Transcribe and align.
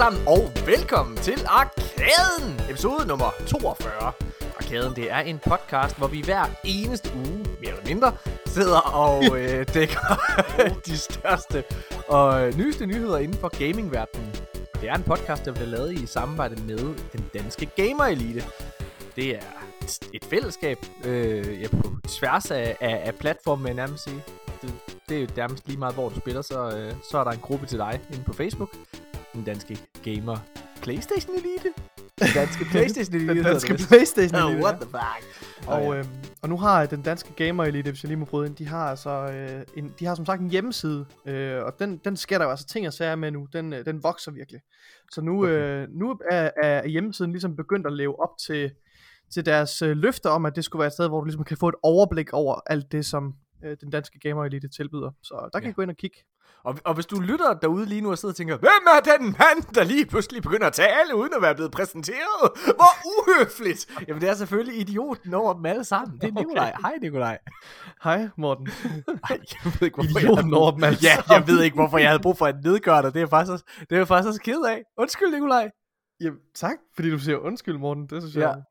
sammen, 0.00 0.22
og 0.26 0.50
velkommen 0.66 1.16
til 1.16 1.38
Arkaden, 1.48 2.60
episode 2.70 3.06
nummer 3.06 3.30
42. 3.46 4.12
Arkaden, 4.58 4.96
det 4.96 5.10
er 5.10 5.18
en 5.18 5.38
podcast, 5.38 5.98
hvor 5.98 6.06
vi 6.06 6.22
hver 6.24 6.44
eneste 6.64 7.10
uge, 7.16 7.38
mere 7.60 7.70
eller 7.70 7.84
mindre, 7.86 8.12
sidder 8.46 8.78
og 8.78 9.24
øh, 9.38 9.66
dækker 9.74 10.20
de 10.86 10.98
største 10.98 11.64
og 12.08 12.46
øh, 12.48 12.58
nyeste 12.58 12.86
nyheder 12.86 13.18
inden 13.18 13.36
for 13.38 13.48
gamingverdenen. 13.58 14.32
Det 14.80 14.88
er 14.88 14.94
en 14.94 15.02
podcast, 15.02 15.44
der 15.44 15.52
bliver 15.52 15.66
lavet 15.68 15.92
i 15.92 16.06
samarbejde 16.06 16.62
med 16.62 16.78
den 17.12 17.30
danske 17.34 17.66
Gamer 17.76 18.04
Elite. 18.04 18.44
Det 19.16 19.30
er 19.34 19.40
et- 19.82 20.08
et 20.14 20.24
fællesskab 20.24 20.78
øh, 21.04 21.62
ja, 21.62 21.68
på 21.68 21.90
tværs 22.08 22.50
af, 22.50 22.76
af, 22.80 23.02
af 23.04 23.14
platformen, 23.14 23.64
vil 23.64 23.68
jeg 23.70 23.76
nærmest 23.86 24.04
sige. 24.04 24.22
Det, 24.62 24.72
det 25.08 25.16
er 25.16 25.20
jo 25.20 25.26
nærmest 25.36 25.66
lige 25.66 25.78
meget, 25.78 25.94
hvor 25.94 26.08
du 26.08 26.20
spiller, 26.20 26.42
så, 26.42 26.76
øh, 26.76 26.92
så 27.10 27.18
er 27.18 27.24
der 27.24 27.30
en 27.30 27.40
gruppe 27.40 27.66
til 27.66 27.78
dig 27.78 28.00
inde 28.12 28.24
på 28.24 28.32
Facebook. 28.32 28.70
Den 29.32 29.44
danske 29.44 29.78
Gamer 30.02 30.36
Playstation 30.82 31.34
Elite. 31.36 31.72
Den 32.18 32.28
danske 32.34 32.64
Playstation 32.64 33.14
Elite. 33.14 33.34
Den 33.34 33.44
danske. 33.44 33.74
Playstation 33.88 34.42
Oh, 34.42 34.50
Elite. 34.50 34.64
what 34.64 34.74
the 34.80 34.90
fuck? 34.90 35.68
Og, 35.68 35.82
Og, 35.86 35.96
øhm, 35.98 36.08
og 36.42 36.48
nu 36.48 36.56
har 36.56 36.86
den 36.86 37.02
danske 37.02 37.32
Gamer 37.36 37.64
Elite, 37.64 37.90
hvis 37.90 38.02
jeg 38.04 38.08
lige 38.08 38.18
må 38.18 38.24
bryde 38.24 38.46
ind, 38.46 38.56
de 38.56 38.66
har 38.68 38.84
altså 38.90 39.10
øh, 39.10 39.62
en, 39.76 39.94
de 39.98 40.06
har 40.06 40.14
som 40.14 40.26
sagt 40.26 40.40
en 40.40 40.50
hjemmeside, 40.50 41.06
øh, 41.26 41.62
og 41.64 41.72
den, 41.78 41.96
den 42.04 42.16
sker 42.16 42.38
der 42.38 42.44
jo 42.44 42.50
altså 42.50 42.66
ting 42.66 42.86
og 42.86 42.92
sager 42.92 43.16
med 43.16 43.30
nu, 43.30 43.46
den, 43.52 43.72
øh, 43.72 43.84
den 43.84 44.02
vokser 44.02 44.32
virkelig. 44.32 44.60
Så 45.12 45.20
nu, 45.20 45.42
Okay. 45.44 45.52
øh, 45.52 45.88
nu 45.90 46.18
er, 46.30 46.50
er 46.62 46.86
hjemmesiden 46.88 47.32
ligesom 47.32 47.56
begyndt 47.56 47.86
at 47.86 47.92
leve 47.92 48.20
op 48.22 48.38
til, 48.46 48.70
til 49.34 49.46
deres 49.46 49.82
øh, 49.82 49.96
løfter 49.96 50.30
om, 50.30 50.46
at 50.46 50.56
det 50.56 50.64
skulle 50.64 50.80
være 50.80 50.86
et 50.86 50.92
sted, 50.92 51.08
hvor 51.08 51.20
du 51.20 51.24
ligesom 51.24 51.44
kan 51.44 51.56
få 51.56 51.68
et 51.68 51.74
overblik 51.82 52.32
over 52.32 52.60
alt 52.66 52.92
det, 52.92 53.06
som 53.06 53.34
øh, 53.64 53.76
den 53.80 53.90
danske 53.90 54.18
Gamer 54.20 54.44
Elite 54.44 54.68
tilbyder. 54.68 55.10
Så 55.22 55.48
der 55.52 55.58
kan 55.58 55.66
Ja. 55.66 55.70
I 55.70 55.72
gå 55.72 55.82
ind 55.82 55.90
og 55.90 55.96
kigge. 55.96 56.16
Og, 56.64 56.78
og 56.84 56.94
hvis 56.94 57.06
du 57.06 57.20
lytter 57.20 57.54
derude 57.54 57.86
lige 57.86 58.00
nu 58.00 58.10
og 58.10 58.18
sidder 58.18 58.32
og 58.32 58.36
tænker, 58.36 58.56
hvem 58.58 58.82
er 58.96 59.00
den 59.18 59.24
mand, 59.26 59.74
der 59.74 59.84
lige 59.84 60.06
pludselig 60.06 60.42
begynder 60.42 60.66
at 60.66 60.72
tale, 60.72 61.16
uden 61.16 61.34
at 61.36 61.42
være 61.42 61.54
blevet 61.54 61.72
præsenteret? 61.72 62.50
Hvor 62.64 62.92
uhøfligt! 63.10 63.86
Jamen, 64.08 64.20
det 64.20 64.28
er 64.28 64.34
selvfølgelig 64.34 64.80
idioten 64.80 65.34
over 65.34 65.54
dem 65.54 65.66
alle 65.66 65.84
sammen. 65.84 66.18
Det 66.18 66.24
er 66.24 66.30
Okay. 66.32 66.40
Nikolaj. 66.44 66.72
Hej, 66.80 66.92
Nikolaj. 67.00 67.38
Hej 68.04 68.28
Morten. 68.36 68.68
Ej, 69.30 69.38
jeg 69.64 69.72
ved 69.80 69.82
ikke, 69.82 69.94
hvorfor 69.94 70.18
jeg 70.18 70.22
Idioten 70.22 70.44
havde 70.44 70.60
over 70.62 70.70
dem 70.70 70.84
alle 70.84 70.98
Ja, 71.02 71.34
jeg 71.34 71.46
ved 71.46 71.62
ikke, 71.62 71.74
hvorfor 71.74 71.98
jeg 71.98 72.08
havde 72.08 72.22
brug 72.22 72.38
for 72.38 72.46
at 72.46 72.54
nedgøre 72.64 73.02
dig. 73.02 73.12
Det 73.14 73.16
er 73.16 73.20
jeg 73.20 73.28
faktisk 73.30 73.52
også, 73.52 73.64
det 73.80 73.92
er 73.92 73.96
jeg 73.96 74.08
faktisk 74.08 74.28
også 74.28 74.40
ked 74.40 74.62
af. 74.68 74.82
Undskyld, 74.98 75.32
Nikolaj. 75.32 75.70
Jamen, 76.20 76.38
tak, 76.54 76.76
fordi 76.94 77.10
du 77.10 77.18
siger 77.18 77.36
undskyld 77.38 77.78
Morten, 77.78 78.06
det 78.06 78.22
synes 78.22 78.36
Ja. 78.36 78.48
jeg. 78.48 78.62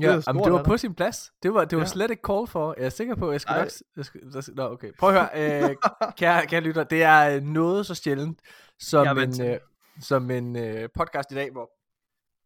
Ja, 0.00 0.06
er 0.16 0.22
jamen, 0.26 0.44
det 0.44 0.52
var 0.52 0.62
på 0.62 0.76
sin 0.76 0.94
plads. 0.94 1.32
Det 1.42 1.54
var, 1.54 1.64
det 1.64 1.78
var 1.78 1.82
Ja. 1.84 1.88
slet 1.88 2.10
ikke 2.10 2.22
call 2.26 2.46
for. 2.46 2.74
Jeg 2.78 2.86
er 2.86 2.90
sikker 2.90 3.14
på, 3.14 3.32
jeg 3.32 3.40
skal 3.40 3.52
Ej. 3.52 3.58
nok... 3.58 3.68
Jeg 3.96 4.04
skal, 4.04 4.32
der, 4.32 4.40
skal- 4.40 4.54
nå, 4.54 4.62
okay. 4.72 4.92
Prøv 4.98 5.14
at 5.16 5.28
høre, 5.36 5.68
øh, 5.70 5.76
kære, 6.18 6.46
kære 6.46 6.60
lytter. 6.60 6.84
Det 6.84 7.02
er 7.02 7.36
øh, 7.36 7.42
noget 7.42 7.86
så 7.86 7.94
sjældent, 7.94 8.40
som 8.78 9.06
Jeg 9.06 9.16
vant 9.16 9.40
en, 9.40 9.46
øh, 9.46 9.52
det. 9.52 9.60
som 10.00 10.30
en 10.30 10.56
øh, 10.56 10.88
podcast 10.94 11.32
i 11.32 11.34
dag, 11.34 11.50
hvor, 11.52 11.70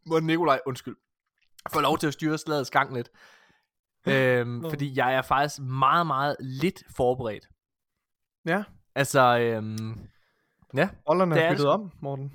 hvor 0.07 0.21
Nikolaj, 0.21 0.61
undskyld, 0.67 0.97
får 1.73 1.81
lov 1.81 1.99
til 1.99 2.07
at 2.07 2.13
styre 2.13 2.39
slagets 2.39 2.71
gang 2.71 2.95
lidt. 2.95 3.11
Øhm, 4.09 4.65
fordi 4.71 4.99
jeg 4.99 5.15
er 5.15 5.23
faktisk 5.23 5.61
meget, 5.61 6.07
meget 6.07 6.37
lidt 6.41 6.83
forberedt. 6.97 7.49
Ja, 8.47 8.63
Altså, 8.95 9.39
øhm, 9.39 9.99
ja, 10.77 10.89
rollerne 11.09 11.35
Det 11.35 11.43
er 11.45 11.51
byttet 11.51 11.65
det 11.65 11.73
om, 11.73 11.91
Morten. 12.01 12.33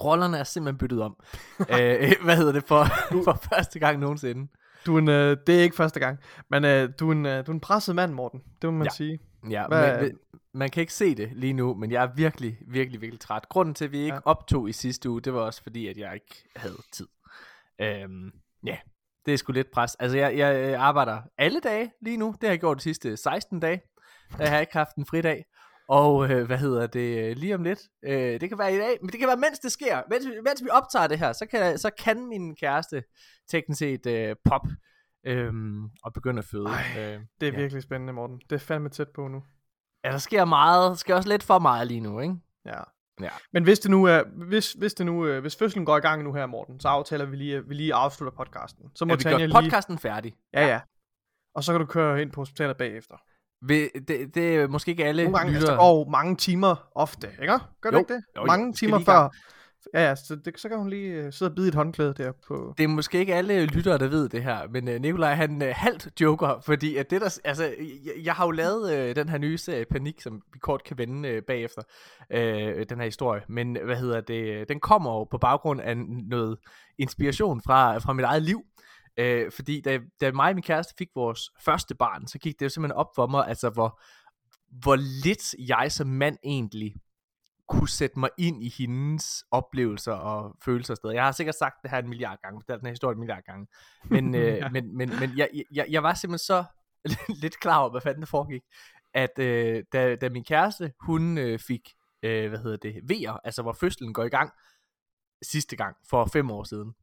Rollerne 0.00 0.38
er 0.38 0.44
simpelthen 0.44 0.78
byttet 0.78 1.02
om. 1.02 1.16
øh, 1.60 2.12
hvad 2.24 2.36
hedder 2.36 2.52
det 2.52 2.64
for, 2.64 2.84
for 3.24 3.38
første 3.54 3.78
gang 3.78 3.98
nogensinde? 3.98 4.48
Du 4.86 4.94
er 4.94 4.98
en, 4.98 5.08
øh, 5.08 5.36
det 5.46 5.58
er 5.58 5.62
ikke 5.62 5.76
første 5.76 6.00
gang, 6.00 6.18
men 6.50 6.64
øh, 6.64 6.88
du, 7.00 7.08
er 7.08 7.12
en, 7.12 7.26
øh, 7.26 7.46
du 7.46 7.50
er 7.50 7.54
en 7.54 7.60
presset 7.60 7.94
mand, 7.94 8.12
Morten. 8.12 8.40
Det 8.62 8.72
må 8.72 8.78
man 8.78 8.86
Ja. 8.86 8.90
sige. 8.90 9.18
Ja, 9.50 9.66
Hvad- 9.66 10.02
men, 10.02 10.12
man 10.54 10.70
kan 10.70 10.80
ikke 10.80 10.92
se 10.94 11.14
det 11.14 11.30
lige 11.32 11.52
nu, 11.52 11.74
men 11.74 11.90
jeg 11.90 12.02
er 12.04 12.08
virkelig, 12.16 12.58
virkelig, 12.68 13.00
virkelig 13.00 13.20
træt. 13.20 13.48
Grunden 13.48 13.74
til, 13.74 13.84
at 13.84 13.92
vi 13.92 13.98
ikke 13.98 14.14
Ja. 14.14 14.20
optog 14.24 14.68
i 14.68 14.72
sidste 14.72 15.10
uge, 15.10 15.20
det 15.20 15.34
var 15.34 15.40
også 15.40 15.62
fordi, 15.62 15.86
at 15.86 15.96
jeg 15.96 16.14
ikke 16.14 16.44
havde 16.56 16.76
tid. 16.92 17.06
Øhm, 17.80 18.30
ja, 18.66 18.76
det 19.26 19.34
er 19.34 19.38
sgu 19.38 19.52
lidt 19.52 19.70
pres. 19.72 19.94
Altså, 19.94 20.18
jeg, 20.18 20.38
jeg 20.38 20.56
øh, 20.72 20.80
arbejder 20.80 21.18
alle 21.38 21.60
dage 21.60 21.90
lige 22.02 22.16
nu. 22.16 22.26
Det 22.40 22.48
har 22.48 22.52
jeg 22.52 22.60
gjort 22.60 22.76
de 22.76 22.82
sidste 22.82 23.16
16 23.16 23.60
dage. 23.60 23.80
Der 24.38 24.46
har 24.46 24.52
jeg 24.52 24.60
ikke 24.60 24.72
haft 24.76 24.96
en 24.96 25.06
fridag. 25.06 25.44
Og 25.90 26.30
øh, 26.30 26.46
hvad 26.46 26.58
hedder 26.58 26.86
det, 26.86 27.18
øh, 27.30 27.36
lige 27.36 27.54
om 27.54 27.62
lidt. 27.62 27.80
Øh, 28.04 28.40
det 28.40 28.48
kan 28.48 28.58
være 28.58 28.74
i 28.74 28.78
dag, 28.78 28.98
men 29.00 29.10
det 29.10 29.18
kan 29.18 29.28
være 29.28 29.36
mens 29.36 29.58
det 29.58 29.72
sker. 29.72 30.02
Mens, 30.10 30.26
vi- 30.26 30.40
mens 30.44 30.62
vi 30.64 30.68
optager 30.70 31.06
det 31.06 31.18
her, 31.18 31.32
så 31.32 31.46
kan, 31.46 31.78
så 31.78 31.90
kan 31.98 32.26
min 32.26 32.56
kæreste 32.56 33.02
teknisk 33.50 33.78
set 33.78 34.06
øh, 34.06 34.36
pop 34.44 34.66
øhm, 35.26 35.84
og 36.02 36.12
begynde 36.12 36.38
at 36.38 36.44
føde. 36.44 36.66
Ej. 36.66 36.84
Øh, 37.14 37.20
Det 37.40 37.48
er 37.48 37.52
Ja. 37.52 37.58
virkelig 37.58 37.82
spændende, 37.82 38.12
Morten. 38.12 38.40
Det 38.50 38.52
er 38.56 38.58
fandme 38.58 38.88
tæt 38.88 39.08
på 39.14 39.28
nu. 39.28 39.42
Ja, 40.04 40.10
der 40.12 40.18
sker 40.18 40.44
meget. 40.44 40.88
Der 40.90 40.94
sker 40.96 41.14
også 41.14 41.28
lidt 41.28 41.42
for 41.42 41.58
meget 41.58 41.86
lige 41.86 42.00
nu, 42.00 42.20
ikke? 42.20 42.34
Ja. 42.66 42.80
Ja. 43.20 43.28
Men 43.52 43.64
hvis 43.64 43.78
det 43.78 43.90
nu 43.90 44.04
er, 44.04 44.22
hvis, 44.48 44.72
hvis 44.72 44.94
det 44.94 45.06
nu, 45.06 45.26
øh, 45.26 45.40
hvis 45.40 45.56
fødslen 45.56 45.84
går 45.84 45.96
i 45.96 46.00
gang 46.00 46.22
nu 46.22 46.32
her, 46.32 46.46
Morten, 46.46 46.80
så 46.80 46.88
aftaler 46.88 47.24
vi 47.24 47.36
lige, 47.36 47.56
at 47.56 47.68
vi 47.68 47.74
lige 47.74 47.94
afslutter 47.94 48.36
podcasten. 48.36 48.84
Så 48.94 49.04
må 49.04 49.12
Ja, 49.12 49.16
vi 49.16 49.22
gør 49.24 49.38
lige... 49.38 49.52
podcasten 49.52 49.98
færdig. 49.98 50.34
Ja, 50.54 50.66
ja. 50.66 50.80
Og 51.54 51.64
så 51.64 51.72
kan 51.72 51.80
du 51.80 51.86
køre 51.86 52.22
ind 52.22 52.32
på 52.32 52.40
hospitalet 52.40 52.76
bagefter. 52.76 53.16
Vil, 53.62 53.90
det, 54.08 54.34
det 54.34 54.56
er 54.56 54.68
måske 54.68 54.90
ikke 54.90 55.04
alle 55.04 55.22
Nogle 55.22 55.38
gange, 55.38 55.48
altså, 55.48 55.60
lyttere. 55.60 55.76
der 55.76 55.82
går 55.82 56.10
mange 56.10 56.36
timer 56.36 56.88
ofte, 56.94 57.28
ikke? 57.42 57.58
Gør 57.80 57.90
det 57.90 57.96
Jo. 57.96 57.98
ikke 57.98 58.14
det? 58.14 58.22
Jo, 58.36 58.44
mange 58.44 58.72
timer 58.72 58.98
før. 58.98 59.30
Ja, 59.94 60.08
ja, 60.08 60.14
så, 60.14 60.36
det, 60.44 60.60
så 60.60 60.68
kan 60.68 60.78
hun 60.78 60.90
lige 60.90 61.12
øh, 61.12 61.32
sidde 61.32 61.50
og 61.50 61.54
bide 61.54 61.68
et 61.68 61.74
håndklæde 61.74 62.14
der 62.16 62.32
på... 62.48 62.74
Det 62.78 62.84
er 62.84 62.88
måske 62.88 63.18
ikke 63.18 63.34
alle 63.34 63.66
lyttere, 63.66 63.98
der 63.98 64.08
ved 64.08 64.28
det 64.28 64.42
her, 64.42 64.58
men 64.70 64.88
uh, 64.88 64.94
Nikolaj 64.94 65.34
han 65.34 65.62
uh, 65.62 65.68
halvt 65.72 66.20
joker, 66.20 66.60
fordi 66.64 66.96
at 66.96 67.10
det 67.10 67.20
der, 67.20 67.38
altså, 67.44 67.64
jeg, 67.64 68.24
jeg 68.24 68.34
har 68.34 68.44
jo 68.44 68.50
lavet 68.50 69.08
uh, 69.10 69.16
den 69.16 69.28
her 69.28 69.38
nye 69.38 69.58
serie 69.58 69.84
Panik, 69.84 70.20
som 70.20 70.42
vi 70.52 70.58
kort 70.58 70.84
kan 70.84 70.98
vende 70.98 71.36
uh, 71.36 71.42
bagefter, 71.46 71.82
uh, 72.34 72.82
den 72.88 72.98
her 72.98 73.04
historie, 73.04 73.42
men 73.48 73.78
hvad 73.84 73.96
hedder 73.96 74.20
det, 74.20 74.68
den 74.68 74.80
kommer 74.80 75.10
jo 75.10 75.24
på 75.24 75.38
baggrund 75.38 75.80
af 75.80 75.96
noget 76.28 76.58
inspiration 76.98 77.60
fra, 77.62 77.98
fra 77.98 78.12
mit 78.12 78.24
eget 78.24 78.42
liv, 78.42 78.62
uh, 79.20 79.52
fordi 79.52 79.80
da, 79.80 79.98
da 80.20 80.32
mig 80.32 80.48
og 80.48 80.54
min 80.54 80.62
kæreste 80.62 80.94
fik 80.98 81.08
vores 81.14 81.50
første 81.64 81.94
barn, 81.94 82.26
så 82.26 82.38
gik 82.38 82.58
det 82.58 82.64
jo 82.64 82.68
simpelthen 82.68 82.96
op 82.96 83.14
for 83.14 83.26
mig, 83.26 83.48
altså 83.48 83.70
hvor, 83.70 84.00
hvor 84.82 84.96
lidt 85.24 85.54
jeg 85.68 85.92
som 85.92 86.06
mand 86.06 86.36
egentlig 86.44 86.94
kunne 87.68 87.88
sætte 87.88 88.18
mig 88.18 88.30
ind 88.38 88.64
i 88.64 88.74
hendes 88.78 89.44
oplevelser 89.50 90.12
og 90.12 90.56
følelser 90.64 90.94
og 90.94 90.96
steder. 90.96 91.14
Jeg 91.14 91.24
har 91.24 91.32
sikkert 91.32 91.54
sagt 91.54 91.74
det 91.82 91.90
her 91.90 91.98
en 91.98 92.08
milliard 92.08 92.38
gange, 92.42 92.60
fortalt 92.60 92.80
den 92.80 92.86
her 92.86 92.92
historie 92.92 93.12
en 93.14 93.18
milliard 93.18 93.42
gange, 93.46 93.66
men, 94.04 94.34
øh, 94.40 94.42
Ja. 94.42 94.68
men, 94.68 94.96
men, 94.96 95.20
men 95.20 95.38
jeg, 95.38 95.48
jeg, 95.72 95.86
jeg 95.90 96.02
var 96.02 96.14
simpelthen 96.14 96.38
så 96.38 96.64
lidt 97.42 97.60
klar 97.60 97.78
over, 97.80 97.90
hvad 97.90 98.00
fanden 98.00 98.20
der 98.20 98.26
foregik, 98.26 98.62
at 99.14 99.38
øh, 99.38 99.84
da, 99.92 100.16
da 100.16 100.28
min 100.28 100.44
kæreste, 100.44 100.92
hun 101.00 101.38
øh, 101.38 101.58
fik, 101.58 101.94
øh, 102.22 102.48
hvad 102.48 102.58
hedder 102.58 102.76
det, 102.76 103.00
vejer, 103.08 103.32
altså 103.44 103.62
hvor 103.62 103.72
fødslen 103.72 104.12
går 104.12 104.24
i 104.24 104.28
gang, 104.28 104.52
sidste 105.42 105.76
gang, 105.76 105.96
for 106.10 106.24
fem 106.32 106.50
år 106.50 106.64
siden, 106.64 106.94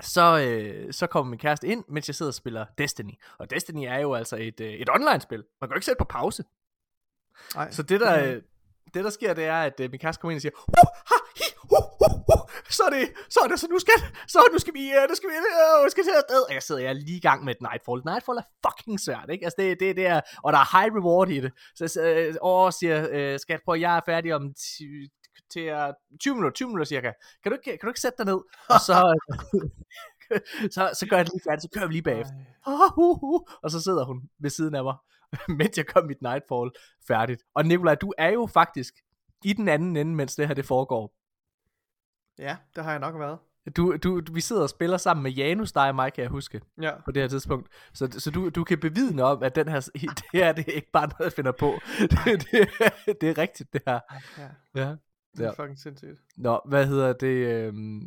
så, 0.00 0.38
øh, 0.38 0.92
så 0.92 1.06
kommer 1.06 1.30
min 1.30 1.38
kæreste 1.38 1.66
ind, 1.66 1.84
mens 1.88 2.08
jeg 2.08 2.14
sidder 2.14 2.30
og 2.30 2.34
spiller 2.34 2.66
Destiny. 2.78 3.14
Og 3.38 3.50
Destiny 3.50 3.84
er 3.88 3.98
jo 3.98 4.14
altså 4.14 4.36
et, 4.36 4.60
øh, 4.60 4.72
et 4.72 4.90
online-spil. 4.90 5.44
Man 5.60 5.68
kan 5.68 5.74
jo 5.74 5.76
ikke 5.76 5.86
sætte 5.86 5.98
på 5.98 6.04
pause. 6.04 6.44
Ej, 7.56 7.70
Så 7.70 7.82
det 7.82 8.00
der, 8.00 8.24
øh, 8.24 8.42
det 8.94 9.04
der 9.04 9.10
sker, 9.10 9.34
det 9.34 9.44
er, 9.44 9.62
at 9.62 9.80
øh, 9.80 9.90
min 9.90 10.00
kæreste 10.00 10.20
kommer 10.20 10.32
ind 10.32 10.38
og 10.38 10.42
siger, 10.42 10.52
uh, 10.56 10.88
ha, 11.10 11.16
hi, 11.36 11.48
uh, 11.62 11.78
uh, 12.04 12.14
uh, 12.34 12.50
så 12.70 12.82
er 12.82 12.90
det, 12.90 13.12
så 13.30 13.40
er 13.44 13.48
det, 13.48 13.60
så 13.60 13.66
nu 13.70 13.78
skal, 13.78 13.94
så 14.28 14.38
nu 14.52 14.58
skal 14.58 14.74
vi, 14.74 14.84
uh, 14.96 15.08
nu 15.08 15.14
skal 15.14 15.28
vi, 15.30 15.34
uh, 15.36 15.84
vi 15.84 15.90
skal 15.90 16.04
til 16.04 16.10
afsted. 16.10 16.42
Og 16.48 16.54
jeg 16.54 16.62
sidder, 16.62 16.80
jeg 16.80 16.88
er 16.88 17.00
lige 17.08 17.16
i 17.16 17.20
gang 17.20 17.44
med 17.44 17.54
et 17.54 17.62
Nightfall. 17.68 18.02
Nightfall 18.04 18.38
er 18.38 18.46
fucking 18.66 19.00
svært, 19.00 19.26
ikke? 19.30 19.44
Altså 19.44 19.56
det, 19.58 19.80
det, 19.80 19.96
det 19.96 20.06
er, 20.06 20.20
og 20.44 20.52
der 20.52 20.58
er 20.58 20.68
high 20.76 20.90
reward 20.96 21.28
i 21.28 21.40
det. 21.40 21.52
Så 21.74 22.00
jeg 22.00 22.28
øh, 22.28 22.72
siger, 22.72 22.96
øh, 23.10 23.40
skat, 23.40 23.60
prøv, 23.64 23.76
jeg 23.76 23.96
er 23.96 24.00
færdig 24.06 24.34
om 24.34 24.54
til 25.50 25.62
øh, 25.62 25.92
20 26.20 26.34
minutter, 26.34 26.54
20 26.54 26.68
minutter 26.68 26.84
cirka. 26.84 27.12
Kan 27.42 27.52
du 27.52 27.56
ikke, 27.56 27.70
kan 27.70 27.78
du 27.82 27.88
ikke 27.88 28.00
sætte 28.00 28.16
dig 28.18 28.26
ned? 28.26 28.40
Og 28.68 28.80
så, 28.80 29.20
så, 30.74 30.90
så 30.98 31.06
gør 31.10 31.16
jeg 31.16 31.26
det 31.26 31.32
lige 31.34 31.42
færdigt, 31.48 31.62
så 31.62 31.68
kører 31.74 31.86
vi 31.86 31.92
lige 31.92 32.02
bagefter. 32.02 32.34
Ah, 32.66 32.98
uh, 32.98 33.22
uh, 33.22 33.40
og 33.62 33.70
så 33.70 33.80
sidder 33.80 34.04
hun 34.04 34.22
ved 34.38 34.50
siden 34.50 34.74
af 34.74 34.84
mig, 34.84 34.96
mens 35.58 35.76
jeg 35.76 35.84
gør 35.84 36.02
mit 36.06 36.22
Nightfall 36.22 36.70
færdigt. 37.08 37.42
Og 37.54 37.64
Nikolaj, 37.66 37.94
du 37.94 38.12
er 38.18 38.28
jo 38.28 38.46
faktisk 38.46 38.94
i 39.44 39.52
den 39.52 39.68
anden 39.68 39.96
ende, 39.96 40.14
mens 40.14 40.36
det 40.36 40.46
her 40.48 40.54
det 40.54 40.64
foregår. 40.64 41.14
Ja, 42.38 42.56
det 42.76 42.84
har 42.84 42.90
jeg 42.90 43.00
nok 43.00 43.18
været. 43.18 43.38
Du, 43.76 43.96
du, 43.96 44.20
du- 44.20 44.32
vi 44.32 44.40
sidder 44.40 44.62
og 44.62 44.68
spiller 44.70 44.96
sammen 44.96 45.22
med 45.22 45.30
Janus, 45.30 45.72
dig 45.72 45.88
og 45.88 45.94
mig, 45.94 46.12
kan 46.12 46.22
jeg 46.22 46.30
huske, 46.30 46.60
Ja. 46.82 46.90
på 47.04 47.10
det 47.10 47.22
her 47.22 47.28
tidspunkt. 47.28 47.68
Så, 47.94 48.08
så 48.18 48.30
du, 48.30 48.48
du 48.48 48.64
kan 48.64 48.78
bevidne 48.80 49.22
om, 49.22 49.42
at 49.42 49.56
den 49.56 49.68
her, 49.68 49.80
det 49.94 50.22
her 50.32 50.52
det 50.52 50.68
er 50.68 50.72
ikke 50.72 50.90
bare 50.92 51.06
noget, 51.06 51.24
jeg 51.24 51.32
finder 51.32 51.52
på. 51.52 51.74
Det, 52.00 52.10
det, 52.24 52.68
det 53.20 53.28
er 53.30 53.38
rigtigt, 53.38 53.72
det 53.72 53.82
her. 53.86 54.00
ja. 54.38 54.48
Ja. 54.82 54.94
Det 55.36 55.40
er 55.46 55.52
Ja. 55.58 55.62
fucking 55.62 55.78
sindssygt. 55.78 56.20
Nå, 56.36 56.60
hvad 56.64 56.86
hedder 56.86 57.12
det? 57.12 57.46
Øhm, 57.46 58.00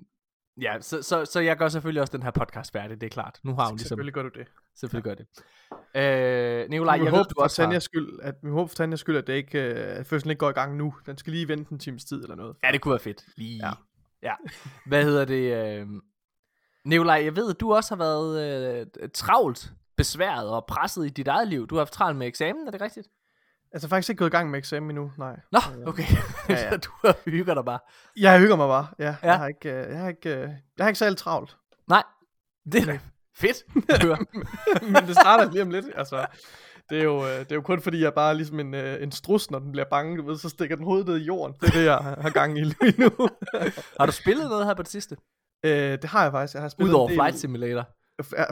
ja, 0.61 0.81
så, 0.81 1.01
så, 1.01 1.25
så 1.25 1.39
jeg 1.39 1.57
gør 1.57 1.69
selvfølgelig 1.69 2.01
også 2.01 2.17
den 2.17 2.23
her 2.23 2.31
podcast 2.31 2.71
færdig, 2.71 3.01
det 3.01 3.07
er 3.07 3.11
klart. 3.11 3.39
Nu 3.43 3.55
har 3.55 3.65
hun 3.67 3.75
ligesom... 3.75 3.87
Selvfølgelig 3.87 4.13
gør 4.13 4.23
du 4.23 4.29
det. 4.29 4.47
Selvfølgelig 4.75 5.03
gør 5.03 5.15
det. 5.15 5.27
Øh, 6.63 6.69
Nikolaj, 6.69 6.97
vi 6.97 7.03
jeg 7.03 7.11
håber 7.11 7.23
ved, 7.23 7.25
du 7.25 7.41
også 7.41 7.65
har... 7.67 7.79
Skyld, 7.79 8.19
at 8.21 8.35
vi 8.43 8.49
håber 8.49 8.67
for 8.67 8.75
Tanjas 8.75 8.99
skyld, 8.99 9.17
at, 9.17 9.27
det 9.27 9.33
ikke, 9.33 9.61
øh, 9.61 9.99
at 9.99 10.05
fødslen 10.05 10.29
ikke 10.29 10.39
går 10.39 10.49
i 10.49 10.53
gang 10.53 10.75
nu. 10.77 10.93
Den 11.05 11.17
skal 11.17 11.33
lige 11.33 11.47
vente 11.47 11.71
en 11.71 11.79
times 11.79 12.05
tid 12.05 12.21
eller 12.23 12.35
noget. 12.35 12.55
Ja, 12.63 12.71
det 12.71 12.81
kunne 12.81 12.91
være 12.91 12.99
fedt. 12.99 13.23
Lige. 13.37 13.67
Ja. 13.67 13.71
Ja. 14.23 14.33
Hvad 14.85 15.03
hedder 15.03 15.25
det? 15.25 15.77
Øh... 15.81 15.87
Nikolaj, 16.85 17.21
jeg 17.23 17.35
ved, 17.35 17.49
at 17.49 17.59
du 17.59 17.73
også 17.73 17.95
har 17.95 17.99
været 18.03 18.41
øh, 19.01 19.09
travlt, 19.13 19.71
besværet 19.97 20.49
og 20.49 20.65
presset 20.65 21.05
i 21.05 21.09
dit 21.09 21.27
eget 21.27 21.47
liv. 21.47 21.67
Du 21.67 21.75
har 21.75 21.79
haft 21.79 21.93
travlt 21.93 22.17
med 22.17 22.27
eksamen, 22.27 22.67
er 22.67 22.71
det 22.71 22.81
rigtigt? 22.81 23.07
Altså 23.74 23.88
faktisk 23.89 24.10
ikke 24.10 24.19
gået 24.19 24.30
i 24.30 24.31
gang 24.31 24.50
med 24.51 24.60
eksamen 24.60 24.89
endnu, 24.89 25.12
nej. 25.18 25.39
Nå, 25.51 25.60
Øh, 25.80 25.88
okay. 25.88 26.04
ja, 26.50 26.69
ja. 26.71 26.77
du 26.86 26.89
hygger 27.25 27.54
dig 27.54 27.66
bare. 27.66 27.80
Jeg 28.18 28.39
hygger 28.39 28.56
mig 28.56 28.68
bare, 28.68 28.88
ja. 29.00 29.06
Ja. 29.06 29.16
Jeg 29.24 29.38
har 29.38 29.48
ikke, 29.48 29.69
øh, 29.69 29.89
jeg 29.92 30.00
har 30.00 30.10
ikke, 30.10 30.30
øh, 30.30 30.50
jeg 30.77 30.83
har 30.86 30.88
ikke 30.88 31.00
særlig 31.00 31.18
travlt. 31.18 31.57
Nej, 31.89 32.04
det 32.71 32.81
er 32.81 32.86
da 32.86 33.00
fedt. 33.38 33.57
Men 34.94 35.07
det 35.07 35.16
starter 35.16 35.51
lige 35.51 35.62
om 35.62 35.69
lidt, 35.69 35.86
altså. 35.95 36.25
Det 36.89 37.00
er, 37.00 37.04
jo, 37.04 37.24
det 37.27 37.51
er 37.51 37.56
jo 37.56 37.62
kun 37.62 37.81
fordi, 37.81 38.00
jeg 38.00 38.07
er 38.07 38.12
bare 38.12 38.36
ligesom 38.36 38.60
en, 38.60 38.74
en 38.74 39.12
strus, 39.12 39.51
når 39.51 39.60
den 39.60 39.71
bliver 39.71 39.86
bange, 39.92 40.18
du 40.18 40.25
ved, 40.25 40.38
så 40.38 40.50
stikker 40.50 40.75
den 40.75 40.86
hovedet 40.86 41.07
ned 41.07 41.18
i 41.18 41.24
jorden. 41.24 41.56
Det 41.62 41.68
er 41.68 41.71
det, 41.71 41.86
jeg 41.86 41.98
har 42.21 42.30
gang 42.30 42.57
i 42.57 42.62
lige 42.63 42.94
nu. 42.98 43.10
Har 44.00 44.06
du 44.06 44.12
spillet 44.12 44.50
noget 44.50 44.66
her 44.66 44.74
på 44.74 44.83
det 44.83 44.92
sidste? 44.92 45.18
øh, 45.66 45.71
det 45.71 46.04
har 46.06 46.24
jeg 46.24 46.31
faktisk. 46.31 46.54
Jeg 46.54 46.62
har 46.62 46.69
spillet 46.69 46.94
Udover 46.94 47.10
Flight 47.10 47.39
Simulator. 47.39 47.86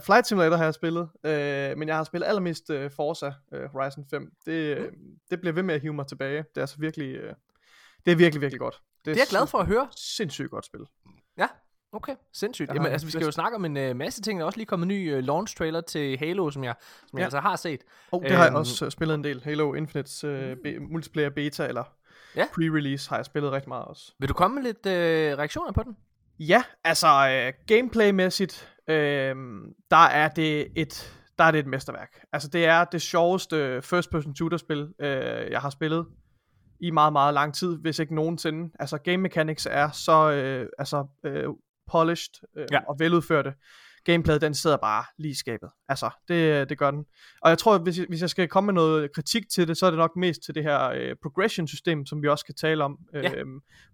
Flight 0.04 0.28
Simulator 0.28 0.56
har 0.58 0.64
jeg 0.64 0.74
spillet, 0.74 1.10
øh, 1.24 1.78
men 1.78 1.88
jeg 1.88 1.96
har 1.98 2.04
spillet 2.04 2.28
allermest 2.28 2.70
øh, 2.70 2.92
Forza 2.92 3.34
øh, 3.54 3.70
Horizon 3.72 4.06
5. 4.10 4.32
Det, 4.46 4.52
øh, 4.78 4.92
det 5.32 5.40
bliver 5.42 5.54
ved 5.54 5.64
med 5.64 5.76
at 5.76 5.82
hive 5.82 5.94
mig 5.94 6.08
tilbage. 6.08 6.38
Det 6.38 6.58
er 6.58 6.62
altså 6.62 6.76
virkelig, 6.80 7.16
øh, 7.16 7.34
det 8.06 8.12
er 8.12 8.16
virkelig, 8.16 8.42
virkelig 8.42 8.60
godt. 8.60 8.82
Det 9.06 9.12
er 9.12 9.16
jeg 9.18 9.28
glad 9.30 9.48
for 9.48 9.58
at 9.58 9.66
høre. 9.68 9.88
Sindssygt 9.98 10.50
godt 10.52 10.66
spil. 10.66 10.80
Ja, 11.38 11.48
okay. 11.92 12.16
Sindssygt. 12.34 12.68
Jeg 12.68 12.76
Jamen, 12.76 12.92
altså, 12.92 13.08
vi 13.08 13.12
skal 13.12 13.26
jo 13.26 13.32
snakke 13.32 13.56
om 13.56 13.66
en 13.66 13.78
uh, 13.90 13.96
masse 13.96 14.22
ting. 14.22 14.40
Der 14.40 14.44
er 14.44 14.46
også 14.46 14.58
lige 14.60 14.66
kommet 14.66 14.86
en 14.86 14.88
ny 14.90 15.14
uh, 15.18 15.20
launch 15.24 15.56
trailer 15.58 15.82
til 15.82 16.18
Halo, 16.18 16.52
som 16.52 16.64
jeg, 16.64 16.76
som 17.08 17.18
jeg 17.18 17.22
Ja. 17.22 17.26
altså 17.26 17.40
har 17.40 17.56
set. 17.56 17.82
Og 18.12 18.22
det 18.22 18.32
har 18.32 18.44
jeg 18.44 18.52
Øhm, 18.52 18.56
også 18.60 18.86
øh, 18.86 18.92
spillet 18.92 19.16
en 19.16 19.24
del. 19.24 19.44
Halo 19.44 19.74
Infinites 19.74 20.24
øh, 20.24 20.58
be- 20.64 20.80
multiplayer 20.80 21.30
beta, 21.30 21.68
eller 21.68 21.84
Ja. 22.36 22.46
pre-release, 22.46 23.10
har 23.10 23.16
jeg 23.16 23.26
spillet 23.26 23.52
rigtig 23.52 23.70
meget 23.70 23.86
også. 23.86 24.14
Vil 24.20 24.30
du 24.30 24.34
komme 24.34 24.56
med 24.56 24.64
lidt 24.64 24.86
uh, 24.86 25.38
reaktioner 25.40 25.72
på 25.72 25.84
den? 25.84 25.98
Ja, 26.40 26.64
altså 26.84 27.08
øh, 27.08 27.54
gameplaymæssigt, 27.68 28.70
øh, 28.88 29.36
der 29.92 30.06
er 30.06 30.28
det 30.30 30.68
et 30.76 31.14
der 31.38 31.44
er 31.44 31.52
det 31.52 31.60
et 31.60 31.68
mesterværk. 31.68 32.10
Altså 32.34 32.48
det 32.48 32.66
er 32.66 32.84
det 32.86 33.02
sjoveste 33.02 33.82
first 33.82 34.12
person 34.12 34.36
shooter 34.36 34.58
spil, 34.58 34.88
øh, 35.00 35.52
jeg 35.52 35.62
har 35.62 35.70
spillet 35.70 36.06
i 36.80 36.92
meget 36.92 37.14
meget 37.14 37.34
lang 37.34 37.54
tid, 37.54 37.78
hvis 37.82 38.00
ikke 38.00 38.16
nogensinde. 38.16 38.72
Altså 38.80 38.98
game 38.98 39.18
mechanics 39.18 39.68
er 39.72 39.92
så 39.92 40.32
øh, 40.32 40.68
altså 40.80 41.08
øh, 41.26 41.44
polished 41.92 42.34
øh, 42.58 42.66
Ja. 42.72 42.80
og 42.90 42.96
veludførte. 43.00 43.54
Gameplayet 44.08 44.42
den 44.42 44.54
sidder 44.54 44.78
bare 44.78 45.06
lige 45.18 45.32
i 45.32 45.36
skabet. 45.36 45.70
Altså 45.90 46.10
det, 46.28 46.70
det 46.70 46.78
gør 46.78 46.92
den. 46.92 47.06
Og 47.42 47.50
jeg 47.50 47.58
tror 47.58 47.78
hvis 47.78 48.00
jeg, 48.00 48.06
hvis 48.10 48.22
jeg 48.22 48.30
skal 48.30 48.48
komme 48.48 48.66
med 48.66 48.74
noget 48.74 49.14
kritik 49.16 49.44
til 49.50 49.68
det, 49.68 49.78
så 49.78 49.86
er 49.86 49.90
det 49.90 49.98
nok 49.98 50.16
mest 50.16 50.44
til 50.46 50.56
det 50.56 50.64
her 50.64 50.90
øh, 50.90 51.16
progression 51.22 51.68
system, 51.68 52.06
som 52.06 52.22
vi 52.22 52.28
også 52.28 52.42
skal 52.42 52.56
tale 52.56 52.84
om. 52.84 52.98
Ja. 53.14 53.34
Øh, 53.34 53.46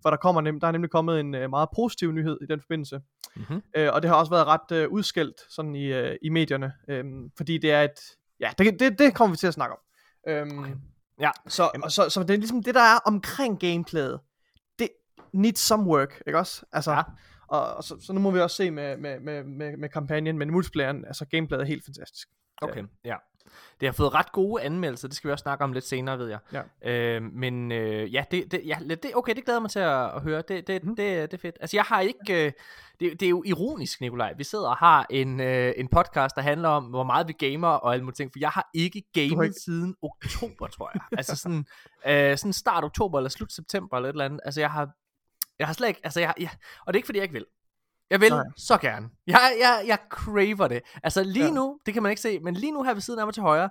for 0.01 0.09
der 0.09 0.17
kommer 0.17 0.41
nem, 0.41 0.59
der 0.59 0.67
er 0.67 0.71
nemlig 0.71 0.91
kommet 0.91 1.19
en 1.19 1.35
øh, 1.35 1.49
meget 1.49 1.69
positiv 1.75 2.11
nyhed 2.11 2.37
i 2.41 2.45
den 2.45 2.61
forbindelse. 2.61 2.99
Mm-hmm. 3.35 3.61
Øh, 3.75 3.89
og 3.93 4.01
det 4.01 4.09
har 4.09 4.17
også 4.17 4.29
været 4.29 4.47
ret 4.47 4.77
øh, 4.77 4.89
udskældt 4.89 5.41
sådan 5.49 5.75
i, 5.75 5.85
øh, 5.85 6.15
i 6.21 6.29
medierne, 6.29 6.73
øh, 6.89 7.03
fordi 7.37 7.57
det 7.57 7.71
er 7.71 7.81
et, 7.81 7.99
ja, 8.39 8.51
det, 8.57 8.79
det, 8.79 8.99
det 8.99 9.15
kommer 9.15 9.33
vi 9.33 9.37
til 9.37 9.47
at 9.47 9.53
snakke 9.53 9.75
om. 9.75 9.79
Øhm, 10.27 10.59
Okay. 10.59 10.73
Ja. 11.19 11.31
Så, 11.47 11.71
og 11.83 11.91
så, 11.91 12.09
så 12.09 12.23
det 12.23 12.29
er 12.29 12.37
ligesom 12.37 12.63
det, 12.63 12.75
der 12.75 12.81
er 12.81 12.99
omkring 13.05 13.59
gameplayet, 13.59 14.19
det 14.79 14.89
needs 15.33 15.59
some 15.59 15.83
work, 15.83 16.21
ikke 16.27 16.39
også? 16.39 16.65
Altså, 16.71 16.91
Ja. 16.91 17.01
Og, 17.53 17.73
og 17.75 17.83
så, 17.83 17.97
så 18.01 18.13
nu 18.13 18.19
må 18.19 18.31
vi 18.31 18.39
også 18.39 18.55
se 18.55 18.71
med, 18.71 18.97
med, 18.97 19.19
med, 19.19 19.43
med, 19.43 19.77
med 19.77 19.89
kampagnen, 19.89 20.37
men 20.37 20.51
multiplayeren, 20.51 21.05
altså 21.05 21.25
gameplayet 21.25 21.61
er 21.61 21.67
helt 21.67 21.85
fantastisk. 21.85 22.27
Okay, 22.61 22.83
ja. 23.05 23.15
Det 23.79 23.87
har 23.87 23.93
fået 23.93 24.13
ret 24.13 24.31
gode 24.31 24.63
anmeldelser, 24.63 25.07
det 25.07 25.17
skal 25.17 25.27
vi 25.27 25.31
også 25.31 25.43
snakke 25.43 25.63
om 25.63 25.73
lidt 25.73 25.85
senere, 25.85 26.19
ved 26.19 26.27
jeg. 26.27 26.39
Ja. 26.83 26.91
Øh, 26.91 27.21
men 27.21 27.71
øh, 27.71 28.13
ja, 28.13 28.23
det, 28.31 28.51
det, 28.51 28.61
ja, 28.65 28.77
det, 28.89 29.11
okay, 29.15 29.35
det 29.35 29.45
glæder 29.45 29.59
mig 29.59 29.69
til 29.69 29.79
at, 29.79 30.15
at 30.15 30.21
høre. 30.21 30.43
Det, 30.47 30.67
det, 30.67 30.83
mm. 30.83 30.95
det, 30.95 31.31
det 31.31 31.37
er 31.37 31.41
fedt. 31.41 31.57
Altså, 31.61 31.77
jeg 31.77 31.83
har 31.83 32.01
ikke... 32.01 32.45
Øh, 32.45 32.51
det, 32.99 33.19
det 33.19 33.25
er 33.25 33.29
jo 33.29 33.43
ironisk, 33.45 34.01
Nikolaj. 34.01 34.33
Vi 34.37 34.43
sidder 34.43 34.67
og 34.69 34.77
har 34.77 35.05
en, 35.09 35.39
øh, 35.39 35.73
en 35.77 35.87
podcast, 35.87 36.35
der 36.35 36.41
handler 36.41 36.69
om, 36.69 36.83
hvor 36.83 37.03
meget 37.03 37.27
vi 37.27 37.33
gamer 37.33 37.67
og 37.67 37.93
alle 37.93 38.03
mulige 38.05 38.15
ting. 38.15 38.31
For 38.31 38.39
jeg 38.39 38.49
har 38.49 38.69
ikke 38.73 39.03
gamet 39.13 39.45
ikke- 39.45 39.59
siden 39.65 39.95
oktober, 40.01 40.67
tror 40.67 40.91
jeg. 40.93 41.01
altså 41.17 41.35
sådan, 41.35 41.65
øh, 42.07 42.37
sådan 42.37 42.53
start 42.53 42.83
oktober 42.83 43.17
eller 43.17 43.29
slut 43.29 43.53
september 43.53 43.97
eller 43.97 44.09
et 44.09 44.13
eller 44.13 44.25
andet. 44.25 44.39
Altså, 44.45 44.61
jeg 44.61 44.71
har... 44.71 44.89
Jeg 45.63 45.67
har 45.67 45.73
slet 45.73 45.87
ikke... 45.87 46.01
Altså, 46.03 46.19
jeg, 46.19 46.33
jeg, 46.39 46.49
og 46.85 46.93
det 46.93 46.95
er 46.95 46.99
ikke, 46.99 47.05
fordi 47.05 47.17
jeg 47.17 47.23
ikke 47.23 47.33
vil. 47.33 47.45
Jeg 48.09 48.21
vil 48.21 48.29
Nej. 48.29 48.43
Så 48.57 48.77
gerne. 48.77 49.09
Jeg, 49.27 49.55
jeg, 49.59 49.83
jeg 49.87 49.97
craver 50.09 50.67
det. 50.67 50.81
Altså 51.03 51.23
lige 51.23 51.45
ja. 51.45 51.51
Nu, 51.51 51.79
det 51.85 51.93
kan 51.93 52.03
man 52.03 52.09
ikke 52.09 52.21
se, 52.21 52.39
men 52.39 52.53
lige 52.53 52.71
nu 52.71 52.83
her 52.83 52.93
ved 52.93 53.01
siden 53.01 53.19
af 53.19 53.27
mig 53.27 53.33
til 53.33 53.43
højre, 53.43 53.69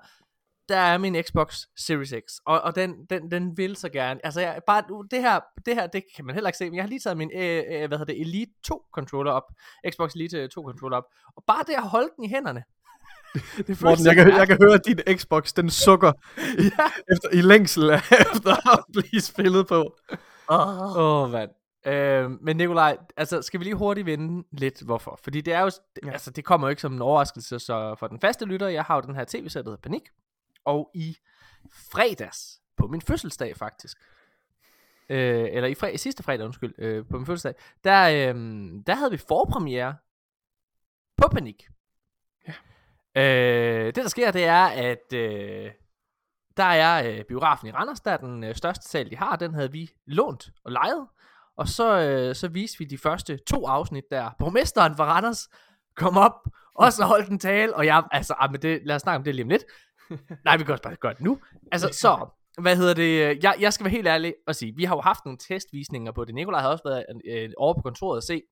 der 0.68 0.76
er 0.76 0.98
min 0.98 1.22
Xbox 1.22 1.58
Series 1.76 2.10
X, 2.10 2.32
og, 2.46 2.60
og 2.60 2.74
den, 2.74 2.94
den, 3.10 3.30
den 3.30 3.56
vil 3.56 3.76
så 3.76 3.88
gerne. 3.88 4.20
Altså 4.24 4.40
jeg, 4.40 4.60
bare 4.66 4.82
det 5.10 5.20
her, 5.20 5.40
det 5.66 5.74
her, 5.74 5.86
det 5.86 6.02
kan 6.16 6.24
man 6.24 6.34
heller 6.34 6.48
ikke 6.48 6.58
se, 6.58 6.64
men 6.64 6.74
jeg 6.74 6.82
har 6.82 6.88
lige 6.88 7.00
taget 7.00 7.16
min, 7.16 7.30
øh, 7.34 7.62
øh, 7.72 7.88
hvad 7.88 7.98
hedder 7.98 8.04
det, 8.04 8.20
Elite 8.20 8.52
2 8.64 8.82
controller 8.94 9.32
op, 9.32 9.42
Xbox 9.90 10.14
Elite 10.14 10.48
2 10.48 10.62
controller 10.62 10.96
op, 10.96 11.04
og 11.36 11.44
bare 11.46 11.64
det 11.66 11.72
at 11.72 11.88
holde 11.88 12.08
den 12.16 12.24
i 12.24 12.28
hænderne. 12.28 12.62
det 13.66 13.82
Morten, 13.82 14.06
jeg 14.06 14.14
kan, 14.14 14.28
jeg 14.28 14.46
kan 14.46 14.58
høre, 14.62 14.74
at 14.74 14.86
din 14.86 15.18
Xbox, 15.18 15.52
den 15.52 15.70
sukker 15.70 16.12
i, 16.58 16.62
Ja. 16.78 16.86
efter, 17.12 17.28
i 17.32 17.40
længsel 17.40 17.90
efter 18.32 18.72
at 18.78 18.84
blive 18.92 19.22
spillet 19.22 19.66
på. 19.66 19.96
Åh, 20.48 20.96
oh, 20.96 21.30
mand. 21.30 21.50
Øh, 21.86 22.30
men 22.30 22.56
Nikolaj, 22.56 22.98
altså 23.16 23.42
skal 23.42 23.60
vi 23.60 23.64
lige 23.64 23.74
hurtigt 23.74 24.06
vende 24.06 24.44
lidt, 24.52 24.82
hvorfor? 24.82 25.18
Fordi 25.22 25.40
det 25.40 25.54
er 25.54 25.60
jo, 25.60 25.70
ja. 26.04 26.10
Altså 26.10 26.30
det 26.30 26.44
kommer 26.44 26.66
jo 26.66 26.70
ikke 26.70 26.82
som 26.82 26.92
en 26.92 27.02
overraskelse, 27.02 27.58
så 27.58 27.94
for 27.98 28.06
den 28.06 28.20
faste 28.20 28.44
lytter, 28.44 28.68
jeg 28.68 28.84
har 28.84 28.94
jo 28.94 29.00
den 29.00 29.14
her 29.14 29.24
tv-sæt, 29.28 29.64
der 29.64 29.70
hedder 29.70 29.82
Panik, 29.82 30.08
og 30.64 30.90
i 30.94 31.16
fredags, 31.72 32.60
på 32.76 32.86
min 32.86 33.00
fødselsdag 33.00 33.56
faktisk, 33.56 33.98
øh, 35.08 35.48
eller 35.50 35.68
i 35.68 35.74
fred- 35.74 35.96
sidste 35.96 36.22
fredag, 36.22 36.44
undskyld, 36.46 36.74
øh, 36.78 37.04
på 37.10 37.16
min 37.16 37.26
fødselsdag, 37.26 37.54
der, 37.84 38.02
øh, 38.08 38.34
der 38.86 38.94
havde 38.94 39.10
vi 39.10 39.16
forpremiere 39.16 39.96
på 41.16 41.28
Panik. 41.28 41.68
Ja. 42.48 42.54
Øh, 43.22 43.86
det 43.86 43.96
der 43.96 44.08
sker, 44.08 44.30
det 44.30 44.44
er, 44.44 44.64
at 44.64 45.12
øh, 45.14 45.70
der 46.56 46.64
er 46.64 47.18
øh, 47.18 47.24
biografen 47.24 47.68
i 47.68 47.72
Randers, 47.72 48.00
der 48.00 48.10
er 48.10 48.16
den 48.16 48.44
øh, 48.44 48.54
største 48.54 48.88
sal, 48.88 49.10
de 49.10 49.16
har, 49.16 49.36
den 49.36 49.54
havde 49.54 49.72
vi 49.72 49.90
lånt 50.06 50.50
og 50.64 50.72
lejet, 50.72 51.08
og 51.56 51.68
så, 51.68 52.00
øh, 52.00 52.34
så 52.34 52.48
viste 52.48 52.78
vi 52.78 52.84
de 52.84 52.98
første 52.98 53.36
to 53.36 53.66
afsnit 53.66 54.04
der. 54.10 54.30
Borgmesteren 54.38 54.96
fra 54.96 55.04
Randers 55.04 55.48
kom 55.96 56.16
op, 56.16 56.48
og 56.74 56.92
så 56.92 57.04
holdt 57.04 57.28
en 57.28 57.38
tale, 57.38 57.76
og 57.76 57.86
jeg, 57.86 58.04
altså, 58.10 58.34
ah, 58.38 58.50
men 58.52 58.62
det, 58.62 58.80
lad 58.84 58.96
os 58.96 59.02
snakke 59.02 59.16
om 59.16 59.24
det 59.24 59.34
lige 59.34 59.44
om 59.44 59.48
lidt. 59.48 59.64
Nej, 60.44 60.56
vi 60.56 60.64
kan 60.64 60.72
også 60.72 60.82
bare 60.82 60.96
gøre 60.96 61.14
det 61.14 61.20
nu. 61.20 61.38
Altså, 61.72 61.88
så, 61.92 62.28
hvad 62.60 62.76
hedder 62.76 62.94
det, 62.94 63.44
jeg, 63.44 63.54
jeg 63.60 63.72
skal 63.72 63.84
være 63.84 63.90
helt 63.90 64.06
ærlig 64.06 64.34
og 64.46 64.54
sige, 64.56 64.76
vi 64.76 64.84
har 64.84 64.96
jo 64.96 65.00
haft 65.00 65.24
nogle 65.24 65.38
testvisninger 65.38 66.12
på 66.12 66.24
det. 66.24 66.34
Nikolaj 66.34 66.60
har 66.60 66.68
også 66.68 66.84
været 66.84 67.04
øh, 67.28 67.50
over 67.56 67.74
på 67.74 67.80
kontoret 67.80 68.16
og 68.16 68.22
se 68.22 68.42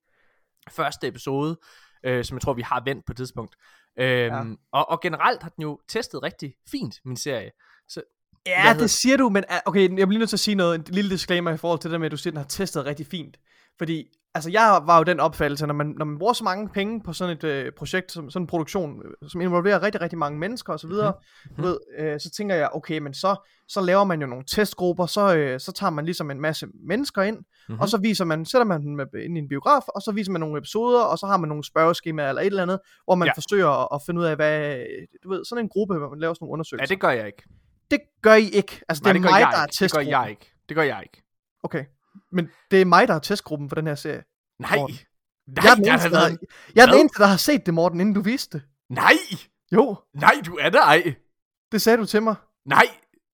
første 0.71 1.09
episode, 1.09 1.59
øh, 2.05 2.25
som 2.25 2.35
jeg 2.35 2.43
tror, 2.43 2.53
vi 2.53 2.63
har 2.63 2.83
vendt 2.85 3.07
på 3.07 3.13
et 3.13 3.17
tidspunkt. 3.17 3.57
Øhm, 3.99 4.51
ja. 4.51 4.57
og, 4.73 4.89
og 4.89 5.01
generelt 5.01 5.43
har 5.43 5.51
den 5.51 5.63
jo 5.63 5.81
testet 5.89 6.23
rigtig 6.23 6.55
fint, 6.71 7.01
min 7.05 7.17
serie. 7.17 7.51
Så, 7.89 8.03
Ja, 8.47 8.63
hedder- 8.63 8.81
det 8.81 8.91
siger 8.91 9.17
du, 9.17 9.29
men 9.29 9.45
ah, 9.49 9.61
okay, 9.67 9.99
jeg 9.99 10.09
bliver 10.09 10.19
nødt 10.19 10.29
til 10.29 10.37
at 10.37 10.41
sige 10.41 10.55
noget, 10.55 10.75
en 10.75 10.85
lille 10.89 11.11
disclaimer 11.11 11.51
i 11.51 11.57
forhold 11.57 11.81
til 11.81 11.91
det 11.91 11.93
der 11.93 11.99
med, 11.99 12.07
at 12.07 12.13
du 12.13 12.17
siger, 12.17 12.31
at 12.31 12.35
den 12.35 12.41
har 12.43 12.49
testet 12.49 12.87
rigtig 12.87 13.07
fint. 13.07 13.37
Fordi, 13.79 14.05
altså 14.35 14.51
jeg 14.51 14.81
var 14.87 14.99
jo 14.99 15.03
den 15.05 15.21
opfattelse, 15.21 15.67
når 15.67 15.75
man, 15.75 15.95
når 15.99 16.05
man 16.05 16.19
bruger 16.19 16.33
så 16.33 16.45
mange 16.45 16.69
penge 16.69 17.03
på 17.03 17.13
sådan 17.13 17.37
et 17.37 17.45
øh, 17.45 17.73
projekt, 17.79 18.13
som, 18.13 18.31
sådan 18.31 18.43
en 18.43 18.47
produktion, 18.47 19.03
øh, 19.07 19.29
som 19.31 19.41
involverer 19.41 19.83
rigtig, 19.83 20.01
rigtig 20.01 20.19
mange 20.19 20.39
mennesker 20.39 20.73
osv., 20.73 20.91
mm-hmm. 20.91 21.65
ved, 21.65 21.79
øh, 21.99 22.21
så 22.21 22.31
tænker 22.37 22.55
jeg, 22.55 22.69
okay, 22.75 22.99
men 22.99 23.15
så, 23.15 23.49
så 23.69 23.81
laver 23.81 24.05
man 24.05 24.21
jo 24.21 24.27
nogle 24.27 24.45
testgrupper, 24.45 25.07
så, 25.07 25.37
øh, 25.37 25.61
så 25.61 25.73
tager 25.73 25.91
man 25.91 26.05
ligesom 26.05 26.31
en 26.31 26.41
masse 26.41 26.67
mennesker 26.89 27.23
ind, 27.23 27.37
Mhm. 27.37 27.45
mm-hmm. 27.69 27.81
og 27.81 27.89
så 27.89 27.99
viser 27.99 28.25
man, 28.25 28.45
sætter 28.45 28.65
man 28.65 28.81
dem 28.83 29.01
ind 29.25 29.37
i 29.37 29.41
en 29.41 29.49
biograf, 29.49 29.83
og 29.89 30.03
så 30.03 30.13
viser 30.13 30.33
man 30.33 30.41
nogle 30.41 30.59
episoder, 30.59 31.01
og 31.03 31.19
så 31.19 31.27
har 31.27 31.37
man 31.37 31.49
nogle 31.49 31.65
spørgeskemaer 31.65 32.29
eller 32.29 32.43
et 32.43 32.47
eller 32.47 32.63
andet, 32.63 32.79
hvor 33.05 33.15
man 33.15 33.27
Ja. 33.27 33.31
ja. 33.31 33.37
forsøger 33.37 33.69
at, 33.83 33.89
at 33.95 34.01
finde 34.07 34.21
ud 34.21 34.25
af, 34.27 34.37
hvad, 34.37 34.85
du 35.25 35.29
ved, 35.31 35.45
sådan 35.45 35.65
en 35.65 35.69
gruppe, 35.69 35.95
hvor 35.99 36.09
man 36.11 36.19
laver 36.21 36.35
sådan 36.35 36.45
nogle 36.45 36.51
ja, 36.51 36.55
undersøgelser. 36.55 36.95
det 36.95 37.01
gør 37.01 37.11
jeg 37.11 37.27
ikke. 37.27 37.43
Det 37.91 38.01
gør 38.23 38.35
I 38.35 38.49
ikke. 38.49 38.81
Altså, 38.89 39.05
Nej, 39.05 39.13
det 39.13 39.19
er 39.19 39.23
mig, 39.23 39.41
der 39.41 39.47
er 39.47 39.51
ikke. 39.51 39.57
Det 39.57 39.79
gør 39.81 39.87
testgruppen. 39.87 40.09
jeg 40.11 40.31
ikke. 40.31 40.53
Det 40.69 40.75
gør 40.75 40.83
jeg 40.83 41.01
ikke. 41.03 41.23
Okay. 41.63 41.85
Men 42.33 42.49
det 42.71 42.81
er 42.81 42.85
mig, 42.85 43.09
der 43.09 43.15
er 43.15 43.19
testgruppen 43.19 43.69
for 43.69 43.75
den 43.77 43.87
her 43.87 43.95
serie. 43.95 44.23
Nej. 44.59 44.77
Morten. 44.77 44.97
Nej, 45.47 45.65
jeg 45.65 45.71
er 45.71 45.75
den, 45.75 45.89
eneste, 45.89 46.09
har 46.09 46.15
der, 46.15 46.29
været... 46.29 46.39
jeg 46.75 46.83
er 46.83 46.87
den 46.91 47.01
eneste, 47.01 47.23
der 47.23 47.27
har 47.29 47.37
set 47.37 47.67
det, 47.67 47.75
Morten, 47.75 48.01
inden 48.01 48.15
du 48.15 48.21
viste 48.21 48.59
det. 48.59 48.67
Nej! 48.89 49.13
Jo, 49.73 49.97
Nej, 50.15 50.35
du 50.47 50.57
er 50.57 50.71
der 50.71 50.83
ej. 50.83 51.15
det 51.73 51.83
sagde 51.83 51.99
du 51.99 52.07
til 52.07 52.23
mig. 52.23 52.35
Nej! 52.67 52.85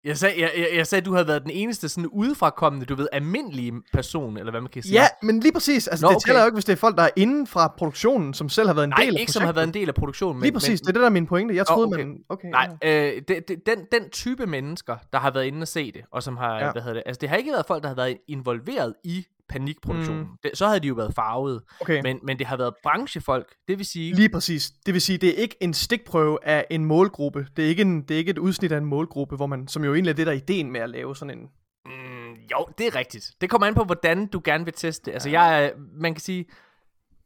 Jeg 0.04 0.18
sagde, 0.18 0.42
jeg, 0.42 0.52
jeg, 0.58 0.68
jeg 0.76 0.88
sagde, 0.88 1.02
at 1.02 1.06
du 1.06 1.14
havde 1.14 1.28
været 1.28 1.42
den 1.44 1.52
eneste 1.52 1.90
sådan 1.90 2.08
udefrakommende, 2.08 2.86
du 2.86 2.96
ved, 2.96 3.08
almindelige 3.12 3.74
person, 3.94 4.38
eller 4.38 4.52
hvad 4.52 4.62
man 4.62 4.70
kan 4.70 4.84
sige. 4.84 4.94
Ja, 4.94 5.08
men 5.22 5.40
lige 5.40 5.54
præcis. 5.54 5.88
Altså, 5.88 6.06
Nå, 6.06 6.10
det 6.10 6.16
okay. 6.16 6.28
tæller 6.28 6.42
jo 6.42 6.46
ikke, 6.46 6.56
hvis 6.56 6.66
det 6.66 6.74
er 6.74 6.78
folk, 6.78 6.98
der 6.98 7.04
er 7.04 7.10
inden 7.16 7.48
fra 7.48 7.74
produktionen, 7.78 8.34
som 8.34 8.50
selv 8.50 8.68
har 8.68 8.74
været 8.74 8.84
en 8.84 8.90
Nej, 8.90 9.04
del 9.06 9.16
af 9.16 9.20
ikke 9.20 9.32
som 9.32 9.44
har 9.44 9.52
været 9.52 9.64
en 9.64 9.68
projektet. 9.68 9.82
del 9.82 9.90
af 9.90 9.96
produktionen. 9.96 10.40
Men, 10.40 10.44
Lige 10.44 10.54
præcis, 10.54 10.70
men, 10.70 10.78
det 10.78 10.88
er 10.88 10.92
det, 10.94 11.00
der 11.00 11.06
er 11.06 11.10
min 11.10 11.26
pointe. 11.26 11.56
Jeg 11.56 11.68
troede, 11.68 11.88
okay. 11.88 12.04
man... 12.04 12.18
Okay, 12.30 12.48
Nej, 12.50 12.70
ja. 12.84 13.16
øh, 13.16 13.22
det, 13.28 13.48
det, 13.48 13.66
den, 13.66 13.78
den 13.92 14.10
type 14.10 14.46
mennesker, 14.46 14.98
der 15.14 15.20
har 15.20 15.32
været 15.32 15.46
inde 15.46 15.62
og 15.62 15.68
se 15.68 15.92
det, 15.92 16.02
og 16.12 16.24
som 16.24 16.38
har. 16.38 16.60
Ja. 16.60 16.72
hvad 16.72 16.82
hedder 16.82 16.94
det, 16.94 17.04
altså 17.06 17.20
det 17.20 17.30
har 17.30 17.36
ikke 17.36 17.52
været 17.52 17.66
folk, 17.66 17.84
der 17.84 17.90
har 17.90 17.96
været 17.96 18.18
involveret 18.28 18.94
i 19.04 19.26
panikproduktionen. 19.52 20.22
Mm. 20.24 20.30
Det, 20.44 20.52
så 20.54 20.68
havde 20.68 20.80
de 20.80 20.88
jo 20.88 20.94
været 20.94 21.14
farvet. 21.16 21.62
okay. 21.82 22.02
Men, 22.04 22.20
men 22.24 22.40
det 22.40 22.48
har 22.48 22.58
været 22.58 22.74
branchefolk, 22.84 23.56
det 23.68 23.78
vil 23.78 23.86
sige... 23.86 24.16
Lige 24.16 24.30
præcis. 24.30 24.72
Det 24.86 24.94
vil 24.94 25.02
sige, 25.02 25.18
det 25.18 25.30
er 25.30 25.34
ikke 25.42 25.56
en 25.62 25.74
stikprøve 25.74 26.46
af 26.46 26.66
en 26.70 26.86
målgruppe. 26.86 27.48
Det 27.56 27.66
er 27.66 27.70
ikke, 27.70 27.82
en, 27.82 28.02
det 28.02 28.12
er 28.12 28.18
ikke 28.18 28.30
et 28.32 28.38
udsnit 28.38 28.72
af 28.72 28.78
en 28.78 28.86
målgruppe, 28.86 29.36
hvor 29.36 29.46
man, 29.48 29.68
som 29.68 29.84
jo 29.86 29.94
egentlig 29.94 30.12
er 30.12 30.16
det, 30.16 30.26
der 30.28 30.32
er 30.34 30.38
ideen 30.38 30.72
med 30.72 30.82
at 30.82 30.90
lave 30.90 31.16
sådan 31.16 31.38
en... 31.40 31.46
Mm, 31.86 32.34
jo, 32.52 32.66
det 32.78 32.88
er 32.88 32.96
rigtigt. 32.96 33.32
Det 33.42 33.50
kommer 33.50 33.68
an 33.68 33.76
på, 33.76 33.84
hvordan 33.84 34.28
du 34.28 34.42
gerne 34.44 34.66
vil 34.66 34.74
teste 34.74 35.06
det. 35.06 35.12
Altså, 35.14 35.30
jeg, 35.30 35.66
er- 35.66 35.72
man 36.02 36.14
kan 36.14 36.22
sige, 36.22 36.46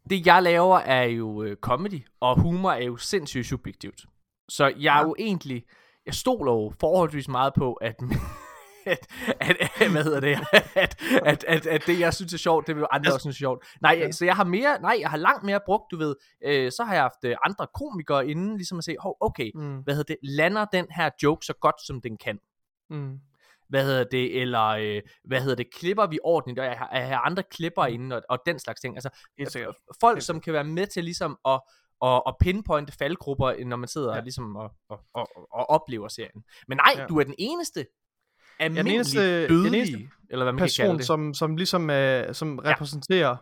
det 0.10 0.26
jeg 0.26 0.44
laver 0.44 0.78
er 0.78 1.04
jo 1.04 1.44
øh, 1.44 1.56
comedy, 1.62 2.02
og 2.22 2.42
humor 2.42 2.72
er 2.72 2.84
jo 2.84 2.98
sindssygt 2.98 3.46
subjektivt. 3.48 4.02
Så 4.50 4.66
jeg 4.80 4.96
er 4.96 5.00
Ja. 5.00 5.04
jo 5.08 5.16
egentlig, 5.20 5.64
jeg 6.06 6.14
stoler 6.14 6.52
jo 6.52 6.74
forholdsvis 6.80 7.28
meget 7.28 7.54
på, 7.58 7.74
at, 7.74 7.96
at, 8.86 9.08
at, 9.40 9.58
at 9.82 9.92
hvad 9.92 10.04
hedder 10.04 10.20
det, 10.20 10.38
at, 10.76 11.02
at, 11.26 11.44
at, 11.48 11.66
at 11.66 11.84
det, 11.88 12.00
jeg 12.00 12.14
synes 12.14 12.34
er 12.34 12.38
sjovt, 12.38 12.68
det 12.68 12.76
vil 12.76 12.86
andre 12.92 13.14
også 13.14 13.24
synes 13.24 13.36
er 13.36 13.40
sjovt. 13.40 13.66
Nej, 13.82 13.98
ja. 14.00 14.12
så 14.12 14.26
jeg 14.26 14.36
har 14.36 14.44
mere, 14.44 14.82
nej, 14.82 14.98
jeg 15.00 15.10
har 15.10 15.18
langt 15.18 15.44
mere 15.44 15.60
brugt, 15.66 15.92
du 15.92 15.98
ved, 15.98 16.16
øh, 16.46 16.72
så 16.72 16.84
har 16.84 16.94
jeg 16.94 17.04
haft 17.04 17.24
øh, 17.26 17.36
andre 17.46 17.68
komikere 17.74 18.28
inden, 18.28 18.58
ligesom 18.58 18.78
at 18.78 18.84
se, 18.84 18.96
oh, 19.00 19.14
okay, 19.20 19.52
mm. 19.56 19.78
hvad 19.78 19.96
hedder 19.96 20.14
det, 20.14 20.18
lander 20.24 20.66
den 20.66 20.86
her 20.90 21.10
joke 21.24 21.46
så 21.46 21.54
godt, 21.62 21.76
som 21.86 22.02
den 22.02 22.18
kan. 22.18 22.40
Mm 22.90 23.20
hvad 23.70 23.86
hedder 23.86 24.04
det, 24.04 24.42
eller 24.42 24.66
øh, 24.66 25.02
hvad 25.24 25.42
hedder 25.42 25.56
det, 25.56 25.74
klipper 25.74 26.08
vi 26.08 26.20
ordentligt, 26.24 26.60
og 26.60 26.66
jeg 26.66 26.78
har, 26.78 26.90
jeg 26.94 27.08
har 27.08 27.20
andre 27.20 27.44
klipper 27.44 27.86
inden, 27.86 28.12
og, 28.12 28.22
og 28.30 28.40
den 28.46 28.60
slags 28.60 28.82
ting. 28.82 28.96
Altså, 28.96 29.10
folk, 30.00 30.22
som 30.22 30.42
kan 30.42 30.54
være 30.54 30.64
med 30.64 30.88
til 30.88 31.04
ligesom 31.04 31.38
at, 31.46 31.62
og, 32.00 32.28
og 32.28 32.38
pinpointe 32.40 32.94
faldgrupper, 32.94 33.66
når 33.66 33.78
man 33.78 33.88
sidder 33.88 34.16
ja. 34.16 34.22
ligesom 34.22 34.56
og, 34.56 34.72
og, 34.90 35.00
og, 35.14 35.28
og 35.52 35.70
oplever 35.70 36.08
serien. 36.08 36.44
Men 36.68 36.78
nej, 36.78 36.94
ja. 36.98 37.06
du 37.06 37.20
er 37.20 37.24
den 37.24 37.36
eneste 37.38 37.86
almindelig 38.60 38.86
ja, 38.86 38.90
den 38.90 38.96
eneste, 38.96 39.48
dødelige, 39.48 39.64
den 39.64 39.74
eneste 39.76 40.16
eller 40.30 40.46
hvad 40.46 40.54
man 40.54 40.60
person, 40.60 40.84
kan 40.84 40.88
kalde 40.88 40.98
det. 40.98 41.06
Som, 41.06 41.34
som 41.34 41.58
ligesom 41.58 41.82
uh, 41.82 42.34
som 42.34 42.60
repræsenterer 42.60 43.36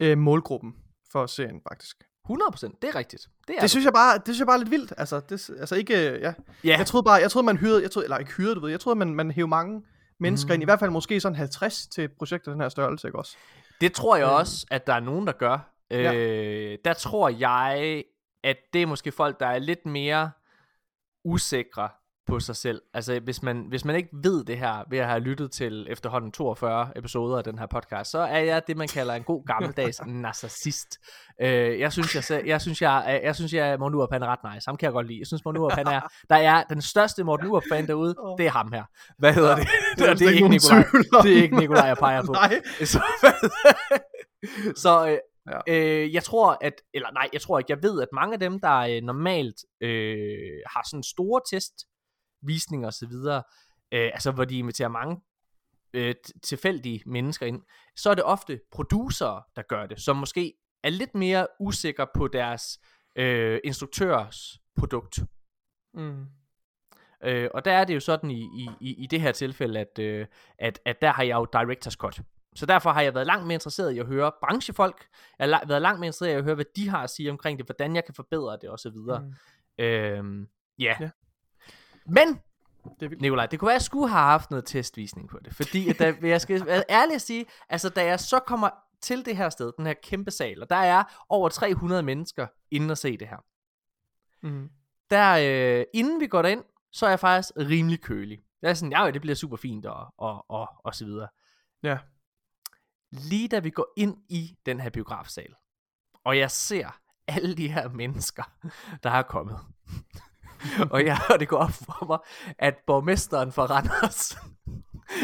ja. 0.00 0.12
uh, 0.12 0.18
målgruppen 0.18 0.74
for 1.12 1.26
serien, 1.26 1.60
faktisk. 1.68 1.96
100%, 2.30 2.78
det 2.82 2.88
er 2.88 2.94
rigtigt. 2.94 3.28
Det, 3.48 3.56
er 3.56 3.60
det 3.60 3.70
synes 3.70 3.84
jeg 3.84 3.92
bare, 3.92 4.16
det 4.16 4.24
synes 4.26 4.38
jeg 4.38 4.46
bare 4.46 4.56
er 4.56 4.58
lidt 4.58 4.70
vildt. 4.70 4.92
Altså, 4.96 5.20
det, 5.20 5.50
altså 5.60 5.74
ikke, 5.74 5.94
ja. 5.94 6.32
ja. 6.64 6.78
Jeg 6.78 6.86
troede 6.86 7.04
bare, 7.04 7.14
jeg 7.14 7.30
troede 7.30 7.46
man 7.46 7.56
hyrede, 7.56 7.82
jeg 7.82 7.90
troede, 7.90 8.06
eller 8.06 8.18
ikke 8.18 8.32
hyrede, 8.32 8.54
du 8.54 8.60
ved, 8.60 8.70
jeg 8.70 8.80
troede 8.80 8.98
man, 8.98 9.14
man 9.14 9.30
hævde 9.30 9.48
mange 9.48 9.82
mennesker 10.20 10.48
mm. 10.48 10.54
ind, 10.54 10.62
i 10.62 10.64
hvert 10.64 10.78
fald 10.78 10.90
måske 10.90 11.20
sådan 11.20 11.36
50 11.36 11.86
til 11.86 12.04
et 12.04 12.12
projekt 12.12 12.48
af 12.48 12.52
den 12.54 12.60
her 12.60 12.68
størrelse, 12.68 13.08
ikke 13.08 13.18
også? 13.18 13.36
Det 13.80 13.92
tror 13.92 14.16
jeg 14.16 14.26
øh. 14.26 14.34
også, 14.34 14.66
at 14.70 14.86
der 14.86 14.92
er 14.92 15.00
nogen, 15.00 15.26
der 15.26 15.32
gør. 15.32 15.70
Ja. 15.90 16.14
Øh, 16.14 16.78
der 16.84 16.92
tror 16.92 17.28
jeg, 17.28 18.02
at 18.44 18.56
det 18.72 18.82
er 18.82 18.86
måske 18.86 19.12
folk, 19.12 19.40
der 19.40 19.46
er 19.46 19.58
lidt 19.58 19.86
mere 19.86 20.30
usikre 21.24 21.88
på 22.26 22.40
sig 22.40 22.56
selv. 22.56 22.82
Altså 22.94 23.20
hvis 23.20 23.42
man, 23.42 23.64
hvis 23.68 23.84
man 23.84 23.96
ikke 23.96 24.08
ved 24.12 24.44
det 24.44 24.58
her, 24.58 24.84
ved 24.90 24.98
at 24.98 25.06
have 25.06 25.20
lyttet 25.20 25.50
til 25.52 25.86
efterhånden 25.90 26.32
42 26.32 26.90
episoder 26.96 27.38
af 27.38 27.44
den 27.44 27.58
her 27.58 27.66
podcast, 27.66 28.10
så 28.10 28.18
er 28.18 28.38
jeg 28.38 28.62
det, 28.66 28.76
man 28.76 28.88
kalder 28.88 29.14
en 29.14 29.22
god 29.22 29.46
gammeldags 29.46 30.00
narcissist. 30.22 30.98
Øh, 31.40 31.80
jeg 31.80 31.92
synes, 31.92 32.30
jeg, 32.30 32.46
jeg, 32.46 32.60
synes, 32.60 32.82
jeg, 32.82 33.20
jeg 33.24 33.34
synes, 33.34 33.52
jeg 33.52 33.78
Morten 33.78 33.98
Urup, 33.98 34.12
han 34.12 34.22
er 34.22 34.26
ret 34.26 34.54
nice. 34.54 34.68
Ham 34.68 34.76
kan 34.76 34.86
jeg 34.86 34.92
godt 34.92 35.06
lide. 35.06 35.18
Jeg 35.18 35.26
synes, 35.26 35.44
Morten 35.44 35.60
Urup, 35.60 35.72
han 35.72 35.86
er, 35.86 36.00
der 36.30 36.36
er 36.36 36.62
den 36.62 36.82
største 36.82 37.24
Morten 37.24 37.46
Urup 37.46 37.62
fan 37.72 37.86
derude, 37.86 38.14
det 38.38 38.46
er 38.46 38.50
ham 38.50 38.72
her. 38.72 38.84
Hvad 39.18 39.34
hedder 39.34 39.56
det? 39.56 39.68
Det, 39.98 40.08
det, 40.08 40.18
det, 40.18 40.28
er, 40.28 40.32
ikke 40.32 40.48
Nikolaj. 40.48 40.84
det 41.22 41.38
er 41.38 41.42
ikke 41.42 41.56
Nikolaj, 41.56 41.86
jeg 41.86 41.96
peger 41.96 42.22
på. 42.22 42.32
Nej. 42.42 42.60
Så, 42.84 43.02
så 44.76 45.08
øh, 45.08 45.18
Ja. 45.50 45.58
Øh, 45.68 46.14
jeg 46.14 46.24
tror, 46.24 46.58
at, 46.60 46.72
eller 46.94 47.10
nej, 47.12 47.28
jeg 47.32 47.40
tror 47.40 47.58
ikke, 47.58 47.72
jeg 47.72 47.82
ved, 47.82 48.02
at 48.02 48.08
mange 48.12 48.34
af 48.34 48.40
dem, 48.40 48.60
der 48.60 48.78
øh, 48.78 49.02
normalt 49.02 49.56
øh, 49.80 50.60
har 50.66 50.88
sådan 50.90 51.02
store 51.02 51.40
test, 51.50 51.72
visninger 52.46 52.88
osv., 52.88 53.12
øh, 53.92 54.10
altså 54.14 54.30
hvor 54.30 54.44
de 54.44 54.58
inviterer 54.58 54.88
mange 54.88 55.20
øh, 55.94 56.14
tilfældige 56.42 57.02
mennesker 57.06 57.46
ind, 57.46 57.62
så 57.96 58.10
er 58.10 58.14
det 58.14 58.24
ofte 58.24 58.60
producer, 58.72 59.46
der 59.56 59.62
gør 59.62 59.86
det, 59.86 60.00
som 60.00 60.16
måske 60.16 60.54
er 60.82 60.90
lidt 60.90 61.14
mere 61.14 61.46
usikre 61.60 62.06
på 62.14 62.28
deres 62.28 62.78
øh, 63.16 63.60
instruktørs 63.64 64.58
produkt. 64.76 65.18
Mm. 65.94 66.26
Øh, 67.24 67.50
og 67.54 67.64
der 67.64 67.72
er 67.72 67.84
det 67.84 67.94
jo 67.94 68.00
sådan 68.00 68.30
i, 68.30 68.68
i, 68.80 68.94
i 68.94 69.06
det 69.06 69.20
her 69.20 69.32
tilfælde, 69.32 69.80
at, 69.80 69.98
øh, 69.98 70.26
at, 70.58 70.80
at 70.84 71.00
der 71.00 71.12
har 71.12 71.22
jeg 71.22 71.34
jo 71.34 71.46
director's 71.56 71.96
cut. 71.96 72.20
Så 72.56 72.66
derfor 72.66 72.90
har 72.90 73.02
jeg 73.02 73.14
været 73.14 73.26
langt 73.26 73.46
mere 73.46 73.54
interesseret 73.54 73.92
i 73.92 73.98
at 73.98 74.06
høre 74.06 74.32
branchefolk. 74.40 75.06
Jeg 75.38 75.48
har 75.48 75.66
været 75.66 75.82
langt 75.82 76.00
mere 76.00 76.06
interesseret 76.06 76.30
i 76.30 76.38
at 76.38 76.44
høre, 76.44 76.54
hvad 76.54 76.64
de 76.76 76.88
har 76.88 77.02
at 77.02 77.10
sige 77.10 77.30
omkring 77.30 77.58
det, 77.58 77.66
hvordan 77.66 77.94
jeg 77.94 78.04
kan 78.04 78.14
forbedre 78.14 78.58
det 78.60 78.70
osv. 78.70 78.96
Mm. 78.96 79.34
Øhm, 79.84 80.48
yeah. 80.80 80.96
ja. 81.00 81.10
Men, 82.06 82.40
det 83.00 83.20
Nikolaj, 83.20 83.46
det 83.46 83.58
kunne 83.58 83.66
være, 83.66 83.74
at 83.74 83.80
jeg 83.80 83.82
skulle 83.82 84.08
have 84.08 84.22
haft 84.22 84.50
noget 84.50 84.64
testvisning 84.64 85.28
på 85.28 85.38
det. 85.44 85.54
Fordi 85.54 85.88
at 85.88 85.98
da, 85.98 86.14
jeg 86.22 86.40
skal 86.40 86.66
være 86.66 86.84
ærlig 86.90 87.14
at 87.14 87.22
sige, 87.22 87.46
altså 87.68 87.88
da 87.88 88.04
jeg 88.04 88.20
så 88.20 88.38
kommer 88.38 88.70
til 89.00 89.24
det 89.24 89.36
her 89.36 89.48
sted, 89.48 89.72
den 89.76 89.86
her 89.86 89.94
kæmpe 90.02 90.30
sal, 90.30 90.62
og 90.62 90.70
der 90.70 90.76
er 90.76 91.24
over 91.28 91.48
300 91.48 92.02
mennesker 92.02 92.46
inde 92.70 92.92
og 92.92 92.98
se 92.98 93.16
det 93.16 93.28
her. 93.28 93.44
Mm. 94.42 94.70
Der, 95.10 95.38
øh, 95.80 95.84
inden 95.94 96.20
vi 96.20 96.26
går 96.26 96.42
derind, 96.42 96.64
så 96.92 97.06
er 97.06 97.10
jeg 97.10 97.20
faktisk 97.20 97.52
rimelig 97.56 98.00
kølig. 98.00 98.38
Jeg 98.62 98.70
er 98.70 98.74
sådan, 98.74 98.92
ja, 98.92 99.10
det 99.10 99.20
bliver 99.20 99.34
super 99.34 99.56
fint, 99.56 99.86
og, 99.86 100.14
og, 100.18 100.50
og, 100.50 100.68
og 100.84 100.94
så 100.94 101.04
videre. 101.04 101.28
Ja 101.82 101.98
lige 103.14 103.48
da 103.48 103.58
vi 103.58 103.70
går 103.70 103.92
ind 103.96 104.16
i 104.28 104.58
den 104.66 104.80
her 104.80 104.90
biografsal, 104.90 105.54
og 106.24 106.38
jeg 106.38 106.50
ser 106.50 107.00
alle 107.26 107.56
de 107.56 107.68
her 107.68 107.88
mennesker, 107.88 108.42
der 109.02 109.10
er 109.10 109.22
kommet. 109.22 109.58
og, 110.94 111.04
jeg, 111.04 111.18
og 111.30 111.40
det 111.40 111.48
går 111.48 111.56
op 111.58 111.72
for 111.72 112.06
mig, 112.06 112.18
at 112.58 112.74
borgmesteren 112.86 113.52
for 113.52 113.62
Randers 113.62 114.36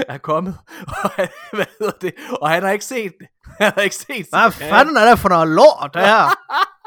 er 0.08 0.18
kommet, 0.18 0.58
og 1.02 1.10
han, 1.10 1.28
hvad 1.52 1.66
hedder 1.78 1.92
det, 2.00 2.14
og 2.40 2.50
han 2.50 2.62
har 2.62 2.70
ikke 2.70 2.84
set 2.84 3.12
det. 3.20 3.26
Han 3.60 3.72
har 3.74 3.82
ikke 3.82 3.96
set 3.96 4.26
Hvad 4.30 4.50
fanden 4.50 4.96
er 4.96 5.10
det 5.10 5.18
for 5.18 5.28
noget 5.28 5.48
lort, 5.48 5.90
det 5.94 6.02
her? 6.02 6.28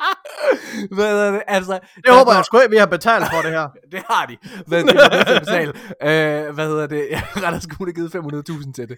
hvad 0.95 1.27
er 1.27 1.31
det? 1.31 1.41
Altså, 1.47 1.79
det 1.95 2.13
håber 2.17 2.33
jeg 2.33 2.45
sgu 2.45 2.59
ikke, 2.59 2.71
vi 2.71 2.77
har 2.77 2.85
betalt 2.85 3.25
for 3.33 3.41
det 3.41 3.51
her. 3.51 3.69
det 3.91 4.03
har 4.09 4.25
de. 4.25 4.37
Men 4.67 4.87
det 4.87 4.95
er 4.95 5.39
betale. 5.39 5.71
Uh, 5.71 6.55
hvad 6.55 6.67
hedder 6.67 6.87
det? 6.87 7.07
Randers 7.43 7.65
Kommune 7.65 7.91
har 7.91 7.93
givet 7.93 8.65
500.000 8.65 8.73
til 8.73 8.89
det. 8.89 8.97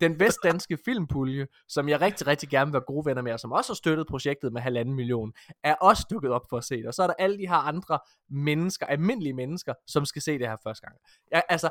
Den 0.00 0.20
vestdanske 0.20 0.78
filmpulje, 0.84 1.46
som 1.68 1.88
jeg 1.88 2.00
rigtig, 2.00 2.26
rigtig 2.26 2.48
gerne 2.48 2.66
vil 2.66 2.72
være 2.72 2.82
gode 2.86 3.06
venner 3.06 3.22
med, 3.22 3.32
og 3.32 3.40
som 3.40 3.52
også 3.52 3.72
har 3.72 3.74
støttet 3.74 4.06
projektet 4.10 4.52
med 4.52 4.60
halvanden 4.60 4.94
million, 4.94 5.32
er 5.64 5.74
også 5.74 6.06
dukket 6.10 6.30
op 6.30 6.42
for 6.50 6.56
at 6.56 6.64
se 6.64 6.76
det. 6.76 6.86
Og 6.86 6.94
så 6.94 7.02
er 7.02 7.06
der 7.06 7.14
alle 7.18 7.38
de 7.38 7.48
her 7.48 7.68
andre 7.68 7.98
mennesker, 8.30 8.86
almindelige 8.86 9.34
mennesker, 9.34 9.74
som 9.86 10.04
skal 10.04 10.22
se 10.22 10.38
det 10.38 10.48
her 10.48 10.56
første 10.64 10.86
gang. 10.86 10.96
Jeg, 11.32 11.42
altså, 11.48 11.68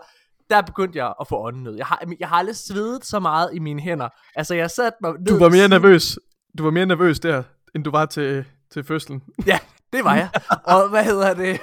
der 0.50 0.62
begyndte 0.62 0.98
jeg 0.98 1.14
at 1.22 1.28
få 1.28 1.46
åndenød. 1.46 1.76
Jeg 1.76 1.86
har, 1.86 2.04
jeg 2.20 2.28
har 2.28 2.36
aldrig 2.36 2.56
svedet 2.56 3.06
så 3.06 3.20
meget 3.20 3.50
i 3.54 3.60
mine 3.60 3.82
hænder. 3.82 4.10
Altså, 4.36 4.56
jeg 4.56 4.72
satte 4.72 4.98
mig 5.02 5.14
ned 5.20 5.26
Du 5.26 5.40
var 5.40 5.50
mere 5.50 5.68
nervøs. 5.68 6.20
Du 6.58 6.64
var 6.64 6.72
mere 6.72 6.86
nervøs 6.86 7.20
der, 7.20 7.44
end 7.76 7.84
du 7.84 7.92
var 7.92 8.06
til 8.06 8.46
til 8.72 8.84
fødslen. 8.84 9.22
Ja, 9.46 9.60
det 9.94 10.04
var 10.04 10.16
jeg. 10.16 10.30
og 10.74 10.90
hvad 10.90 11.04
hedder 11.04 11.34
det? 11.34 11.60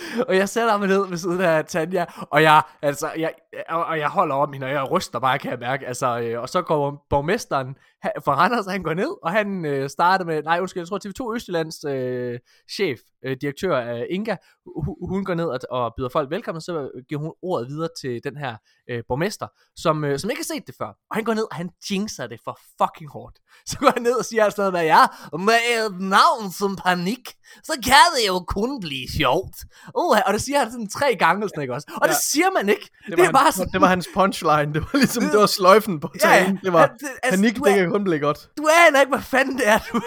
og 0.28 0.36
jeg 0.36 0.48
sætter 0.48 0.78
mig 0.78 0.88
ned 0.88 1.08
ved 1.08 1.16
siden 1.16 1.40
af 1.40 1.64
Tanja, 1.64 2.04
og 2.30 2.42
jeg, 2.42 2.62
altså, 2.82 3.10
jeg, 3.16 3.32
og 3.68 3.98
jeg 3.98 4.08
holder 4.08 4.34
om 4.34 4.52
hende, 4.52 4.66
og 4.66 4.72
jeg 4.72 4.90
ryster 4.90 5.18
bare, 5.18 5.38
kan 5.38 5.50
jeg 5.50 5.58
mærke. 5.58 5.86
Altså, 5.86 6.20
øh, 6.20 6.40
og 6.40 6.48
så 6.48 6.62
går 6.62 7.06
borgmesteren 7.10 7.76
for 8.24 8.32
Randers, 8.32 8.66
han 8.66 8.82
går 8.82 8.94
ned, 8.94 9.16
og 9.22 9.32
han 9.32 9.64
øh, 9.64 9.90
starter 9.90 10.24
med, 10.24 10.42
nej 10.42 10.60
undskyld, 10.60 10.80
jeg 10.80 10.88
tror 10.88 11.30
TV2 11.30 11.34
Østjyllands 11.34 11.84
øh, 11.84 12.38
chef, 12.72 12.98
øh, 13.24 13.36
direktør 13.40 13.94
øh, 13.94 14.02
Inga, 14.10 14.36
hun, 14.84 14.96
hun 15.08 15.24
går 15.24 15.34
ned 15.34 15.44
og, 15.44 15.58
og 15.70 15.92
byder 15.96 16.08
folk 16.08 16.30
velkommen, 16.30 16.56
og 16.56 16.62
så 16.62 17.02
giver 17.08 17.20
hun 17.20 17.32
ordet 17.42 17.68
videre 17.68 17.88
til 18.00 18.20
den 18.24 18.36
her 18.36 18.56
øh, 18.90 19.02
borgmester, 19.08 19.46
som, 19.76 20.04
øh, 20.04 20.18
som 20.18 20.30
ikke 20.30 20.40
har 20.40 20.54
set 20.54 20.66
det 20.66 20.74
før. 20.78 20.86
Og 21.10 21.16
han 21.16 21.24
går 21.24 21.34
ned, 21.34 21.46
og 21.50 21.56
han 21.56 21.70
jinxer 21.90 22.26
det 22.26 22.40
for 22.44 22.58
fucking 22.82 23.10
hårdt. 23.10 23.38
Så 23.68 23.78
går 23.78 23.90
han 23.94 24.02
ned 24.02 24.16
og 24.18 24.24
siger 24.24 24.50
sådan 24.50 24.60
noget 24.60 24.72
med, 24.72 24.84
ja, 24.94 25.02
med 25.48 25.60
et 25.72 26.00
navn 26.00 26.52
som 26.52 26.76
panik, 26.76 27.24
så 27.62 27.72
kan 27.84 28.08
det 28.16 28.28
jo 28.28 28.44
kun 28.56 28.80
blive 28.80 29.08
sjovt. 29.18 29.56
Uh, 29.88 30.18
og 30.26 30.32
det 30.32 30.42
siger 30.42 30.58
han 30.58 30.70
sådan 30.72 30.88
tre 30.88 31.16
gange, 31.16 31.48
sådan, 31.48 31.62
ikke 31.62 31.74
også? 31.74 31.86
Og 31.96 32.06
ja. 32.06 32.12
det 32.12 32.16
siger 32.22 32.50
man 32.50 32.68
ikke. 32.68 32.82
Det, 32.82 33.06
det, 33.06 33.10
var, 33.10 33.16
det, 33.16 33.24
hans, 33.24 33.38
bare 33.38 33.52
sådan... 33.52 33.72
det 33.72 33.80
var 33.80 33.86
hans 33.86 34.08
punchline, 34.14 34.74
det 34.74 34.80
var 34.82 34.94
ligesom, 34.94 35.24
det 35.24 35.40
var 35.40 35.46
sløjfen 35.58 36.00
på 36.00 36.08
tagen. 36.20 36.54
Ja, 36.54 36.60
det 36.64 36.72
var, 36.72 36.86
det, 36.86 37.08
altså, 37.22 37.40
panik, 37.40 37.54
det 37.56 37.74
kan 37.74 37.90
kun 37.90 38.04
blive 38.04 38.18
godt. 38.18 38.48
Du 38.58 38.64
aner 38.88 39.00
ikke, 39.00 39.10
hvad 39.10 39.22
fanden 39.22 39.56
det 39.58 39.68
er, 39.68 39.78
du 39.92 40.02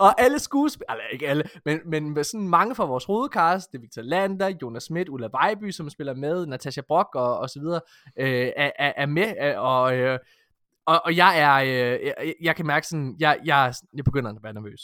og 0.00 0.20
alle 0.20 0.38
skuespillere, 0.38 0.96
eller 0.96 1.08
ikke 1.12 1.28
alle, 1.28 1.44
men, 1.64 1.78
men 1.86 2.24
sådan 2.24 2.48
mange 2.48 2.74
fra 2.74 2.84
vores 2.84 3.04
hovedcast, 3.04 3.72
det 3.72 3.78
er 3.78 3.80
Victor 3.80 4.02
Lander, 4.02 4.52
Jonas 4.62 4.82
Schmidt, 4.82 5.08
Ulla 5.08 5.28
Vejby, 5.32 5.70
som 5.70 5.90
spiller 5.90 6.14
med, 6.14 6.46
Natasha 6.46 6.82
Brock 6.88 7.14
og, 7.14 7.38
og 7.38 7.50
så 7.50 7.60
videre, 7.60 7.80
øh, 8.18 8.52
er, 8.56 8.70
er, 8.78 8.92
er 8.96 9.06
med, 9.06 9.34
øh, 9.42 9.60
og, 9.62 9.96
øh, 9.96 10.18
og, 10.86 11.00
og 11.04 11.16
jeg 11.16 11.40
er, 11.40 11.54
øh, 11.54 12.06
jeg, 12.06 12.34
jeg 12.42 12.56
kan 12.56 12.66
mærke 12.66 12.86
sådan, 12.86 13.16
jeg, 13.18 13.38
jeg, 13.44 13.74
jeg 13.96 14.04
begynder 14.04 14.30
at 14.30 14.36
være 14.42 14.52
nervøs. 14.52 14.80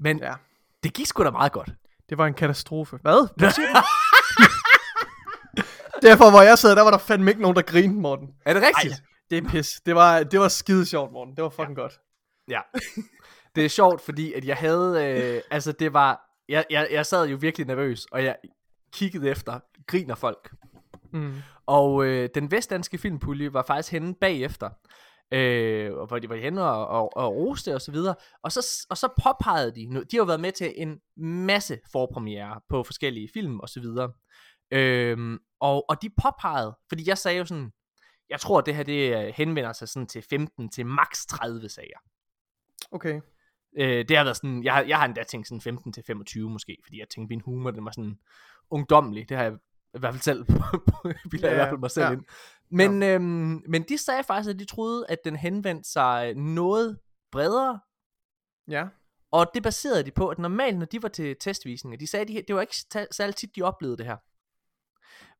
Men 0.00 0.18
ja. 0.18 0.34
det 0.82 0.94
gik 0.94 1.06
sgu 1.06 1.24
da 1.24 1.30
meget 1.30 1.52
godt. 1.52 1.70
Det 2.08 2.18
var 2.18 2.26
en 2.26 2.34
katastrofe. 2.34 2.98
Hvad? 3.02 3.28
Hvad 3.36 3.50
siger 3.50 3.68
du? 3.68 3.82
Derfor, 6.08 6.30
hvor 6.30 6.42
jeg 6.42 6.58
sad, 6.58 6.76
der 6.76 6.82
var 6.82 6.90
der 6.90 6.98
fandme 6.98 7.30
ikke 7.30 7.42
nogen, 7.42 7.56
der 7.56 7.62
grinede, 7.62 8.00
Morten. 8.00 8.28
Er 8.46 8.54
det 8.54 8.62
rigtigt? 8.62 8.94
Ej, 8.94 9.00
det 9.30 9.38
er 9.38 9.48
pis. 9.48 9.80
Det 9.86 9.94
var, 9.94 10.22
det 10.22 10.40
var 10.40 10.48
skide 10.48 10.86
sjovt, 10.86 11.12
Morten. 11.12 11.36
Det 11.36 11.44
var 11.44 11.50
fucking 11.50 11.76
ja. 11.76 11.82
godt. 11.82 12.00
Ja. 12.48 12.60
Det 13.54 13.64
er 13.64 13.68
sjovt, 13.68 14.00
fordi 14.00 14.32
at 14.32 14.44
jeg 14.44 14.56
havde, 14.56 15.04
øh, 15.04 15.40
altså 15.50 15.72
det 15.72 15.92
var, 15.92 16.20
jeg, 16.48 16.64
jeg, 16.70 16.88
jeg 16.90 17.06
sad 17.06 17.28
jo 17.28 17.38
virkelig 17.40 17.66
nervøs, 17.66 18.06
og 18.12 18.24
jeg 18.24 18.36
kiggede 18.92 19.30
efter, 19.30 19.60
griner 19.86 20.14
folk. 20.14 20.50
Mm. 21.12 21.34
Og 21.66 22.04
øh, 22.04 22.28
den 22.34 22.50
vestdanske 22.50 22.98
filmpulje 22.98 23.52
var 23.52 23.62
faktisk 23.62 23.92
henne 23.92 24.14
bagefter, 24.14 24.70
øh, 25.32 25.92
hvor 25.92 26.18
de 26.18 26.28
var 26.28 26.36
henne 26.36 26.64
og, 26.64 26.86
og, 26.86 27.16
og 27.16 27.34
roste 27.36 27.74
og 27.74 27.80
så 27.80 27.92
videre. 27.92 28.14
Og 28.42 28.52
så, 28.52 28.86
og 28.90 28.96
så 28.98 29.08
påpegede 29.24 29.70
de, 29.74 29.80
de 29.80 30.16
har 30.16 30.18
jo 30.18 30.24
været 30.24 30.40
med 30.40 30.52
til 30.52 30.72
en 30.76 31.00
masse 31.16 31.78
forpremiere 31.92 32.60
på 32.68 32.82
forskellige 32.82 33.28
film 33.34 33.60
og 33.60 33.68
så 33.68 33.80
videre. 33.80 34.12
Øh, 34.70 35.38
og, 35.60 35.90
og 35.90 36.02
de 36.02 36.10
påpegede, 36.22 36.76
fordi 36.88 37.08
jeg 37.08 37.18
sagde 37.18 37.38
jo 37.38 37.44
sådan, 37.44 37.72
jeg 38.30 38.40
tror, 38.40 38.60
det 38.60 38.74
her 38.74 38.82
det 38.82 39.34
henvender 39.34 39.72
sig 39.72 39.88
sådan 39.88 40.06
til 40.06 40.22
15 40.30 40.68
til 40.70 40.86
maks 40.86 41.26
30 41.26 41.68
sager. 41.68 41.98
Okay. 42.92 43.20
Øh, 43.78 44.04
det 44.08 44.16
har 44.16 44.24
været 44.24 44.36
sådan, 44.36 44.64
jeg, 44.64 44.74
har- 44.74 44.82
jeg 44.82 44.98
har 44.98 45.04
endda 45.06 45.22
tænkt 45.22 45.48
sådan 45.48 45.60
15 45.60 45.92
til 45.92 46.02
25 46.06 46.50
måske, 46.50 46.76
fordi 46.84 46.98
jeg 46.98 47.06
tænkte, 47.08 47.28
min 47.32 47.40
humor, 47.40 47.70
den 47.70 47.84
var 47.84 47.90
sådan 47.90 48.18
ungdommelig. 48.70 49.28
Det 49.28 49.36
har 49.36 49.44
jeg 49.44 49.52
i 49.94 49.98
hvert 49.98 50.14
fald 50.14 50.22
selv, 50.22 50.44
bilder 51.30 51.48
jeg 51.48 51.56
i 51.56 51.58
Ja, 51.58 51.62
hvert 51.62 51.68
fald 51.68 51.80
mig 51.80 51.90
selv 51.90 52.06
ja. 52.06 52.12
ind. 52.12 52.24
Men, 52.70 53.02
øhm, 53.02 53.62
men 53.68 53.82
de 53.82 53.98
sagde 53.98 54.24
faktisk, 54.24 54.54
at 54.54 54.58
de 54.58 54.64
troede, 54.64 55.06
at 55.08 55.18
den 55.24 55.36
henvendte 55.36 55.90
sig 55.90 56.34
noget 56.34 56.98
bredere, 57.32 57.80
Ja. 58.68 58.88
og 59.32 59.46
det 59.54 59.62
baserede 59.62 60.02
de 60.04 60.10
på, 60.10 60.28
at 60.28 60.38
normalt, 60.38 60.78
når 60.78 60.86
de 60.86 61.02
var 61.02 61.08
til 61.08 61.36
testvisninger, 61.40 61.98
de 61.98 62.06
sagde, 62.06 62.22
at 62.22 62.28
de, 62.28 62.42
det 62.48 62.54
var 62.54 62.60
ikke 62.60 62.74
ta- 62.90 63.06
særlig 63.10 63.36
tit, 63.36 63.56
de 63.56 63.62
oplevede 63.62 63.96
det 63.96 64.06
her. 64.06 64.16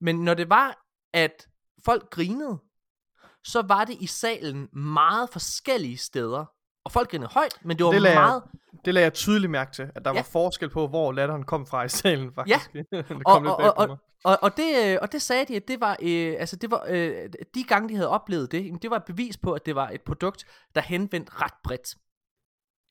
Men 0.05 0.25
når 0.25 0.35
det 0.35 0.49
var, 0.51 0.87
at 1.13 1.49
folk 1.85 2.11
grinede, 2.11 2.59
så 3.45 3.63
var 3.63 3.85
det 3.85 3.97
i 4.01 4.07
salen 4.07 4.69
meget 4.73 5.31
forskellige 5.31 5.97
steder. 5.99 6.45
Og 6.91 6.93
folk 6.93 7.11
grinede 7.11 7.31
højt, 7.33 7.59
men 7.65 7.79
det 7.79 7.87
var 7.87 7.93
Det 7.93 8.03
jeg- 8.05 8.15
meget... 8.15 8.43
Det 8.85 8.95
lagde 8.95 9.05
jeg 9.05 9.13
tydeligt 9.15 9.51
mærke 9.51 9.73
til, 9.73 9.83
at 9.95 10.05
der 10.05 10.11
Ja. 10.11 10.17
var 10.19 10.23
forskel 10.23 10.71
på, 10.71 10.87
hvor 10.89 11.13
latteren 11.13 11.43
kom 11.43 11.67
fra 11.67 11.83
i 11.85 11.89
salen, 11.89 12.33
faktisk. 12.35 12.75
Ja. 12.75 12.81
det 12.99 13.07
kom 13.09 13.25
Og, 13.27 13.43
lidt 13.43 13.51
og, 13.51 13.89
og, 13.89 13.99
og, 14.25 14.39
og, 14.43 14.57
det, 14.57 14.93
øh, 14.93 14.99
og 15.03 15.13
det 15.13 15.23
sagde 15.23 15.45
de, 15.45 15.57
at 15.57 15.69
det 15.69 15.81
var, 15.81 15.97
øh, 16.03 16.35
altså 16.39 16.57
det 16.57 16.71
var 16.71 16.85
øh, 16.89 17.29
de 17.55 17.65
gange, 17.65 17.89
de 17.89 17.95
havde 17.95 18.09
oplevet 18.09 18.53
det, 18.53 18.65
jamen, 18.67 18.79
det 18.83 18.91
var 18.91 18.97
et 18.97 19.05
bevis 19.05 19.37
på, 19.37 19.53
at 19.53 19.67
det 19.67 19.75
var 19.75 19.89
et 19.89 20.01
produkt, 20.03 20.45
der 20.75 20.81
henvendte 20.81 21.33
ret 21.35 21.53
bredt. 21.65 21.95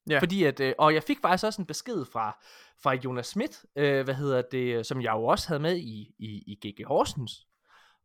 Ja. 0.10 0.20
Fordi 0.20 0.44
at, 0.44 0.60
øh, 0.60 0.74
og 0.77 0.94
jeg 0.94 1.03
fik 1.03 1.18
faktisk 1.22 1.46
også 1.46 1.62
en 1.62 1.65
besked 1.65 2.06
fra, 2.13 2.38
fra 2.84 2.94
Jonas 2.94 3.27
Schmidt, 3.27 3.65
øh, 3.75 4.03
hvad 4.03 4.15
hedder 4.15 4.41
det, 4.51 4.86
som 4.86 5.01
jeg 5.01 5.12
jo 5.13 5.25
også 5.25 5.48
havde 5.48 5.60
med 5.62 5.77
i, 5.77 6.15
i, 6.20 6.44
i 6.48 6.60
GG 6.68 6.86
Horsens, 6.88 7.48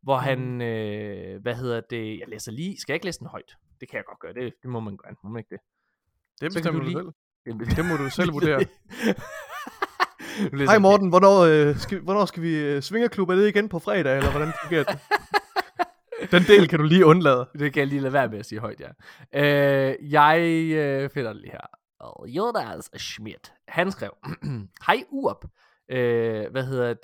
hvor 0.03 0.17
han, 0.17 0.61
øh, 0.61 1.41
hvad 1.41 1.55
hedder 1.55 1.81
det, 1.89 2.19
jeg 2.19 2.27
læser 2.27 2.51
lige, 2.51 2.77
skal 2.79 2.93
jeg 2.93 2.95
ikke 2.95 3.05
læse 3.05 3.19
den 3.19 3.27
højt? 3.27 3.55
Det 3.81 3.89
kan 3.89 3.97
jeg 3.97 4.05
godt 4.05 4.19
gøre, 4.19 4.33
det, 4.33 4.53
det 4.61 4.69
må 4.69 4.79
man 4.79 4.97
gøre, 4.97 5.15
må 5.23 5.29
man 5.29 5.39
ikke 5.39 5.49
det? 5.49 5.59
Det 6.41 6.53
bestemmer 6.53 6.71
du 6.71 6.85
du 6.85 6.89
lige- 6.89 6.97
selv. 6.97 7.57
Det, 7.67 7.77
Det 7.77 7.85
må 7.85 7.95
du 7.97 8.09
selv 8.09 8.33
vurdere. 8.33 8.65
Hej 10.51 10.65
jeg- 10.71 10.81
Morten, 10.81 11.09
hvornår, 11.09 11.39
øh, 11.41 11.75
skal, 11.77 11.99
hvornår 11.99 12.25
skal 12.25 12.43
vi 12.43 12.55
øh, 12.57 12.81
svingerklub? 12.81 13.29
Er 13.29 13.35
det 13.35 13.47
igen 13.47 13.69
på 13.69 13.79
fredag, 13.79 14.17
eller 14.17 14.31
hvordan 14.31 14.53
fungerer 14.63 14.83
det? 14.83 14.99
Den 16.31 16.43
del 16.43 16.67
kan 16.67 16.79
du 16.79 16.85
lige 16.85 17.05
undlade. 17.05 17.47
Det 17.59 17.73
kan 17.73 17.79
jeg 17.79 17.87
lige 17.87 18.01
lade 18.01 18.13
være 18.13 18.27
med 18.29 18.39
at 18.39 18.45
sige 18.45 18.59
højt, 18.59 18.81
ja. 18.81 18.89
Øh, 19.43 20.11
jeg 20.11 20.39
øh, 20.75 21.09
finder 21.09 21.33
det 21.33 21.41
lige 21.41 21.51
her. 21.51 21.67
Jonas 22.27 22.89
Schmidt, 22.97 23.53
han 23.67 23.91
skrev, 23.91 24.11
Hej 24.87 25.03
Urb. 25.09 25.45
Øh, 25.91 26.51
hvad 26.51 26.63
hedder 26.65 26.93
det? 26.93 27.03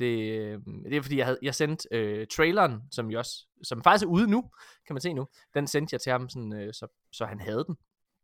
Det 0.89 0.97
er 0.97 1.01
fordi, 1.01 1.17
jeg, 1.17 1.25
havde, 1.25 1.39
jeg 1.41 1.55
sendte 1.55 1.88
øh, 1.91 2.27
traileren, 2.35 2.79
som, 2.91 3.11
jo 3.11 3.17
også, 3.19 3.33
som 3.63 3.83
faktisk 3.83 4.05
er 4.05 4.09
ude 4.09 4.27
nu, 4.31 4.41
kan 4.88 4.93
man 4.93 5.01
se 5.01 5.13
nu. 5.13 5.27
Den 5.53 5.67
sendte 5.67 5.93
jeg 5.93 6.01
til 6.01 6.11
ham, 6.11 6.29
sådan, 6.29 6.53
øh, 6.53 6.73
så, 6.73 6.88
så 7.11 7.25
han 7.25 7.39
havde 7.39 7.63
den. 7.67 7.75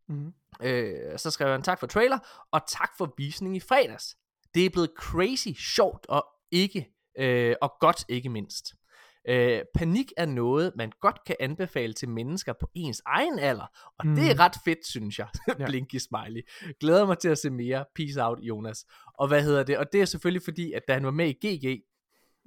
Mm-hmm. 0.08 0.32
Øh, 0.62 1.18
så 1.18 1.30
skrev 1.30 1.48
han 1.48 1.62
tak 1.62 1.80
for 1.80 1.86
trailer, 1.86 2.18
og 2.52 2.60
tak 2.68 2.90
for 2.98 3.14
visningen 3.16 3.56
i 3.56 3.60
fredags. 3.60 4.16
Det 4.54 4.66
er 4.66 4.70
blevet 4.70 4.90
crazy 4.98 5.48
sjovt, 5.48 6.06
og 6.08 6.26
ikke 6.50 6.88
øh, 7.18 7.54
og 7.62 7.72
godt 7.80 8.04
ikke 8.08 8.28
mindst. 8.28 8.74
Øh, 9.28 9.62
panik 9.74 10.12
er 10.16 10.26
noget, 10.26 10.72
man 10.76 10.92
godt 11.00 11.24
kan 11.26 11.36
anbefale 11.40 11.92
til 11.92 12.08
mennesker 12.08 12.52
på 12.60 12.70
ens 12.74 13.02
egen 13.06 13.38
alder, 13.38 13.66
og 13.98 14.06
mm. 14.06 14.14
det 14.14 14.30
er 14.30 14.34
Mm. 14.34 14.38
ret 14.40 14.56
fedt, 14.64 14.86
synes 14.86 15.18
jeg. 15.18 15.28
Blinky 15.66 15.98
smiley. 15.98 16.42
Glæder 16.80 17.06
mig 17.06 17.18
til 17.18 17.28
at 17.28 17.38
se 17.38 17.50
mere. 17.50 17.84
Peace 17.94 18.22
out, 18.24 18.38
Jonas. 18.42 18.84
Og 19.18 19.28
hvad 19.28 19.42
hedder 19.42 19.62
det? 19.62 19.78
Og 19.78 19.92
det 19.92 20.00
er 20.00 20.04
selvfølgelig 20.04 20.42
fordi, 20.44 20.72
at 20.72 20.82
da 20.88 20.94
han 20.94 21.04
var 21.04 21.10
med 21.10 21.28
i 21.28 21.46
GG, 21.46 21.82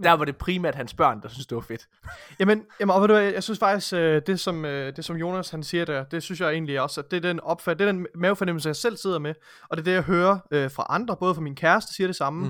der 0.03 0.11
var 0.11 0.25
det 0.25 0.37
primært 0.37 0.75
hans 0.75 0.93
børn, 0.93 1.21
der 1.21 1.29
synes 1.29 1.45
det 1.47 1.55
var 1.55 1.61
fedt. 1.61 1.87
Jamen, 2.39 2.63
jamen 2.79 2.93
og 2.95 3.01
ved 3.01 3.07
du 3.07 3.13
hvad, 3.13 3.23
jeg 3.23 3.43
synes 3.43 3.59
faktisk, 3.59 3.93
øh, 3.93 4.21
det, 4.27 4.39
som, 4.39 4.65
øh, 4.65 4.95
det 4.95 5.05
som 5.05 5.15
Jonas 5.15 5.49
han 5.49 5.63
siger 5.63 5.85
der, 5.85 6.03
det 6.03 6.23
synes 6.23 6.41
jeg 6.41 6.51
egentlig 6.51 6.81
også, 6.81 7.01
at 7.01 7.11
det 7.11 7.17
er 7.17 7.21
den 7.21 7.39
opfat, 7.39 7.79
det 7.79 7.87
er 7.87 7.91
den 7.91 8.07
mavefornemmelse, 8.15 8.67
jeg 8.69 8.75
selv 8.75 8.97
sidder 8.97 9.19
med, 9.19 9.33
og 9.69 9.77
det 9.77 9.81
er 9.81 9.85
det, 9.85 9.93
jeg 9.93 10.01
hører 10.03 10.37
øh, 10.51 10.71
fra 10.71 10.85
andre, 10.89 11.15
både 11.19 11.35
fra 11.35 11.41
min 11.41 11.55
kæreste 11.55 11.93
siger 11.93 12.07
det 12.07 12.15
samme, 12.15 12.45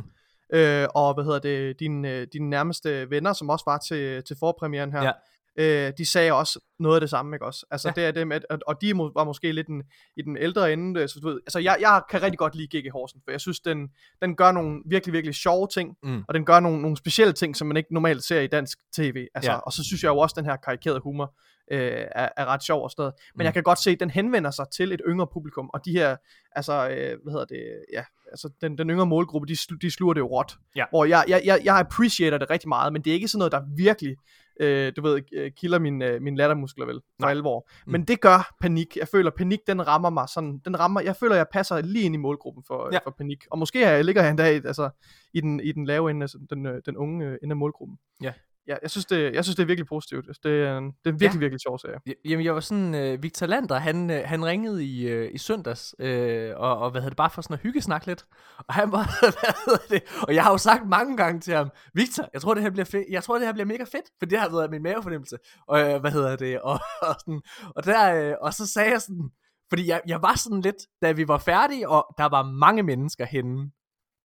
Mm. 0.53 0.57
øh, 0.57 0.87
og 0.95 1.13
hvad 1.13 1.23
hedder 1.23 1.39
det, 1.39 1.79
dine, 1.79 2.09
øh, 2.11 2.27
dine 2.33 2.49
nærmeste 2.49 3.09
venner, 3.09 3.33
som 3.33 3.49
også 3.49 3.63
var 3.67 3.77
til, 3.77 4.23
til 4.23 4.35
forpremieren 4.39 4.91
her, 4.91 5.03
Ja. 5.03 5.11
Øh, 5.55 5.93
de 5.97 6.11
sagde 6.11 6.33
også 6.33 6.59
noget 6.79 6.95
af 6.95 7.01
det 7.01 7.09
samme, 7.09 7.35
ikke 7.35 7.45
også? 7.45 7.65
Altså 7.71 7.87
Ja. 7.87 7.93
det 8.01 8.05
er 8.07 8.11
det 8.11 8.27
med, 8.27 8.41
og 8.67 8.81
de 8.81 8.97
var 8.97 9.23
måske 9.23 9.51
lidt 9.51 9.67
den, 9.67 9.83
i 10.17 10.21
den 10.21 10.37
ældre 10.37 10.73
ende, 10.73 11.01
øh, 11.01 11.09
så 11.09 11.19
du 11.23 11.27
ved, 11.29 11.39
altså 11.45 11.59
jeg, 11.59 11.77
jeg 11.79 12.01
kan 12.09 12.21
rigtig 12.21 12.37
godt 12.37 12.55
lide 12.55 12.77
G.G. 12.79 12.91
Horsen, 12.91 13.21
for 13.23 13.31
jeg 13.31 13.41
synes, 13.41 13.59
den, 13.59 13.89
den 14.21 14.35
gør 14.35 14.51
nogle 14.51 14.81
virkelig, 14.85 15.13
virkelig 15.13 15.35
sjove 15.35 15.67
ting, 15.73 15.95
Mm. 16.03 16.23
og 16.27 16.33
den 16.33 16.45
gør 16.45 16.59
nogle, 16.59 16.81
nogle 16.81 16.97
specielle 16.97 17.33
ting, 17.33 17.55
som 17.55 17.67
man 17.67 17.77
ikke 17.77 17.93
normalt 17.93 18.23
ser 18.23 18.39
i 18.41 18.47
dansk 18.47 18.77
tv. 18.95 19.27
Altså, 19.35 19.51
Ja. 19.51 19.57
Og 19.57 19.73
så 19.73 19.83
synes 19.83 20.03
jeg 20.03 20.09
jo 20.09 20.17
også, 20.17 20.33
den 20.37 20.45
her 20.45 20.55
karikerede 20.55 20.99
humor 20.99 21.35
øh, 21.71 22.05
er, 22.15 22.29
er 22.37 22.45
ret 22.45 22.63
sjov 22.63 22.83
og 22.83 22.91
sådan 22.91 23.01
noget. 23.01 23.13
Men 23.35 23.43
Mm. 23.43 23.45
jeg 23.45 23.53
kan 23.53 23.63
godt 23.63 23.79
se, 23.79 23.91
at 23.91 23.99
den 23.99 24.09
henvender 24.09 24.51
sig 24.51 24.65
til 24.75 24.91
et 24.91 25.01
yngre 25.07 25.27
publikum, 25.33 25.69
og 25.73 25.85
de 25.85 25.91
her, 25.91 26.15
altså, 26.51 26.73
øh, 26.89 27.17
hvad 27.23 27.31
hedder 27.33 27.45
det, 27.45 27.63
ja, 27.93 28.03
altså 28.31 28.49
den, 28.61 28.77
den 28.77 28.89
yngre 28.89 29.05
målgruppe, 29.05 29.47
de, 29.47 29.55
de 29.81 29.91
sluger 29.91 30.13
det 30.13 30.21
jo 30.21 30.27
råt. 30.27 30.57
Ja. 30.75 30.85
Hvor 30.89 31.05
jeg, 31.05 31.23
jeg, 31.27 31.41
jeg, 31.45 31.61
jeg 31.63 31.77
appreciater 31.79 32.37
det 32.37 32.49
rigtig 32.49 32.69
meget, 32.69 32.93
men 32.93 33.01
det 33.01 33.09
er 33.09 33.13
ikke 33.13 33.27
sådan 33.27 33.39
noget, 33.39 33.51
der 33.51 33.61
virkelig, 33.77 34.15
øh, 34.59 34.93
du 34.95 35.01
ved, 35.01 35.21
øh, 35.33 35.51
kilder 35.51 35.79
min, 35.79 36.01
øh, 36.01 36.21
min 36.21 36.35
lattermuskler 36.35 36.85
vel, 36.85 36.95
for 36.95 37.25
Nej. 37.25 37.31
alvor. 37.31 37.69
Mm. 37.85 37.91
Men 37.91 38.03
det 38.03 38.21
gør 38.21 38.55
panik. 38.61 38.97
Jeg 38.97 39.07
føler, 39.07 39.31
panik, 39.37 39.59
den 39.67 39.87
rammer 39.87 40.09
mig 40.09 40.29
sådan, 40.29 40.61
den 40.65 40.79
rammer, 40.79 41.01
jeg 41.01 41.15
føler, 41.15 41.35
jeg 41.35 41.45
passer 41.53 41.81
lige 41.81 42.05
ind 42.05 42.15
i 42.15 42.17
målgruppen 42.17 42.63
for, 42.67 42.89
Ja. 42.91 42.93
ja. 42.93 42.99
for 43.03 43.11
panik. 43.17 43.43
Og 43.51 43.59
måske 43.59 43.79
jeg, 43.79 44.05
ligger 44.05 44.21
jeg 44.21 44.29
endda 44.29 44.49
i, 44.51 44.55
altså, 44.55 44.89
i 45.33 45.41
den, 45.41 45.59
i 45.59 45.71
den 45.71 45.85
lave 45.85 46.11
ende, 46.11 46.23
altså 46.23 46.37
den, 46.49 46.65
øh, 46.65 46.81
den 46.85 46.97
unge 46.97 47.25
øh, 47.25 47.37
ende 47.43 47.53
af 47.53 47.57
målgruppen. 47.57 47.97
Ja. 48.23 48.33
Ja, 48.67 48.75
jeg 48.81 48.91
synes, 48.91 49.05
det, 49.05 49.33
jeg 49.33 49.43
synes, 49.45 49.55
det 49.55 49.63
er 49.63 49.67
virkelig 49.67 49.87
positivt. 49.87 50.27
Altså, 50.27 50.41
Det 50.43 50.51
er 50.51 50.77
en, 50.77 50.85
det 50.85 50.93
er 51.05 51.09
en 51.09 51.19
virkelig, 51.19 51.33
ja. 51.33 51.39
virkelig 51.39 51.61
sjov 51.61 51.79
serie. 51.79 51.99
Ja, 52.07 52.11
Jamen, 52.25 52.45
jeg 52.45 52.53
var 52.53 52.59
sådan, 52.59 52.95
øh, 52.95 53.23
Victor 53.23 53.45
Lander, 53.45 53.79
han, 53.79 54.09
øh, 54.09 54.21
han 54.25 54.45
ringede 54.45 54.85
i, 54.85 55.07
øh, 55.07 55.31
i 55.33 55.37
søndags, 55.37 55.95
øh, 55.99 56.53
og, 56.57 56.77
og 56.77 56.91
hvad 56.91 57.01
hedder 57.01 57.09
det, 57.09 57.17
bare 57.17 57.29
for 57.29 57.41
sådan 57.41 57.53
at 57.53 57.59
hyggesnakke 57.59 58.07
lidt. 58.07 58.25
Og 58.67 58.73
han 58.73 58.91
var, 58.91 59.03
hvad 59.21 59.53
hedder 59.65 59.85
det, 59.89 60.23
og 60.27 60.35
jeg 60.35 60.43
har 60.43 60.51
jo 60.51 60.57
sagt 60.57 60.87
mange 60.87 61.17
gange 61.17 61.39
til 61.39 61.53
ham, 61.53 61.69
Victor, 61.93 62.29
jeg 62.33 62.41
tror, 62.41 62.53
det 62.53 62.63
her 62.63 62.69
bliver 62.69 62.85
fedt, 62.85 63.05
jeg 63.09 63.23
tror, 63.23 63.37
det 63.37 63.45
her 63.47 63.53
bliver 63.53 63.65
mega 63.65 63.83
fedt, 63.83 64.05
for 64.19 64.25
det 64.25 64.39
har 64.39 64.49
været 64.49 64.71
min 64.71 64.83
mavefornemmelse. 64.83 65.37
Og 65.67 65.79
øh, 65.79 65.99
hvad 66.01 66.11
hedder 66.11 66.35
det, 66.35 66.61
og, 66.69 66.79
og, 67.01 67.15
sådan, 67.19 67.41
og, 67.75 67.85
der, 67.85 68.29
øh, 68.29 68.35
og 68.41 68.53
så 68.53 68.67
sagde 68.67 68.91
jeg 68.91 69.01
sådan, 69.01 69.29
fordi 69.69 69.87
jeg, 69.87 70.01
jeg 70.07 70.21
var 70.21 70.35
sådan 70.35 70.61
lidt, 70.61 70.75
da 71.01 71.11
vi 71.11 71.27
var 71.27 71.37
færdige, 71.37 71.89
og 71.89 72.15
der 72.17 72.29
var 72.29 72.43
mange 72.43 72.83
mennesker 72.83 73.25
henne, 73.25 73.71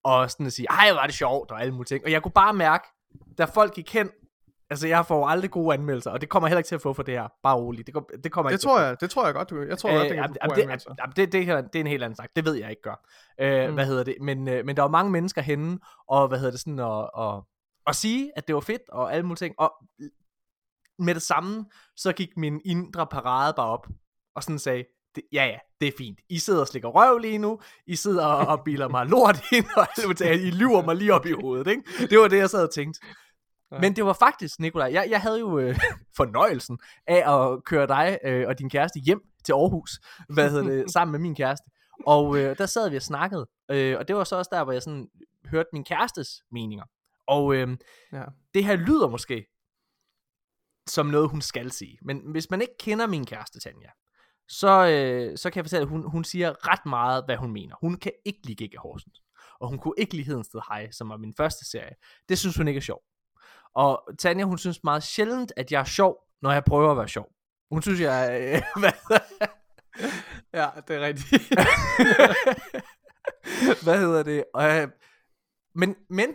og 0.05 0.31
sådan 0.31 0.47
at 0.47 0.53
sige, 0.53 0.67
ej, 0.71 0.93
var 0.93 1.07
det 1.07 1.15
sjovt, 1.15 1.51
og 1.51 1.61
alle 1.61 1.73
mulige 1.73 1.87
ting. 1.87 2.05
Og 2.05 2.11
jeg 2.11 2.23
kunne 2.23 2.33
bare 2.33 2.55
mærke, 2.55 2.89
da 3.39 3.45
folk 3.45 3.75
gik 3.75 3.93
hen, 3.93 4.11
altså 4.71 4.89
jeg 4.89 5.07
får 5.07 5.29
aldrig 5.29 5.51
gode 5.51 5.75
anmeldelser, 5.75 6.11
og 6.11 6.21
det 6.21 6.29
kommer 6.29 6.47
jeg 6.47 6.51
heller 6.51 6.59
ikke 6.59 6.69
til 6.69 6.75
at 6.75 6.81
få 6.83 6.93
for 6.93 7.03
det 7.03 7.15
her, 7.15 7.29
bare 7.43 7.57
roligt. 7.57 7.87
Det, 7.87 7.95
kom, 7.95 8.07
det 8.25 8.33
kommer 8.33 8.51
Det 8.51 8.55
ikke 8.55 8.63
tror 8.63 8.81
jeg, 8.81 9.01
det 9.01 9.11
tror 9.11 9.25
jeg 9.25 9.35
godt, 9.35 9.51
du 9.51 9.63
Jeg 9.63 9.79
tror 9.79 9.91
godt, 9.93 10.03
det 10.09 10.15
kan 10.15 10.19
Øh, 10.25 10.29
få 10.29 10.35
jamen, 10.43 10.49
gode 10.49 10.57
det, 10.57 10.63
anmeldelser. 10.63 10.91
det, 11.17 11.33
det, 11.33 11.49
er- 11.49 11.61
det 11.61 11.77
er 11.77 11.81
en 11.81 11.87
helt 11.87 12.03
anden 12.03 12.17
snak. 12.17 12.31
Det 12.37 12.45
ved 12.45 12.55
jeg 12.55 12.71
ikke 12.71 12.83
gør. 12.83 13.07
Øh, 13.41 13.69
mm. 13.69 13.75
Hvad 13.75 13.87
hedder 13.87 14.05
det? 14.05 14.15
Men, 14.21 14.49
øh, 14.49 14.67
men 14.67 14.77
der 14.77 14.83
var 14.83 14.91
mange 14.91 15.11
mennesker 15.13 15.43
henne, 15.43 15.79
og 16.09 16.29
hvad 16.29 16.39
hedder 16.39 16.51
det 16.51 16.61
sådan, 16.61 16.79
og, 16.79 17.15
og, 17.15 17.47
og 17.87 17.95
sige, 17.95 18.33
at 18.37 18.47
det 18.47 18.55
var 18.55 18.61
fedt, 18.61 18.83
og 18.89 19.13
alle 19.15 19.23
mulige 19.27 19.39
ting. 19.39 19.55
Og 19.59 19.73
med 20.99 21.15
det 21.15 21.23
samme, 21.23 21.65
så 21.97 22.13
gik 22.13 22.37
min 22.37 22.61
indre 22.65 23.07
parade 23.07 23.53
bare 23.57 23.67
op, 23.69 23.87
og 24.35 24.43
sådan 24.43 24.59
sagde, 24.59 24.85
det, 25.15 25.23
ja 25.33 25.45
ja, 25.45 25.59
det 25.81 25.89
er 25.89 25.93
fint. 25.99 26.19
I 26.29 26.39
sidder 26.39 26.61
og 26.61 26.69
slikker 26.69 26.89
røv 26.89 27.19
lige 27.19 27.39
nu, 27.39 27.61
I 27.87 27.97
sidder 27.97 28.27
og, 28.27 28.47
og 28.47 28.65
biler 28.65 28.89
mig 28.89 29.07
lort 29.07 29.45
ind, 29.53 29.67
og 29.77 30.17
ting. 30.17 30.35
I 30.35 30.51
lyver 30.51 30.83
mig 30.85 30.97
lige 30.97 31.15
op 31.15 31.27
i 31.27 31.33
hovedet, 31.33 31.67
ikke? 31.67 31.83
Det 32.11 32.19
var 32.19 32.29
det, 32.29 32.39
jeg 32.39 32.51
sad 32.51 32.63
og 32.63 32.71
tænkte. 32.75 33.01
Ja. 33.73 33.79
Men 33.79 33.97
det 33.97 34.05
var 34.05 34.13
faktisk, 34.13 34.61
Nikolaj, 34.61 34.91
jeg, 34.93 35.07
jeg 35.11 35.21
havde 35.21 35.39
jo 35.41 35.59
øh, 35.59 35.79
fornøjelsen 36.17 36.79
af 37.07 37.35
at 37.35 37.65
køre 37.65 37.87
dig 37.87 38.19
øh, 38.25 38.49
og 38.49 38.59
din 38.59 38.71
kæreste 38.71 39.01
hjem 39.01 39.21
til 39.45 39.53
Aarhus, 39.53 39.91
hvad 40.29 40.51
hedder 40.51 40.65
det, 40.65 40.91
sammen 40.93 41.13
med 41.13 41.21
min 41.21 41.35
kæreste. 41.35 41.71
Og 42.07 42.37
øh, 42.39 42.59
der 42.59 42.67
sad 42.67 42.91
vi 42.91 42.97
og 42.97 43.03
snakkede, 43.03 43.47
øh, 43.71 43.99
og 43.99 44.09
det 44.09 44.17
var 44.17 44.25
så 44.25 44.37
også 44.37 44.49
der, 44.53 44.65
hvor 44.65 44.73
jeg 44.73 44.83
sådan 44.83 45.09
hørte 45.51 45.69
min 45.73 45.85
kærestes 45.85 46.43
meninger. 46.53 46.85
Og 47.27 47.55
øh, 47.55 47.77
Ja. 48.13 48.25
det 48.55 48.65
her 48.65 48.77
lyder 48.77 49.09
måske 49.09 49.47
som 50.89 51.07
noget, 51.07 51.31
hun 51.31 51.41
skal 51.43 51.71
sige. 51.71 51.99
Men 52.03 52.23
hvis 52.31 52.51
man 52.51 52.61
ikke 52.61 52.75
kender 52.81 53.07
min 53.07 53.27
kæreste, 53.27 53.61
Tanja, 53.61 53.91
så, 54.49 54.87
øh, 54.87 55.39
så 55.39 55.51
kan 55.51 55.57
jeg 55.57 55.65
fortælle, 55.65 55.83
at 55.83 55.89
hun, 55.89 56.11
hun 56.11 56.25
siger 56.25 56.69
ret 56.73 56.87
meget, 56.87 57.25
hvad 57.25 57.37
hun 57.37 57.53
mener. 57.53 57.75
Hun 57.81 57.97
kan 57.97 58.13
ikke 58.25 58.41
lide 58.45 58.57
Gigge 58.57 58.79
Horsens. 58.79 59.23
Og 59.61 59.69
hun 59.69 59.79
kunne 59.79 59.95
ikke 59.99 60.15
lide 60.15 60.27
Hedensted 60.27 60.61
High, 60.73 60.93
som 60.93 61.09
var 61.09 61.17
min 61.17 61.35
første 61.37 61.71
serie. 61.71 61.95
Det 62.29 62.39
synes 62.39 62.57
hun 62.57 62.69
ikke 62.69 62.79
er 62.79 62.83
sjov. 62.83 63.03
Og 63.77 64.03
Tanja, 64.19 64.45
hun 64.45 64.59
synes 64.59 64.85
meget 64.85 65.03
sjældent, 65.03 65.53
at 65.57 65.73
jeg 65.73 65.81
er 65.81 65.85
sjov, 65.85 66.19
når 66.43 66.53
jeg 66.53 66.65
prøver 66.65 66.91
at 66.91 66.97
være 66.97 67.09
sjov. 67.09 67.29
Hun 67.71 67.83
synes, 67.83 68.01
jeg 68.01 68.27
er... 68.27 68.57
Øh, 68.57 68.63
hvad, 68.81 68.93
ja, 70.55 70.69
det 70.89 70.97
er 70.97 71.01
rigtigt. 71.01 71.49
hvad 73.85 73.99
hedder 73.99 74.23
det? 74.23 74.45
Og, 74.55 74.77
øh, 74.77 74.89
men, 75.75 75.97
men 76.11 76.35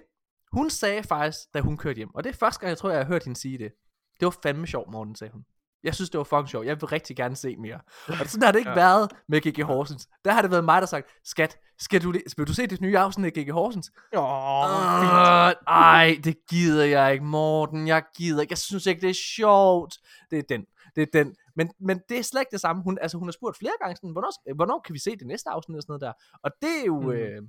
hun 0.51 0.69
sagde 0.69 1.03
faktisk, 1.03 1.39
da 1.53 1.59
hun 1.59 1.77
kørte 1.77 1.97
hjem, 1.97 2.15
og 2.15 2.23
det 2.23 2.29
er 2.29 2.33
første 2.33 2.59
gang, 2.59 2.69
jeg 2.69 2.77
tror, 2.77 2.89
jeg 2.89 2.99
har 2.99 3.05
hørt 3.05 3.23
hende 3.23 3.39
sige 3.39 3.57
det. 3.57 3.71
Det 4.19 4.25
var 4.25 4.35
fandme 4.43 4.67
sjovt, 4.67 4.91
Morten, 4.91 5.15
sagde 5.15 5.33
hun. 5.33 5.45
Jeg 5.83 5.95
synes, 5.95 6.09
det 6.09 6.17
var 6.17 6.23
fucking 6.23 6.49
sjovt. 6.49 6.65
Jeg 6.65 6.81
vil 6.81 6.87
rigtig 6.87 7.15
gerne 7.15 7.35
se 7.35 7.55
mere. 7.55 7.79
Og 8.07 8.15
sådan 8.27 8.43
har 8.43 8.51
det 8.51 8.59
ikke 8.59 8.69
Ja. 8.71 8.75
været 8.75 9.11
med 9.27 9.41
G.G. 9.41 9.63
Horsens. 9.63 10.07
Der 10.25 10.31
har 10.33 10.41
det 10.41 10.51
været 10.51 10.65
mig, 10.65 10.73
der 10.75 10.81
har 10.81 10.85
sagt, 10.85 11.07
skat, 11.23 11.57
skal 11.79 12.01
du, 12.03 12.11
vil 12.37 12.47
du 12.47 12.53
se 12.53 12.67
det 12.67 12.81
nye 12.81 12.97
afsnit 12.97 13.25
af 13.25 13.43
G.G. 13.43 13.51
Horsens? 13.51 13.91
Åh, 14.15 14.21
Uh, 14.21 15.51
ej, 15.67 16.17
det 16.23 16.35
gider 16.49 16.85
jeg 16.85 17.13
ikke, 17.13 17.25
Morten. 17.25 17.87
Jeg 17.87 18.03
gider 18.17 18.41
ikke. 18.41 18.51
Jeg 18.51 18.57
synes 18.57 18.85
ikke, 18.85 19.01
det 19.01 19.09
er 19.09 19.19
sjovt. 19.35 19.97
Det 20.31 20.39
er 20.39 20.43
den. 20.49 20.65
Det 20.95 21.01
er 21.01 21.23
den. 21.23 21.35
Men, 21.55 21.71
men 21.79 21.99
det 22.09 22.19
er 22.19 22.23
slet 22.23 22.41
ikke 22.41 22.51
det 22.51 22.61
samme. 22.61 22.83
Hun, 22.83 22.97
altså, 23.01 23.17
hun 23.17 23.27
har 23.27 23.31
spurgt 23.31 23.57
flere 23.57 23.73
gange, 23.81 23.95
sådan, 23.95 24.11
hvornår, 24.11 24.55
hvornår 24.55 24.81
kan 24.85 24.93
vi 24.93 24.99
se 24.99 25.15
det 25.15 25.27
næste 25.27 25.49
afsnit 25.49 25.77
og 25.77 25.81
sådan 25.83 25.91
noget 25.91 26.01
der. 26.01 26.13
Og 26.43 26.51
det 26.61 26.81
er 26.81 26.85
jo 26.85 26.99
mm. 27.01 27.09
øh, 27.11 27.41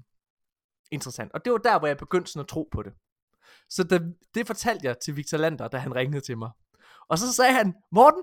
interessant. 0.90 1.32
Og 1.32 1.44
det 1.44 1.52
var 1.52 1.58
der, 1.58 1.78
hvor 1.78 1.86
jeg 1.88 1.96
begyndte 1.96 2.32
sådan 2.32 2.40
at 2.40 2.48
tro 2.48 2.68
på 2.72 2.82
det. 2.82 2.92
Så 3.68 3.84
da, 3.84 4.00
det 4.34 4.46
fortalte 4.46 4.86
jeg 4.86 4.96
til 5.04 5.16
Victor 5.16 5.38
Lander, 5.38 5.68
da 5.68 5.78
han 5.78 5.94
ringede 5.94 6.20
til 6.20 6.38
mig. 6.38 6.50
Og 7.10 7.18
så 7.18 7.32
sagde 7.32 7.52
han, 7.52 7.74
Morten, 7.92 8.22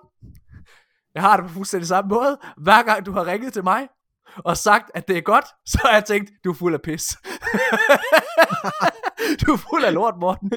jeg 1.15 1.23
har 1.23 1.37
det 1.37 1.45
på 1.45 1.51
fuldstændig 1.53 1.87
samme 1.87 2.09
måde. 2.09 2.37
Hver 2.57 2.83
gang 2.83 3.05
du 3.05 3.11
har 3.11 3.25
ringet 3.25 3.53
til 3.53 3.63
mig, 3.63 3.87
og 4.37 4.57
sagt, 4.57 4.91
at 4.95 5.07
det 5.07 5.17
er 5.17 5.21
godt, 5.21 5.45
så 5.65 5.79
har 5.85 5.93
jeg 5.93 6.05
tænkt, 6.05 6.31
du 6.43 6.49
er 6.49 6.53
fuld 6.53 6.73
af 6.73 6.81
pis. 6.81 7.07
du 9.41 9.53
er 9.53 9.57
fuld 9.69 9.83
af 9.83 9.93
lort, 9.93 10.13
Morten. 10.19 10.51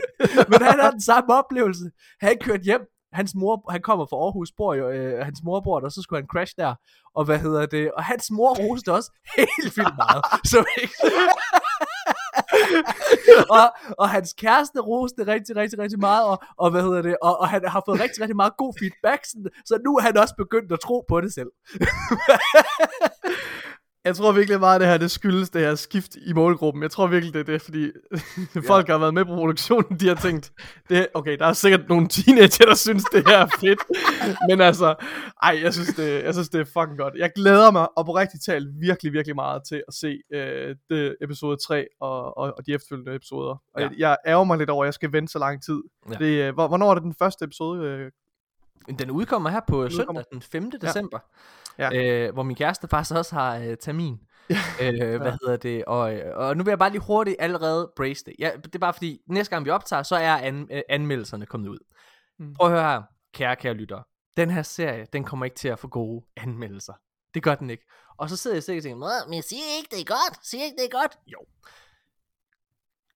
Men 0.49 0.63
han 0.63 0.81
har 0.81 0.91
den 0.91 1.03
samme 1.03 1.35
oplevelse. 1.35 1.91
Han 2.21 2.39
kørte 2.41 2.63
hjem. 2.63 2.81
Hans 3.13 3.35
mor, 3.35 3.71
han 3.71 3.83
kommer 3.83 4.07
fra 4.07 4.17
Aarhus, 4.17 4.53
bor 4.57 4.75
jo, 4.75 4.91
øh, 4.91 5.25
hans 5.25 5.41
mor 5.45 5.61
bor 5.61 5.81
der, 5.81 5.89
så 5.89 6.03
skulle 6.03 6.23
han 6.23 6.29
crash 6.29 6.55
der. 6.57 6.75
Og 7.15 7.25
hvad 7.25 7.39
hedder 7.39 7.67
det? 7.67 7.93
Og 7.93 8.05
hans 8.05 8.31
mor 8.31 8.55
roste 8.55 8.93
også 8.93 9.11
helt 9.37 9.77
vildt 9.77 9.97
meget. 9.97 10.25
Så 10.45 10.65
ikke? 10.83 10.95
Og, 13.51 13.67
og 13.99 14.09
hans 14.09 14.33
kæreste 14.33 14.81
roste 14.81 15.27
rigtig, 15.27 15.57
rigtig, 15.57 15.79
rigtig 15.79 15.99
meget, 15.99 16.25
og, 16.25 16.43
og 16.57 16.71
hvad 16.71 16.83
hedder 16.83 17.03
det, 17.03 17.17
og, 17.23 17.41
og 17.41 17.49
han 17.49 17.69
har 17.69 17.83
fået 17.87 18.01
rigtig, 18.01 18.21
rigtig 18.21 18.37
meget 18.37 18.57
god 18.57 18.75
feedback, 18.79 19.25
sådan, 19.25 19.47
så 19.65 19.79
nu 19.85 19.97
er 19.97 20.03
han 20.03 20.17
også 20.17 20.35
begyndt 20.39 20.73
at 20.73 20.81
tro 20.81 21.05
på 21.09 21.21
det 21.21 21.35
selv. 21.35 21.51
Jeg 24.05 24.17
tror 24.17 24.33
virkelig 24.33 24.61
meget, 24.61 24.75
at 24.75 24.81
det 24.81 24.89
her 24.89 24.97
det 24.99 25.11
skyldes 25.11 25.51
det 25.51 25.61
her 25.61 25.75
skift 25.75 26.17
i 26.27 26.33
målgruppen. 26.33 26.83
Jeg 26.83 26.91
tror 26.91 27.07
virkelig, 27.07 27.35
det 27.35 27.41
er 27.41 27.45
det, 27.45 27.63
fordi 27.63 27.91
folk 28.73 28.89
har 28.89 28.99
været 28.99 29.15
med 29.15 29.25
på 29.25 29.35
produktionen, 29.35 30.01
de 30.01 30.09
har 30.09 30.15
tænkt, 30.15 30.53
det, 30.89 31.07
okay, 31.15 31.39
der 31.39 31.47
er 31.47 31.53
sikkert 31.53 31.89
nogle 31.89 32.09
teenager, 32.09 32.65
der 32.65 32.75
synes, 32.75 33.05
det 33.13 33.29
her 33.29 33.39
er 33.39 33.47
fedt. 33.61 33.79
Men 34.49 34.61
altså, 34.61 34.95
ej, 35.43 35.61
jeg 35.63 35.75
synes, 35.75 35.89
det, 35.95 36.25
jeg 36.25 36.35
synes, 36.35 36.49
det 36.49 36.61
er 36.61 36.65
fucking 36.65 36.99
godt. 36.99 37.15
Jeg 37.17 37.31
glæder 37.35 37.71
mig 37.71 37.89
oprigtigt 37.97 38.45
talt 38.45 38.69
virkelig, 38.81 39.13
virkelig 39.13 39.35
meget 39.37 39.63
til 39.69 39.83
at 39.89 39.95
se 39.95 40.19
øh, 40.35 40.77
det 40.91 41.17
episode 41.23 41.57
3 41.67 41.87
og, 42.01 42.39
og, 42.39 42.55
og 42.59 42.67
de 42.67 42.73
efterfølgende 42.75 43.15
episoder. 43.15 43.51
Og 43.75 43.81
Ja. 43.81 43.83
jeg, 43.89 43.93
jeg 43.99 44.17
ærger 44.27 44.45
mig 44.45 44.59
lidt 44.59 44.71
over, 44.71 44.85
at 44.85 44.87
jeg 44.87 44.95
skal 44.95 45.13
vente 45.13 45.33
så 45.33 45.39
lang 45.39 45.63
tid. 45.65 45.83
Ja. 46.11 46.15
Det, 46.25 46.49
øh, 46.49 46.55
hvor- 46.55 46.69
hvornår 46.69 46.91
er 46.91 46.95
det 46.95 47.03
den 47.03 47.15
første 47.19 47.45
episode? 47.45 47.85
Øh, 47.85 48.11
Den 48.89 49.11
udkommer 49.11 49.51
her 49.51 49.61
på 49.69 49.77
udkommer. 49.85 50.23
søndag 50.23 50.25
den 50.33 50.43
5. 50.43 50.71
december, 50.81 51.19
Ja. 51.79 51.91
Øh, 51.95 52.33
hvor 52.33 52.43
min 52.43 52.57
kæreste 52.57 52.89
faktisk 52.89 53.15
også 53.15 53.35
har 53.35 53.57
øh, 53.57 53.77
termin. 53.77 54.21
øh, 54.81 55.21
hvad 55.21 55.33
hedder 55.33 55.57
det? 55.57 55.85
Og, 55.85 56.15
øh, 56.15 56.37
og 56.37 56.57
nu 56.57 56.65
vil 56.65 56.71
jeg 56.71 56.79
bare 56.79 56.91
lige 56.91 57.01
hurtigt 57.01 57.37
allerede 57.39 57.93
brace 57.97 58.25
det. 58.25 58.35
Ja, 58.39 58.51
det 58.65 58.75
er 58.75 58.79
bare 58.79 58.93
fordi, 58.93 59.21
næste 59.27 59.51
gang 59.51 59.65
vi 59.65 59.71
optager, 59.71 60.03
så 60.03 60.17
er 60.17 60.37
an, 60.37 60.69
øh, 60.71 60.83
anmeldelserne 60.89 61.47
kommet 61.47 61.69
ud. 61.69 61.79
Mm. 62.39 62.55
Prøv 62.55 62.67
at 62.67 62.73
høre 62.73 62.91
her, 62.93 63.03
kære, 63.35 63.57
kære 63.57 63.75
lyttere. 63.75 64.03
Den 64.37 64.51
her 64.51 64.63
serie, 64.63 65.07
den 65.13 65.25
kommer 65.25 65.45
ikke 65.45 65.57
til 65.57 65.69
at 65.69 65.79
få 65.79 65.89
gode 65.89 66.25
anmeldelser. 66.37 66.93
Det 67.35 67.43
gør 67.43 67.55
den 67.55 67.71
ikke. 67.71 67.85
Og 68.17 68.31
så 68.31 68.37
sidder 68.37 68.57
jeg 68.57 68.63
sikkert 68.63 68.81
og 68.81 68.85
tænker, 68.85 68.99
"Nå, 68.99 69.29
men 69.29 69.35
jeg 69.35 69.45
siger 69.45 69.63
ikke, 69.79 69.89
det 69.91 70.01
er 70.01 70.05
godt. 70.05 70.47
Siger 70.47 70.65
ikke, 70.65 70.77
det 70.77 70.85
er 70.85 71.01
godt. 71.01 71.19
Jo. 71.27 71.39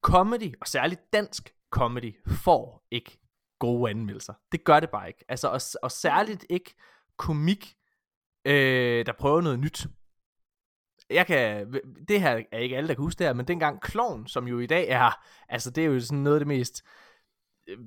Comedy, 0.03 0.55
og 0.61 0.67
særligt 0.69 1.13
dansk 1.13 1.55
comedy, 1.71 2.15
får 2.29 2.87
ikke 2.91 3.19
gode 3.59 3.91
anmeldelser. 3.91 4.35
Det 4.53 4.65
gør 4.65 4.81
det 4.81 4.91
bare 4.91 5.09
ikke. 5.09 5.25
Altså, 5.29 5.49
og, 5.49 5.61
og 5.83 5.93
særligt 5.93 6.47
ikke 6.51 6.75
komik, 7.17 7.75
øh, 8.45 9.07
der 9.07 9.13
prøver 9.13 9.41
noget 9.41 9.59
nyt. 9.59 9.87
Jeg 11.11 11.27
kan, 11.27 11.73
det 12.09 12.21
her 12.21 12.43
er 12.53 12.59
ikke 12.59 12.77
alle, 12.77 12.89
der 12.89 12.95
kan 12.95 13.03
huske 13.03 13.19
det 13.19 13.27
her, 13.27 13.35
men 13.35 13.49
dengang 13.49 13.81
Kloven, 13.81 14.27
som 14.27 14.49
jo 14.49 14.59
i 14.59 14.67
dag 14.67 14.89
er, 14.89 15.11
altså 15.49 15.71
det 15.71 15.85
er 15.85 15.89
jo 15.89 16.01
sådan 16.01 16.19
noget 16.19 16.37
af 16.37 16.41
det 16.41 16.49
mest 16.49 16.83
øh, 17.69 17.79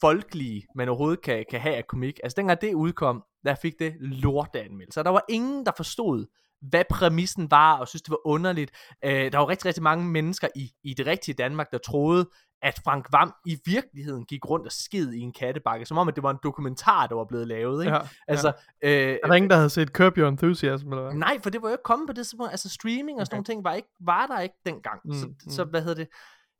folkelige, 0.00 0.66
man 0.74 0.88
overhovedet 0.88 1.22
kan, 1.22 1.44
kan 1.50 1.60
have 1.60 1.76
af 1.76 1.86
komik. 1.86 2.20
Altså 2.22 2.36
dengang 2.36 2.60
det 2.60 2.74
udkom, 2.74 3.24
der 3.44 3.54
fik 3.54 3.78
det 3.78 3.96
lorteanmeldelser. 4.00 5.02
Der 5.02 5.10
var 5.10 5.24
ingen, 5.28 5.66
der 5.66 5.72
forstod, 5.76 6.26
hvad 6.62 6.84
præmissen 6.90 7.50
var, 7.50 7.76
og 7.76 7.88
synes, 7.88 8.02
det 8.02 8.10
var 8.10 8.26
underligt. 8.26 8.70
Øh, 9.04 9.32
der 9.32 9.38
var 9.38 9.48
rigtig, 9.48 9.66
rigtig 9.66 9.82
mange 9.82 10.04
mennesker 10.04 10.48
i, 10.56 10.70
i 10.84 10.94
det 10.94 11.06
rigtige 11.06 11.34
Danmark, 11.34 11.70
der 11.72 11.78
troede, 11.78 12.28
at 12.62 12.80
Frank 12.84 13.06
Vam 13.12 13.32
i 13.46 13.56
virkeligheden 13.66 14.24
gik 14.24 14.50
rundt 14.50 14.66
og 14.66 14.72
skid 14.72 15.12
i 15.12 15.20
en 15.20 15.32
kattebakke, 15.32 15.86
som 15.86 15.98
om, 15.98 16.08
at 16.08 16.14
det 16.16 16.22
var 16.22 16.30
en 16.30 16.38
dokumentar, 16.42 17.06
der 17.06 17.14
var 17.14 17.24
blevet 17.24 17.48
lavet. 17.48 17.84
Ikke? 17.84 17.94
ja. 17.96 18.00
Altså, 18.28 18.52
øh, 18.82 18.90
Er 19.22 19.26
der 19.26 19.34
ingen, 19.34 19.50
der 19.50 19.56
havde 19.56 19.70
set 19.70 19.88
Curb 19.88 20.18
Your 20.18 20.28
Enthusiasm, 20.28 20.88
eller 20.92 21.02
hvad? 21.02 21.14
Nej, 21.14 21.38
for 21.42 21.50
det 21.50 21.62
var 21.62 21.68
jo 21.68 21.74
ikke 21.74 21.82
kommet 21.82 22.06
på 22.08 22.12
det 22.12 22.26
tidspunkt. 22.26 22.50
Altså 22.50 22.68
streaming 22.68 23.20
og 23.20 23.26
sådan 23.26 23.34
Okay. 23.34 23.36
nogle 23.36 23.44
ting 23.44 23.64
var, 23.64 23.74
ikke, 23.74 23.88
var 24.00 24.26
der 24.26 24.40
ikke 24.40 24.54
dengang. 24.66 25.00
Mm, 25.04 25.12
så, 25.14 25.26
Mm, 25.26 25.50
så 25.50 25.64
hvad 25.64 25.80
hedder 25.82 25.94
det? 26.04 26.08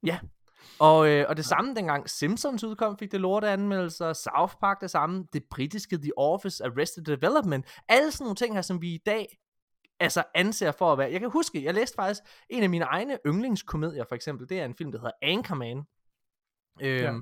Ja. 0.07 0.19
Og, 0.79 1.09
øh, 1.09 1.25
og 1.29 1.37
det 1.37 1.45
samme 1.45 1.75
dengang 1.75 2.11
Simpsons 2.11 2.65
udkom, 2.65 2.99
fik 2.99 3.13
det 3.13 3.21
lorte 3.21 3.49
anmeldelser. 3.49 4.13
South 4.13 4.55
Park 4.61 4.81
det 4.81 4.91
samme. 4.91 5.25
Det 5.33 5.43
britiske 5.51 5.99
The 5.99 6.19
Office, 6.19 6.65
Arrested 6.65 7.05
Development. 7.05 7.67
Alle 7.89 8.11
sådan 8.11 8.25
nogle 8.25 8.37
ting 8.37 8.55
her, 8.55 8.63
som 8.63 8.83
vi 8.83 8.89
i 8.89 8.99
dag 9.07 9.39
altså 10.01 10.25
anser 10.35 10.73
for 10.73 10.93
at 10.93 10.99
være. 10.99 11.13
Jeg 11.13 11.21
kan 11.21 11.31
huske, 11.31 11.65
jeg 11.65 11.75
læste 11.75 11.95
faktisk 11.97 12.21
en 12.51 12.63
af 12.63 12.71
mine 12.71 12.85
egne 12.85 13.19
yndlingskomedier, 13.27 14.05
for 14.09 14.15
eksempel. 14.15 14.49
Det 14.49 14.61
er 14.61 14.65
en 14.65 14.75
film, 14.75 14.93
der 14.93 14.99
hedder 14.99 15.13
Anchorman. 15.23 15.83
Øhm, 16.81 17.03
Ja. 17.03 17.13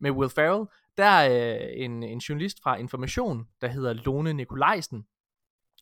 Med 0.00 0.10
Will 0.10 0.30
Ferrell. 0.30 0.66
Der 0.98 1.04
er 1.04 1.54
øh, 1.54 1.84
en, 1.84 2.02
en 2.02 2.18
journalist 2.18 2.58
fra 2.62 2.76
Information, 2.76 3.48
der 3.60 3.68
hedder 3.68 3.92
Lone 3.92 4.32
Nikolajsen. 4.32 5.06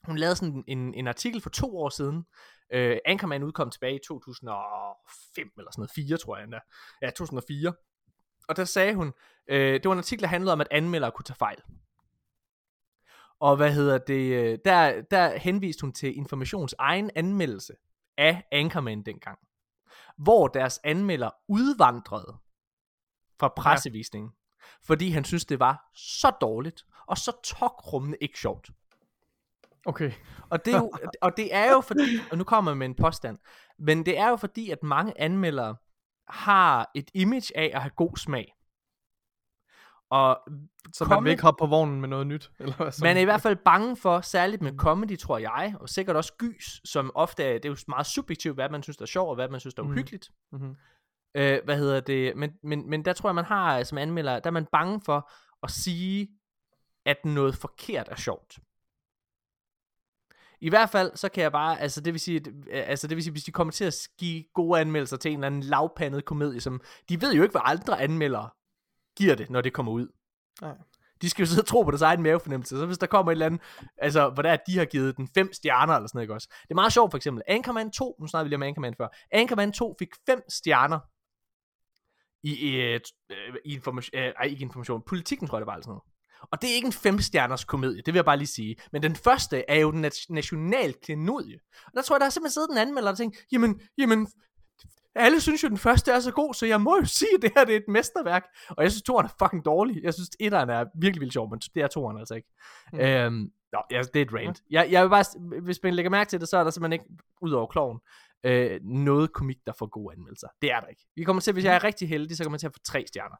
Hun 0.05 0.17
lavede 0.19 0.37
sådan 0.37 0.65
en, 0.67 0.95
en 0.95 1.07
artikel 1.07 1.41
for 1.41 1.51
to 1.51 1.79
år 1.79 1.89
siden. 1.89 2.25
Øh, 2.73 2.99
Anchorman 3.07 3.43
udkom 3.43 3.71
tilbage 3.71 3.95
i 3.95 4.01
2005 4.09 5.51
eller 5.59 5.71
sådan 5.71 5.81
noget, 5.81 5.91
4 6.09 6.17
tror 6.17 6.37
jeg 6.37 6.45
endda. 6.45 6.61
Ja, 7.03 7.11
2004. 7.11 7.73
Og 8.49 8.57
der 8.57 8.65
sagde 8.65 8.95
hun, 8.95 9.13
øh, 9.49 9.75
det 9.75 9.85
var 9.85 9.93
en 9.93 9.99
artikel, 9.99 10.23
der 10.23 10.29
handlede 10.29 10.53
om, 10.53 10.61
at 10.61 10.69
anmeldere 10.71 11.11
kunne 11.13 11.25
tage 11.25 11.37
fejl. 11.37 11.59
Og 13.43 13.57
hvad 13.57 13.73
hedder 13.73 13.99
det, 13.99 14.33
øh, 14.33 14.59
der, 14.65 15.03
der 15.11 15.39
henviste 15.39 15.81
hun 15.81 15.93
til 15.93 16.17
Informations 16.17 16.75
egen 16.79 17.11
anmeldelse 17.15 17.73
af 18.19 18.43
Anchorman 18.53 19.03
dengang. 19.03 19.39
Hvor 20.19 20.49
deres 20.49 20.81
anmelder 20.85 21.31
udvandrede 21.49 22.37
fra 23.41 23.49
pressevisningen. 23.57 24.31
Fordi 24.85 25.11
han 25.11 25.25
synes 25.25 25.45
det 25.45 25.61
var 25.61 25.91
så 25.95 26.31
dårligt, 26.41 26.85
og 27.07 27.19
så 27.19 27.33
tokrummende 27.45 28.19
ikke 28.21 28.39
sjovt. 28.39 28.71
Okay. 29.87 30.13
Og 30.51 30.65
det, 30.65 30.75
er 30.75 30.79
jo, 30.79 30.93
og 31.23 31.37
det 31.37 31.55
er 31.55 31.73
jo 31.73 31.81
fordi, 31.81 32.19
og 32.31 32.39
nu 32.39 32.45
kommer 32.45 32.71
jeg 32.71 32.79
med 32.79 32.87
en 32.87 32.95
påstand, 32.95 33.39
men 33.79 34.07
det 34.07 34.19
er 34.19 34.29
jo 34.29 34.37
fordi, 34.37 34.71
at 34.71 34.83
mange 34.83 35.21
anmeldere 35.21 35.77
har 36.29 36.91
et 36.95 37.11
image 37.15 37.57
af 37.57 37.71
at 37.75 37.83
have 37.83 37.93
god 37.97 38.17
smag. 38.17 38.55
Og 40.13 40.41
Så 40.93 41.05
man 41.05 41.25
vil 41.25 41.31
ikke 41.31 41.43
hoppe 41.43 41.59
på 41.59 41.67
vognen 41.67 42.01
med 42.01 42.09
noget 42.09 42.27
nyt? 42.27 42.51
Eller 42.59 42.77
hvad, 42.77 43.03
man 43.03 43.17
er 43.17 43.21
i 43.21 43.25
hvert 43.25 43.41
fald 43.43 43.57
bange 43.57 43.97
for, 43.97 44.21
særligt 44.21 44.63
med 44.63 44.73
comedy, 44.77 45.19
tror 45.19 45.39
jeg, 45.39 45.75
og 45.81 45.89
sikkert 45.89 46.17
også 46.17 46.33
gys, 46.39 46.81
som 46.91 47.11
ofte 47.15 47.45
er, 47.45 47.53
det 47.53 47.65
er 47.65 47.69
jo 47.69 47.77
meget 47.89 48.07
subjektivt, 48.07 48.57
hvad 48.57 48.69
man 48.69 48.83
synes 48.83 48.97
der 48.97 49.03
er 49.03 49.07
sjovt, 49.07 49.29
og 49.29 49.35
hvad 49.35 49.49
man 49.49 49.61
synes 49.61 49.75
der 49.75 49.83
er 49.83 49.87
Mhm. 49.87 49.93
uhyggeligt. 49.93 50.31
Mm-hmm. 50.53 50.77
Øh, 51.35 51.59
hvad 51.65 51.79
hedder 51.79 52.01
det? 52.01 52.37
Men, 52.37 52.51
men, 52.63 52.91
men 52.91 53.05
der 53.05 53.13
tror 53.13 53.29
jeg, 53.29 53.35
man 53.35 53.45
har 53.45 53.79
øh, 53.79 53.85
som 53.85 53.99
anmelder, 53.99 54.39
der 54.41 54.51
er 54.51 54.53
man 54.53 54.67
bange 54.73 55.01
for 55.05 55.31
at 55.63 55.71
sige, 55.71 56.29
at 57.07 57.25
noget 57.25 57.55
forkert 57.57 58.09
er 58.09 58.17
sjovt. 58.17 58.59
I 60.61 60.69
hvert 60.69 60.91
fald, 60.91 61.17
så 61.17 61.29
kan 61.29 61.43
jeg 61.43 61.53
bare, 61.53 61.81
altså 61.81 62.01
det 62.01 62.13
vil 62.13 62.21
sige, 62.21 62.41
øh, 62.71 62.83
altså 62.87 63.09
det 63.09 63.17
vil 63.17 63.23
sige, 63.25 63.33
hvis 63.33 63.45
de 63.45 63.53
kommer 63.53 63.73
til 63.73 63.85
at 63.85 64.09
give 64.19 64.45
gode 64.55 64.81
anmeldelser 64.81 65.17
til 65.17 65.31
en 65.31 65.39
eller 65.39 65.47
anden 65.47 65.63
lavpandet 65.63 66.25
komedie, 66.25 66.61
som, 66.61 66.81
de 67.09 67.21
ved 67.21 67.35
jo 67.35 67.43
ikke, 67.43 67.53
hvad 67.53 67.63
andre 67.65 68.01
anmeldere 68.01 68.49
giver 69.17 69.35
det, 69.35 69.51
når 69.51 69.61
det 69.61 69.73
kommer 69.73 69.93
ud. 69.93 70.09
Nej. 70.61 70.75
De 71.23 71.31
skal 71.31 71.43
jo 71.43 71.47
sidde 71.47 71.63
og 71.63 71.67
tro 71.67 71.83
på 71.83 71.91
deres 71.91 72.03
egen 72.03 72.23
mavefornemmelse, 72.23 72.77
så 72.79 72.87
hvis 72.87 72.99
der 72.99 73.07
kommer 73.07 73.33
et 73.33 73.35
eller 73.35 73.47
andet, 73.47 73.61
altså 73.99 74.31
hvor 74.31 74.43
der 74.43 74.49
er, 74.49 74.55
at 74.55 74.63
de 74.67 74.79
har 74.79 74.85
givet 74.85 75.17
den 75.17 75.29
fem 75.35 75.53
stjerner 75.53 75.95
eller 75.95 76.07
sådan 76.07 76.17
noget, 76.17 76.25
ikke 76.25 76.35
også? 76.35 76.49
Det 76.63 76.71
er 76.71 76.75
meget 76.75 76.93
sjovt 76.93 77.11
for 77.11 77.17
eksempel, 77.17 77.43
Anchorman 77.49 77.91
2, 77.91 78.17
nu 78.21 78.27
snakker 78.27 78.45
vi 78.45 78.49
lige 78.49 78.57
om 78.57 78.63
Anchorman 78.63 78.95
før, 78.99 79.09
Anchorman 79.33 79.73
2 79.73 79.97
fik 79.99 80.09
fem 80.27 80.41
stjerner 80.49 80.99
i, 82.43 82.69
i, 82.69 82.81
øh, 82.81 83.01
i 83.65 83.75
information, 83.75 84.21
øh, 84.21 84.33
ej, 84.41 84.47
ikke 84.47 84.63
information, 84.63 85.03
politikken 85.07 85.49
tror 85.49 85.59
jeg 85.59 85.61
det 85.61 85.67
var 85.67 85.73
eller 85.75 85.83
sådan 85.83 85.91
noget. 85.91 86.03
Og 86.53 86.63
det 86.63 86.71
er 86.71 86.75
ikke 86.75 86.87
en 86.87 86.93
femstjerners 86.93 87.65
komedie, 87.65 87.97
det 87.97 88.07
vil 88.07 88.15
jeg 88.15 88.25
bare 88.25 88.37
lige 88.37 88.47
sige. 88.47 88.77
Men 88.93 89.03
den 89.03 89.17
første 89.17 89.65
er 89.71 89.79
jo 89.79 89.91
den 89.91 90.01
nat- 90.01 90.27
national 90.31 90.95
klenodie. 91.03 91.59
Og 91.87 91.93
der 91.95 92.03
tror 92.03 92.17
jeg, 92.17 92.21
der 92.21 92.27
har 92.27 92.31
simpelthen 92.31 92.53
siddet 92.53 92.71
en 92.71 92.79
anmelder 92.79 93.11
og 93.11 93.17
tænkt, 93.17 93.37
jamen, 93.53 93.81
jamen, 93.99 94.29
alle 95.15 95.41
synes 95.41 95.63
jo, 95.63 95.69
den 95.69 95.79
første 95.79 96.13
er 96.13 96.21
så 96.21 96.33
god, 96.33 96.55
så 96.55 96.67
jeg 96.67 96.81
må 96.81 96.97
jo 96.97 97.05
sige, 97.21 97.29
at 97.37 97.43
det 97.43 97.53
her 97.57 97.65
det 97.65 97.73
er 97.73 97.77
et 97.79 97.89
mesterværk. 97.89 98.45
Og 98.69 98.83
jeg 98.83 98.91
synes, 98.93 99.03
toeren 99.03 99.27
er 99.27 99.31
fucking 99.39 99.65
dårlig. 99.65 100.03
Jeg 100.03 100.15
synes, 100.15 100.31
etteren 100.41 100.71
er 100.71 100.85
virkelig 101.01 101.21
vildt 101.21 101.33
sjov, 101.33 101.51
men 101.51 101.59
det 101.59 101.83
er 101.83 101.87
toeren 101.87 102.19
altså 102.19 102.35
ikke. 102.35 102.49
Mm. 102.93 102.99
Øhm, 103.01 103.51
nå, 103.73 103.83
ja, 103.91 104.03
det 104.03 104.17
er 104.17 104.23
et 104.23 104.35
rant. 104.35 104.63
Jeg, 104.71 104.89
jeg 104.91 105.03
vil 105.05 105.09
bare, 105.11 105.61
hvis 105.61 105.79
man 105.83 105.95
lægger 105.95 106.11
mærke 106.11 106.29
til 106.29 106.41
det, 106.41 106.49
så 106.49 106.57
er 106.57 106.65
der 106.65 106.71
simpelthen 106.71 106.93
ikke, 106.93 107.05
ud 107.41 107.51
over 107.53 107.67
kloven, 107.67 108.01
øh, 108.45 108.81
noget 108.83 109.33
komik, 109.33 109.57
der 109.67 109.73
får 109.79 109.87
gode 109.87 110.13
anmeldelser. 110.13 110.49
Det 110.63 110.73
er 110.73 110.81
der 110.81 110.87
ikke. 110.87 111.07
Vi 111.17 111.25
kommer 111.25 111.41
til, 111.41 111.53
hvis 111.53 111.65
jeg 111.65 111.75
er 111.75 111.85
rigtig 111.85 112.09
heldig, 112.09 112.37
så 112.37 112.45
kommer 112.45 112.55
jeg 112.55 112.61
til 112.61 112.67
at 112.67 112.73
få 112.75 112.81
tre 112.85 113.05
stjerner. 113.07 113.37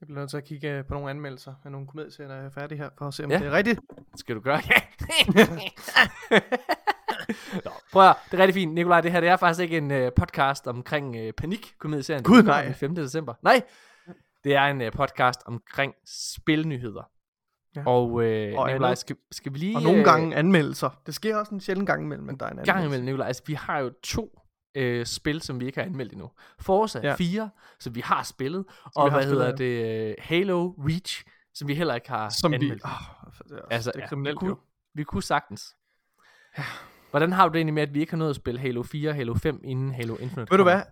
Jeg 0.00 0.06
bliver 0.06 0.20
nødt 0.20 0.30
til 0.30 0.36
at 0.36 0.44
kigge 0.44 0.70
øh, 0.78 0.84
på 0.86 0.94
nogle 0.94 1.10
anmeldelser 1.10 1.54
af 1.64 1.72
nogle 1.72 1.86
komedieserier, 1.86 2.28
der 2.28 2.36
er 2.36 2.50
færdige 2.50 2.78
her, 2.78 2.90
for 2.98 3.08
at 3.08 3.14
se, 3.14 3.24
om 3.24 3.30
Ja. 3.30 3.38
det 3.38 3.46
er 3.46 3.50
rigtigt. 3.52 3.80
Skal 4.16 4.36
du 4.36 4.40
gøre? 4.40 4.60
Nå, 7.64 7.70
prøv 7.92 8.08
at, 8.08 8.16
det 8.30 8.34
er 8.34 8.42
rigtig 8.42 8.54
fint. 8.54 8.74
Nikolaj, 8.74 9.00
det 9.00 9.12
her 9.12 9.20
det 9.20 9.28
er 9.28 9.36
faktisk 9.36 9.60
ikke 9.62 9.76
en 9.78 9.90
uh, 9.90 10.08
podcast 10.16 10.66
omkring 10.66 11.16
uh, 11.16 11.30
panik 11.36 11.74
komedieserien. 11.78 12.22
Gud, 12.24 12.42
nej. 12.42 12.64
Den 12.64 12.74
5. 12.74 12.94
december. 12.94 13.34
Nej, 13.42 13.62
det 14.44 14.54
er 14.54 14.62
en 14.64 14.80
uh, 14.80 14.88
podcast 14.92 15.40
omkring 15.46 15.94
spilnyheder. 16.06 17.10
Ja. 17.76 17.82
Og, 17.86 18.10
uh, 18.10 18.22
Og 18.58 18.66
Nikolaj, 18.70 18.94
skal, 18.94 19.16
skal 19.32 19.52
vi 19.54 19.58
lige... 19.58 19.76
Og 19.76 19.82
nogle 19.82 19.98
øh, 19.98 20.04
gange 20.04 20.36
anmeldelser. 20.36 20.90
Det 21.06 21.14
sker 21.14 21.36
også 21.36 21.54
en 21.54 21.60
sjældent 21.60 21.86
gang 21.86 22.02
imellem, 22.02 22.28
at 22.28 22.40
der 22.40 22.46
er 22.46 22.50
en 22.50 22.52
anmeldelse. 22.52 22.72
gang 22.72 22.86
imellem, 22.86 23.04
Nikolaj. 23.04 23.26
Altså, 23.26 23.42
vi 23.46 23.54
har 23.54 23.78
jo 23.78 23.90
to 24.02 24.38
øh, 24.74 25.06
spil, 25.06 25.40
som 25.42 25.60
vi 25.60 25.66
ikke 25.66 25.78
har 25.78 25.86
anmeldt 25.86 26.12
endnu. 26.12 26.30
Forza 26.60 27.00
Ja. 27.02 27.08
ja. 27.08 27.14
4, 27.14 27.50
som 27.80 27.94
vi 27.94 28.00
har 28.00 28.22
spillet. 28.22 28.64
vi 28.68 28.90
og 28.96 29.10
har 29.10 29.18
hvad 29.18 29.26
hedder 29.28 29.56
spillet, 29.56 29.78
det? 29.88 30.08
øh, 30.10 30.14
Halo 30.18 30.70
Reach, 30.78 31.24
som 31.54 31.68
vi 31.68 31.74
heller 31.74 31.94
ikke 31.94 32.08
har 32.08 32.28
Som 32.28 32.50
vi... 32.50 32.54
anmeldt. 32.54 32.82
Oh, 32.84 32.90
det 33.48 33.58
er, 33.58 33.62
Altså, 33.70 33.90
det 33.90 33.98
ja, 33.98 34.02
er 34.02 34.06
vi 34.06 34.08
kriminelt 34.08 34.38
kunne, 34.38 34.48
jo. 34.50 34.58
vi 34.94 35.04
kunne 35.04 35.22
sagtens. 35.22 35.76
Hvordan 37.10 37.32
har 37.32 37.48
du 37.48 37.52
det 37.52 37.58
egentlig 37.58 37.74
med, 37.74 37.82
at 37.82 37.94
vi 37.94 38.00
ikke 38.00 38.12
har 38.12 38.18
nået 38.18 38.30
at 38.30 38.36
spille 38.36 38.60
Halo 38.60 38.82
4 38.82 39.08
og 39.08 39.14
Halo 39.14 39.34
5 39.34 39.60
inden 39.64 39.94
Halo 39.94 40.16
Infinite? 40.16 40.50
Ved 40.50 40.58
du 40.58 40.62
hvad? 40.62 40.82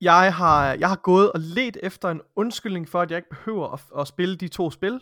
Jeg 0.00 0.34
har, 0.34 0.72
jeg 0.72 0.88
har 0.88 0.96
gået 0.96 1.32
og 1.32 1.40
let 1.40 1.76
efter 1.82 2.10
en 2.10 2.20
undskyldning 2.36 2.88
for, 2.88 3.00
at 3.00 3.10
jeg 3.10 3.16
ikke 3.16 3.28
behøver 3.30 3.72
at, 3.72 3.80
at 4.00 4.08
spille 4.08 4.36
de 4.36 4.48
to 4.48 4.70
spil. 4.70 5.00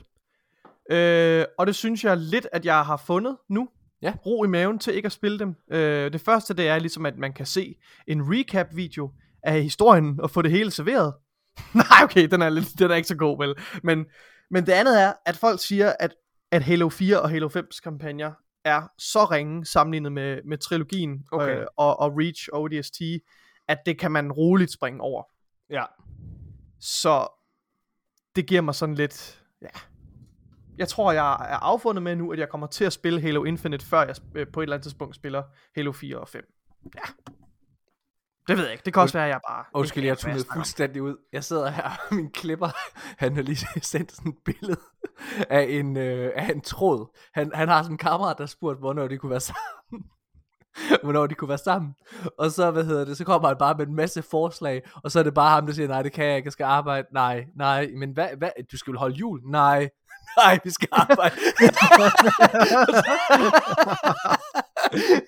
Øh, 0.90 1.44
og 1.58 1.66
det 1.66 1.74
synes 1.74 2.04
jeg 2.04 2.16
lidt, 2.16 2.46
at 2.52 2.64
jeg 2.64 2.84
har 2.84 2.96
fundet 2.96 3.36
nu. 3.50 3.68
Ja. 4.02 4.14
Ro 4.26 4.44
i 4.44 4.48
maven 4.48 4.78
til 4.78 4.94
ikke 4.94 5.06
at 5.06 5.12
spille 5.12 5.38
dem. 5.38 5.54
Øh, 5.72 6.12
det 6.12 6.20
første, 6.20 6.54
det 6.54 6.68
er 6.68 6.78
ligesom, 6.78 7.06
at 7.06 7.18
man 7.18 7.32
kan 7.32 7.46
se 7.46 7.74
en 8.06 8.22
recap-video 8.22 9.10
af 9.42 9.62
historien 9.62 10.20
og 10.20 10.30
få 10.30 10.42
det 10.42 10.50
hele 10.50 10.70
serveret. 10.70 11.14
Nej, 11.74 12.04
okay, 12.04 12.28
den 12.28 12.42
er, 12.42 12.50
lidt, 12.50 12.78
den 12.78 12.90
er 12.90 12.94
ikke 12.94 13.08
så 13.08 13.16
god, 13.16 13.38
vel? 13.38 13.54
Men, 13.82 14.04
men 14.50 14.66
det 14.66 14.72
andet 14.72 15.02
er, 15.02 15.12
at 15.26 15.36
folk 15.36 15.60
siger, 15.60 15.92
at, 16.00 16.14
at 16.50 16.62
Halo 16.62 16.88
4 16.88 17.20
og 17.20 17.30
Halo 17.30 17.48
5's 17.48 17.80
kampagner 17.82 18.32
er 18.64 18.82
så 18.98 19.24
ringe 19.24 19.64
sammenlignet 19.64 20.12
med, 20.12 20.40
med 20.44 20.58
trilogien 20.58 21.24
Okay. 21.32 21.60
øh, 21.60 21.66
og, 21.76 22.00
og 22.00 22.12
Reach 22.16 22.48
og 22.52 22.62
ODST, 22.62 23.00
at 23.68 23.78
det 23.86 23.98
kan 23.98 24.10
man 24.10 24.32
roligt 24.32 24.72
springe 24.72 25.00
over. 25.00 25.22
Ja. 25.70 25.84
Så 26.80 27.26
det 28.36 28.46
giver 28.46 28.60
mig 28.60 28.74
sådan 28.74 28.94
lidt, 28.94 29.42
ja. 29.62 29.68
Jeg 30.78 30.88
tror, 30.88 31.12
jeg 31.12 31.32
er 31.32 31.56
affundet 31.56 32.02
med 32.02 32.16
nu, 32.16 32.32
at 32.32 32.38
jeg 32.38 32.48
kommer 32.48 32.66
til 32.66 32.84
at 32.84 32.92
spille 32.92 33.20
Halo 33.20 33.44
Infinite, 33.44 33.86
før 33.86 34.02
jeg 34.02 34.16
øh, 34.34 34.46
på 34.52 34.60
et 34.60 34.64
eller 34.64 34.76
andet 34.76 34.82
tidspunkt 34.84 35.16
spiller 35.16 35.42
Halo 35.76 35.92
4 35.92 36.18
og 36.18 36.28
5. 36.28 36.52
Ja. 36.94 37.32
Det 38.48 38.56
ved 38.56 38.64
jeg 38.64 38.72
ikke. 38.72 38.84
Det 38.84 38.92
kan 38.92 39.02
også 39.02 39.18
være, 39.18 39.26
at 39.26 39.30
jeg 39.30 39.40
bare... 39.48 39.64
Undskyld, 39.74 40.04
jeg 40.04 40.18
tunede 40.18 40.44
fuldstændig 40.52 41.02
ud. 41.02 41.16
Jeg 41.32 41.44
sidder 41.44 41.70
her, 41.70 41.82
og 41.82 42.14
min 42.16 42.30
klipper, 42.30 42.68
han 43.18 43.34
har 43.36 43.42
lige 43.42 43.66
sendt 43.82 44.12
sådan 44.12 44.32
et 44.32 44.38
billede 44.44 44.80
af 45.58 45.66
en, 45.68 45.96
øh, 45.96 46.32
af 46.36 46.50
en 46.50 46.60
tråd. 46.60 47.18
Han, 47.34 47.50
han 47.54 47.68
har 47.68 47.82
sådan 47.82 47.94
en 47.94 47.98
kammerat, 47.98 48.38
der 48.38 48.46
spurgte, 48.46 48.78
hvornår 48.78 49.08
de 49.08 49.18
kunne 49.18 49.30
være 49.30 49.40
sammen. 49.40 50.04
hvornår 51.02 51.26
de 51.26 51.34
kunne 51.34 51.48
være 51.48 51.58
sammen. 51.58 51.94
Og 52.38 52.50
så, 52.50 52.70
hvad 52.70 52.84
hedder 52.84 53.04
det, 53.04 53.16
så 53.16 53.24
kommer 53.24 53.48
han 53.48 53.56
bare 53.58 53.74
med 53.78 53.86
en 53.86 53.94
masse 53.94 54.22
forslag, 54.22 54.82
og 55.04 55.10
så 55.10 55.18
er 55.18 55.22
det 55.22 55.34
bare 55.34 55.50
ham, 55.50 55.66
der 55.66 55.72
siger, 55.72 55.88
nej, 55.88 56.02
det 56.02 56.12
kan 56.12 56.24
jeg 56.24 56.36
ikke, 56.36 56.46
jeg 56.46 56.52
skal 56.52 56.64
arbejde. 56.64 57.06
Nej, 57.12 57.46
nej, 57.56 57.90
men 57.96 58.10
hvad, 58.10 58.28
hvad, 58.38 58.50
du 58.72 58.78
skal 58.78 58.90
vel 58.90 58.98
holde 58.98 59.14
jul? 59.14 59.40
Nej, 59.44 59.88
nej, 60.36 60.58
vi 60.64 60.70
skal 60.70 60.88
arbejde. 60.92 61.34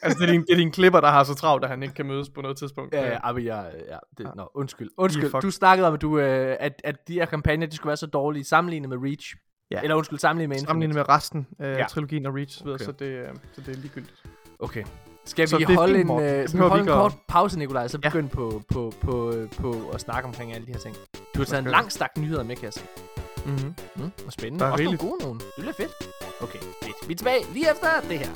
altså, 0.03 0.19
det 0.21 0.29
er, 0.29 0.33
din, 0.33 0.41
det 0.41 0.51
er 0.53 0.57
din 0.57 0.71
klipper, 0.73 1.01
der 1.01 1.09
har 1.11 1.25
så 1.25 1.35
travlt, 1.35 1.65
at 1.65 1.71
han 1.71 1.83
ikke 1.83 1.95
kan 1.95 2.07
mødes 2.07 2.29
på 2.29 2.41
noget 2.41 2.57
tidspunkt. 2.57 2.95
Ja, 2.95 3.13
ja, 3.27 3.33
men 3.33 3.45
jeg, 3.45 3.71
ja, 3.91 3.97
det, 4.19 4.31
nå, 4.37 4.51
undskyld. 4.55 4.91
Undskyld, 4.97 5.41
du 5.43 5.51
snakkede 5.51 5.89
om, 5.89 5.95
at, 5.95 6.01
du, 6.03 6.19
øh, 6.19 6.57
at, 6.61 6.73
at 6.85 7.09
de 7.09 7.15
her 7.15 7.25
kampagner, 7.27 7.67
de 7.67 7.77
skulle 7.77 7.89
være 7.91 7.97
så 7.97 8.07
dårlige 8.07 8.45
sammenlignet 8.45 8.89
med 8.89 8.99
Reach. 9.03 9.35
Ja. 9.71 9.81
Eller 9.83 9.97
undskyld, 9.97 10.19
sammenlignet 10.19 10.49
med 10.49 10.57
Infinite. 10.57 10.69
Sammenlignet 10.69 10.95
med 10.97 11.09
resten 11.09 11.47
af 11.59 11.73
Ja. 11.73 11.79
ja. 11.79 11.85
trilogien 11.89 12.27
og 12.27 12.35
Reach, 12.35 12.63
okay. 12.67 12.85
Så, 12.85 12.93
det, 12.93 13.07
øh, 13.07 13.29
så 13.53 13.61
det 13.61 13.69
er 13.77 13.81
ligegyldigt. 13.81 14.23
Okay. 14.59 14.85
Skal 15.27 15.49
Så 15.49 15.57
vi 15.59 15.65
holde 15.65 15.95
fint, 15.95 16.11
en, 16.11 16.21
øh, 16.21 16.27
skal 16.29 16.43
vi 16.43 16.47
behøver 16.53 16.69
holde 16.69 16.85
vi 16.85 16.91
en 16.91 16.97
kort 16.97 17.13
pause, 17.29 17.59
Nikolaj, 17.59 17.89
så 17.89 17.99
Ja. 18.05 18.09
begynd 18.09 18.29
på, 18.31 18.63
på, 18.73 18.93
på, 19.01 19.35
på 19.61 19.91
at 19.95 20.01
snakke 20.01 20.29
omkring 20.29 20.53
alle 20.53 20.67
de 20.67 20.73
her 20.73 20.79
ting. 20.79 20.97
Du 21.35 21.39
har 21.41 21.45
taget 21.45 21.63
en 21.63 21.67
Okay. 21.69 21.77
lang 21.77 21.93
stak 21.93 22.11
nyheder 22.19 22.43
med, 22.43 22.57
se. 22.71 22.81
Mm-hmm. 23.47 23.75
Mm, 23.97 24.11
og 24.27 24.33
spændende. 24.33 24.61
Der 24.61 24.67
er 24.67 24.73
Også 24.73 24.81
rigeligt. 24.83 25.03
nogle 25.03 25.13
gode 25.13 25.23
nogen. 25.25 25.39
Det 25.41 25.47
bliver 25.59 25.73
fedt. 25.73 25.93
Okay, 26.41 26.59
fedt. 26.59 27.09
Vi 27.09 27.13
er 27.13 27.17
tilbage 27.17 27.45
lige 27.53 27.71
efter 27.71 27.89
det 28.09 28.19
her. 28.19 28.31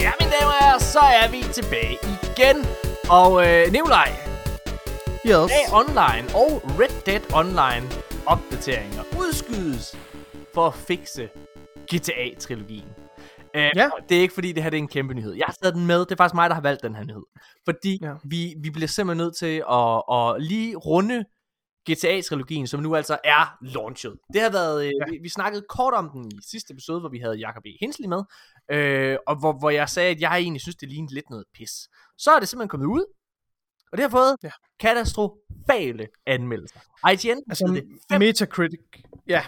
Ja, 0.00 0.10
mine 0.20 0.32
damer 0.40 0.52
og 0.52 0.64
herrer, 0.64 0.78
så 0.78 0.98
er 1.00 1.28
vi 1.30 1.44
tilbage 1.52 1.98
igen. 2.22 2.66
Og 3.08 3.46
øh, 3.48 3.72
Nikolaj, 3.72 4.08
Yes. 5.26 5.50
GTA 5.52 5.76
Online 5.80 6.26
og 6.34 6.50
Red 6.80 7.02
Dead 7.06 7.34
Online 7.34 7.86
opdateringer 8.26 9.02
udskydes 9.18 9.98
for 10.54 10.66
at 10.66 10.74
fikse 10.74 11.28
GTA-trilogien. 11.92 12.88
Uh, 13.54 13.60
Ja. 13.76 13.90
Det 14.08 14.16
er 14.16 14.20
ikke 14.20 14.34
fordi, 14.34 14.52
det 14.52 14.62
her 14.62 14.70
det 14.70 14.76
er 14.76 14.82
en 14.82 14.88
kæmpe 14.88 15.14
nyhed. 15.14 15.32
Jeg 15.34 15.46
har 15.46 15.56
taget 15.62 15.74
den 15.74 15.86
med. 15.86 16.00
Det 16.00 16.12
er 16.12 16.16
faktisk 16.16 16.34
mig, 16.34 16.50
der 16.50 16.54
har 16.54 16.62
valgt 16.62 16.82
den 16.82 16.94
her 16.94 17.04
nyhed. 17.04 17.22
Fordi 17.64 17.98
ja. 18.02 18.12
vi, 18.24 18.54
vi 18.62 18.70
bliver 18.70 18.88
simpelthen 18.88 19.24
nødt 19.24 19.36
til 19.36 19.64
at, 19.70 20.02
at 20.16 20.42
lige 20.42 20.76
runde 20.76 21.24
GTA-trilogien, 21.90 22.66
som 22.66 22.80
nu 22.80 22.96
altså 22.96 23.18
er 23.24 23.56
launchet. 23.62 24.14
Det 24.32 24.40
har 24.42 24.50
været, 24.50 24.84
øh, 24.84 24.92
Ja. 25.00 25.10
vi, 25.10 25.18
vi 25.22 25.28
snakkede 25.28 25.64
kort 25.68 25.94
om 25.94 26.10
den 26.10 26.32
i 26.32 26.38
sidste 26.50 26.72
episode, 26.72 27.00
hvor 27.00 27.08
vi 27.08 27.18
havde 27.18 27.36
Jacob 27.46 27.62
E. 27.66 27.76
Hensley 27.80 28.08
med, 28.08 28.22
øh, 28.72 29.16
og 29.26 29.36
hvor, 29.38 29.52
hvor 29.58 29.70
jeg 29.70 29.88
sagde, 29.88 30.10
at 30.10 30.20
jeg 30.20 30.36
egentlig 30.38 30.60
synes, 30.60 30.76
det 30.76 30.88
lignede 30.88 31.14
lidt 31.14 31.30
noget 31.30 31.44
pis. 31.54 31.72
Så 32.18 32.30
er 32.30 32.38
det 32.40 32.48
simpelthen 32.48 32.68
kommet 32.68 32.86
ud, 32.86 33.04
og 33.92 33.98
det 33.98 34.02
har 34.02 34.10
fået 34.10 34.36
Ja. 34.42 34.50
katastrofale 34.80 36.06
anmeldelser. 36.26 36.80
IGN 37.12 37.38
Altså, 37.50 37.70
det 37.74 37.84
fem 38.12 38.18
Metacritic, 38.20 38.80
ja, 39.28 39.42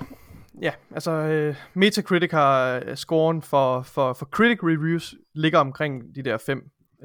ja, 0.63 0.73
altså 0.95 1.49
uh, 1.51 1.57
Metacritic 1.81 2.31
har 2.31 2.83
uh, 2.89 2.95
scoren 2.95 3.43
for, 3.43 3.83
for, 3.83 4.13
for 4.13 4.27
critic 4.27 4.59
reviews 4.63 5.15
ligger 5.35 5.59
omkring 5.59 6.03
de 6.15 6.23
der 6.23 6.39
5 6.39 6.59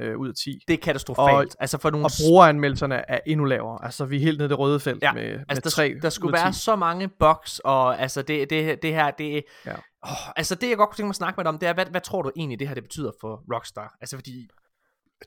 uh, 0.04 0.20
ud 0.20 0.28
af 0.30 0.34
10. 0.36 0.60
det 0.68 0.74
er 0.74 0.78
katastrofalt. 0.78 1.50
Og- 1.56 1.56
altså 1.62 1.78
for 1.78 1.90
nogle 1.90 2.06
Og 2.06 2.12
brugeranmeldelserne 2.26 2.96
er 3.12 3.20
endnu 3.28 3.46
lavere. 3.46 3.86
Altså, 3.86 4.06
vi 4.06 4.16
er 4.16 4.20
helt 4.20 4.38
nede 4.38 4.46
i 4.46 4.50
det 4.50 4.60
røde 4.60 4.80
felt 4.80 5.04
Ja, 5.04 5.14
med, 5.14 5.24
Altså, 5.24 5.46
med 5.50 5.56
der, 5.62 5.70
3 5.70 5.96
der 6.02 6.10
skulle 6.10 6.34
være 6.34 6.54
så 6.54 6.76
mange 6.76 7.08
bugs, 7.08 7.60
og 7.60 8.02
altså 8.02 8.22
det, 8.22 8.50
det, 8.50 8.82
det 8.82 8.94
her, 8.94 9.12
det 9.12 9.44
Ja. 9.66 9.74
åh, 10.06 10.30
altså 10.36 10.56
det 10.56 10.70
jeg 10.70 10.78
godt 10.78 10.90
kunne 10.90 10.98
tænke 10.98 11.08
mig 11.08 11.12
at 11.12 11.16
snakke 11.16 11.38
med 11.38 11.44
dig 11.44 11.50
om, 11.50 11.60
det 11.60 11.70
er, 11.70 11.74
hvad, 11.74 11.86
hvad 11.86 12.02
tror 12.02 12.22
du 12.22 12.32
egentlig, 12.36 12.60
det 12.60 12.68
her 12.68 12.74
det 12.76 12.84
betyder 12.84 13.12
for 13.22 13.44
Rockstar? 13.56 13.96
Altså 14.02 14.18
fordi, 14.18 14.48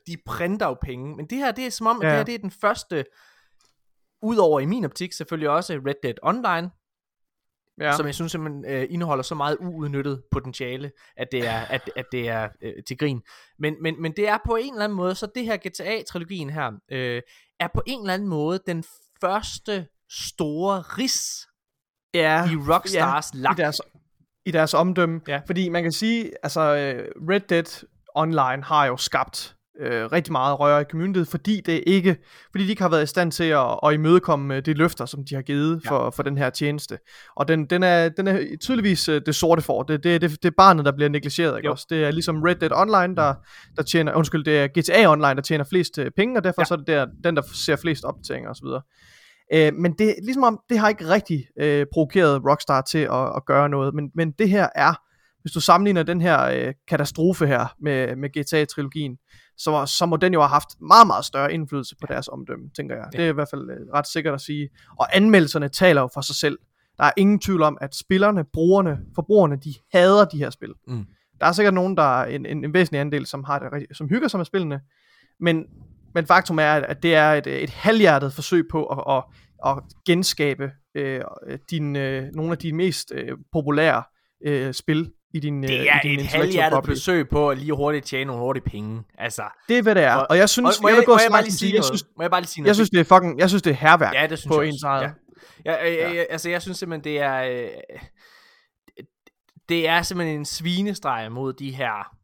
de 0.07 0.15
printer 0.25 0.65
jo 0.67 0.73
penge, 0.81 1.15
men 1.15 1.25
det 1.25 1.37
her, 1.37 1.51
det 1.51 1.65
er 1.65 1.69
som 1.69 1.87
om, 1.87 2.01
at 2.01 2.07
Ja. 2.07 2.09
det 2.09 2.17
her, 2.17 2.23
det 2.23 2.35
er 2.35 2.39
den 2.39 2.51
første, 2.51 3.05
udover 4.21 4.59
i 4.59 4.65
min 4.65 4.85
optik 4.85 5.13
selvfølgelig 5.13 5.49
også 5.49 5.73
Red 5.87 5.95
Dead 6.03 6.13
Online, 6.23 6.69
Ja, 7.81 7.95
som 7.95 8.05
jeg 8.05 8.15
synes 8.15 8.31
simpelthen 8.31 8.65
øh, 8.65 8.87
indeholder 8.89 9.23
så 9.23 9.35
meget 9.35 9.57
uudnyttet 9.61 10.23
potentiale, 10.31 10.91
at 11.17 11.27
det 11.31 11.47
er, 11.47 11.59
at, 11.59 11.89
at 11.95 12.05
det 12.11 12.29
er 12.29 12.49
øh, 12.61 12.73
til 12.87 12.97
grin. 12.97 13.21
Men, 13.59 13.75
men, 13.81 14.01
men 14.01 14.11
det 14.11 14.27
er 14.27 14.37
på 14.45 14.55
en 14.55 14.73
eller 14.73 14.83
anden 14.83 14.95
måde, 14.95 15.15
så 15.15 15.27
det 15.35 15.45
her 15.45 15.57
GTA-trilogien 15.57 16.49
her, 16.49 16.71
øh, 16.91 17.21
er 17.59 17.67
på 17.73 17.81
en 17.87 17.99
eller 18.01 18.13
anden 18.13 18.27
måde 18.27 18.59
den 18.67 18.83
første 19.21 19.87
store 20.09 20.81
ris 20.81 21.47
ja 22.13 22.45
i 22.51 22.55
Rockstars 22.55 23.31
ja, 23.33 23.37
i 23.39 23.41
lagt. 23.41 23.57
deres, 23.57 23.81
i 24.45 24.51
deres 24.51 24.73
omdømme. 24.73 25.21
Ja. 25.27 25.41
Fordi 25.47 25.69
man 25.69 25.83
kan 25.83 25.91
sige, 25.91 26.31
altså 26.43 26.61
øh, 26.61 27.11
Red 27.29 27.39
Dead 27.41 27.85
Online 28.15 28.63
har 28.63 28.85
jo 28.85 28.97
skabt 28.97 29.56
øh, 29.79 30.05
rigtig 30.11 30.31
meget 30.31 30.59
røre 30.59 30.81
i 30.81 30.83
communityet, 30.91 31.27
fordi 31.27 31.61
det 31.65 31.83
ikke, 31.87 32.17
fordi 32.51 32.63
de 32.65 32.69
ikke 32.69 32.81
har 32.81 32.89
været 32.89 33.03
i 33.03 33.05
stand 33.05 33.31
til 33.31 33.43
at, 33.43 33.79
at 33.85 33.93
imødekomme 33.93 34.55
øh, 34.55 34.65
de 34.65 34.73
løfter, 34.73 35.05
som 35.05 35.23
de 35.29 35.35
har 35.35 35.41
givet 35.41 35.81
Ja. 35.85 35.89
for, 35.91 36.09
for 36.09 36.23
den 36.23 36.37
her 36.37 36.49
tjeneste. 36.49 36.97
Og 37.35 37.47
den, 37.47 37.65
den, 37.65 37.83
er, 37.83 38.09
den 38.09 38.27
er 38.27 38.39
tydeligvis 38.61 39.09
øh, 39.09 39.21
det 39.25 39.35
sorte 39.35 39.61
for. 39.61 39.83
Det, 39.83 40.03
det, 40.03 40.21
det, 40.21 40.31
det 40.31 40.45
er 40.45 40.53
barnet, 40.57 40.85
der 40.85 40.91
bliver 40.91 41.09
negligeret, 41.09 41.57
ikke 41.57 41.65
Jo. 41.67 41.71
også? 41.71 41.85
Det 41.89 42.03
er 42.03 42.11
ligesom 42.11 42.41
Red 42.43 42.55
Dead 42.55 42.71
Online, 42.75 43.15
der, 43.15 43.33
der 43.75 43.83
tjener, 43.83 44.13
undskyld, 44.13 44.43
det 44.43 44.57
er 44.59 44.67
GTA 44.67 45.11
Online, 45.11 45.35
der 45.35 45.41
tjener 45.41 45.63
flest 45.65 45.97
øh, 45.97 46.11
penge, 46.17 46.37
og 46.39 46.43
derfor 46.43 46.61
Ja. 46.61 46.65
så 46.65 46.73
er 46.73 46.77
det 46.77 46.87
der, 46.87 47.05
den, 47.23 47.35
der 47.35 47.41
ser 47.53 47.75
flest 47.75 48.03
opdateringer 48.03 48.49
osv. 48.49 48.67
Øh, 49.53 49.73
men 49.73 49.93
det 49.99 50.09
er 50.09 50.13
ligesom 50.23 50.43
om, 50.43 50.59
det 50.69 50.79
har 50.79 50.89
ikke 50.89 51.09
rigtig 51.09 51.45
øh, 51.59 51.85
provokeret 51.93 52.41
Rockstar 52.49 52.81
til 52.81 52.97
at, 52.97 53.35
at 53.35 53.45
gøre 53.45 53.69
noget. 53.69 53.93
Men, 53.95 54.11
men 54.15 54.31
det 54.31 54.49
her 54.49 54.67
er, 54.75 54.93
hvis 55.41 55.51
du 55.51 55.59
sammenligner 55.59 56.03
den 56.03 56.21
her 56.21 56.43
øh, 56.43 56.73
katastrofe 56.87 57.47
her 57.47 57.73
med, 57.81 58.15
med 58.15 58.29
GTA-trilogien, 58.37 59.17
så, 59.57 59.85
så 59.85 60.05
må 60.05 60.15
den 60.15 60.33
jo 60.33 60.39
have 60.41 60.49
haft 60.49 60.69
meget, 60.81 61.07
meget 61.07 61.25
større 61.25 61.53
indflydelse 61.53 61.95
på 62.01 62.07
deres 62.07 62.27
omdømme, 62.27 62.69
tænker 62.75 62.95
jeg. 62.95 63.05
Ja. 63.13 63.17
Det 63.17 63.25
er 63.25 63.29
i 63.29 63.33
hvert 63.33 63.47
fald 63.49 63.69
øh, 63.69 63.87
ret 63.93 64.07
sikkert 64.07 64.33
at 64.33 64.41
sige. 64.41 64.69
Og 64.99 65.15
anmeldelserne 65.15 65.69
taler 65.69 66.01
jo 66.01 66.09
for 66.13 66.21
sig 66.21 66.35
selv. 66.35 66.57
Der 66.97 67.03
er 67.03 67.11
ingen 67.17 67.39
tvivl 67.39 67.61
om, 67.61 67.77
at 67.81 67.95
spillerne, 67.95 68.43
brugerne, 68.53 68.99
forbrugerne, 69.15 69.55
de 69.55 69.73
hader 69.93 70.25
de 70.25 70.37
her 70.37 70.49
spil. 70.49 70.73
Mm. 70.87 71.05
Der 71.39 71.45
er 71.45 71.51
sikkert 71.51 71.73
nogen, 71.73 71.97
der 71.97 72.21
er 72.21 72.25
en, 72.25 72.45
en, 72.45 72.63
en 72.65 72.73
væsentlig 72.73 73.01
andel, 73.01 73.25
som, 73.25 73.43
har 73.43 73.59
det, 73.59 73.97
som 73.97 74.07
hygger 74.09 74.27
sig 74.27 74.37
med 74.37 74.45
spillene, 74.45 74.81
men, 75.39 75.65
men 76.13 76.25
faktum 76.25 76.59
er, 76.59 76.71
at- 76.73 76.83
at 76.83 77.03
det 77.03 77.15
er 77.15 77.33
et, 77.33 77.47
et 77.47 77.69
halvhjertet 77.69 78.33
forsøg 78.33 78.67
på 78.71 78.85
at, 78.85 79.17
at 79.17 79.23
at 79.65 79.83
genskabe 80.05 80.71
øh, 80.95 81.21
din, 81.71 81.95
øh, 81.95 82.23
nogle 82.33 82.51
af 82.51 82.57
de 82.57 82.73
mest 82.73 83.11
øh, 83.15 83.37
populære 83.51 84.03
øh, 84.45 84.73
spil 84.73 85.11
i 85.37 85.39
din 85.39 85.63
Det 85.63 85.79
øh, 85.79 85.85
er 85.85 86.05
i 86.05 86.09
din 86.09 86.19
et 86.19 86.25
halvhjertet 86.25 86.85
forsøg 86.85 87.29
på 87.29 87.49
at 87.49 87.57
lige 87.57 87.75
hurtigt 87.75 88.05
tæne 88.05 88.25
nogle 88.25 88.41
hurtige 88.41 88.63
penge. 88.63 89.03
Altså, 89.17 89.43
Det 89.69 89.77
er 89.77 89.81
hvad 89.81 89.95
det 89.95 90.03
er. 90.03 90.15
Og, 90.15 90.37
jeg 90.37 90.49
synes, 90.49 90.77
og, 90.77 90.81
må 90.81 90.87
jeg, 90.87 90.93
jeg, 90.93 90.99
vil 90.99 91.05
gå 91.05 91.13
må 91.13 91.19
jeg 91.21 91.31
bare 91.31 91.43
lige 91.43 91.53
sige 91.53 91.75
jeg 91.75 91.83
synes, 91.83 92.05
må 92.17 92.23
jeg 92.23 92.31
bare 92.31 92.41
lige 92.41 92.49
sige 92.49 92.61
noget? 92.61 92.67
jeg 92.67 92.75
synes, 92.75 92.89
det 92.89 92.99
er 92.99 93.03
fucking, 93.03 93.39
jeg 93.39 93.49
synes, 93.49 93.61
det 93.61 93.71
er 93.71 93.75
herværk 93.75 94.13
ja, 94.13 94.27
det 94.27 94.39
synes 94.39 94.55
på 94.55 94.61
jeg 94.61 94.69
ens 94.69 94.83
eget. 94.83 95.01
Ja. 95.01 95.11
Ja, 95.65 96.11
øh, 96.11 96.19
øh, 96.19 96.25
altså, 96.29 96.49
jeg 96.49 96.61
synes 96.61 96.77
simpelthen, 96.77 97.03
det 97.03 97.21
er... 97.21 97.37
Øh, 97.43 97.69
det 99.69 99.87
er 99.87 100.01
simpelthen 100.01 100.39
en 100.39 100.45
svinestreg 100.45 101.31
mod 101.31 101.53
de 101.53 101.71
her 101.71 102.17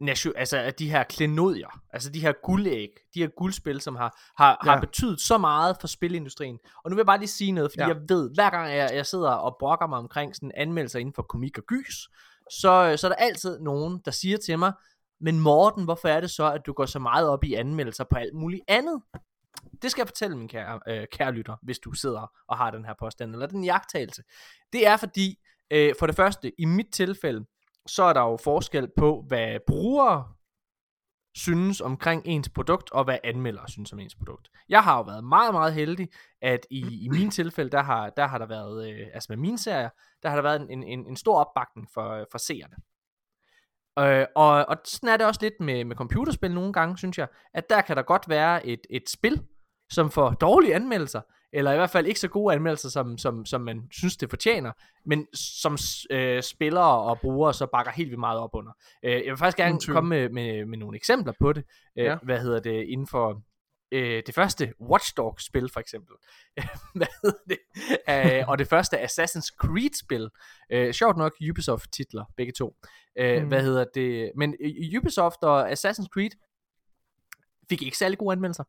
nation, 0.00 0.32
altså 0.36 0.72
de 0.78 0.90
her 0.90 1.02
klenodier, 1.02 1.80
altså 1.92 2.10
de 2.10 2.20
her 2.20 2.32
guldæg, 2.42 2.88
de 3.14 3.20
her 3.20 3.28
guldspil, 3.28 3.80
som 3.80 3.96
har, 3.96 4.18
har, 4.36 4.48
ja. 4.64 4.70
Ja. 4.70 4.74
har 4.74 4.80
betydet 4.80 5.20
så 5.20 5.38
meget 5.38 5.76
for 5.80 5.88
spilindustrien. 5.88 6.58
Og 6.84 6.90
nu 6.90 6.94
vil 6.94 7.00
jeg 7.00 7.06
bare 7.06 7.18
lige 7.18 7.28
sige 7.28 7.52
noget, 7.52 7.70
fordi 7.70 7.82
ja. 7.82 7.88
Ja. 7.88 7.94
jeg 7.94 8.02
ved, 8.08 8.30
hver 8.34 8.50
gang 8.50 8.68
jeg, 8.76 8.90
jeg 8.94 9.06
sidder 9.06 9.30
og 9.30 9.56
brokker 9.58 9.86
mig 9.86 9.98
omkring 9.98 10.36
sådan 10.36 10.52
anmeldelser 10.56 10.98
inden 10.98 11.14
for 11.14 11.22
komik 11.22 11.58
og 11.58 11.64
gys, 11.64 11.96
så, 12.50 12.88
øh, 12.92 12.98
så 12.98 13.06
er 13.06 13.08
der 13.08 13.16
altid 13.16 13.60
nogen, 13.60 14.00
der 14.04 14.10
siger 14.10 14.36
til 14.38 14.58
mig, 14.58 14.72
men 15.20 15.40
Morten, 15.40 15.84
hvorfor 15.84 16.08
er 16.08 16.20
det 16.20 16.30
så, 16.30 16.52
at 16.52 16.66
du 16.66 16.72
går 16.72 16.86
så 16.86 16.98
meget 16.98 17.28
op 17.28 17.44
i 17.44 17.54
anmeldelser 17.54 18.04
på 18.04 18.16
alt 18.16 18.34
muligt 18.34 18.62
andet? 18.68 19.02
Det 19.82 19.90
skal 19.90 20.00
jeg 20.00 20.08
fortælle, 20.08 20.36
min 20.36 20.48
kære, 20.48 20.80
øh, 20.88 21.06
kære 21.12 21.32
lytter, 21.32 21.56
hvis 21.62 21.78
du 21.78 21.92
sidder 21.92 22.32
og 22.48 22.56
har 22.56 22.70
den 22.70 22.84
her 22.84 22.94
påstand, 22.98 23.32
eller 23.32 23.46
den 23.46 23.64
jagttagelse. 23.64 24.22
Det 24.72 24.86
er 24.86 24.96
fordi, 24.96 25.38
øh, 25.70 25.94
for 25.98 26.06
det 26.06 26.16
første, 26.16 26.52
i 26.60 26.64
mit 26.64 26.88
tilfælde, 26.92 27.44
så 27.86 28.02
er 28.02 28.12
der 28.12 28.20
jo 28.20 28.36
forskel 28.36 28.88
på, 28.96 29.24
hvad 29.28 29.58
brugere 29.66 30.24
synes 31.40 31.80
omkring 31.80 32.22
ens 32.24 32.48
produkt, 32.48 32.92
og 32.92 33.04
hvad 33.04 33.18
anmeldere 33.24 33.68
synes 33.68 33.92
om 33.92 33.98
ens 33.98 34.14
produkt. 34.14 34.50
Jeg 34.68 34.82
har 34.82 34.96
jo 34.96 35.02
været 35.02 35.24
meget, 35.24 35.54
meget 35.54 35.74
heldig, 35.74 36.08
at 36.42 36.66
i, 36.70 37.04
i 37.04 37.08
mine 37.08 37.30
tilfælde, 37.30 37.70
der 37.70 37.82
har, 37.82 38.10
der 38.10 38.26
har 38.26 38.38
der 38.38 38.46
været, 38.46 38.90
øh, 38.90 39.06
altså 39.14 39.26
med 39.30 39.36
mine 39.36 39.58
serier, 39.58 39.90
der 40.22 40.28
har 40.28 40.36
der 40.36 40.42
været 40.42 40.70
en, 40.70 40.82
en, 40.82 41.06
en 41.06 41.16
stor 41.16 41.38
opbakning 41.38 41.88
for, 41.94 42.10
øh, 42.10 42.26
for 42.30 42.38
seerne. 42.38 42.76
Øh, 43.98 44.26
og, 44.36 44.68
og 44.68 44.76
sådan 44.84 45.08
er 45.08 45.16
det 45.16 45.26
også 45.26 45.40
lidt 45.42 45.60
med, 45.60 45.84
med 45.84 45.96
computerspil 45.96 46.54
nogle 46.54 46.72
gange, 46.72 46.98
synes 46.98 47.18
jeg, 47.18 47.28
at 47.54 47.70
der 47.70 47.80
kan 47.80 47.96
der 47.96 48.02
godt 48.02 48.28
være 48.28 48.66
et, 48.66 48.86
et 48.90 49.10
spil, 49.10 49.42
som 49.90 50.10
får 50.10 50.30
dårlige 50.30 50.74
anmeldelser, 50.74 51.20
eller 51.52 51.72
i 51.72 51.76
hvert 51.76 51.90
fald 51.90 52.06
ikke 52.06 52.20
så 52.20 52.28
gode 52.28 52.54
anmeldelser, 52.54 52.88
som, 52.88 53.18
som, 53.18 53.46
som 53.46 53.60
man 53.60 53.82
synes, 53.90 54.16
det 54.16 54.30
fortjener, 54.30 54.72
men 55.04 55.26
som 55.34 55.78
øh, 56.10 56.42
spillere 56.42 57.00
og 57.02 57.20
brugere 57.20 57.54
så 57.54 57.66
bakker 57.66 57.92
helt 57.92 58.08
vildt 58.10 58.20
meget 58.20 58.40
op 58.40 58.50
under. 58.54 58.72
Øh, 59.02 59.12
jeg 59.12 59.24
vil 59.30 59.36
faktisk 59.36 59.56
gerne 59.56 59.78
komme 59.94 60.08
med, 60.08 60.28
med, 60.28 60.64
med 60.64 60.78
nogle 60.78 60.96
eksempler 60.96 61.32
på 61.40 61.52
det. 61.52 61.64
Øh, 61.98 62.04
Ja. 62.04 62.16
Hvad 62.22 62.40
hedder 62.40 62.60
det 62.60 62.84
inden 62.88 63.06
for 63.06 63.42
øh, 63.92 64.22
det 64.26 64.34
første 64.34 64.72
Watch 64.80 65.16
Dogs 65.16 65.46
spil 65.46 65.68
for 65.72 65.80
eksempel. 65.80 66.14
hvad 66.94 67.06
hedder 67.22 67.38
det? 67.48 67.58
Øh, 68.40 68.48
og 68.48 68.58
det 68.58 68.68
første 68.68 69.00
Assassin's 69.02 69.56
Creed 69.56 69.98
spil. 70.04 70.28
Øh, 70.72 70.92
sjovt 70.92 71.16
nok 71.16 71.32
Ubisoft 71.50 71.92
titler 71.92 72.24
begge 72.36 72.52
to. 72.52 72.76
Øh, 73.18 73.42
Mm. 73.42 73.48
Hvad 73.48 73.62
hedder 73.62 73.84
det? 73.94 74.32
Men 74.36 74.56
Ubisoft 74.98 75.42
og 75.42 75.70
Assassin's 75.72 76.06
Creed 76.14 76.30
fik 77.68 77.82
ikke 77.82 77.96
særlig 77.98 78.18
gode 78.18 78.32
anmeldelser. 78.32 78.64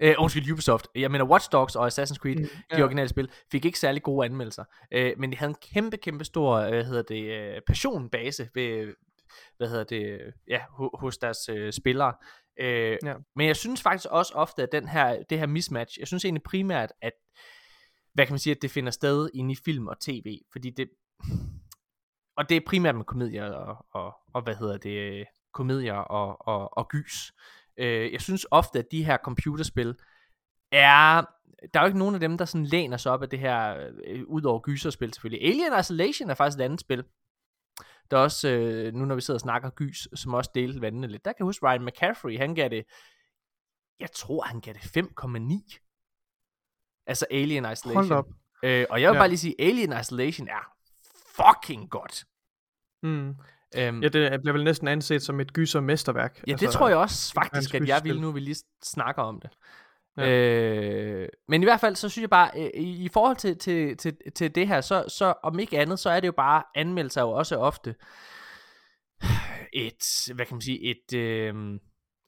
Øh, 0.00 0.14
undskyld, 0.18 0.52
Ubisoft. 0.52 0.88
Jeg 0.94 1.10
mener 1.10 1.24
Watch 1.24 1.48
Dogs 1.52 1.76
og 1.76 1.86
Assassin's 1.86 2.14
Creed, 2.16 2.36
mm, 2.36 2.42
de 2.70 2.76
ja. 2.76 2.82
originale 2.82 3.08
spil, 3.08 3.30
fik 3.52 3.64
ikke 3.64 3.78
særlig 3.78 4.02
gode 4.02 4.24
anmeldelser. 4.24 4.64
Øh, 4.92 5.12
men 5.18 5.32
de 5.32 5.36
havde 5.36 5.50
en 5.50 5.56
kæmpe, 5.74 5.96
kæmpe 5.96 6.24
stor, 6.24 6.56
øh, 6.56 6.68
hvad 6.68 6.84
hedder 6.84 7.02
det, 7.02 7.24
øh, 7.24 7.60
passionbase 7.66 8.48
ved, 8.54 8.94
hvad 9.56 9.68
hedder 9.68 9.84
det, 9.84 10.20
ja, 10.48 10.58
ho- 10.58 10.98
hos 11.00 11.18
deres 11.18 11.48
øh, 11.48 11.72
spillere. 11.72 12.14
Øh, 12.60 12.98
Ja. 13.04 13.14
Men 13.36 13.46
jeg 13.46 13.56
synes 13.56 13.82
faktisk 13.82 14.06
også 14.10 14.32
ofte, 14.34 14.62
at 14.62 14.68
den 14.72 14.88
her, 14.88 15.22
det 15.30 15.38
her 15.38 15.46
mismatch, 15.46 15.98
jeg 16.00 16.06
synes 16.06 16.24
egentlig 16.24 16.42
primært, 16.42 16.92
at, 17.02 17.12
hvad 18.14 18.26
kan 18.26 18.32
man 18.32 18.38
sige, 18.38 18.54
at 18.56 18.62
det 18.62 18.70
finder 18.70 18.90
sted 18.90 19.30
inde 19.34 19.52
i 19.52 19.56
film 19.64 19.86
og 19.88 20.00
tv, 20.00 20.38
fordi 20.52 20.70
det, 20.70 20.88
og 22.36 22.48
det 22.48 22.56
er 22.56 22.60
primært 22.66 22.94
med 22.96 23.04
komedier 23.04 23.44
og, 23.52 23.86
og, 23.92 24.14
og 24.34 24.42
hvad 24.42 24.54
hedder 24.56 24.76
det, 24.76 25.26
komedier 25.54 25.94
og, 25.94 26.46
og, 26.48 26.78
og 26.78 26.88
gys. 26.88 27.32
Øh, 27.76 28.12
jeg 28.12 28.20
synes 28.20 28.46
ofte, 28.50 28.78
at 28.78 28.86
de 28.90 29.04
her 29.04 29.16
computerspil 29.24 29.94
er, 30.72 31.24
der 31.74 31.80
er 31.80 31.80
jo 31.80 31.86
ikke 31.86 31.98
nogen 31.98 32.14
af 32.14 32.20
dem, 32.20 32.38
der 32.38 32.44
sådan 32.44 32.66
læner 32.66 32.96
sig 32.96 33.12
op 33.12 33.22
af 33.22 33.28
det 33.28 33.38
her, 33.38 33.90
øh, 34.06 34.24
ud 34.26 34.42
over 34.42 34.60
gyserspil 34.60 35.14
selvfølgelig. 35.14 35.48
Alien 35.48 35.80
Isolation 35.80 36.30
er 36.30 36.34
faktisk 36.34 36.58
et 36.58 36.64
andet 36.64 36.80
spil. 36.80 37.04
Der 38.10 38.16
er 38.16 38.22
også, 38.22 38.48
øh, 38.48 38.94
nu 38.94 39.04
når 39.04 39.14
vi 39.14 39.20
sidder 39.20 39.36
og 39.36 39.40
snakker 39.40 39.70
gys, 39.70 40.08
som 40.14 40.34
også 40.34 40.50
delte 40.54 40.80
vandene 40.80 41.06
lidt, 41.06 41.24
der 41.24 41.32
kan 41.32 41.38
jeg 41.38 41.44
huske 41.44 41.66
Ryan 41.66 41.84
McCaffrey, 41.84 42.38
han 42.38 42.54
gav 42.54 42.68
det, 42.68 42.84
jeg 44.00 44.12
tror 44.12 44.42
han 44.42 44.60
gav 44.60 44.74
det 44.74 44.96
5,9. 44.96 45.80
Altså 47.06 47.26
Alien 47.30 47.72
Isolation. 47.72 47.94
Hold 47.94 48.10
op. 48.10 48.28
Øh, 48.64 48.86
og 48.90 49.02
jeg 49.02 49.10
vil. 49.10 49.16
Ja. 49.16 49.20
bare 49.20 49.28
lige 49.28 49.38
sige, 49.38 49.54
Alien 49.58 50.00
Isolation 50.00 50.48
er 50.48 50.74
fucking 51.36 51.90
godt. 51.90 52.24
Mm. 53.02 53.34
Øhm, 53.76 54.02
Ja, 54.02 54.08
det 54.08 54.40
bliver 54.40 54.52
vel 54.52 54.64
næsten 54.64 54.88
anset 54.88 55.22
som 55.22 55.40
et 55.40 55.52
gyser 55.52 55.80
mesterværk. 55.80 56.44
Ja, 56.46 56.52
det 56.52 56.70
tror 56.70 56.88
jeg 56.88 56.96
også 56.96 57.32
faktisk, 57.32 57.74
at 57.74 57.88
jeg 57.88 58.00
vil 58.04 58.20
nu, 58.20 58.30
vi 58.32 58.40
lige 58.40 58.56
snakker 58.84 59.22
om 59.22 59.40
det. 59.40 59.50
Ja. 60.16 60.28
Øh, 60.30 61.28
men 61.48 61.62
i 61.62 61.66
hvert 61.66 61.80
fald, 61.80 61.96
så 61.96 62.08
synes 62.08 62.22
jeg 62.22 62.30
bare, 62.30 62.50
øh, 62.56 62.70
i, 62.82 63.04
i 63.04 63.08
forhold 63.08 63.36
til, 63.36 63.58
til, 63.58 63.96
til, 63.96 64.16
til 64.34 64.54
det 64.54 64.68
her, 64.68 64.80
så, 64.80 65.04
så 65.08 65.34
om 65.42 65.58
ikke 65.58 65.78
andet, 65.78 65.98
så 65.98 66.10
er 66.10 66.20
det 66.20 66.26
jo 66.26 66.32
bare, 66.32 66.62
anmeldelser 66.74 67.20
er 67.20 67.24
jo 67.24 67.30
også 67.32 67.56
ofte 67.56 67.94
et, 69.72 70.34
hvad 70.34 70.46
kan 70.46 70.54
man 70.54 70.60
sige, 70.60 70.90
et, 70.90 71.14
øh, 71.18 71.54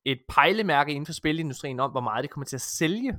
et 0.04 0.18
pejlemærke 0.28 0.90
inden 0.92 1.06
for 1.06 1.12
spilindustrien 1.12 1.80
om, 1.80 1.90
hvor 1.90 2.00
meget 2.00 2.22
det 2.22 2.30
kommer 2.30 2.44
til 2.44 2.56
at 2.56 2.61
sælge. 2.61 3.18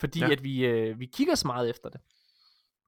Fordi. 0.00 0.20
Ja. 0.20 0.30
at 0.30 0.42
vi, 0.44 0.66
øh, 0.66 1.00
vi 1.00 1.06
kigger 1.14 1.34
så 1.34 1.46
meget 1.46 1.70
efter 1.70 1.88
det. 1.88 2.00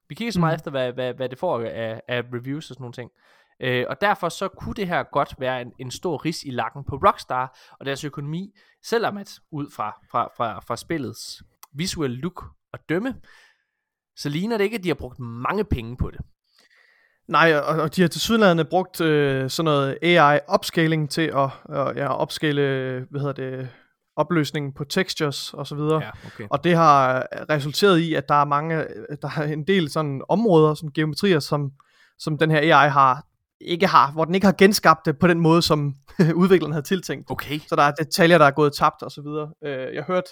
Vi 0.09 0.15
kigger 0.15 0.31
så 0.31 0.39
meget 0.39 0.53
Mm. 0.53 0.55
efter, 0.55 0.71
hvad, 0.71 0.93
hvad, 0.93 1.13
hvad 1.13 1.29
det 1.29 1.39
får 1.39 1.59
af, 1.61 2.01
af 2.07 2.21
reviews 2.33 2.69
og 2.69 2.75
sådan 2.75 2.81
nogle 2.83 2.93
ting. 2.93 3.11
Øh, 3.59 3.85
og 3.89 4.01
derfor 4.01 4.29
så 4.29 4.47
kunne 4.47 4.75
det 4.75 4.87
her 4.87 5.03
godt 5.03 5.35
være 5.39 5.61
en, 5.61 5.71
en 5.79 5.91
stor 5.91 6.25
ris 6.25 6.43
i 6.43 6.49
lakken 6.49 6.83
på 6.83 6.95
Rockstar 6.95 7.59
og 7.79 7.85
deres 7.85 8.03
økonomi, 8.03 8.51
selvom 8.85 9.17
at 9.17 9.31
ud 9.51 9.71
fra, 9.75 9.95
fra, 10.11 10.29
fra, 10.37 10.59
fra 10.59 10.77
spillets 10.77 11.43
visual 11.73 12.09
look 12.09 12.43
og 12.73 12.79
dømme, 12.89 13.15
så 14.15 14.29
ligner 14.29 14.57
det 14.57 14.63
ikke, 14.63 14.77
at 14.77 14.83
de 14.83 14.89
har 14.89 14.95
brugt 14.95 15.19
mange 15.19 15.63
penge 15.63 15.97
på 15.97 16.11
det. 16.11 16.21
Nej, 17.27 17.55
og, 17.55 17.81
og 17.81 17.95
de 17.95 18.01
har 18.01 18.07
til 18.07 18.21
sydlandene 18.21 18.65
brugt 18.65 19.01
øh, 19.01 19.49
sådan 19.49 19.65
noget 19.65 19.97
AI-upscaling 20.01 21.09
til 21.09 21.21
at 21.21 21.49
øh, 21.69 21.97
ja, 21.97 22.07
opskale, 22.07 22.61
hvad 23.09 23.21
hedder 23.21 23.33
det, 23.33 23.69
opløsningen 24.15 24.73
på 24.73 24.83
textures 24.83 25.53
og 25.53 25.67
så 25.67 25.75
videre. 25.75 26.01
Ja, 26.03 26.09
okay. 26.25 26.47
Og 26.49 26.63
det 26.63 26.75
har 26.75 27.27
resulteret 27.49 27.97
i, 27.97 28.13
at 28.13 28.29
der 28.29 28.35
er 28.35 28.45
mange, 28.45 28.75
der 29.21 29.29
er 29.37 29.43
en 29.43 29.67
del 29.67 29.89
sådan 29.89 30.21
områder, 30.29 30.73
sådan 30.73 30.91
geometrier, 30.95 31.39
som, 31.39 31.71
som 32.19 32.37
den 32.37 32.51
her 32.51 32.59
AI 32.59 32.89
har, 32.89 33.25
ikke 33.65 33.87
har, 33.87 34.11
hvor 34.11 34.25
den 34.25 34.35
ikke 34.35 34.47
har 34.47 34.55
genskabt 34.57 35.05
det 35.05 35.19
på 35.19 35.27
den 35.27 35.39
måde, 35.39 35.61
som 35.61 35.93
udvikleren 36.41 36.71
havde 36.73 36.85
tiltænkt. 36.85 37.31
Okay. 37.31 37.59
Så 37.67 37.75
der 37.75 37.83
er 37.83 37.91
detaljer, 37.91 38.37
der 38.37 38.45
er 38.45 38.51
gået 38.51 38.73
tabt 38.73 39.01
og 39.03 39.11
så 39.11 39.21
videre. 39.21 39.49
Øh, 39.65 39.95
jeg 39.95 40.03
hørte 40.03 40.29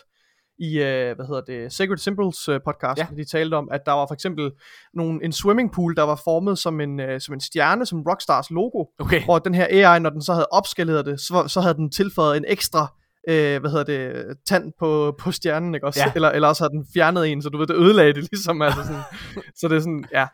i, 0.60 0.80
øh, 0.80 1.16
hvad 1.16 1.26
hedder 1.28 1.42
det, 1.42 1.74
Sacred 1.74 1.98
Symbols 1.98 2.50
øh, 2.50 2.60
podcast, 2.66 2.98
Ja. 3.00 3.08
de 3.18 3.26
talte 3.32 3.56
om, 3.56 3.68
at 3.72 3.82
der 3.86 3.92
var 3.92 4.06
for 4.10 4.14
eksempel 4.14 4.52
nogle, 4.94 5.24
en 5.26 5.32
swimmingpool, 5.32 5.96
der 5.96 6.04
var 6.04 6.22
formet 6.24 6.58
som 6.60 6.82
en, 6.82 7.00
øh, 7.00 7.22
som 7.22 7.34
en 7.34 7.40
stjerne, 7.42 7.86
som 7.86 8.02
Rockstars 8.10 8.50
logo, 8.50 8.86
Okay. 9.00 9.24
hvor 9.26 9.40
den 9.40 9.54
her 9.56 9.68
AI, 9.70 10.00
når 10.00 10.10
den 10.10 10.22
så 10.22 10.34
havde 10.34 10.48
opskaleret 10.52 11.06
det, 11.06 11.20
så, 11.20 11.44
så 11.48 11.62
havde 11.62 11.74
den 11.74 11.92
tilføjet 11.92 12.38
en 12.38 12.46
ekstra 12.48 12.88
øh, 13.30 13.60
hvad 13.62 13.72
hedder 13.72 13.84
det, 13.84 14.26
tand 14.50 14.74
på, 14.80 15.16
på 15.20 15.32
stjernen, 15.32 15.76
ikke 15.76 15.88
også? 15.88 16.00
Ja. 16.06 16.12
Eller, 16.16 16.30
eller 16.30 16.48
også 16.48 16.64
havde 16.64 16.74
den 16.74 16.86
fjernet 16.94 17.28
en, 17.32 17.42
så 17.42 17.50
du 17.50 17.58
ved, 17.58 17.68
det 17.68 17.76
ødelagde 17.76 18.14
det 18.14 18.28
ligesom, 18.32 18.62
altså 18.62 18.84
sådan, 18.84 19.02
så 19.60 19.68
det 19.68 19.76
er 19.76 19.80
sådan, 19.80 20.06
ja, 20.12 20.28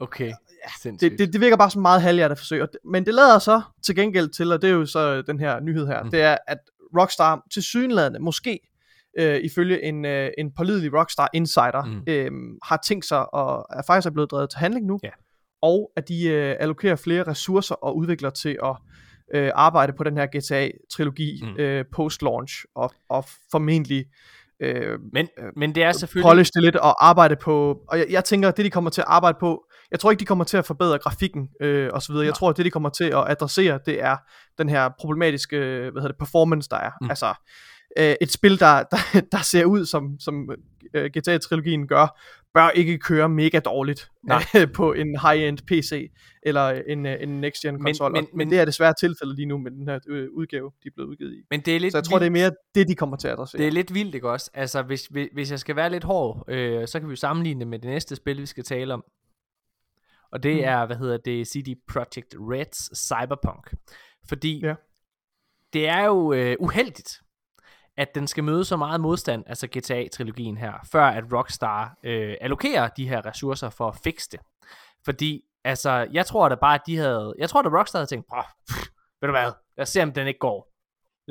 Okay. 0.00 0.32
Sindssygt. 0.82 1.10
det, 1.10 1.18
det, 1.18 1.32
det 1.32 1.40
virker 1.40 1.56
bare 1.56 1.70
som 1.70 1.82
meget 1.82 2.02
halvhjertet 2.02 2.38
forsøg, 2.38 2.66
men 2.84 3.06
det 3.06 3.14
lader 3.14 3.38
så 3.38 3.60
til 3.86 3.94
gengæld 3.96 4.28
til, 4.28 4.52
og 4.52 4.62
det 4.62 4.70
er 4.70 4.74
jo 4.74 4.86
så 4.86 5.22
den 5.22 5.38
her 5.40 5.60
nyhed 5.60 5.86
her, 5.86 6.02
Mm. 6.02 6.10
det 6.10 6.22
er, 6.22 6.36
at 6.48 6.58
Rockstar 6.98 7.42
til 7.54 7.62
synlædende, 7.62 8.18
måske 8.20 8.60
øh, 9.18 9.40
ifølge 9.44 9.84
en, 9.84 10.04
øh, 10.04 10.30
en 10.38 10.52
pålidelig 10.56 10.94
Rockstar 10.94 11.28
Insider, 11.34 11.84
Mm. 11.84 12.02
øh, 12.06 12.30
har 12.62 12.80
tænkt 12.86 13.04
sig, 13.06 13.34
og 13.34 13.66
er 13.70 13.82
faktisk 13.86 14.06
er 14.06 14.10
blevet 14.12 14.30
drevet 14.30 14.50
til 14.50 14.58
handling 14.58 14.86
nu, 14.86 14.98
Ja. 15.04 15.08
og 15.62 15.90
at 15.96 16.08
de 16.08 16.24
øh, 16.28 16.56
allokerer 16.60 16.96
flere 16.96 17.22
ressourcer 17.22 17.74
og 17.74 17.96
udvikler 17.96 18.30
til 18.30 18.58
at 18.64 18.76
øh, 19.34 19.50
arbejde 19.54 19.92
på 19.92 20.04
den 20.04 20.16
her 20.16 20.26
GTA-trilogi 20.26 21.40
Mm. 21.42 21.48
mm. 21.48 21.56
øh, 21.56 21.84
post-launch, 21.96 22.64
og, 22.74 22.90
og 23.08 23.24
formentlig 23.50 24.04
øh, 24.60 24.98
men, 25.12 25.28
men 25.56 25.74
det 25.74 25.82
er 25.82 25.92
selvfølgelig... 25.92 26.30
polish 26.30 26.50
det 26.54 26.62
lidt 26.62 26.76
og 26.76 27.06
arbejde 27.08 27.36
på, 27.36 27.78
og 27.88 27.98
jeg, 27.98 28.06
jeg 28.10 28.24
tænker, 28.24 28.48
at 28.48 28.56
det 28.56 28.64
de 28.64 28.70
kommer 28.70 28.90
til 28.90 29.00
at 29.00 29.06
arbejde 29.08 29.36
på, 29.40 29.64
jeg 29.92 30.00
tror 30.00 30.10
ikke 30.10 30.20
de 30.20 30.24
kommer 30.26 30.44
til 30.44 30.56
at 30.56 30.66
forbedre 30.66 30.98
grafikken 30.98 31.48
øh, 31.60 31.90
og 31.92 32.02
så 32.02 32.12
videre, 32.12 32.24
jeg 32.24 32.30
Nej. 32.30 32.36
tror 32.38 32.50
at 32.50 32.56
det 32.56 32.64
de 32.64 32.70
kommer 32.70 32.88
til 32.88 33.04
at 33.04 33.24
adressere, 33.30 33.78
det 33.86 34.02
er 34.02 34.16
den 34.58 34.68
her 34.68 34.88
problematiske, 34.98 35.56
hvad 35.58 35.92
hedder 36.02 36.08
det, 36.08 36.18
performance 36.18 36.68
der 36.70 36.76
er, 36.76 36.90
Mm. 37.00 37.10
altså 37.10 37.34
øh, 37.98 38.14
et 38.20 38.30
spil 38.32 38.60
der, 38.60 38.82
der, 38.92 39.20
der 39.32 39.38
ser 39.42 39.64
ud 39.64 39.86
som, 39.86 40.16
som 40.20 40.50
øh, 40.94 41.10
GTA-trilogien 41.18 41.86
gør, 41.86 42.20
bør 42.54 42.68
ikke 42.70 42.98
køre 42.98 43.28
mega 43.28 43.58
dårligt 43.58 44.08
Nej. 44.24 44.42
på 44.74 44.92
en 44.92 45.18
high-end 45.20 45.58
PC 45.66 46.10
eller 46.42 46.68
en, 46.86 47.06
øh, 47.06 47.16
en 47.20 47.40
next-gen 47.40 47.80
konsol. 47.82 48.12
men- 48.12 48.20
Men, 48.24 48.28
men, 48.38 48.50
det 48.50 48.58
er 48.60 48.64
desværre 48.64 48.94
tilfældet 49.00 49.36
lige 49.36 49.46
nu 49.46 49.58
med 49.58 49.70
den 49.70 49.88
her 49.88 49.98
øh, 50.08 50.28
udgave, 50.32 50.70
de 50.82 50.88
er 50.88 50.90
blevet 50.94 51.08
udgivet 51.08 51.32
i. 51.32 51.36
Men 51.50 51.60
det 51.60 51.76
er 51.76 51.80
lidt 51.80 51.92
Så 51.92 51.98
jeg 51.98 52.04
tror, 52.04 52.18
det 52.18 52.26
er 52.26 52.30
vildt. 52.30 52.42
mere 52.44 52.50
det, 52.74 52.88
de 52.88 52.94
kommer 52.94 53.16
til 53.16 53.28
at 53.28 53.32
adressere. 53.34 53.58
Det 53.58 53.66
er 53.66 53.72
lidt 53.72 53.94
vildt, 53.94 54.14
ikke 54.14 54.30
også? 54.30 54.50
Altså, 54.54 54.82
hvis, 54.82 55.06
hvis, 55.06 55.28
hvis 55.34 55.50
jeg 55.50 55.58
skal 55.60 55.76
være 55.76 55.90
lidt 55.90 56.04
hård, 56.04 56.44
øh, 56.48 56.88
så 56.88 56.98
kan 57.00 57.08
vi 57.08 57.12
jo 57.12 57.16
sammenligne 57.16 57.60
det 57.60 57.68
med 57.68 57.78
det 57.78 57.90
næste 57.90 58.16
spil, 58.16 58.40
vi 58.40 58.46
skal 58.46 58.64
tale 58.64 58.94
om. 58.94 59.04
Og 60.32 60.42
det 60.42 60.56
Mm. 60.56 60.62
er, 60.64 60.86
hvad 60.86 60.96
hedder 60.96 61.16
det, 61.16 61.46
CD 61.48 61.74
Projekt 61.88 62.34
Reds 62.38 62.98
Cyberpunk. 62.98 63.74
Fordi 64.28 64.60
Ja. 64.66 64.74
det 65.72 65.88
er 65.88 66.04
jo 66.04 66.32
øh, 66.32 66.56
uheldigt, 66.60 67.20
at 67.96 68.14
den 68.14 68.26
skal 68.26 68.44
møde 68.44 68.64
så 68.64 68.76
meget 68.76 69.00
modstand, 69.00 69.44
altså 69.46 69.66
GTA-trilogien 69.76 70.56
her, 70.56 70.72
før 70.92 71.04
at 71.04 71.24
Rockstar 71.32 71.96
øh, 72.04 72.36
allokerer 72.40 72.88
de 72.88 73.08
her 73.08 73.26
ressourcer 73.26 73.70
for 73.70 73.88
at 73.88 73.96
fikse 74.04 74.28
det. 74.32 74.40
Fordi, 75.04 75.42
altså, 75.64 76.08
jeg 76.12 76.26
tror 76.26 76.48
da 76.48 76.54
bare, 76.54 76.74
at 76.74 76.82
de 76.86 76.96
havde, 76.96 77.34
jeg 77.38 77.50
tror 77.50 77.62
da 77.62 77.68
Rockstar 77.78 77.98
havde 77.98 78.06
tænkt, 78.06 78.26
"Åh, 78.36 78.42
pff, 78.70 78.78
ved 79.20 79.26
du 79.28 79.30
hvad, 79.32 79.42
lad 79.76 79.82
os 79.82 79.88
se, 79.88 80.02
om 80.02 80.12
den 80.12 80.26
ikke 80.26 80.38
går. 80.38 80.71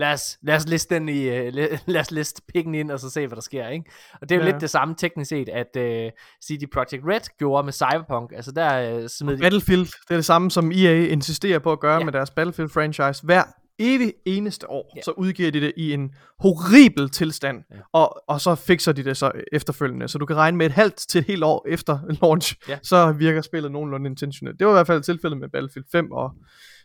Lad 0.01 0.13
os, 0.13 0.37
lad 0.41 0.55
os 0.55 0.67
liste 0.67 0.95
den 0.95 1.09
i, 1.09 1.29
uh, 1.47 1.53
lad 1.85 1.99
os 2.01 2.11
liste 2.11 2.41
pikken 2.53 2.75
ind, 2.75 2.91
og 2.91 2.99
så 2.99 3.09
se, 3.09 3.27
hvad 3.27 3.35
der 3.35 3.41
sker, 3.41 3.67
ikke? 3.67 3.91
Og 4.21 4.29
det 4.29 4.35
er 4.35 4.39
jo 4.39 4.45
Ja. 4.45 4.51
lidt 4.51 4.61
det 4.61 4.69
samme 4.69 4.95
teknisk 4.97 5.29
set, 5.29 5.49
at 5.49 5.67
uh, 5.77 6.11
CD 6.45 6.69
Projekt 6.73 7.03
Red 7.07 7.37
gjorde 7.39 7.63
med 7.65 7.73
Cyberpunk. 7.73 8.31
Altså, 8.35 8.51
der 8.51 8.97
uh, 9.01 9.07
smed 9.07 9.37
de... 9.37 9.41
Battlefield, 9.41 9.85
det 9.85 10.11
er 10.11 10.15
det 10.15 10.25
samme 10.25 10.51
som 10.51 10.71
EA 10.71 11.05
insisterer 11.07 11.59
på 11.59 11.71
at 11.71 11.79
gøre 11.79 11.97
Ja. 11.97 12.03
med 12.05 12.13
deres 12.13 12.29
Battlefield-franchise. 12.29 13.21
Hver 13.25 13.43
evig 13.79 14.13
eneste 14.25 14.69
år, 14.69 14.93
ja. 14.95 15.01
så 15.01 15.11
udgiver 15.11 15.51
de 15.51 15.61
det 15.61 15.73
i 15.77 15.93
en 15.93 16.11
horribel 16.39 17.09
tilstand, 17.09 17.63
ja. 17.71 17.75
og, 17.93 18.23
og 18.27 18.41
så 18.41 18.55
fikser 18.55 18.91
de 18.91 19.03
det 19.03 19.17
så 19.17 19.31
efterfølgende. 19.51 20.07
Så 20.07 20.17
du 20.17 20.25
kan 20.25 20.35
regne 20.35 20.57
med 20.57 20.65
et 20.65 20.71
halvt 20.71 20.95
til 20.95 21.19
et 21.19 21.25
helt 21.25 21.43
år 21.43 21.65
efter 21.69 21.99
launch, 22.21 22.55
Ja. 22.69 22.77
så 22.83 23.11
virker 23.11 23.41
spillet 23.41 23.71
nogenlunde 23.71 24.09
intentionelt. 24.09 24.59
Det 24.59 24.67
var 24.67 24.73
i 24.73 24.75
hvert 24.75 24.87
fald 24.87 25.01
tilfældet 25.03 25.39
med 25.39 25.49
Battlefield 25.49 25.85
5 25.91 26.11
og 26.11 26.31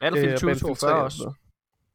Battlefield 0.01 0.33
øh, 0.33 0.39
2042 0.39 0.91
3 0.91 0.97
og 0.97 1.05
også. 1.05 1.33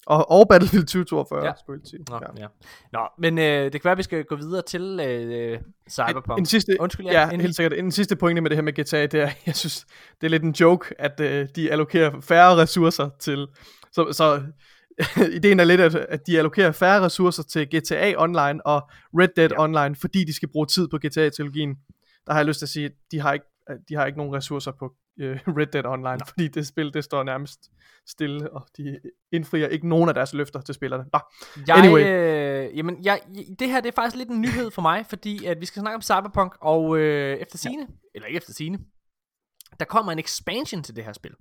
Og, 0.08 0.32
og 0.32 0.47
Battlefield 0.49 0.84
2042, 0.86 1.45
Ja. 1.45 1.52
skulle 1.60 1.80
jeg 1.84 1.88
sige. 1.88 2.04
Nå, 2.10 2.20
Ja. 2.38 2.41
ja. 2.43 2.47
Nå, 2.93 2.99
men 3.20 3.38
øh, 3.38 3.64
det 3.64 3.72
kan 3.72 3.82
være, 3.84 3.91
at 3.91 3.97
vi 3.97 4.04
skal 4.04 4.24
gå 4.24 4.36
videre 4.36 4.62
til 4.62 4.99
øh, 5.04 5.60
Cyberpunk. 5.89 6.39
En 6.39 6.45
sidste, 6.45 6.78
Undskyld, 6.80 7.06
ja, 7.06 7.12
ja, 7.14 7.24
endelig. 7.24 7.41
helt 7.41 7.56
sikkert. 7.56 7.74
En 7.74 7.91
sidste 7.91 8.16
pointe 8.16 8.41
med 8.41 8.49
det 8.49 8.58
her 8.58 8.62
med 8.64 8.74
GTA, 8.74 9.06
det 9.06 9.14
er, 9.22 9.30
jeg 9.45 9.56
synes, 9.56 9.86
det 10.22 10.28
er 10.28 10.30
lidt 10.32 10.43
en 10.43 10.52
joke, 10.52 10.95
at 11.02 11.20
øh, 11.20 11.47
de 11.56 11.72
allokerer 11.72 12.22
færre 12.22 12.56
ressourcer 12.58 13.10
til, 13.20 13.47
så, 13.91 14.08
så 14.14 14.41
ideen 15.38 15.60
er 15.60 15.64
lidt, 15.64 15.82
at, 15.82 15.95
at 15.95 16.28
de 16.28 16.38
allokerer 16.38 16.72
færre 16.72 17.02
ressourcer 17.02 17.43
til 17.43 17.68
GTA 17.76 18.14
Online 18.18 18.66
og 18.68 18.82
Red 19.20 19.30
Dead 19.36 19.49
Ja. 19.52 19.64
Online, 19.64 19.95
fordi 19.95 20.24
de 20.24 20.34
skal 20.34 20.49
bruge 20.52 20.66
tid 20.66 20.88
på 20.88 20.97
GTA-trilogien. 20.97 21.76
Der 22.28 22.34
har 22.34 22.39
jeg 22.39 22.45
lyst 22.45 22.60
til 22.60 22.66
at 22.66 22.70
sige, 22.70 22.86
at 22.86 22.91
de 23.12 23.20
har 23.20 23.34
ikke, 23.34 23.45
de 23.89 23.95
har 23.95 24.06
ikke 24.06 24.18
nogen 24.18 24.34
ressourcer 24.36 24.72
på 24.80 24.91
øh, 25.20 25.39
Red 25.57 25.68
Dead 25.68 25.86
Online, 25.86 26.18
Nå. 26.18 26.26
fordi 26.28 26.47
det 26.47 26.68
spil, 26.68 26.93
det 26.93 27.03
står 27.03 27.24
nærmest 27.24 27.59
stille, 28.07 28.53
og 28.53 28.68
de 28.78 28.99
indfrier 29.32 29.68
ikke 29.68 29.88
nogen 29.88 30.09
af 30.09 30.16
deres 30.16 30.34
løfter 30.34 30.62
til 30.62 30.76
spillerne. 30.76 31.05
Nå, 31.14 31.20
Jeg, 31.68 31.78
Anyway. 31.78 32.03
øh, 32.70 32.78
jamen, 32.78 33.05
jeg, 33.05 33.22
det 33.59 33.70
her 33.70 33.82
det 33.82 33.89
er 33.89 33.95
faktisk 33.95 34.16
lidt 34.18 34.30
en 34.30 34.41
nyhed 34.41 34.72
for 34.72 34.82
mig, 34.82 35.05
fordi 35.09 35.45
at 35.45 35.62
vi 35.62 35.66
skal 35.66 35.80
snakke 35.80 35.95
om 35.95 36.01
Cyberpunk, 36.01 36.55
og 36.62 36.97
øh, 36.97 37.38
efter 37.38 37.57
sine, 37.57 37.88
eller 38.16 38.28
ikke 38.28 38.38
efter 38.38 38.53
sine, 38.53 38.80
der 39.80 39.86
kommer 39.86 40.12
en 40.12 40.20
expansion 40.20 40.84
til 40.84 40.95
det 40.95 41.03
her 41.03 41.14
spil. 41.14 41.32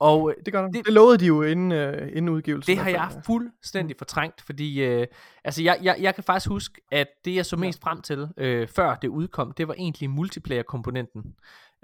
Og 0.00 0.30
øh, 0.30 0.44
det 0.44 0.52
gør. 0.52 0.66
Det- 0.68 0.84
Det, 0.86 0.92
lovede 0.94 1.18
de 1.18 1.26
jo 1.26 1.42
inden, 1.42 1.72
øh, 1.72 2.08
inden 2.08 2.28
udgivelsen. 2.28 2.76
det 2.76 2.82
har 2.82 2.90
jeg 2.90 3.22
fuldstændig 3.26 3.96
fortrængt, 3.98 4.42
fordi 4.42 4.82
øh, 4.84 5.06
altså 5.44 5.62
jeg, 5.62 5.78
jeg, 5.82 5.96
jeg 6.00 6.14
kan 6.14 6.24
faktisk 6.24 6.48
huske, 6.48 6.80
at 6.92 7.06
det 7.24 7.34
jeg 7.34 7.46
så 7.46 7.56
mest 7.56 7.80
frem 7.82 8.02
til, 8.02 8.28
øh, 8.36 8.68
før 8.68 8.94
det 8.94 9.08
udkom, 9.08 9.52
det 9.52 9.68
var 9.68 9.74
egentlig 9.74 10.10
multiplayer-komponenten. 10.10 11.22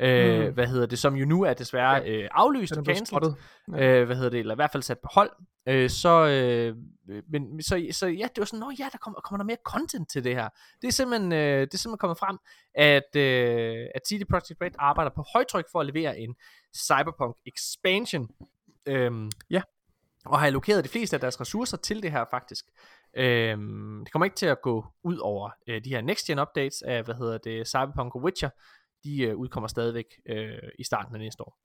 Øh, 0.00 0.46
Mm. 0.48 0.54
Hvad 0.54 0.66
hedder 0.66 0.86
det, 0.86 0.98
som 0.98 1.14
jo 1.16 1.26
nu 1.26 1.42
er 1.42 1.54
desværre 1.54 2.08
øh, 2.10 2.28
aflyst 2.32 2.76
og 2.76 2.84
cancelled. 2.84 3.06
spottet. 3.06 3.36
øh, 3.82 4.06
hvad 4.06 4.16
hedder 4.16 4.30
det, 4.30 4.40
eller 4.40 4.54
i 4.54 4.56
hvert 4.56 4.72
fald 4.72 4.82
sat 4.82 4.98
på 4.98 5.08
hold, 5.14 5.30
øh, 5.68 5.90
så, 5.90 6.26
øh, 6.26 6.76
men, 7.30 7.62
så, 7.62 7.86
så 7.92 8.06
ja, 8.06 8.22
det 8.34 8.38
var 8.38 8.44
sådan, 8.44 8.60
nå 8.60 8.72
ja, 8.78 8.88
der 8.92 8.98
kommer, 8.98 9.20
kommer 9.20 9.38
der 9.38 9.44
mere 9.44 9.56
content 9.64 10.10
til 10.10 10.24
det 10.24 10.34
her. 10.34 10.48
Det 10.82 10.88
er 10.88 10.92
simpelthen, 10.92 11.32
øh, 11.32 11.60
det 11.60 11.74
er 11.74 11.78
simpelthen 11.78 11.98
kommet 11.98 12.18
frem, 12.18 12.38
at, 12.74 13.16
øh, 13.16 13.86
at 13.94 14.02
CD 14.08 14.24
Projekt 14.30 14.60
Red 14.62 14.70
arbejder 14.78 15.10
på 15.16 15.24
højtryk 15.34 15.64
for 15.72 15.80
at 15.80 15.86
levere 15.86 16.18
en 16.18 16.34
Cyberpunk 16.76 17.36
expansion, 17.46 18.28
øhm, 18.86 19.30
Ja. 19.50 19.62
og 20.26 20.38
har 20.38 20.46
allokeret 20.46 20.84
de 20.84 20.88
fleste 20.88 21.16
af 21.16 21.20
deres 21.20 21.40
ressourcer 21.40 21.76
til 21.76 22.02
det 22.02 22.12
her 22.12 22.24
faktisk. 22.30 22.64
Øhm, 23.16 24.00
det 24.04 24.12
kommer 24.12 24.24
ikke 24.24 24.36
til 24.36 24.46
at 24.46 24.62
gå 24.62 24.86
ud 25.04 25.16
over 25.18 25.50
øh, 25.68 25.84
de 25.84 25.90
her 25.90 26.00
next 26.00 26.26
gen 26.26 26.38
updates 26.38 26.82
af, 26.82 27.02
hvad 27.02 27.14
hedder 27.14 27.38
det, 27.38 27.68
Cyberpunk 27.68 28.14
og 28.14 28.22
Witcher, 28.22 28.50
de 29.04 29.22
øh, 29.22 29.36
udkommer 29.36 29.68
stadigvæk 29.68 30.06
øh, 30.28 30.58
i 30.78 30.84
starten 30.84 31.14
af 31.14 31.20
næste 31.20 31.42
år. 31.42 31.58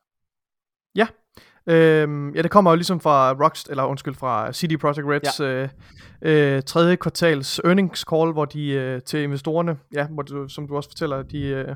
Øhm, 1.68 2.36
ja, 2.36 2.42
det 2.42 2.52
kommer 2.52 2.72
jo 2.72 2.76
ligesom 2.76 3.00
fra 3.00 3.34
Rockst, 3.44 3.70
eller 3.70 3.84
undskyld, 3.84 4.16
fra 4.16 4.54
CD 4.54 4.78
Projekt 4.80 5.08
Reds 5.08 5.40
ja. 5.40 5.46
øh, 5.46 6.56
øh, 6.56 6.64
tredje 6.64 6.96
kvartals 6.96 7.60
earnings 7.60 8.02
call, 8.02 8.32
hvor 8.32 8.46
de 8.46 8.70
øh, 8.70 9.02
til 9.02 9.20
investorerne, 9.20 9.78
ja, 9.94 10.08
hvor 10.08 10.24
du, 10.24 10.48
som 10.48 10.68
du 10.68 10.76
også 10.76 10.90
fortæller, 10.90 11.24
de, 11.24 11.42
øh, 11.42 11.76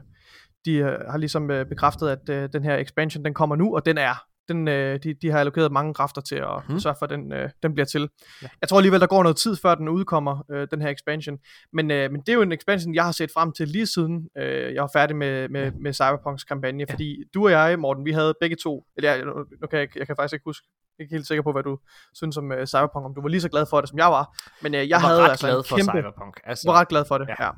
de 0.66 0.74
øh, 0.74 1.00
har 1.10 1.18
ligesom 1.18 1.52
øh, 1.52 1.66
bekræftet, 1.66 2.10
at 2.10 2.30
øh, 2.30 2.50
den 2.54 2.64
her 2.64 2.78
expansion, 2.78 3.26
den 3.26 3.34
kommer 3.34 3.56
nu, 3.56 3.76
og 3.76 3.86
den 3.86 3.98
er 3.98 4.27
den, 4.48 4.68
øh, 4.68 5.00
de, 5.04 5.14
de 5.14 5.32
har 5.32 5.40
allokeret 5.40 5.72
mange 5.72 5.94
kræfter 5.94 6.22
til 6.22 6.36
at 6.36 6.62
hmm. 6.68 6.80
sørge 6.80 6.96
for, 7.00 7.06
at 7.06 7.10
den, 7.10 7.34
øh, 7.34 7.50
den 7.64 7.74
bliver 7.74 7.86
til. 7.86 8.10
Ja. 8.42 8.48
Jeg 8.62 8.70
tror 8.70 8.78
alligevel, 8.78 9.00
der 9.02 9.08
går 9.08 9.24
noget 9.24 9.38
tid, 9.38 9.56
før 9.56 9.76
den 9.76 9.90
udkommer, 9.90 10.44
øh, 10.52 10.68
den 10.72 10.82
her 10.82 10.90
expansion. 10.90 11.38
Men, 11.74 11.92
øh, 11.92 12.12
men 12.12 12.22
det 12.22 12.30
er 12.30 12.34
jo 12.34 12.42
en 12.42 12.52
expansion, 12.52 12.96
jeg 12.96 13.06
har 13.06 13.12
set 13.12 13.30
frem 13.34 13.52
til 13.52 13.68
lige 13.68 13.86
siden 13.88 14.28
øh, 14.38 14.74
jeg 14.74 14.82
var 14.82 14.90
færdig 14.94 15.16
med, 15.16 15.50
med, 15.50 15.64
Ja. 15.64 15.72
med 15.82 15.94
Cyberpunks 15.94 16.44
kampagne. 16.44 16.86
Ja. 16.90 16.94
Fordi 16.94 17.24
du 17.34 17.46
og 17.46 17.52
jeg, 17.52 17.80
Morten, 17.80 18.06
vi 18.06 18.12
havde 18.12 18.34
begge 18.42 18.56
to, 18.64 18.86
eller 18.98 19.10
jeg, 19.12 19.26
nu, 19.62 19.68
kan 19.72 19.80
jeg, 19.80 19.88
jeg 19.98 20.08
kan 20.08 20.16
faktisk 20.16 20.34
ikke 20.34 20.46
huske, 20.46 20.68
jeg 20.98 21.04
er 21.04 21.06
ikke 21.06 21.16
helt 21.16 21.28
sikker 21.28 21.42
på, 21.42 21.52
hvad 21.52 21.64
du 21.64 21.80
synes 22.14 22.38
om 22.38 22.52
uh, 22.52 22.66
Cyberpunk, 22.66 23.06
om 23.06 23.16
du 23.16 23.22
var 23.22 23.30
lige 23.30 23.42
så 23.42 23.50
glad 23.50 23.66
for 23.70 23.82
det, 23.82 23.90
som 23.90 23.98
jeg 24.00 24.08
var. 24.08 24.38
Men 24.62 24.74
uh, 24.74 24.78
jeg, 24.80 24.90
Jeg 24.90 24.96
var 25.02 25.08
havde 25.08 25.22
ret 25.22 25.30
altså 25.30 25.48
glad 25.48 25.64
for 25.64 25.76
kæmpe, 25.78 25.92
Cyberpunk. 25.92 26.40
Altså, 26.44 26.70
var 26.72 26.80
ret 26.80 26.88
glad 26.88 27.06
for 27.08 27.18
det, 27.18 27.28
Ja. 27.28 27.46
ja. 27.46 27.52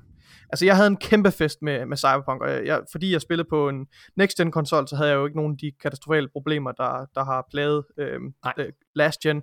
Altså, 0.50 0.66
jeg 0.66 0.76
havde 0.76 0.88
en 0.88 0.98
kæmpe 0.98 1.32
fest 1.32 1.62
med, 1.62 1.86
med 1.86 1.98
Cyberpunk, 1.98 2.42
og 2.42 2.50
jeg, 2.50 2.66
jeg, 2.66 2.82
fordi 2.92 3.14
jeg 3.14 3.22
spillede 3.22 3.48
på 3.50 3.70
en 3.70 3.88
next-gen 4.18 4.52
konsol, 4.52 4.88
så 4.88 4.96
havde 4.96 5.10
jeg 5.10 5.16
jo 5.16 5.26
ikke 5.26 5.38
nogen 5.38 5.54
af 5.54 5.58
de 5.58 5.72
katastrofale 5.82 6.28
problemer, 6.34 6.72
der, 6.72 7.06
der 7.16 7.24
har 7.24 7.48
plaget 7.52 7.84
øh, 8.00 8.20
Nej. 8.44 8.54
øh, 8.58 8.72
last 8.96 9.20
gen. 9.20 9.42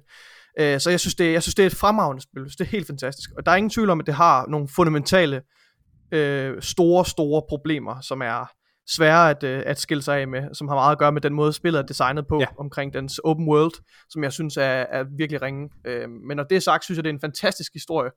Øh, 0.60 0.80
så 0.80 0.90
jeg 0.90 1.00
synes, 1.00 1.14
det, 1.14 1.32
jeg 1.32 1.42
synes, 1.42 1.54
det 1.54 1.62
er 1.62 1.66
et 1.66 1.74
fremragende 1.74 2.22
spil. 2.22 2.44
Det 2.44 2.60
er 2.60 2.64
helt 2.64 2.86
fantastisk. 2.86 3.30
Og 3.36 3.46
der 3.46 3.52
er 3.52 3.56
ingen 3.56 3.70
tvivl 3.70 3.90
om, 3.90 4.00
at 4.00 4.06
det 4.06 4.14
har 4.14 4.46
nogle 4.46 4.68
fundamentale, 4.68 5.42
øh, 6.12 6.62
store, 6.62 7.04
store 7.04 7.42
problemer, 7.48 8.00
som 8.00 8.22
er 8.22 8.52
svære 8.88 9.30
at, 9.30 9.42
øh, 9.42 9.62
at 9.66 9.80
skille 9.80 10.02
sig 10.02 10.20
af 10.20 10.28
med, 10.28 10.54
som 10.54 10.68
har 10.68 10.74
meget 10.74 10.92
at 10.92 10.98
gøre 10.98 11.12
med 11.12 11.20
den 11.20 11.34
måde, 11.34 11.52
spillet 11.52 11.78
er 11.78 11.82
designet 11.86 12.26
på, 12.26 12.40
ja. 12.40 12.46
omkring 12.58 12.94
dens 12.94 13.18
open 13.18 13.48
world, 13.48 13.72
som 14.10 14.24
jeg 14.24 14.32
synes 14.32 14.56
er, 14.56 14.62
er 14.62 15.04
virkelig 15.16 15.42
ringe. 15.42 15.70
Øh, 15.86 16.08
men 16.10 16.36
når 16.36 16.44
det 16.44 16.56
er 16.56 16.60
sagt, 16.60 16.84
synes 16.84 16.96
jeg, 16.96 17.04
det 17.04 17.10
er 17.10 17.14
en 17.14 17.20
fantastisk 17.20 17.72
historie, 17.72 18.10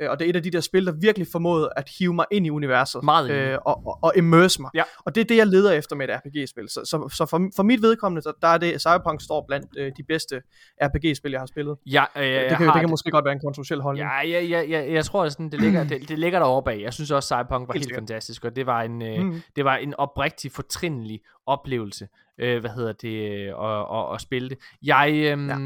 øh, 0.00 0.10
og 0.10 0.18
det 0.18 0.24
er 0.24 0.30
et 0.30 0.36
af 0.36 0.42
de 0.42 0.50
der 0.50 0.60
spil, 0.60 0.86
der 0.86 0.92
virkelig 0.92 1.26
formåede 1.32 1.70
at 1.76 1.88
hive 1.98 2.14
mig 2.14 2.26
ind 2.32 2.46
i 2.46 2.50
universet, 2.50 3.04
Meget 3.04 3.30
øh, 3.30 3.58
og, 3.66 3.86
og, 3.86 3.98
og 4.02 4.12
immerse 4.16 4.62
mig. 4.62 4.70
Ja. 4.74 4.82
Og 5.04 5.14
det 5.14 5.20
er 5.20 5.24
det, 5.24 5.36
jeg 5.36 5.46
leder 5.46 5.72
efter 5.72 5.96
med 5.96 6.08
et 6.08 6.14
RPG-spil. 6.16 6.68
Så, 6.68 6.80
så, 6.84 7.08
så 7.12 7.26
for, 7.26 7.40
for 7.56 7.62
mit 7.62 7.82
vedkommende, 7.82 8.22
så 8.22 8.32
der 8.42 8.48
er 8.48 8.58
det, 8.58 8.80
Cyberpunk 8.80 9.22
står 9.22 9.44
blandt 9.48 9.66
øh, 9.78 9.92
de 9.96 10.02
bedste 10.08 10.42
RPG-spil, 10.82 11.30
jeg 11.30 11.40
har 11.40 11.46
spillet. 11.46 11.76
Ja, 11.86 12.04
øh, 12.16 12.22
det, 12.22 12.56
kan, 12.56 12.66
det 12.66 12.80
kan 12.80 12.90
måske 12.90 13.10
godt 13.10 13.24
være 13.24 13.32
en 13.32 13.40
kontroversiel 13.40 13.80
holdning. 13.80 14.08
Ja, 14.08 14.28
ja, 14.28 14.40
ja, 14.44 14.62
ja, 14.62 14.92
jeg 14.92 15.04
tror, 15.04 15.28
sådan, 15.28 15.50
det, 15.50 15.60
ligger, 15.60 15.84
det, 15.84 16.08
det 16.08 16.18
ligger 16.18 16.38
derovre 16.38 16.62
bag. 16.62 16.82
Jeg 16.82 16.92
synes 16.92 17.10
også, 17.10 17.26
Cyberpunk 17.26 17.68
var 17.68 17.74
helt, 17.74 17.86
Helt 17.86 17.94
fantastisk, 17.94 18.44
og 18.44 18.56
det 18.56 18.66
var 18.66 18.82
en, 18.82 19.02
øh, 19.02 19.16
Mm. 19.18 19.42
det 19.56 19.64
var 19.64 19.76
en 19.76 19.94
oprigtig, 19.94 20.52
fortrindelig 20.52 21.20
oplevelse, 21.46 22.08
øh, 22.38 22.60
hvad 22.60 22.70
hedder 22.70 22.92
det, 22.92 23.30
øh, 23.30 23.48
at, 23.48 23.86
at, 23.98 24.14
at 24.14 24.20
spille 24.20 24.48
det. 24.48 24.58
Jeg, 24.82 25.10
øh, 25.12 25.48
ja. 25.48 25.56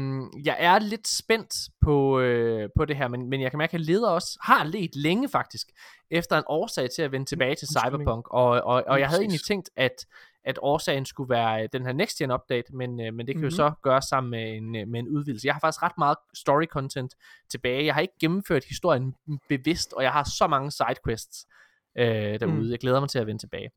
jeg 0.45 0.57
er 0.59 0.79
lidt 0.79 1.07
spændt 1.07 1.55
på, 1.81 2.19
øh, 2.19 2.69
på 2.77 2.85
det 2.85 2.95
her, 2.95 3.07
men, 3.07 3.29
men 3.29 3.41
jeg 3.41 3.51
kan 3.51 3.57
mærke, 3.57 3.69
at 3.69 3.73
jeg 3.73 3.85
leder 3.85 4.09
også, 4.09 4.37
har 4.41 4.63
let 4.63 4.95
længe 4.95 5.29
faktisk, 5.29 5.67
efter 6.11 6.37
en 6.37 6.43
årsag 6.47 6.89
til 6.89 7.01
at 7.01 7.11
vende 7.11 7.25
tilbage 7.25 7.55
til. 7.55 7.67
Cyberpunk, 7.67 8.27
og, 8.31 8.45
og, 8.45 8.61
og 8.63 8.83
Lige 8.87 8.95
jeg 8.95 9.07
havde 9.07 9.21
egentlig 9.21 9.41
tænkt, 9.47 9.69
at 9.75 10.05
at 10.43 10.59
årsagen 10.61 11.05
skulle 11.05 11.29
være 11.29 11.63
øh, 11.63 11.69
den 11.73 11.85
her 11.85 11.93
next 11.93 12.17
gen 12.17 12.31
update, 12.31 12.75
men, 12.75 12.99
øh, 12.99 13.13
men 13.13 13.27
det 13.27 13.35
kan 13.35 13.35
mm-hmm. 13.35 13.43
jo 13.43 13.55
så 13.55 13.71
gøres 13.83 14.05
sammen 14.05 14.31
med 14.31 14.57
en, 14.57 14.91
med 14.91 14.99
en 14.99 15.07
udvidelse. 15.07 15.47
Jeg 15.47 15.55
har 15.55 15.59
faktisk 15.59 15.83
ret 15.83 15.97
meget 15.97 16.17
story 16.33 16.65
content 16.65 17.15
tilbage. 17.49 17.85
Jeg 17.85 17.93
har 17.93 18.01
ikke 18.01 18.13
gennemført 18.19 18.63
historien 18.63 19.15
bevidst, 19.49 19.93
og 19.93 20.03
jeg 20.03 20.11
har 20.11 20.23
så 20.23 20.47
mange 20.47 20.71
sidequests 20.71 21.47
øh, 21.97 22.05
derude. 22.39 22.55
Mm. 22.55 22.61
Mm. 22.61 22.71
Jeg 22.71 22.79
glæder 22.79 22.99
mig 22.99 23.09
til 23.09 23.19
at 23.19 23.27
vende 23.27 23.41
tilbage. 23.41 23.69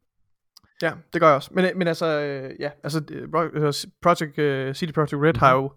Ja, 0.85 0.93
det 1.13 1.21
gør 1.21 1.29
jeg 1.29 1.37
også. 1.37 1.51
Men, 1.53 1.79
men 1.79 1.89
altså, 1.89 2.07
øh, 2.07 2.51
ja, 2.61 2.71
altså, 2.83 3.03
øh, 3.11 3.29
øh, 3.55 3.73
Project, 4.03 4.35
CD 4.77 4.93
Projekt 4.93 5.13
Red 5.13 5.19
mm-hmm. 5.19 5.39
har 5.39 5.53
jo, 5.55 5.73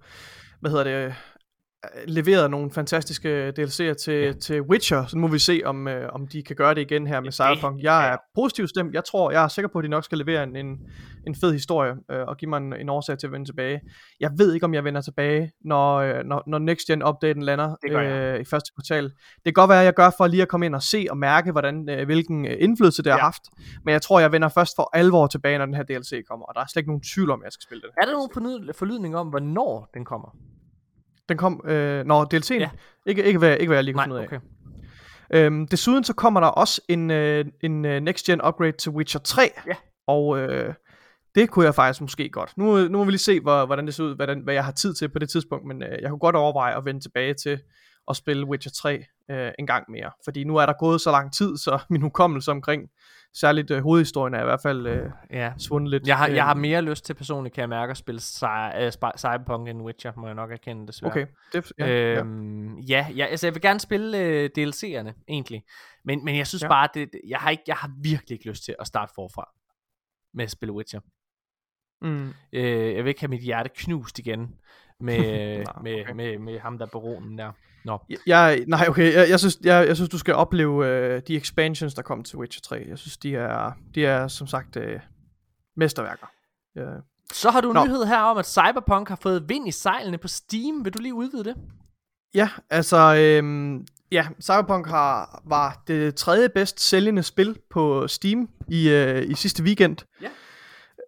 hvad 0.59 0.71
hedder 0.71 0.83
det, 0.83 1.15
leveret 2.07 2.51
nogle 2.51 2.71
fantastiske 2.71 3.53
DLC'er 3.59 3.93
til, 3.93 4.13
ja. 4.13 4.31
til 4.31 4.61
Witcher, 4.61 5.05
så 5.05 5.17
nu 5.17 5.21
må 5.21 5.27
vi 5.27 5.39
se, 5.39 5.61
om, 5.65 5.87
øh, 5.87 6.09
om 6.13 6.27
de 6.27 6.43
kan 6.43 6.55
gøre 6.55 6.75
det 6.75 6.81
igen 6.81 7.07
her 7.07 7.21
med 7.21 7.31
Cyberpunk. 7.31 7.83
Jeg 7.83 8.11
er 8.11 8.17
positivt 8.35 8.69
stemt. 8.69 8.93
Jeg 8.93 9.03
tror, 9.05 9.31
jeg 9.31 9.43
er 9.43 9.47
sikker 9.47 9.69
på, 9.69 9.79
at 9.79 9.83
de 9.83 9.89
nok 9.89 10.03
skal 10.03 10.17
levere 10.17 10.43
en, 10.43 10.55
en, 10.55 10.79
en 11.27 11.35
fed 11.35 11.53
historie 11.53 11.93
øh, 12.11 12.27
og 12.27 12.37
give 12.37 12.49
mig 12.49 12.57
en, 12.57 12.73
en 12.73 12.89
årsag 12.89 13.17
til 13.17 13.27
at 13.27 13.33
vende 13.33 13.45
tilbage. 13.45 13.81
Jeg 14.19 14.31
ved 14.37 14.53
ikke, 14.53 14.65
om 14.65 14.73
jeg 14.73 14.83
vender 14.83 15.01
tilbage, 15.01 15.51
når, 15.65 15.95
øh, 15.95 16.23
når, 16.25 16.43
når 16.47 16.59
Next 16.59 16.87
Gen 16.87 17.03
updaten 17.03 17.43
lander 17.43 17.75
øh, 17.89 18.39
i 18.39 18.45
første 18.45 18.71
kvartal. 18.75 19.03
Det 19.03 19.43
kan 19.45 19.53
godt 19.53 19.69
være, 19.69 19.79
at 19.79 19.85
jeg 19.85 19.93
gør 19.93 20.09
for 20.17 20.27
lige 20.27 20.41
at 20.41 20.47
komme 20.47 20.65
ind 20.65 20.75
og 20.75 20.83
se 20.83 21.07
og 21.09 21.17
mærke, 21.17 21.51
hvordan, 21.51 21.89
øh, 21.89 22.05
hvilken 22.05 22.45
øh, 22.45 22.57
indflydelse 22.59 23.03
det 23.03 23.09
ja. 23.09 23.15
har 23.15 23.21
haft. 23.21 23.41
Men 23.85 23.91
jeg 23.91 24.01
tror, 24.01 24.19
jeg 24.19 24.31
vender 24.31 24.49
først 24.49 24.73
for 24.75 24.89
alvor 24.93 25.27
tilbage, 25.27 25.57
når 25.57 25.65
den 25.65 25.75
her 25.75 25.83
DLC 25.83 26.27
kommer, 26.29 26.45
og 26.45 26.55
der 26.55 26.61
er 26.61 26.65
slet 26.65 26.81
ikke 26.81 26.89
nogen 26.89 27.03
tvivl 27.13 27.31
om, 27.31 27.41
at 27.41 27.45
jeg 27.45 27.51
skal 27.51 27.63
spille 27.63 27.81
den. 27.81 27.89
Er 28.01 28.05
der 28.05 28.11
nogen 28.11 28.73
forlydning 28.73 29.17
om, 29.17 29.27
hvornår 29.27 29.89
den 29.93 30.05
kommer? 30.05 30.29
Den 31.29 31.37
kom, 31.37 31.61
øh, 31.67 32.05
når 32.05 32.27
DLC'en, 32.33 32.59
ja. 32.59 32.69
ikke, 33.05 33.23
ikke, 33.23 33.39
hvad, 33.39 33.57
ikke 33.57 33.67
hvad 33.67 33.77
jeg 33.77 33.83
lige 33.83 33.93
kunne 33.93 34.03
finde 34.03 34.15
ud 34.15 34.21
af. 34.21 34.25
Okay. 34.25 34.39
Øhm, 35.33 35.67
desuden 35.67 36.03
så 36.03 36.13
kommer 36.13 36.39
der 36.39 36.47
også 36.47 36.81
en, 36.89 37.11
øh, 37.11 37.45
en 37.61 37.85
uh, 37.85 37.91
next 37.91 38.25
gen 38.25 38.41
upgrade 38.47 38.71
til 38.71 38.91
Witcher 38.91 39.21
3. 39.21 39.51
Ja. 39.67 39.75
Og 40.07 40.39
øh, 40.39 40.73
det 41.35 41.49
kunne 41.49 41.65
jeg 41.65 41.75
faktisk 41.75 42.01
måske 42.01 42.29
godt. 42.29 42.57
Nu, 42.57 42.87
nu 42.87 42.97
må 42.97 43.03
vi 43.03 43.11
lige 43.11 43.19
se, 43.19 43.39
hvor, 43.39 43.65
hvordan 43.65 43.85
det 43.85 43.93
ser 43.93 44.03
ud, 44.03 44.15
hvad, 44.15 44.27
den, 44.27 44.39
hvad 44.39 44.53
jeg 44.53 44.65
har 44.65 44.71
tid 44.71 44.93
til 44.93 45.09
på 45.09 45.19
det 45.19 45.29
tidspunkt. 45.29 45.67
Men 45.67 45.83
øh, 45.83 46.01
jeg 46.01 46.09
kunne 46.09 46.19
godt 46.19 46.35
overveje 46.35 46.77
at 46.77 46.85
vende 46.85 46.99
tilbage 46.99 47.33
til 47.33 47.59
at 48.09 48.15
spille 48.15 48.47
Witcher 48.47 48.71
3 48.71 49.03
øh, 49.31 49.51
en 49.59 49.67
gang 49.67 49.91
mere. 49.91 50.11
Fordi 50.23 50.43
nu 50.43 50.55
er 50.55 50.65
der 50.65 50.73
gået 50.79 51.01
så 51.01 51.11
lang 51.11 51.33
tid, 51.33 51.57
så 51.57 51.79
min 51.89 52.01
hukommelse 52.01 52.51
omkring 52.51 52.89
særligt 53.33 53.71
øh, 53.71 53.83
hovedhistorien 53.83 54.33
er 54.33 54.41
i 54.41 54.43
hvert 54.43 54.61
fald 54.61 54.87
øh, 54.87 55.09
ja. 55.31 55.53
svundet 55.57 55.91
lidt. 55.91 56.07
Jeg 56.07 56.17
har, 56.17 56.27
jeg 56.27 56.45
har 56.45 56.55
øh, 56.55 56.61
mere 56.61 56.81
lyst 56.81 57.05
til 57.05 57.13
personligt, 57.13 57.55
kan 57.55 57.61
jeg 57.61 57.69
mærke, 57.69 57.91
at 57.91 57.97
spille 57.97 58.17
uh, 58.17 59.11
Cyberpunk 59.17 59.69
end 59.69 59.81
Witcher, 59.81 60.11
må 60.17 60.25
jeg 60.25 60.35
nok 60.35 60.51
erkende 60.51 60.87
desværre. 60.87 61.11
Okay, 61.11 61.25
det, 61.53 61.71
ja, 61.79 61.87
øhm, 61.87 62.77
ja. 62.77 63.07
ja, 63.09 63.15
ja 63.15 63.25
altså 63.25 63.47
jeg 63.47 63.53
vil 63.53 63.61
gerne 63.61 63.79
spille 63.79 64.17
øh, 64.17 64.49
DLC'erne, 64.57 65.23
egentlig. 65.27 65.63
Men, 66.05 66.25
men 66.25 66.37
jeg 66.37 66.47
synes 66.47 66.63
ja. 66.63 66.67
bare, 66.67 66.87
det, 66.93 67.09
jeg, 67.27 67.39
har 67.39 67.49
ikke, 67.49 67.63
jeg 67.67 67.75
har 67.75 67.91
virkelig 68.03 68.35
ikke 68.35 68.49
lyst 68.49 68.63
til 68.63 68.75
at 68.79 68.87
starte 68.87 69.13
forfra 69.15 69.49
med 70.33 70.43
at 70.43 70.51
spille 70.51 70.73
Witcher. 70.73 70.99
Mm. 72.01 72.33
Øh, 72.53 72.95
jeg 72.95 73.03
vil 73.03 73.07
ikke 73.07 73.21
have 73.21 73.29
mit 73.29 73.41
hjerte 73.41 73.69
knust 73.75 74.19
igen 74.19 74.55
med, 74.99 75.19
med, 75.83 76.01
okay. 76.01 76.13
med, 76.13 76.37
med 76.37 76.59
ham 76.59 76.77
der 76.77 76.85
baronen 76.85 77.37
der. 77.37 77.51
Nå. 77.87 77.97
Jeg, 78.27 78.63
nej, 78.67 78.85
okay, 78.89 79.13
jeg, 79.13 79.29
jeg, 79.29 79.39
synes, 79.39 79.57
jeg, 79.63 79.87
jeg 79.87 79.95
synes, 79.95 80.09
du 80.09 80.17
skal 80.17 80.33
opleve 80.33 80.71
uh, 80.71 81.21
de 81.27 81.35
expansions, 81.35 81.93
der 81.93 82.01
kom 82.01 82.23
til 82.23 82.37
Witcher 82.37 82.61
3. 82.61 82.85
Jeg 82.89 82.97
synes, 82.97 83.17
de 83.17 83.35
er, 83.35 83.71
de 83.95 84.05
er 84.05 84.27
som 84.27 84.47
sagt 84.47 84.75
uh, 84.75 84.83
mesterværker. 85.77 86.27
Uh, 86.75 86.83
Så 87.33 87.49
har 87.49 87.61
du 87.61 87.69
en 87.69 87.73
Nå. 87.73 87.85
nyhed 87.85 88.05
her 88.05 88.19
om, 88.19 88.37
at 88.37 88.45
Cyberpunk 88.47 89.09
har 89.09 89.19
fået 89.21 89.49
vind 89.49 89.67
i 89.67 89.71
sejlene 89.71 90.17
på 90.17 90.27
Steam. 90.27 90.85
Vil 90.85 90.93
du 90.93 91.01
lige 91.01 91.13
udvide 91.13 91.43
det? 91.43 91.55
Ja, 92.35 92.49
altså, 92.69 93.15
øhm, 93.15 93.85
ja, 94.11 94.27
Cyberpunk 94.41 94.87
har, 94.87 95.41
var 95.45 95.83
det 95.87 96.15
tredje 96.15 96.49
bedst 96.49 96.79
sælgende 96.79 97.23
spil 97.23 97.57
på 97.71 98.07
Steam 98.07 98.49
i, 98.67 98.89
øh, 98.89 99.29
i 99.29 99.35
sidste 99.35 99.63
weekend. 99.63 99.97
Ja. 100.21 100.27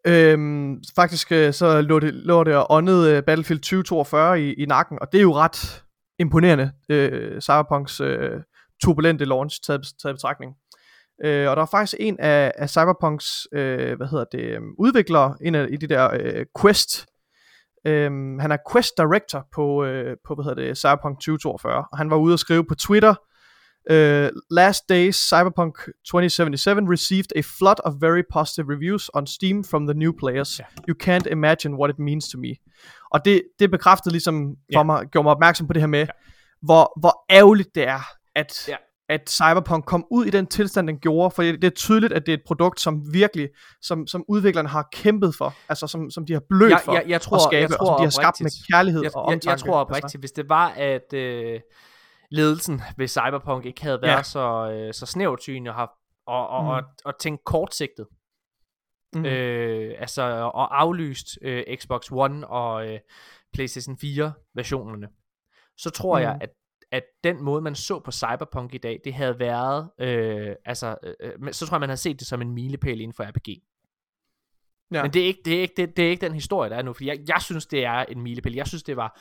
Øhm, 0.07 0.81
faktisk 0.95 1.31
øh, 1.31 1.53
så 1.53 1.81
lå 1.81 1.99
det, 1.99 2.13
lå 2.13 2.43
det 2.43 2.55
og 2.55 2.65
åndede 2.69 3.15
øh, 3.15 3.23
Battlefield 3.23 3.59
2042 3.59 4.41
i, 4.41 4.53
i 4.53 4.65
nakken, 4.65 4.97
og 5.01 5.11
det 5.11 5.17
er 5.17 5.21
jo 5.21 5.33
ret 5.35 5.83
imponerende, 6.19 6.71
øh, 6.89 7.41
Cyberpunks 7.41 7.99
øh, 7.99 8.41
turbulente 8.83 9.25
launch 9.25 9.61
taget, 9.65 9.87
taget 10.01 10.15
betragtning. 10.15 10.55
Øh, 11.25 11.49
og 11.49 11.55
der 11.55 11.61
er 11.61 11.67
faktisk 11.71 11.95
en 11.99 12.19
af, 12.19 12.51
af 12.55 12.69
Cyberpunks, 12.69 13.47
øh, 13.51 13.97
hvad 13.97 14.07
hedder 14.07 14.25
det, 14.31 14.43
øh, 14.43 14.61
udviklere, 14.79 15.37
en 15.41 15.55
af 15.55 15.67
i 15.69 15.77
de 15.77 15.87
der 15.87 16.09
øh, 16.13 16.45
Quest, 16.61 17.05
øh, 17.87 18.11
han 18.39 18.51
er 18.51 18.57
Quest 18.71 18.97
Director 18.97 19.47
på, 19.55 19.83
øh, 19.83 20.17
på 20.27 20.35
hvad 20.35 20.45
hedder 20.45 20.63
det, 20.63 20.77
Cyberpunk 20.77 21.15
2042, 21.15 21.85
og 21.91 21.97
han 21.97 22.09
var 22.09 22.17
ude 22.17 22.33
og 22.33 22.39
skrive 22.39 22.65
på 22.65 22.75
Twitter, 22.75 23.15
Uh, 23.89 24.29
last 24.51 24.89
days, 24.89 25.15
Cyberpunk 25.15 25.75
2077 26.05 26.87
received 26.87 27.31
a 27.35 27.41
flood 27.41 27.79
of 27.85 27.93
very 28.01 28.23
positive 28.33 28.67
reviews 28.67 29.09
on 29.13 29.25
Steam 29.25 29.63
from 29.63 29.87
the 29.87 29.93
new 29.93 30.13
players. 30.13 30.59
Yeah. 30.59 30.67
You 30.87 30.95
can't 30.95 31.27
imagine 31.27 31.75
what 31.75 31.89
it 31.89 31.99
means 31.99 32.29
to 32.29 32.37
me. 32.37 32.55
Og 33.11 33.25
det, 33.25 33.41
det 33.59 33.71
bekræftede 33.71 34.13
ligesom 34.13 34.55
for 34.73 34.79
yeah. 34.79 34.85
mig, 34.85 35.07
gjorde 35.11 35.23
mig 35.23 35.31
opmærksom 35.31 35.67
på 35.67 35.73
det 35.73 35.81
her 35.81 35.87
med, 35.87 35.99
yeah. 35.99 36.09
hvor, 36.61 36.99
hvor 36.99 37.25
ærgerligt 37.29 37.75
det 37.75 37.87
er, 37.87 37.99
at, 38.35 38.65
yeah. 38.69 38.79
at 39.09 39.29
Cyberpunk 39.29 39.85
kom 39.85 40.05
ud 40.11 40.25
i 40.25 40.29
den 40.29 40.47
tilstand, 40.47 40.87
den 40.87 40.99
gjorde, 40.99 41.31
for 41.35 41.43
det, 41.43 41.61
det 41.61 41.67
er 41.67 41.75
tydeligt, 41.75 42.13
at 42.13 42.25
det 42.25 42.31
er 42.31 42.37
et 42.37 42.43
produkt, 42.47 42.81
som 42.81 43.13
virkelig, 43.13 43.49
som, 43.81 44.07
som 44.07 44.25
udviklerne 44.27 44.69
har 44.69 44.87
kæmpet 44.93 45.35
for, 45.35 45.53
altså 45.69 45.87
som, 45.87 46.09
som 46.09 46.25
de 46.25 46.33
har 46.33 46.41
blødt 46.49 46.71
jeg, 46.71 46.81
for 46.85 46.93
jeg, 46.93 47.03
jeg 47.07 47.21
tror, 47.21 47.35
at 47.35 47.43
skabe, 47.43 47.71
jeg 47.71 47.79
tror, 47.79 47.89
og 47.89 47.97
som 47.97 48.01
de 48.01 48.03
har 48.03 48.09
skabt 48.09 48.41
med 48.41 48.51
kærlighed 48.71 49.03
jeg, 49.03 49.15
og 49.15 49.23
omtanke. 49.23 49.47
Jeg, 49.47 49.51
jeg 49.51 49.59
tror 49.59 49.79
oprigtigt, 49.79 50.05
altså. 50.05 50.17
hvis 50.17 50.31
det 50.31 50.49
var, 50.49 50.69
at... 50.69 51.13
Øh 51.13 51.59
ledelsen 52.31 52.81
ved 52.97 53.07
Cyberpunk 53.07 53.65
ikke 53.65 53.81
havde 53.81 54.01
været 54.01 54.17
ja. 54.17 54.23
så, 54.23 54.71
øh, 54.71 54.93
så 54.93 55.05
snævertsynet 55.05 55.73
og, 55.73 55.89
og, 56.25 56.47
og, 56.47 56.63
mm. 56.63 56.69
og, 56.69 56.83
og 57.05 57.19
tænkt 57.19 57.43
kortsigtet. 57.43 58.07
Mm. 59.13 59.25
Øh, 59.25 59.95
altså 59.99 60.21
og 60.53 60.81
aflyst 60.81 61.25
øh, 61.41 61.63
Xbox 61.77 62.11
One 62.11 62.47
og 62.47 62.87
øh, 62.87 62.99
PlayStation 63.53 63.97
4 63.97 64.33
versionerne. 64.55 65.07
Så 65.77 65.89
tror 65.89 66.17
mm. 66.17 66.23
jeg 66.23 66.37
at 66.41 66.49
at 66.91 67.03
den 67.23 67.43
måde 67.43 67.61
man 67.61 67.75
så 67.75 67.99
på 67.99 68.11
Cyberpunk 68.11 68.73
i 68.73 68.77
dag, 68.77 68.99
det 69.03 69.13
havde 69.13 69.39
været 69.39 69.89
øh, 69.99 70.55
altså 70.65 70.95
øh, 71.03 71.13
øh 71.19 71.53
så 71.53 71.65
tror 71.65 71.75
jeg 71.75 71.79
man 71.79 71.89
havde 71.89 71.97
set 71.97 72.19
det 72.19 72.27
som 72.27 72.41
en 72.41 72.51
milepæl 72.51 73.01
inden 73.01 73.13
for 73.13 73.23
RPG. 73.23 73.63
Ja. 74.93 75.01
Men 75.01 75.13
det 75.13 75.21
er, 75.21 75.25
ikke, 75.25 75.41
det, 75.45 75.57
er 75.57 75.61
ikke, 75.61 75.73
det, 75.77 75.97
det 75.97 76.05
er 76.05 76.09
ikke 76.09 76.25
den 76.25 76.33
historie, 76.33 76.69
der 76.69 76.75
er 76.75 76.81
nu, 76.81 76.93
for 76.93 77.03
jeg, 77.03 77.19
jeg 77.27 77.41
synes, 77.41 77.65
det 77.65 77.85
er 77.85 77.99
en 77.99 78.21
milepæl. 78.21 78.53
Jeg 78.53 78.67
synes, 78.67 78.83
det 78.83 78.97
var 78.97 79.19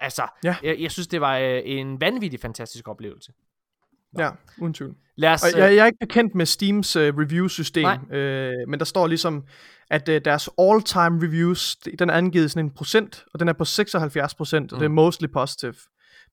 Altså, 0.00 0.22
ja. 0.44 0.56
jeg, 0.62 0.80
jeg 0.80 0.90
synes, 0.90 1.06
det 1.06 1.20
var 1.20 1.38
øh, 1.38 1.60
en 1.64 2.00
vanvittig 2.00 2.40
fantastisk 2.40 2.88
oplevelse. 2.88 3.32
Nå. 4.12 4.22
Ja, 4.22 4.30
uden 4.58 4.74
tvivl. 4.74 4.94
Lad 5.16 5.32
os, 5.32 5.42
og 5.42 5.60
jeg, 5.60 5.76
jeg 5.76 5.82
er 5.82 5.86
ikke 5.86 5.98
bekendt 6.00 6.34
med 6.34 6.46
Steams 6.46 6.96
uh, 6.96 7.02
review-system, 7.02 8.12
øh, 8.12 8.52
men 8.68 8.78
der 8.78 8.84
står 8.84 9.06
ligesom, 9.06 9.44
at 9.90 10.08
uh, 10.08 10.14
deres 10.24 10.50
all-time 10.58 11.26
reviews, 11.26 11.76
den 11.76 12.10
er 12.10 12.14
angivet 12.14 12.50
sådan 12.50 12.66
en 12.66 12.74
procent, 12.74 13.24
og 13.34 13.40
den 13.40 13.48
er 13.48 13.52
på 13.52 13.64
76 13.64 14.34
procent, 14.34 14.72
mm. 14.72 14.74
og 14.74 14.80
det 14.80 14.84
er 14.84 14.88
mm. 14.88 14.94
mostly 14.94 15.26
positive. 15.32 15.74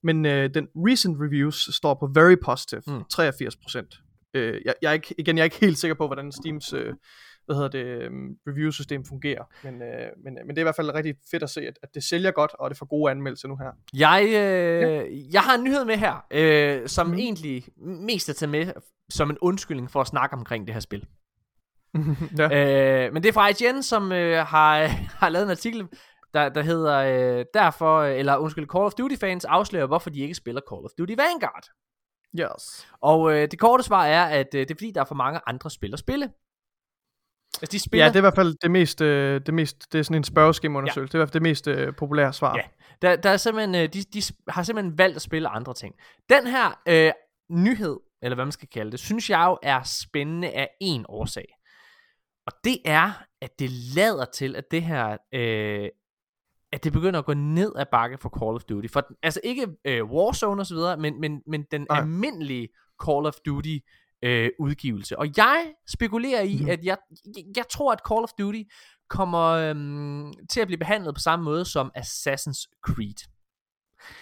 Men 0.03 0.25
uh, 0.25 0.31
den 0.31 0.67
recent 0.75 1.17
reviews 1.21 1.75
står 1.75 1.93
på 1.93 2.09
very 2.13 2.35
positive, 2.43 2.81
mm. 2.87 3.03
83 3.09 3.55
procent. 3.55 3.95
Uh, 4.37 4.41
jeg, 4.41 4.73
jeg 4.81 4.89
er 4.89 4.93
ikke, 4.93 5.15
igen, 5.17 5.37
jeg 5.37 5.41
er 5.41 5.45
ikke 5.45 5.59
helt 5.61 5.77
sikker 5.77 5.95
på, 5.95 6.07
hvordan 6.07 6.31
Steams 6.31 6.73
uh, 6.73 6.79
hvad 7.45 7.55
hedder 7.55 7.69
det, 7.69 8.07
um, 8.07 8.37
review-system 8.47 9.05
fungerer. 9.05 9.43
Men, 9.63 9.81
øh, 9.81 10.09
men, 10.23 10.33
men 10.33 10.49
det 10.49 10.57
er 10.57 10.61
i 10.61 10.63
hvert 10.63 10.75
fald 10.75 10.93
rigtig 10.93 11.15
fedt 11.31 11.43
at 11.43 11.49
se, 11.49 11.61
at, 11.61 11.79
at 11.83 11.89
det 11.95 12.03
sælger 12.03 12.31
godt, 12.31 12.51
og 12.59 12.69
det 12.69 12.77
får 12.77 12.85
gode 12.85 13.11
anmeldelser 13.11 13.47
nu 13.47 13.57
her. 13.57 13.71
Jeg, 13.93 14.23
øh, 14.27 14.33
ja. 14.33 15.03
jeg 15.33 15.41
har 15.41 15.55
en 15.55 15.63
nyhed 15.63 15.85
med 15.85 15.97
her, 15.97 16.25
øh, 16.31 16.87
som 16.87 17.07
mm. 17.07 17.13
egentlig 17.13 17.63
mest 17.77 18.29
er 18.29 18.33
taget 18.33 18.49
med 18.49 18.73
som 19.09 19.29
en 19.29 19.37
undskyldning 19.41 19.91
for 19.91 20.01
at 20.01 20.07
snakke 20.07 20.35
omkring 20.35 20.67
det 20.67 20.73
her 20.73 20.79
spil. 20.79 21.07
ja. 22.37 23.05
øh, 23.05 23.13
men 23.13 23.23
det 23.23 23.29
er 23.29 23.33
fra 23.33 23.47
IGN, 23.47 23.83
som 23.83 24.11
øh, 24.11 24.45
har, 24.45 24.87
har 25.21 25.29
lavet 25.29 25.43
en 25.43 25.51
artikel, 25.51 25.87
der, 26.33 26.49
der 26.49 26.61
hedder, 26.61 26.97
øh, 26.97 27.45
derfor, 27.53 28.03
eller 28.03 28.37
undskyld, 28.37 28.67
Call 28.67 28.83
of 28.85 28.93
Duty 28.93 29.15
fans 29.15 29.45
afslører, 29.45 29.87
hvorfor 29.87 30.09
de 30.09 30.19
ikke 30.19 30.35
spiller 30.35 30.61
Call 30.69 30.85
of 30.85 30.91
Duty 30.97 31.13
Vanguard. 31.13 31.67
Yes. 32.39 32.87
Og 33.01 33.33
øh, 33.33 33.51
det 33.51 33.59
korte 33.59 33.83
svar 33.83 34.05
er, 34.05 34.25
at 34.25 34.55
øh, 34.55 34.59
det 34.59 34.71
er 34.71 34.75
fordi, 34.75 34.91
der 34.91 35.01
er 35.01 35.05
for 35.05 35.15
mange 35.15 35.39
andre 35.47 35.69
spil 35.69 35.93
at 35.93 35.99
spille. 35.99 36.29
Altså, 37.61 37.71
de 37.71 37.79
spiller... 37.79 38.05
Ja, 38.05 38.09
det 38.09 38.15
er 38.15 38.19
i 38.19 38.21
hvert 38.21 38.35
fald 38.35 38.55
det 38.61 38.71
mest, 38.71 39.01
øh, 39.01 39.41
det 39.45 39.53
mest 39.53 39.93
det 39.93 39.99
er 39.99 40.03
sådan 40.03 40.17
en 40.17 40.23
spørgeskemaundersøgelse. 40.23 41.01
Ja. 41.01 41.05
Det 41.05 41.13
er 41.13 41.17
i 41.17 41.21
hvert 41.21 41.29
fald 41.29 41.33
det 41.33 41.41
mest 41.41 41.67
øh, 41.67 41.95
populære 41.95 42.33
svar. 42.33 42.55
Ja, 42.57 42.63
der, 43.01 43.15
der 43.15 43.29
er 43.29 43.37
simpelthen, 43.37 43.75
øh, 43.75 43.93
de, 43.93 44.03
de 44.03 44.21
har 44.47 44.63
simpelthen 44.63 44.97
valgt 44.97 45.15
at 45.15 45.21
spille 45.21 45.47
andre 45.47 45.73
ting. 45.73 45.95
Den 46.29 46.47
her 46.47 46.79
øh, 46.87 47.11
nyhed, 47.49 47.97
eller 48.21 48.35
hvad 48.35 48.45
man 48.45 48.51
skal 48.51 48.67
kalde 48.67 48.91
det, 48.91 48.99
synes 48.99 49.29
jeg 49.29 49.45
jo 49.45 49.57
er 49.63 49.81
spændende 49.83 50.51
af 50.51 50.69
en 50.81 51.05
årsag. 51.09 51.45
Og 52.47 52.53
det 52.63 52.77
er, 52.85 53.11
at 53.41 53.59
det 53.59 53.69
lader 53.95 54.25
til, 54.25 54.55
at 54.55 54.63
det 54.71 54.81
her, 54.81 55.17
øh, 55.33 55.89
at 56.71 56.83
det 56.83 56.93
begynder 56.93 57.19
at 57.19 57.25
gå 57.25 57.33
ned 57.33 57.71
ad 57.77 57.85
bakke 57.91 58.17
for 58.17 58.29
Call 58.39 58.55
of 58.55 58.63
Duty. 58.63 58.87
For, 58.93 59.03
altså 59.23 59.39
ikke 59.43 59.67
øh, 59.85 60.05
Warzone 60.05 60.61
osv., 60.61 61.01
men, 61.01 61.21
men, 61.21 61.41
men 61.47 61.65
den 61.71 61.87
Nej. 61.89 61.99
almindelige 61.99 62.67
Call 63.05 63.25
of 63.25 63.33
Duty 63.45 63.77
øh, 64.25 64.49
udgivelse. 64.59 65.19
Og 65.19 65.27
jeg 65.37 65.73
spekulerer 65.87 66.41
i, 66.41 66.59
mm. 66.61 66.69
at 66.69 66.85
jeg, 66.85 66.97
jeg 67.55 67.65
tror, 67.71 67.91
at 67.91 67.99
Call 68.07 68.23
of 68.23 68.29
Duty 68.39 68.61
kommer 69.09 69.43
øhm, 69.49 70.33
til 70.49 70.59
at 70.61 70.67
blive 70.67 70.77
behandlet 70.77 71.15
på 71.15 71.19
samme 71.19 71.45
måde 71.45 71.65
som 71.65 71.91
Assassin's 71.97 72.79
Creed. 72.81 73.27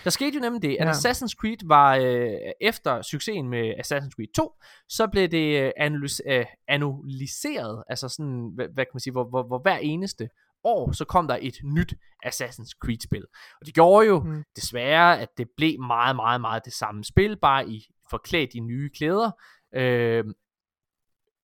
Der 0.04 0.10
skete 0.10 0.36
jo 0.36 0.42
nemlig 0.42 0.62
det, 0.62 0.78
at 0.80 0.88
ja. 0.88 0.92
Assassin's 0.92 1.36
Creed 1.40 1.68
var 1.68 1.96
øh, 1.96 2.38
efter 2.62 3.02
succesen 3.02 3.50
med 3.50 3.74
Assassin's 3.74 4.10
Creed 4.16 4.34
2, 4.36 4.54
så 4.90 5.08
blev 5.08 5.28
det 5.28 5.62
øh, 5.62 5.72
analys- 5.80 6.32
øh, 6.32 6.46
analyseret, 6.68 7.84
altså 7.90 8.10
sådan, 8.10 8.52
hvad, 8.56 8.68
hvad 8.74 8.86
kan 8.86 8.92
man 8.94 9.00
sige, 9.00 9.12
hvor, 9.12 9.30
hvor, 9.30 9.44
hvor 9.44 9.60
hver 9.60 9.78
eneste 9.78 10.30
år, 10.64 10.92
så 10.92 11.06
kom 11.06 11.28
der 11.28 11.38
et 11.42 11.56
nyt 11.64 11.94
Assassin's 12.26 12.72
Creed-spil. 12.84 13.26
Og 13.62 13.66
det 13.66 13.74
gjorde 13.74 14.08
jo 14.08 14.20
mm. 14.24 14.44
desværre, 14.56 15.20
at 15.20 15.30
det 15.38 15.48
blev 15.58 15.80
meget, 15.80 16.16
meget, 16.16 16.42
meget 16.42 16.66
det 16.66 16.74
samme 16.74 17.04
spil, 17.04 17.38
bare 17.38 17.70
i 17.70 17.88
forklædt 18.10 18.54
i 18.54 18.60
nye 18.60 18.90
klæder, 18.90 19.32
øh, 19.74 20.26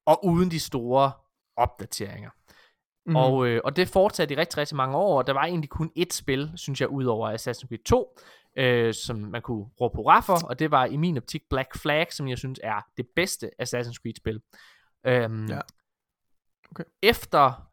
og 0.05 0.25
uden 0.25 0.51
de 0.51 0.59
store 0.59 1.11
opdateringer. 1.55 2.29
Mm. 3.05 3.15
Og, 3.15 3.47
øh, 3.47 3.61
og 3.63 3.75
det 3.75 3.87
fortsatte 3.87 4.33
i 4.33 4.37
rigtig, 4.37 4.57
rigtig 4.57 4.77
mange 4.77 4.97
år, 4.97 5.17
og 5.17 5.27
der 5.27 5.33
var 5.33 5.45
egentlig 5.45 5.69
kun 5.69 5.91
ét 5.99 6.11
spil, 6.11 6.51
synes 6.55 6.81
jeg, 6.81 6.89
ud 6.89 7.05
over 7.05 7.31
Assassin's 7.31 7.67
Creed 7.67 7.83
2, 7.85 8.17
øh, 8.57 8.93
som 8.93 9.17
man 9.17 9.41
kunne 9.41 9.65
råbe 9.81 9.95
hurra 9.95 10.19
for, 10.19 10.47
og 10.47 10.59
det 10.59 10.71
var 10.71 10.85
i 10.85 10.97
min 10.97 11.17
optik 11.17 11.41
Black 11.49 11.77
Flag, 11.77 12.13
som 12.13 12.27
jeg 12.27 12.37
synes 12.37 12.59
er 12.63 12.81
det 12.97 13.07
bedste 13.15 13.51
Assassin's 13.61 14.01
Creed-spil. 14.01 14.41
Øhm, 15.05 15.45
Ja. 15.47 15.59
Okay. 16.71 16.83
Efter 17.03 17.68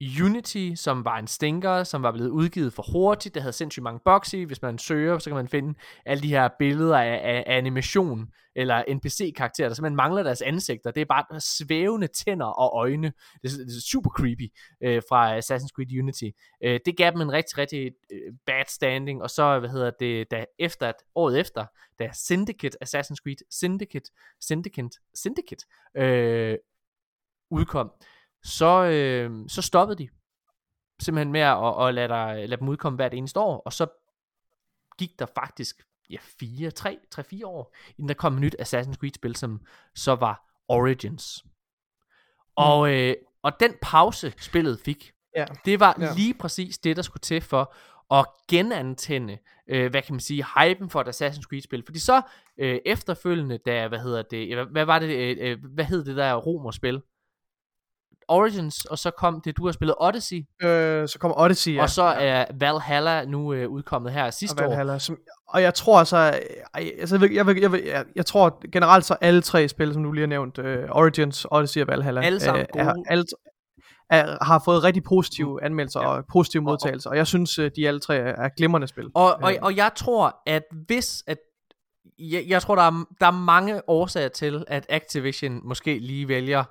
Unity, 0.00 0.72
som 0.74 1.04
var 1.04 1.18
en 1.18 1.26
stinker, 1.26 1.84
som 1.84 2.02
var 2.02 2.12
blevet 2.12 2.28
udgivet 2.28 2.72
for 2.72 2.92
hurtigt, 2.92 3.34
det 3.34 3.42
havde 3.42 3.52
sindssygt 3.52 3.82
mange 3.82 4.00
bugs 4.04 4.34
i, 4.34 4.42
hvis 4.42 4.62
man 4.62 4.78
søger, 4.78 5.18
så 5.18 5.30
kan 5.30 5.36
man 5.36 5.48
finde 5.48 5.74
alle 6.06 6.22
de 6.22 6.28
her 6.28 6.48
billeder 6.58 6.98
af, 6.98 7.20
af, 7.24 7.44
af 7.46 7.56
animation, 7.56 8.28
eller 8.56 8.84
NPC-karakterer, 8.94 9.68
der 9.68 9.74
simpelthen 9.74 9.96
mangler 9.96 10.22
deres 10.22 10.42
ansigter, 10.42 10.90
det 10.90 11.00
er 11.00 11.04
bare 11.04 11.40
svævende 11.40 12.06
tænder 12.06 12.46
og 12.46 12.78
øjne, 12.78 13.12
det 13.42 13.52
er, 13.52 13.56
det 13.56 13.76
er 13.76 13.90
super 13.90 14.10
creepy 14.10 14.52
øh, 14.82 15.02
fra 15.08 15.38
Assassin's 15.38 15.68
Creed 15.74 15.98
Unity. 16.02 16.28
Øh, 16.64 16.80
det 16.86 16.96
gav 16.96 17.10
dem 17.10 17.20
en 17.20 17.32
rigtig, 17.32 17.58
rigtig 17.58 17.92
øh, 18.12 18.32
bad 18.46 18.64
standing, 18.68 19.22
og 19.22 19.30
så, 19.30 19.58
hvad 19.58 19.70
hedder 19.70 19.90
det, 20.00 20.30
da 20.30 20.44
efter, 20.58 20.88
at, 20.88 20.96
året 21.14 21.40
efter, 21.40 21.66
da 21.98 22.10
Syndicate, 22.14 22.78
Assassin's 22.84 23.22
Creed 23.22 23.36
Syndicate, 23.50 24.10
Syndicate, 24.40 24.98
Syndicate, 25.14 25.66
øh, 25.96 26.58
udkom, 27.50 27.90
så, 28.44 28.84
øh, 28.84 29.30
så 29.48 29.62
stoppede 29.62 29.98
de 30.04 30.08
simpelthen 31.00 31.32
med 31.32 31.40
at, 31.40 31.86
at 31.88 31.94
lade, 31.94 32.08
dig, 32.08 32.48
lade 32.48 32.60
dem 32.60 32.68
udkomme 32.68 32.96
hvert 32.96 33.14
eneste 33.14 33.40
år, 33.40 33.62
og 33.64 33.72
så 33.72 33.86
gik 34.98 35.18
der 35.18 35.26
faktisk 35.34 35.82
ja, 36.10 36.16
fire, 36.40 36.70
tre, 36.70 36.98
tre, 37.10 37.24
fire 37.24 37.46
år, 37.46 37.74
inden 37.90 38.08
der 38.08 38.14
kom 38.14 38.34
et 38.34 38.40
nyt 38.40 38.56
Assassin's 38.60 38.94
Creed-spil, 38.96 39.36
som 39.36 39.60
så 39.94 40.14
var 40.14 40.44
Origins. 40.68 41.44
Og, 42.56 42.94
øh, 42.94 43.14
og 43.42 43.60
den 43.60 43.72
pause, 43.82 44.32
spillet 44.38 44.80
fik, 44.80 45.10
Ja. 45.36 45.44
det 45.64 45.80
var 45.80 45.96
Ja. 46.00 46.14
lige 46.16 46.34
præcis 46.34 46.78
det, 46.78 46.96
der 46.96 47.02
skulle 47.02 47.20
til 47.20 47.40
for 47.40 47.74
at 48.14 48.26
genantænde, 48.48 49.38
øh, 49.68 49.90
hvad 49.90 50.02
kan 50.02 50.14
man 50.14 50.20
sige, 50.20 50.44
hypen 50.58 50.90
for 50.90 51.00
et 51.00 51.08
Assassin's 51.08 51.42
Creed-spil. 51.42 51.82
Fordi 51.86 51.98
så 51.98 52.22
øh, 52.58 52.78
efterfølgende, 52.86 53.58
da, 53.58 53.88
hvad 53.88 53.98
hedder 53.98 54.22
det, 54.22 54.56
hvad, 54.56 54.66
hvad 54.66 54.84
var 54.84 54.98
det, 54.98 55.08
øh, 55.16 55.36
øh, 55.40 55.64
hvad 55.64 55.84
hed 55.84 56.04
det 56.04 56.16
der 56.16 56.34
romerspil? 56.34 57.02
Origins, 58.28 58.84
og 58.84 58.98
så 58.98 59.10
kom 59.10 59.40
det, 59.44 59.56
du 59.56 59.64
har 59.64 59.72
spillet 59.72 59.94
Odyssey, 60.00 60.42
Øh, 60.62 61.08
så 61.08 61.18
kommer 61.18 61.40
Odyssey, 61.40 61.74
ja. 61.74 61.82
og 61.82 61.90
så 61.90 62.02
er 62.02 62.44
Valhalla 62.60 63.24
nu 63.24 63.52
øh, 63.52 63.68
udkommet 63.68 64.12
her 64.12 64.30
sidste 64.30 64.60
og 64.60 64.64
år. 64.66 64.68
Valhalla, 64.68 64.98
som, 64.98 65.18
og 65.48 65.62
jeg 65.62 65.74
tror 65.74 65.98
altså, 65.98 66.16
ej, 66.16 66.90
altså 67.00 67.18
jeg, 67.22 67.32
jeg, 67.32 67.62
jeg, 67.62 67.72
jeg, 67.86 68.04
jeg 68.16 68.26
tror 68.26 68.70
generelt 68.72 69.04
så 69.04 69.16
alle 69.20 69.42
tre 69.42 69.68
spil, 69.68 69.92
som 69.94 70.02
du 70.02 70.12
lige 70.12 70.22
har 70.22 70.26
nævnt, 70.28 70.58
uh, 70.58 70.64
Origins, 70.90 71.46
Odyssey 71.50 71.80
og 71.80 71.88
Valhalla, 71.88 72.22
Alle 72.22 72.40
sammen 72.40 72.60
øh, 72.76 72.80
er, 72.80 72.92
gode. 72.92 73.04
alle, 73.08 73.24
er, 74.10 74.44
har 74.44 74.62
fået 74.64 74.84
rigtig 74.84 75.02
positive 75.02 75.64
anmeldelser 75.64 76.00
Ja. 76.00 76.06
og 76.08 76.24
positive 76.32 76.62
modtagelser, 76.62 77.10
og 77.10 77.16
jeg 77.16 77.26
synes, 77.26 77.58
øh, 77.58 77.70
de 77.76 77.88
alle 77.88 78.00
tre 78.00 78.16
er, 78.16 78.44
er 78.44 78.48
glimrende 78.56 78.86
spil. 78.88 79.10
Og, 79.14 79.34
og, 79.42 79.52
Øh. 79.52 79.58
og 79.62 79.76
jeg 79.76 79.90
tror, 79.96 80.36
at 80.46 80.62
hvis 80.86 81.22
at 81.26 81.38
jeg, 82.18 82.44
jeg 82.48 82.62
tror, 82.62 82.74
der 82.74 82.82
er, 82.82 83.04
der 83.20 83.26
er 83.26 83.30
mange 83.30 83.88
årsager 83.88 84.28
til, 84.28 84.64
at 84.68 84.86
Activision 84.88 85.60
måske 85.68 85.98
lige 85.98 86.28
vælger 86.28 86.64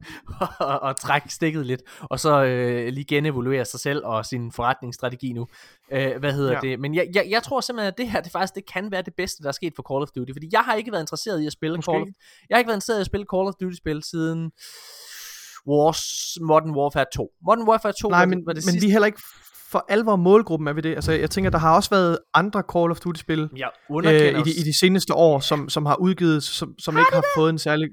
at, 0.60 0.78
at 0.84 0.96
trække 0.96 1.28
stikket 1.28 1.66
lidt, 1.66 1.82
og 2.00 2.20
så 2.20 2.44
øh, 2.44 2.88
lige 2.92 3.04
genevaluere 3.04 3.64
sig 3.64 3.80
selv 3.80 4.04
og 4.04 4.26
sin 4.26 4.52
forretningsstrategi 4.52 5.32
nu. 5.32 5.46
Øh, 5.92 6.16
hvad 6.16 6.32
hedder 6.32 6.52
ja. 6.52 6.60
Ja. 6.62 6.70
det? 6.70 6.80
Men 6.80 6.94
jeg, 6.94 7.08
jeg, 7.14 7.26
jeg 7.30 7.42
tror 7.42 7.60
simpelthen, 7.60 7.88
at 7.92 7.98
det 7.98 8.10
her 8.10 8.20
det 8.20 8.32
faktisk 8.32 8.54
det 8.54 8.72
kan 8.72 8.90
være 8.90 9.02
det 9.02 9.14
bedste, 9.16 9.42
der 9.42 9.48
er 9.48 9.52
sket 9.52 9.72
for 9.76 9.94
Call 9.94 10.02
of 10.02 10.08
Duty. 10.16 10.32
Fordi 10.32 10.48
jeg 10.52 10.60
har 10.60 10.74
ikke 10.74 10.92
været 10.92 11.02
interesseret 11.02 11.40
i 11.40 11.46
at 11.46 11.52
spille 11.52 11.76
Måske 11.76 11.92
Call 11.92 12.02
of, 12.02 12.08
Jeg 12.48 12.56
har 12.56 12.58
ikke 12.58 12.68
været 12.68 12.76
interesseret 12.76 12.98
i 12.98 13.00
at 13.00 13.06
spille 13.06 13.26
Call 13.34 13.46
of 13.48 13.54
Duty-spil 13.60 14.02
siden 14.02 14.50
Wars, 15.66 16.02
Modern 16.40 16.70
Warfare 16.70 17.06
2. 17.14 17.30
Modern 17.46 17.68
Warfare 17.68 17.92
2 17.92 18.08
Nej, 18.08 18.18
var, 18.18 18.26
men, 18.26 18.38
det, 18.38 18.46
var 18.46 18.52
det 18.52 18.64
men 18.66 18.72
sidste. 18.72 18.80
vi 18.80 18.90
er 18.90 18.92
heller 18.92 19.06
ikke 19.06 19.22
for 19.70 19.84
alvor 19.88 20.16
målgruppen 20.16 20.68
er 20.68 20.72
ved 20.72 20.82
det. 20.82 20.94
Altså, 20.94 21.12
jeg 21.12 21.30
tænker, 21.30 21.50
der 21.50 21.58
har 21.58 21.76
også 21.76 21.90
været 21.90 22.18
andre 22.34 22.62
Call 22.72 22.90
of 22.90 23.00
Duty-spil 23.00 23.48
Jeg 23.56 23.70
øh, 24.04 24.40
i, 24.40 24.42
de, 24.42 24.50
i 24.50 24.62
de 24.62 24.78
seneste 24.78 25.14
år, 25.14 25.40
som, 25.40 25.68
som 25.68 25.86
har 25.86 25.96
udgivet, 25.96 26.42
som, 26.42 26.74
som 26.78 26.98
ikke 26.98 27.12
har 27.12 27.24
fået 27.36 27.50
en 27.50 27.58
særlig... 27.58 27.88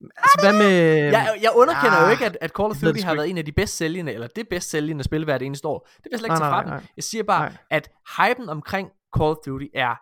Altså, 0.00 0.38
hvad 0.42 0.52
med... 0.52 0.70
Jeg, 1.10 1.38
jeg 1.42 1.50
underkender 1.54 1.96
ah, 1.96 2.06
jo 2.06 2.10
ikke, 2.10 2.26
at, 2.26 2.38
at 2.40 2.50
Call 2.50 2.70
of 2.70 2.76
Duty 2.76 3.00
har 3.00 3.14
været 3.14 3.30
en 3.30 3.38
af 3.38 3.44
de 3.44 3.52
bedst 3.52 3.76
sælgende, 3.76 4.12
eller 4.12 4.26
det 4.26 4.48
bedst 4.48 4.70
sælgende 4.70 5.04
spil 5.04 5.24
hvert 5.24 5.42
eneste 5.42 5.68
år. 5.68 5.88
Det 5.96 6.04
vil 6.04 6.10
jeg 6.10 6.18
slet 6.18 6.26
ikke 6.26 6.36
tage 6.38 6.50
fra 6.50 6.62
dem. 6.64 6.86
Jeg 6.96 7.04
siger 7.04 7.22
bare, 7.24 7.48
Nej. 7.48 7.56
at 7.70 7.88
hypen 8.18 8.48
omkring 8.48 8.88
Call 9.16 9.30
of 9.30 9.36
Duty 9.46 9.66
er 9.74 9.94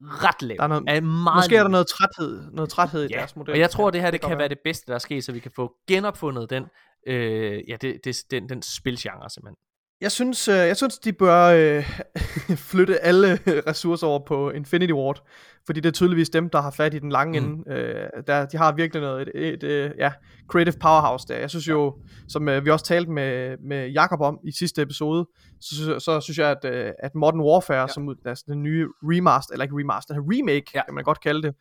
ret 0.00 0.42
lav. 0.42 0.56
Der 0.56 0.62
er 0.62 0.66
noget- 0.68 0.84
er 0.88 1.00
meget 1.00 1.36
Måske 1.36 1.56
er 1.56 1.62
der 1.62 1.70
noget 1.70 1.86
træthed, 1.86 2.50
noget 2.52 2.70
træthed 2.70 3.04
i 3.04 3.08
Ja, 3.12 3.18
deres 3.18 3.36
model. 3.36 3.52
og 3.52 3.58
jeg 3.58 3.70
tror, 3.70 3.90
det 3.90 4.00
her 4.00 4.10
det 4.10 4.20
kan 4.20 4.38
være 4.38 4.48
det 4.48 4.58
bedste, 4.64 4.86
der 4.86 4.94
er 4.94 4.98
sket, 4.98 5.24
så 5.24 5.32
vi 5.32 5.38
kan 5.40 5.50
få 5.56 5.72
genopfundet 5.88 6.50
den, 6.50 6.64
øh, 7.06 7.60
ja, 7.68 7.76
det, 7.76 8.00
det, 8.04 8.16
den, 8.30 8.48
den 8.48 8.62
spilgenre 8.62 9.30
simpelthen. 9.30 9.56
Jeg 10.00 10.12
synes, 10.12 10.48
øh, 10.48 10.54
jeg 10.56 10.76
synes 10.76 10.98
de 10.98 11.12
bør 11.12 11.44
øh, 11.44 11.84
flytte 12.70 13.00
alle 13.00 13.38
ressourcer 13.66 14.06
over 14.06 14.18
på 14.26 14.50
Infinity 14.50 14.92
Ward, 14.92 15.28
fordi 15.66 15.80
det 15.80 15.88
er 15.88 15.92
tydeligvis 15.92 16.30
dem, 16.30 16.50
der 16.50 16.60
har 16.60 16.70
fat 16.70 16.94
i 16.94 16.98
den 16.98 17.12
lange 17.12 17.40
Mm. 17.40 17.46
ende. 17.46 17.72
Øh, 17.72 18.08
der, 18.26 18.46
de 18.46 18.56
har 18.56 18.72
virkelig 18.72 19.02
noget, 19.02 19.28
et, 19.34 19.48
et, 19.48 19.62
et 19.64 19.92
ja, 19.98 20.12
creative 20.48 20.74
powerhouse 20.80 21.28
der. 21.28 21.36
Jeg 21.36 21.50
synes 21.50 21.68
jo, 21.68 21.94
som 22.28 22.48
øh, 22.48 22.64
vi 22.64 22.70
også 22.70 22.84
talte 22.84 23.10
med, 23.10 23.56
med 23.68 23.88
Jakob 23.88 24.20
om 24.20 24.38
i 24.44 24.52
sidste 24.52 24.82
episode, 24.82 25.26
så, 25.60 25.74
så, 25.84 25.98
så 26.00 26.20
synes 26.20 26.38
jeg, 26.38 26.50
at, 26.50 26.64
øh, 26.74 26.92
at 26.98 27.14
Modern 27.14 27.40
Warfare, 27.40 27.80
ja. 27.80 27.86
som 27.86 28.16
altså 28.24 28.44
den 28.48 28.62
nye 28.62 28.88
remaster, 29.02 29.52
eller 29.52 29.64
ikke 29.64 29.76
remaster, 29.76 30.14
remake, 30.18 30.70
ja. 30.74 30.84
kan 30.84 30.94
man 30.94 31.04
godt 31.04 31.20
kalde 31.20 31.42
det, 31.42 31.54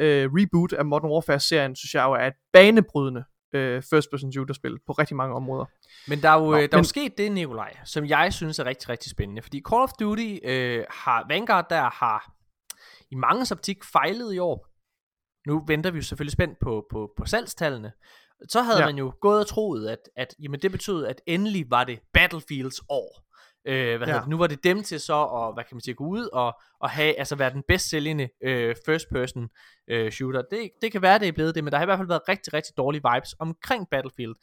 øh, 0.00 0.30
reboot 0.32 0.72
af 0.72 0.84
Modern 0.84 1.10
Warfare-serien, 1.10 1.76
synes 1.76 1.94
jeg 1.94 2.04
jo 2.04 2.12
er 2.12 2.26
et 2.26 2.34
banebrydende 2.52 3.24
øh, 3.54 3.82
first-person 3.82 4.32
shooter-spil 4.32 4.78
på 4.86 4.92
rigtig 4.92 5.16
mange 5.16 5.34
områder. 5.34 5.64
Men 6.08 6.22
der 6.22 6.28
er 6.28 6.34
jo, 6.34 6.44
Nå, 6.44 6.50
Nå, 6.50 6.56
der 6.56 6.62
er 6.62 6.68
jo 6.72 6.76
men- 6.78 6.84
sket 6.84 7.18
det, 7.18 7.32
Nikolaj, 7.32 7.76
som 7.84 8.06
jeg 8.06 8.32
synes 8.32 8.58
er 8.58 8.64
rigtig, 8.64 8.88
rigtig 8.88 9.10
spændende. 9.10 9.42
Fordi 9.42 9.62
Call 9.70 9.82
of 9.82 9.90
Duty 10.00 10.36
øh, 10.44 10.84
har, 10.90 11.26
Vanguard 11.28 11.66
der 11.70 11.82
har 11.90 12.32
i 13.10 13.14
mange 13.14 13.46
optik 13.52 13.84
fejlet 13.84 14.34
i 14.34 14.38
år. 14.38 14.68
Nu 15.48 15.64
venter 15.66 15.90
vi 15.90 15.98
jo 15.98 16.02
selvfølgelig 16.02 16.32
spændt 16.32 16.58
på, 16.62 16.86
på, 16.90 17.12
på 17.16 17.24
salgstallene. 17.26 17.92
Så 18.48 18.62
havde. 18.62 18.80
Ja. 18.80 18.86
man 18.86 18.96
jo 18.98 19.12
gået 19.20 19.40
og 19.40 19.46
troet, 19.46 19.88
at, 19.88 19.98
at 20.16 20.34
jamen, 20.42 20.60
det 20.60 20.72
betød, 20.72 21.06
at 21.06 21.20
endelig 21.26 21.70
var 21.70 21.84
det 21.84 22.00
Battlefields 22.12 22.80
år. 22.88 23.23
Øh, 23.66 23.96
hvad 23.96 24.08
ja. 24.08 24.14
Ja. 24.14 24.20
det? 24.20 24.28
Nu 24.28 24.38
var 24.38 24.46
det 24.46 24.64
dem 24.64 24.82
til 24.82 25.00
så 25.00 25.24
at, 25.24 25.54
hvad 25.54 25.64
kan 25.64 25.74
man 25.76 25.80
sige, 25.80 25.94
gå 25.94 26.04
ud 26.04 26.28
og, 26.32 26.60
og 26.80 26.90
have, 26.90 27.18
altså 27.18 27.36
være 27.36 27.50
den 27.50 27.62
bedst 27.68 27.88
sælgende 27.88 28.28
øh, 28.44 28.76
first 28.86 29.06
person 29.12 29.48
øh, 29.88 30.12
shooter. 30.12 30.42
Det, 30.50 30.70
det 30.82 30.92
kan 30.92 31.02
være, 31.02 31.18
det 31.18 31.28
er 31.28 31.32
blevet 31.32 31.54
det, 31.54 31.64
men 31.64 31.70
der 31.70 31.78
har 31.78 31.84
i 31.84 31.86
hvert 31.86 31.98
fald 31.98 32.08
været 32.08 32.28
rigtig, 32.28 32.52
rigtig 32.54 32.76
dårlige 32.76 33.02
vibes 33.14 33.34
omkring 33.38 33.88
Battlefield. 33.90 34.34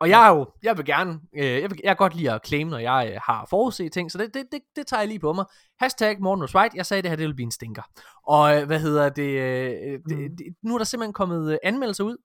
Og 0.00 0.08
jeg 0.10 0.26
er 0.26 0.30
jo, 0.30 0.46
jeg 0.62 0.76
vil 0.76 0.84
gerne, 0.84 1.20
øh, 1.36 1.44
jeg, 1.44 1.70
vil, 1.70 1.80
jeg 1.84 1.90
kan 1.90 1.96
godt 1.96 2.14
lide 2.14 2.32
at 2.32 2.46
claim, 2.46 2.68
når 2.68 2.78
jeg 2.78 3.10
øh, 3.14 3.20
har 3.24 3.46
forudset 3.50 3.92
ting, 3.92 4.12
så 4.12 4.18
det, 4.18 4.34
det, 4.34 4.44
det, 4.52 4.60
det 4.76 4.86
tager 4.86 5.00
jeg 5.00 5.08
lige 5.08 5.18
på 5.18 5.32
mig. 5.32 5.44
Hashtag 5.80 6.20
Morten 6.20 6.42
was 6.42 6.54
right, 6.54 6.74
jeg 6.74 6.86
sagde, 6.86 7.02
det 7.02 7.10
her 7.10 7.16
det 7.16 7.26
vil 7.26 7.34
blive 7.34 7.44
en 7.44 7.50
stinker. 7.50 7.82
Og 8.26 8.60
øh, 8.60 8.66
hvad 8.66 8.80
hedder 8.80 9.08
det, 9.08 9.40
øh, 9.40 9.98
det, 10.08 10.18
Mm. 10.18 10.36
det, 10.36 10.46
nu 10.62 10.74
er 10.74 10.78
der 10.78 10.84
simpelthen 10.84 11.12
kommet 11.12 11.52
øh, 11.52 11.58
anmeldelser 11.62 12.04
ud 12.04 12.16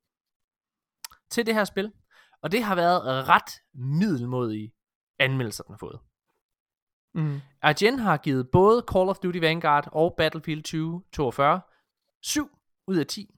til 1.31 1.45
det 1.45 1.53
her 1.55 1.63
spil, 1.63 1.91
og 2.43 2.51
det 2.51 2.63
har 2.63 2.75
været 2.75 3.27
ret 3.29 3.51
middelmodige 3.73 4.71
anmeldelser, 5.19 5.63
den 5.63 5.73
har 5.73 5.77
fået. 5.77 5.99
Mm. 7.15 7.41
IGN 7.69 7.99
har 7.99 8.17
givet 8.17 8.49
både 8.49 8.83
Call 8.93 9.09
of 9.09 9.17
Duty 9.17 9.37
Vanguard 9.37 9.89
og 9.91 10.13
Battlefield 10.17 10.63
2042 10.63 11.61
7 12.23 12.49
ud 12.87 12.97
af 12.97 13.05
10. 13.07 13.35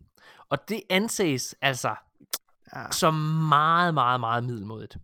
Og 0.50 0.70
det 0.70 0.82
anses 0.90 1.56
altså 1.62 1.96
Ja. 2.76 2.92
som 2.92 3.14
meget, 3.50 3.94
meget, 3.94 4.20
meget 4.20 4.44
middelmodigt. 4.44 4.98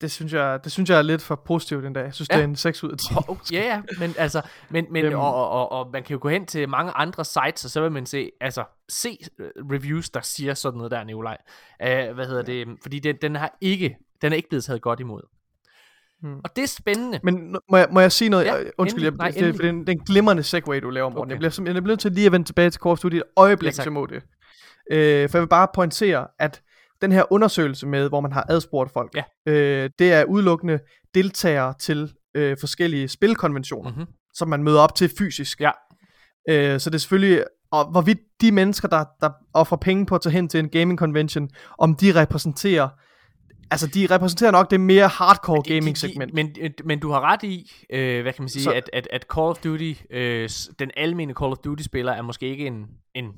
Det 0.00 0.10
synes 0.10 0.32
jeg, 0.32 0.64
det 0.64 0.72
synes 0.72 0.90
jeg 0.90 0.98
er 0.98 1.02
lidt 1.02 1.22
for 1.22 1.34
positivt 1.34 1.84
endda. 1.84 2.00
Jeg 2.00 2.14
synes, 2.14 2.28
Ja. 2.30 2.34
ja. 2.34 2.38
det 2.40 2.44
er 2.44 2.48
en 2.48 2.56
6 2.56 2.84
ud 2.84 2.90
af 2.90 2.98
10. 2.98 3.04
Oh, 3.28 3.36
ja, 3.52 3.60
ja, 3.60 3.82
men 3.98 4.14
altså, 4.18 4.42
men, 4.70 4.86
men, 4.90 5.04
Øhm. 5.04 5.14
og, 5.18 5.34
og, 5.34 5.48
og, 5.50 5.72
og, 5.72 5.90
man 5.92 6.02
kan 6.02 6.14
jo 6.14 6.18
gå 6.22 6.28
hen 6.28 6.46
til 6.46 6.68
mange 6.68 6.92
andre 6.92 7.24
sites, 7.24 7.64
og 7.64 7.70
så 7.70 7.80
vil 7.80 7.92
man 7.92 8.06
se, 8.06 8.30
altså, 8.40 8.64
se 8.88 9.18
øh, 9.38 9.50
reviews, 9.56 10.10
der 10.10 10.20
siger 10.20 10.54
sådan 10.54 10.76
noget 10.76 10.90
der, 10.90 11.04
Nikolaj. 11.04 11.36
Uh, 11.80 12.14
hvad 12.14 12.26
hedder 12.26 12.42
det? 12.42 12.68
Fordi 12.82 12.98
den, 12.98 13.16
den 13.22 13.34
har 13.34 13.56
ikke, 13.60 13.96
den 14.22 14.32
er 14.32 14.36
ikke 14.36 14.48
blevet 14.48 14.64
taget 14.64 14.82
godt 14.82 15.00
imod. 15.00 15.22
Hmm. 16.22 16.34
Og 16.44 16.56
det 16.56 16.62
er 16.64 16.68
spændende. 16.68 17.20
Men 17.22 17.56
må 17.70 17.76
jeg, 17.76 17.86
må 17.90 18.00
jeg 18.00 18.12
sige 18.12 18.28
noget? 18.28 18.44
Ja, 18.44 18.54
Ja, 18.56 18.62
Undskyld, 18.78 19.02
endelig. 19.02 19.18
Nej, 19.18 19.32
jeg, 19.36 19.44
det, 19.44 19.52
det, 19.54 19.60
det, 19.60 19.66
er 19.66 19.70
en- 19.70 19.80
det 19.80 19.88
er 19.88 19.92
en 19.92 19.98
glimrende 20.04 20.42
segway, 20.42 20.80
du 20.80 20.90
laver, 20.90 21.08
Morten. 21.08 21.22
Okay. 21.22 21.30
Jeg 21.30 21.38
bliver 21.38 21.50
simpelthen 21.50 21.74
jeg 21.74 21.82
bliver 21.82 21.92
nødt 21.92 22.00
til 22.00 22.12
lige 22.12 22.26
at 22.26 22.32
vende 22.32 22.46
tilbage 22.48 22.70
til 22.70 22.80
Call 22.82 22.92
of 22.92 22.98
Duty 22.98 23.16
et 23.16 23.22
øjeblik, 23.36 23.78
Ja, 23.78 23.84
så 23.84 23.90
må 23.90 24.06
det. 24.06 24.22
Øh, 24.92 25.28
for 25.30 25.38
jeg 25.38 25.42
vil 25.42 25.48
bare 25.48 25.68
pointere, 25.74 26.26
at 26.38 26.62
den 27.02 27.12
her 27.12 27.32
undersøgelse 27.32 27.86
med, 27.86 28.08
hvor 28.08 28.20
man 28.20 28.32
har 28.32 28.46
adspurgt 28.48 28.92
folk, 28.92 29.14
Ja. 29.14 29.52
øh, 29.52 29.90
det 29.98 30.12
er 30.12 30.24
udelukkende 30.24 30.78
deltagere 31.14 31.74
til 31.80 32.12
øh, 32.34 32.56
forskellige 32.60 33.08
spilkonventioner, 33.08 33.90
Mm-hmm. 33.90 34.06
som 34.34 34.48
man 34.48 34.62
møder 34.62 34.80
op 34.80 34.94
til 34.94 35.10
fysisk. 35.18 35.60
Ja. 35.60 35.70
Øh, 36.48 36.80
så 36.80 36.90
det 36.90 36.94
er 36.94 36.98
selvfølgelig, 37.00 37.44
og 37.72 37.90
hvorvidt 37.90 38.18
de 38.40 38.52
mennesker, 38.52 38.88
der, 38.88 39.04
der 39.20 39.30
offrer 39.54 39.76
penge 39.76 40.06
på 40.06 40.14
at 40.14 40.20
tage 40.20 40.32
hen 40.32 40.48
til 40.48 40.60
en 40.60 40.68
gaming 40.68 40.98
convention, 40.98 41.48
om 41.78 41.94
de 41.94 42.20
repræsenterer, 42.20 42.88
altså 43.72 43.86
de 43.86 44.06
repræsenterer 44.10 44.50
nok 44.50 44.70
det 44.70 44.80
mere 44.80 45.08
hardcore 45.08 45.62
gaming 45.74 45.98
segment. 45.98 46.34
Men, 46.34 46.56
men, 46.60 46.74
men 46.84 47.00
du 47.00 47.10
har 47.10 47.20
ret 47.20 47.42
i, 47.42 47.72
øh, 47.90 48.22
hvad 48.22 48.32
kan 48.32 48.42
man 48.42 48.48
sige, 48.48 48.62
Så- 48.62 48.72
at, 48.72 48.90
at, 48.92 49.08
at 49.10 49.26
Call 49.34 49.46
of 49.46 49.58
Duty, 49.58 49.92
øh, 50.10 50.50
den 50.78 50.90
almene 50.96 51.34
Call 51.34 51.52
of 51.52 51.58
Duty 51.58 51.82
spiller, 51.82 52.12
er 52.12 52.22
måske 52.22 52.46
ikke 52.48 52.66
en, 52.66 52.86
en 53.14 53.32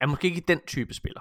er 0.00 0.06
måske 0.06 0.28
ikke 0.28 0.42
den 0.48 0.60
type 0.66 0.94
spiller. 0.94 1.20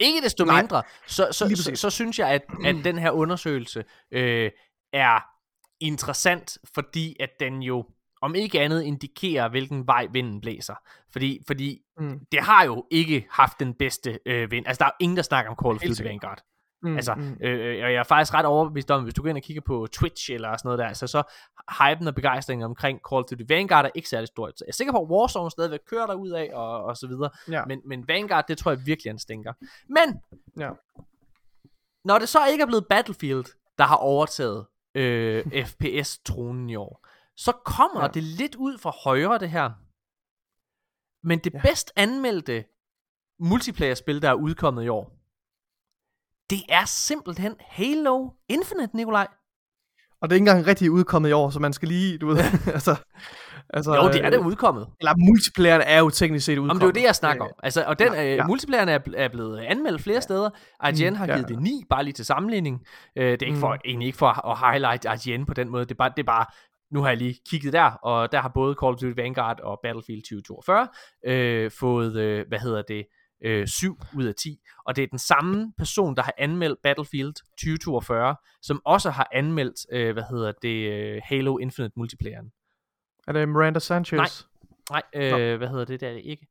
Ikke 0.00 0.20
desto 0.22 0.44
Nej, 0.44 0.62
mindre, 0.62 0.82
så, 1.06 1.28
så, 1.32 1.48
så, 1.56 1.70
så 1.74 1.90
synes 1.90 2.18
jeg, 2.18 2.28
at, 2.28 2.42
at 2.64 2.76
den 2.84 2.98
her 2.98 3.10
undersøgelse 3.10 3.84
øh, 4.10 4.50
er 4.92 5.20
interessant, 5.80 6.58
fordi 6.74 7.16
at 7.20 7.30
den 7.40 7.62
jo 7.62 7.84
om 8.22 8.34
ikke 8.34 8.60
andet 8.60 8.82
indikerer, 8.82 9.48
hvilken 9.48 9.86
vej 9.86 10.06
vinden 10.12 10.40
blæser. 10.40 10.74
Fordi, 11.12 11.40
fordi 11.46 11.80
Mm. 11.98 12.20
det 12.32 12.40
har 12.40 12.64
jo 12.64 12.86
ikke 12.90 13.26
haft 13.30 13.60
den 13.60 13.74
bedste 13.74 14.18
øh, 14.26 14.50
vind. 14.50 14.66
Altså, 14.66 14.78
der 14.78 14.84
er 14.84 14.90
jo 15.00 15.04
ingen, 15.04 15.16
der 15.16 15.22
snakker 15.22 15.50
om 15.50 15.56
Call 15.64 15.74
of 15.74 15.80
Duty. 15.88 16.02
Vanguard. 16.02 16.42
Mm, 16.84 16.96
Altså, 16.96 17.14
mm. 17.14 17.36
øh, 17.40 17.84
og 17.84 17.92
jeg 17.92 17.98
er 17.98 18.02
faktisk 18.02 18.34
ret 18.34 18.46
overbevist 18.46 18.90
om, 18.90 19.02
hvis 19.02 19.14
du 19.14 19.22
går 19.22 19.28
ind 19.28 19.38
og 19.38 19.42
kigger 19.42 19.60
på 19.66 19.86
Twitch 19.92 20.32
eller 20.32 20.56
sådan 20.56 20.68
noget 20.68 20.78
der, 20.78 20.86
altså, 20.86 21.06
så 21.06 21.22
hypen 21.80 22.08
og 22.08 22.14
begejstringen 22.14 22.64
omkring 22.64 23.00
Call 23.10 23.18
of 23.22 23.24
Duty 23.30 23.42
Vanguard 23.48 23.84
er 23.84 23.90
ikke 23.94 24.08
særlig 24.08 24.28
stor. 24.28 24.46
Jeg 24.46 24.54
er 24.68 24.72
sikker 24.72 24.92
på, 24.92 24.98
at 25.02 25.08
Warzone 25.10 25.50
stadigvæk 25.50 25.80
kører 25.86 26.06
der 26.06 26.14
ud 26.14 26.30
af, 26.30 26.50
og, 26.54 26.84
og 26.84 26.96
så 26.96 27.06
videre. 27.06 27.30
Ja. 27.50 27.64
Men, 27.64 27.80
men 27.84 28.08
Vanguard, 28.08 28.44
det 28.48 28.58
tror 28.58 28.70
jeg 28.70 28.86
virkelig, 28.86 29.10
han 29.12 29.18
stinker. 29.18 29.52
Men, 29.88 30.20
Ja. 30.56 30.70
når 32.04 32.18
det 32.18 32.28
så 32.28 32.46
ikke 32.46 32.62
er 32.62 32.66
blevet 32.66 32.86
Battlefield, 32.88 33.44
der 33.78 33.84
har 33.84 33.96
overtaget 33.96 34.66
øh, 34.94 35.44
FPS-tronen 35.66 36.70
i 36.70 36.76
år, 36.76 37.06
så 37.36 37.52
kommer 37.52 38.02
ja. 38.02 38.08
Det 38.08 38.22
lidt 38.22 38.54
ud 38.54 38.78
fra 38.78 38.90
højre, 39.04 39.38
det 39.38 39.50
her. 39.50 39.70
Men 41.26 41.38
det. 41.38 41.54
Ja. 41.54 41.60
bedst 41.62 41.92
anmeldte 41.96 42.64
multiplayer-spil, 43.40 44.22
der 44.22 44.28
er 44.30 44.34
udkommet 44.34 44.84
i 44.84 44.88
år, 44.88 45.12
det 46.50 46.62
er 46.68 46.84
simpelthen 46.84 47.54
Halo 47.60 48.28
Infinite, 48.48 48.96
Nikolaj. 48.96 49.26
Og 50.20 50.30
det 50.30 50.34
er 50.36 50.36
ikke 50.40 50.50
engang 50.50 50.66
rigtig 50.66 50.90
udkommet 50.90 51.28
i 51.28 51.32
år, 51.32 51.50
så 51.50 51.60
man 51.60 51.72
skal 51.72 51.88
lige, 51.88 52.18
du 52.18 52.26
ved, 52.26 52.38
altså... 52.76 52.96
altså 53.70 53.94
Jo, 53.94 54.08
det 54.08 54.24
er 54.24 54.30
det 54.30 54.38
øh, 54.38 54.46
udkommet. 54.46 54.86
Eller 55.00 55.14
multiplayeren 55.18 55.82
er 55.86 55.98
jo 55.98 56.10
teknisk 56.10 56.46
set 56.46 56.52
udkommet. 56.58 56.70
Om 56.70 56.76
det 56.78 56.82
er 56.82 56.86
jo 56.86 56.92
det, 56.92 57.02
jeg 57.02 57.14
snakker 57.14 57.44
om. 57.44 57.50
Altså, 57.62 57.84
og 57.86 57.98
den 57.98 58.12
ja, 58.12 58.24
øh, 58.30 58.36
ja. 58.36 58.46
multiplayeren 58.46 58.88
er, 58.88 58.98
er 59.16 59.28
blevet 59.28 59.58
anmeldt 59.58 60.02
flere 60.02 60.20
steder. 60.22 60.50
IGN 60.88 61.10
Mm, 61.12 61.16
har 61.16 61.26
ja. 61.26 61.34
givet 61.34 61.48
det 61.48 61.58
9, 61.62 61.84
bare 61.90 62.04
lige 62.04 62.14
til 62.14 62.24
sammenligning. 62.24 62.80
Øh, 63.16 63.32
det 63.32 63.42
er 63.42 63.46
ikke 63.46 63.58
for, 63.58 63.72
Mm. 63.74 63.80
egentlig 63.84 64.06
ikke 64.06 64.18
for 64.18 64.46
at 64.50 64.58
highlight 64.58 65.26
IGN 65.26 65.44
på 65.46 65.54
den 65.54 65.68
måde. 65.68 65.84
Det 65.84 65.90
er 65.90 65.94
bare, 65.94 66.12
det 66.16 66.22
er 66.22 66.26
bare 66.26 66.46
nu 66.92 67.00
har 67.02 67.08
jeg 67.08 67.16
lige 67.16 67.38
kigget 67.48 67.72
der, 67.72 67.90
og 67.90 68.32
der 68.32 68.40
har 68.40 68.48
både 68.48 68.76
Call 68.82 68.92
of 68.94 68.98
Duty 69.00 69.16
Vanguard 69.20 69.60
og 69.60 69.80
Battlefield 69.82 70.22
2042 70.22 70.88
øh, 71.26 71.70
fået, 71.70 72.16
øh, 72.16 72.44
hvad 72.48 72.58
hedder 72.58 72.82
det, 72.82 73.06
øh, 73.44 73.66
7 73.66 73.98
ud 74.16 74.24
af 74.24 74.34
10. 74.34 74.60
Og 74.86 74.96
det 74.96 75.04
er 75.04 75.08
den 75.10 75.18
samme 75.18 75.72
person, 75.78 76.16
der 76.16 76.22
har 76.22 76.34
anmeldt 76.38 76.82
Battlefield 76.82 77.34
2042, 77.34 78.36
som 78.62 78.80
også 78.84 79.10
har 79.10 79.28
anmeldt, 79.32 79.86
øh, 79.92 80.12
hvad 80.12 80.22
hedder 80.30 80.52
det, 80.62 80.92
øh, 80.92 81.20
Halo 81.24 81.58
Infinite 81.58 81.92
multiplayeren. 81.96 82.52
Er 83.28 83.32
det 83.32 83.48
Miranda 83.48 83.80
Sanchez? 83.80 84.46
Nej. 84.90 85.02
Nej, 85.14 85.30
øh, 85.32 85.58
hvad 85.58 85.68
hedder 85.68 85.84
det, 85.84 86.00
det 86.00 86.08
er 86.08 86.12
det 86.12 86.22
ikke. 86.24 86.46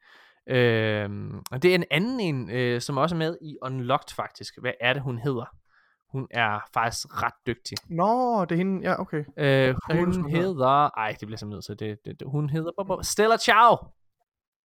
Øh, 0.50 1.10
og 1.52 1.64
det 1.64 1.72
er 1.72 1.76
en 1.76 1.86
anden 1.92 2.20
en, 2.20 2.50
øh, 2.50 2.82
som 2.82 2.98
også 2.98 3.16
er 3.16 3.18
med 3.18 3.38
i 3.42 3.58
Unlocked 3.62 4.16
faktisk. 4.16 4.62
Hvad 4.62 4.72
er 4.82 4.94
det, 4.94 5.02
hun 5.02 5.18
hedder? 5.18 5.46
Hun 6.12 6.28
er 6.32 6.60
faktisk 6.74 7.24
ret 7.24 7.34
dygtig. 7.48 7.78
Nå, 7.90 8.46
det 8.46 8.52
er 8.52 8.58
hende. 8.58 8.90
Ja, 8.90 9.02
okay. 9.02 9.24
Øh, 9.38 9.76
hun 9.92 10.22
hun 10.22 10.32
hedder. 10.32 10.90
Ej, 10.98 11.16
det 11.20 11.28
bliver 11.28 11.38
simpelthen 11.38 11.50
nødt 11.50 11.80
til. 11.80 11.80
Det, 11.80 11.98
det, 12.06 12.20
det, 12.20 12.28
hun 12.28 12.50
hedder... 12.50 13.02
Stella 13.02 13.38
Chow. 13.38 13.76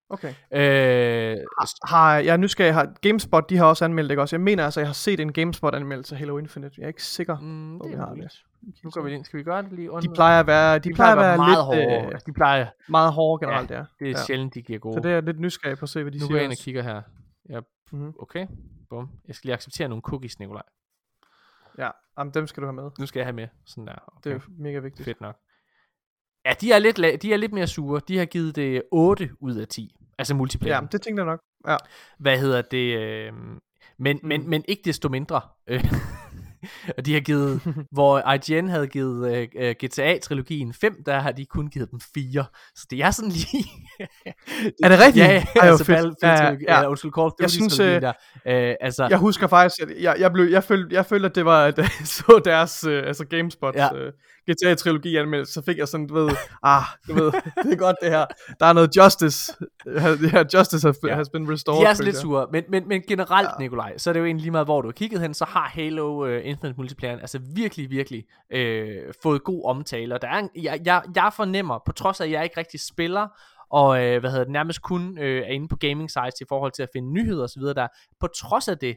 Okay. 0.08 0.28
Øh, 0.52 1.36
Har, 1.84 2.16
jeg 2.18 2.32
er 2.32 2.36
nysgerrig, 2.36 2.74
har 2.74 2.92
GameSpot, 3.02 3.50
de 3.50 3.56
har 3.56 3.64
også 3.66 3.84
anmeldt 3.84 4.10
det 4.10 4.18
også. 4.18 4.36
Jeg 4.36 4.40
mener 4.40 4.64
altså, 4.64 4.80
jeg 4.80 4.88
har 4.88 4.94
set 4.94 5.20
en 5.20 5.32
GameSpot-anmeldelse 5.32 6.14
af 6.14 6.18
Halo 6.18 6.38
Infinite. 6.38 6.74
Jeg 6.78 6.84
er 6.84 6.88
ikke 6.88 7.02
sikker. 7.04 7.38
mm, 7.38 7.76
hvor 7.76 7.88
vi 7.88 7.94
har 7.94 8.14
det. 8.14 8.42
Nu 8.84 8.90
går 8.90 9.02
vi 9.02 9.12
ind. 9.12 9.24
Skal 9.24 9.38
vi 9.38 9.44
gøre 9.44 9.62
det 9.62 9.72
lige 9.72 9.90
under? 9.90 10.08
De 10.08 10.14
plejer 10.14 10.40
at 10.40 10.46
være, 10.46 10.78
de 10.78 10.92
plejer 10.94 11.12
at 11.12 11.18
være, 11.18 11.36
meget 11.36 11.50
lidt 11.50 11.60
hårde. 11.92 12.14
øh, 12.14 12.20
De 12.26 12.32
plejer... 12.32 12.66
meget 12.88 13.12
hårde 13.12 13.46
generelt, 13.46 13.70
ja. 13.70 13.84
Det 13.98 14.06
er 14.06 14.10
ja. 14.10 14.24
sjældent, 14.26 14.54
de 14.54 14.62
giver 14.62 14.78
gode. 14.78 14.94
Så 14.94 15.00
det 15.00 15.08
er 15.10 15.14
jeg 15.14 15.22
lidt 15.22 15.40
nysgerrig 15.40 15.78
på 15.78 15.82
at 15.84 15.88
se, 15.88 16.02
hvad 16.02 16.12
de 16.12 16.18
nu 16.18 16.22
går 16.22 16.26
siger. 16.26 16.36
jeg 16.36 16.44
ind 16.44 16.52
og 16.52 16.58
kigger 16.58 16.82
her. 16.82 17.02
Ja, 17.50 17.60
Mhm. 17.92 18.12
okay. 18.20 18.46
Bum. 18.90 19.08
Jeg 19.26 19.34
skal 19.34 19.48
lige 19.48 19.54
acceptere 19.54 19.88
nogle 19.88 20.02
cookies, 20.02 20.38
Nikolaj. 20.38 20.62
Ja, 21.78 21.90
jamen, 22.18 22.34
dem 22.34 22.46
skal 22.46 22.60
du 22.62 22.66
have 22.66 22.74
med. 22.74 22.90
Nu 22.98 23.06
skal 23.06 23.20
jeg 23.20 23.26
have 23.26 23.36
med. 23.36 23.48
Sådan 23.66 23.86
der. 23.86 23.94
Okay. 24.16 24.30
Det 24.30 24.36
er 24.36 24.40
mega 24.58 24.78
vigtigt. 24.78 25.04
Fedt 25.04 25.20
nok. 25.20 25.36
Ja, 26.44 26.52
de 26.60 26.72
er, 26.72 26.78
lidt, 26.78 26.98
la- 26.98 27.16
de 27.16 27.32
er 27.32 27.36
lidt 27.36 27.52
mere 27.52 27.66
sure. 27.66 28.00
De 28.08 28.18
har 28.18 28.24
givet 28.24 28.56
det 28.56 28.82
8 28.92 29.30
ud 29.40 29.54
af 29.54 29.68
10. 29.68 29.95
Altså 30.18 30.34
multiplayer. 30.34 30.74
Ja, 30.76 30.80
det 30.92 31.02
tænkte 31.02 31.20
jeg 31.20 31.26
nok. 31.30 31.40
Ja. 31.68 31.76
Hvad 32.18 32.38
hedder 32.38 32.62
det? 32.62 32.98
Øh, 32.98 33.32
men, 33.98 34.18
Mm. 34.22 34.28
men, 34.28 34.50
men 34.50 34.64
ikke 34.68 34.82
desto 34.84 35.08
mindre. 35.08 35.40
Øh, 35.68 35.84
og 36.98 37.06
de 37.06 37.12
har 37.14 37.20
givet, 37.20 37.60
hvor 37.92 38.32
IGN 38.32 38.68
havde 38.68 38.86
givet 38.86 39.36
øh, 39.36 39.48
øh, 39.56 39.74
GTA-trilogien 39.84 40.72
5, 40.74 41.02
der 41.06 41.18
har 41.20 41.32
de 41.32 41.46
kun 41.46 41.68
givet 41.68 41.90
dem 41.90 42.00
4. 42.14 42.44
Så 42.76 42.86
det 42.90 42.98
er 43.02 43.10
sådan 43.10 43.30
lige... 43.30 43.64
Er 44.84 44.88
det 44.88 44.98
rigtigt? 45.00 45.24
Ja, 45.26 45.44
Ej, 45.60 45.68
altså. 45.68 45.84
Battlefield, 45.86 46.14
Ja, 46.22 46.50
ja, 46.52 46.80
ja. 46.80 46.88
undskyld, 46.88 47.12
Call 47.12 47.24
of 47.26 47.32
Jeg 47.38 47.44
Duty 47.44 47.54
synes, 47.54 47.76
trilogien 47.76 48.02
der. 48.02 48.12
Øh, 48.70 48.74
altså, 48.80 49.06
Jeg 49.10 49.18
husker 49.18 49.46
faktisk, 49.46 49.82
at 49.82 50.02
jeg, 50.02 50.16
jeg, 50.18 50.32
blev, 50.32 50.44
jeg, 50.44 50.64
følte, 50.64 50.94
jeg 50.96 51.06
følte, 51.06 51.26
at 51.28 51.34
det 51.34 51.44
var, 51.44 51.70
da 51.70 51.82
jeg 51.82 51.90
så 52.06 52.40
deres, 52.44 52.84
øh, 52.84 53.06
altså 53.06 53.24
GameSpots 53.24 53.76
Ja. 53.76 53.94
øh, 53.96 54.12
GTA-trilogi 54.50 55.16
anmeldelse, 55.16 55.52
så 55.52 55.62
fik 55.62 55.78
jeg 55.78 55.88
sådan, 55.88 56.06
du 56.06 56.14
ved, 56.14 56.30
ah, 56.62 56.82
du 57.08 57.14
ved, 57.14 57.32
det 57.64 57.72
er 57.72 57.76
godt 57.76 57.96
det 58.02 58.10
her. 58.10 58.26
Der 58.60 58.66
er 58.66 58.72
noget 58.72 58.96
justice. 58.96 59.52
Det 59.84 60.30
her 60.30 60.44
justice 60.54 60.88
has, 60.88 60.98
Ja. 61.04 61.14
has 61.14 61.28
been 61.30 61.52
restored. 61.52 61.80
De 61.80 61.86
er 61.86 62.02
lidt 62.04 62.16
sure, 62.16 62.46
men, 62.52 62.64
men, 62.68 62.88
men 62.88 63.02
generelt, 63.08 63.46
ja. 63.46 63.52
Ja. 63.58 63.62
Nikolaj, 63.62 63.98
så 63.98 64.10
er 64.10 64.12
det 64.12 64.20
jo 64.20 64.24
egentlig 64.24 64.42
lige 64.42 64.50
meget, 64.50 64.66
hvor 64.66 64.82
du 64.82 64.88
har 64.88 64.92
kigget 64.92 65.20
hen, 65.20 65.34
så 65.34 65.44
har 65.44 65.68
Halo 65.68 66.24
uh, 66.24 66.46
Infinite 66.46 66.74
Multiplayeren 66.76 67.20
altså 67.20 67.38
virkelig, 67.54 67.90
virkelig 67.90 68.24
øh, 68.52 68.88
fået 69.22 69.44
god 69.44 69.64
omtale, 69.64 70.14
og 70.14 70.22
der 70.22 70.28
er 70.28 70.38
en, 70.38 70.50
jeg, 70.62 70.80
jeg, 70.84 71.02
jeg 71.14 71.32
fornemmer, 71.36 71.78
på 71.86 71.92
trods 71.92 72.20
af, 72.20 72.24
at 72.24 72.30
jeg 72.30 72.44
ikke 72.44 72.56
rigtig 72.60 72.80
spiller, 72.80 73.28
og 73.70 74.04
øh, 74.04 74.20
hvad 74.20 74.30
hedder 74.30 74.44
det, 74.44 74.52
nærmest 74.52 74.82
kun 74.82 75.18
øh, 75.18 75.42
er 75.42 75.46
inde 75.46 75.68
på 75.68 75.76
gaming 75.76 76.10
sites 76.10 76.40
i 76.40 76.44
forhold 76.48 76.72
til 76.72 76.82
at 76.82 76.88
finde 76.92 77.12
nyheder 77.12 77.42
og 77.42 77.48
så 77.48 77.60
videre 77.60 77.74
der, 77.74 77.88
på 78.20 78.26
trods 78.26 78.68
af 78.68 78.78
det, 78.78 78.96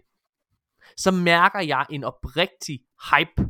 så 0.97 1.11
mærker 1.11 1.59
jeg 1.59 1.85
en 1.89 2.03
oprigtig 2.03 2.79
hype 3.11 3.49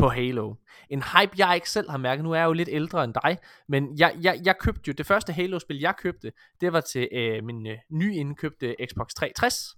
på 0.00 0.08
Halo. 0.08 0.54
En 0.88 1.02
hype, 1.02 1.32
jeg 1.38 1.54
ikke 1.54 1.70
selv 1.70 1.90
har 1.90 1.98
mærket. 1.98 2.24
Nu 2.24 2.32
er 2.32 2.36
jeg 2.38 2.46
jo 2.46 2.52
lidt 2.52 2.68
ældre 2.72 3.04
end 3.04 3.14
dig, 3.14 3.38
men 3.68 3.98
jeg, 3.98 4.16
jeg, 4.20 4.40
jeg 4.44 4.58
købte 4.58 4.82
jo, 4.88 4.92
det 4.92 5.06
første 5.06 5.32
Halo-spil, 5.32 5.78
jeg 5.78 5.94
købte, 5.98 6.32
det 6.60 6.72
var 6.72 6.80
til 6.80 7.08
øh, 7.12 7.44
min 7.44 7.66
øh, 7.66 7.78
nyindkøbte 7.90 8.76
Xbox 8.90 9.14
360, 9.14 9.74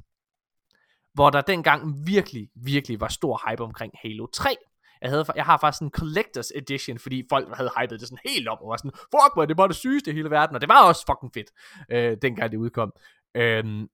hvor 1.14 1.30
der 1.30 1.40
dengang 1.40 2.06
virkelig, 2.06 2.48
virkelig 2.54 3.00
var 3.00 3.08
stor 3.08 3.50
hype 3.50 3.62
omkring 3.62 3.92
Halo 4.02 4.26
3. 4.26 4.56
Jeg, 5.02 5.10
havde, 5.10 5.24
jeg 5.34 5.44
har 5.44 5.58
faktisk 5.58 5.82
en 5.82 5.90
collectors 5.90 6.50
edition, 6.54 6.98
fordi 6.98 7.24
folk 7.28 7.56
havde 7.56 7.70
hypet 7.80 8.00
det 8.00 8.08
sådan 8.08 8.30
helt 8.32 8.48
op, 8.48 8.58
og 8.60 8.68
var 8.68 8.76
sådan, 8.76 8.92
fuck 8.94 9.36
man, 9.36 9.48
det 9.48 9.56
var 9.56 9.66
det 9.66 9.76
sygeste 9.76 10.10
i 10.10 10.14
hele 10.14 10.30
verden, 10.30 10.54
og 10.54 10.60
det 10.60 10.68
var 10.68 10.84
også 10.88 11.06
fucking 11.06 11.32
fedt, 11.34 11.50
øh, 11.90 12.16
dengang 12.22 12.52
det 12.52 12.58
udkom. 12.58 12.92
Øhm, 13.34 13.88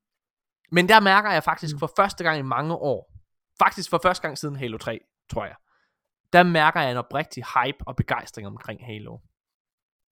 men 0.72 0.88
der 0.88 1.00
mærker 1.00 1.30
jeg 1.30 1.44
faktisk 1.44 1.74
Mm. 1.74 1.78
for 1.78 1.92
første 1.96 2.24
gang 2.24 2.38
i 2.38 2.42
mange 2.42 2.74
år, 2.74 3.12
faktisk 3.58 3.90
for 3.90 4.00
første 4.02 4.22
gang 4.22 4.38
siden 4.38 4.56
Halo 4.56 4.78
3, 4.78 5.00
tror 5.30 5.44
jeg, 5.44 5.54
der 6.32 6.42
mærker 6.42 6.80
jeg 6.80 6.90
en 6.90 6.96
oprigtig 6.96 7.44
hype 7.44 7.78
og 7.86 7.96
begejstring 7.96 8.46
omkring 8.46 8.86
Halo. 8.86 9.18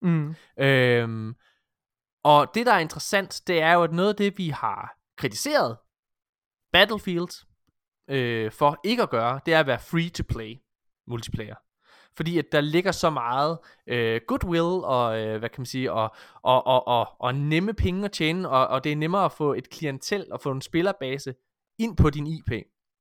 Mm. 0.02 0.34
Øhm, 0.58 1.34
og 2.24 2.54
det, 2.54 2.66
der 2.66 2.72
er 2.72 2.78
interessant, 2.78 3.42
det 3.46 3.62
er 3.62 3.72
jo, 3.72 3.82
at 3.82 3.92
noget 3.92 4.08
af 4.08 4.16
det, 4.16 4.38
vi 4.38 4.48
har 4.48 4.98
kritiseret 5.16 5.76
Battlefield 6.72 7.46
øh, 8.10 8.52
for 8.52 8.80
ikke 8.84 9.02
at 9.02 9.10
gøre, 9.10 9.40
det 9.46 9.54
er 9.54 9.60
at 9.60 9.66
være 9.66 9.78
free-to-play 9.78 10.56
multiplayer. 11.06 11.54
Fordi 12.16 12.38
at 12.38 12.44
der 12.52 12.60
ligger 12.60 12.92
så 12.92 13.10
meget 13.10 13.58
øh, 13.86 14.20
goodwill 14.28 14.84
og, 14.84 15.20
øh, 15.20 15.38
hvad 15.38 15.48
kan 15.48 15.60
man 15.60 15.66
sige, 15.66 15.92
og, 15.92 16.14
og, 16.42 16.66
og, 16.66 16.86
og, 16.88 17.06
og 17.20 17.34
nemme 17.34 17.74
penge 17.74 18.04
at 18.04 18.12
tjene, 18.12 18.48
og, 18.48 18.66
og 18.66 18.84
det 18.84 18.92
er 18.92 18.96
nemmere 18.96 19.24
at 19.24 19.32
få 19.32 19.54
et 19.54 19.70
klientel 19.70 20.32
og 20.32 20.40
få 20.40 20.50
en 20.50 20.62
spillerbase 20.62 21.34
ind 21.78 21.96
på 21.96 22.10
din 22.10 22.26
IP. 22.26 22.52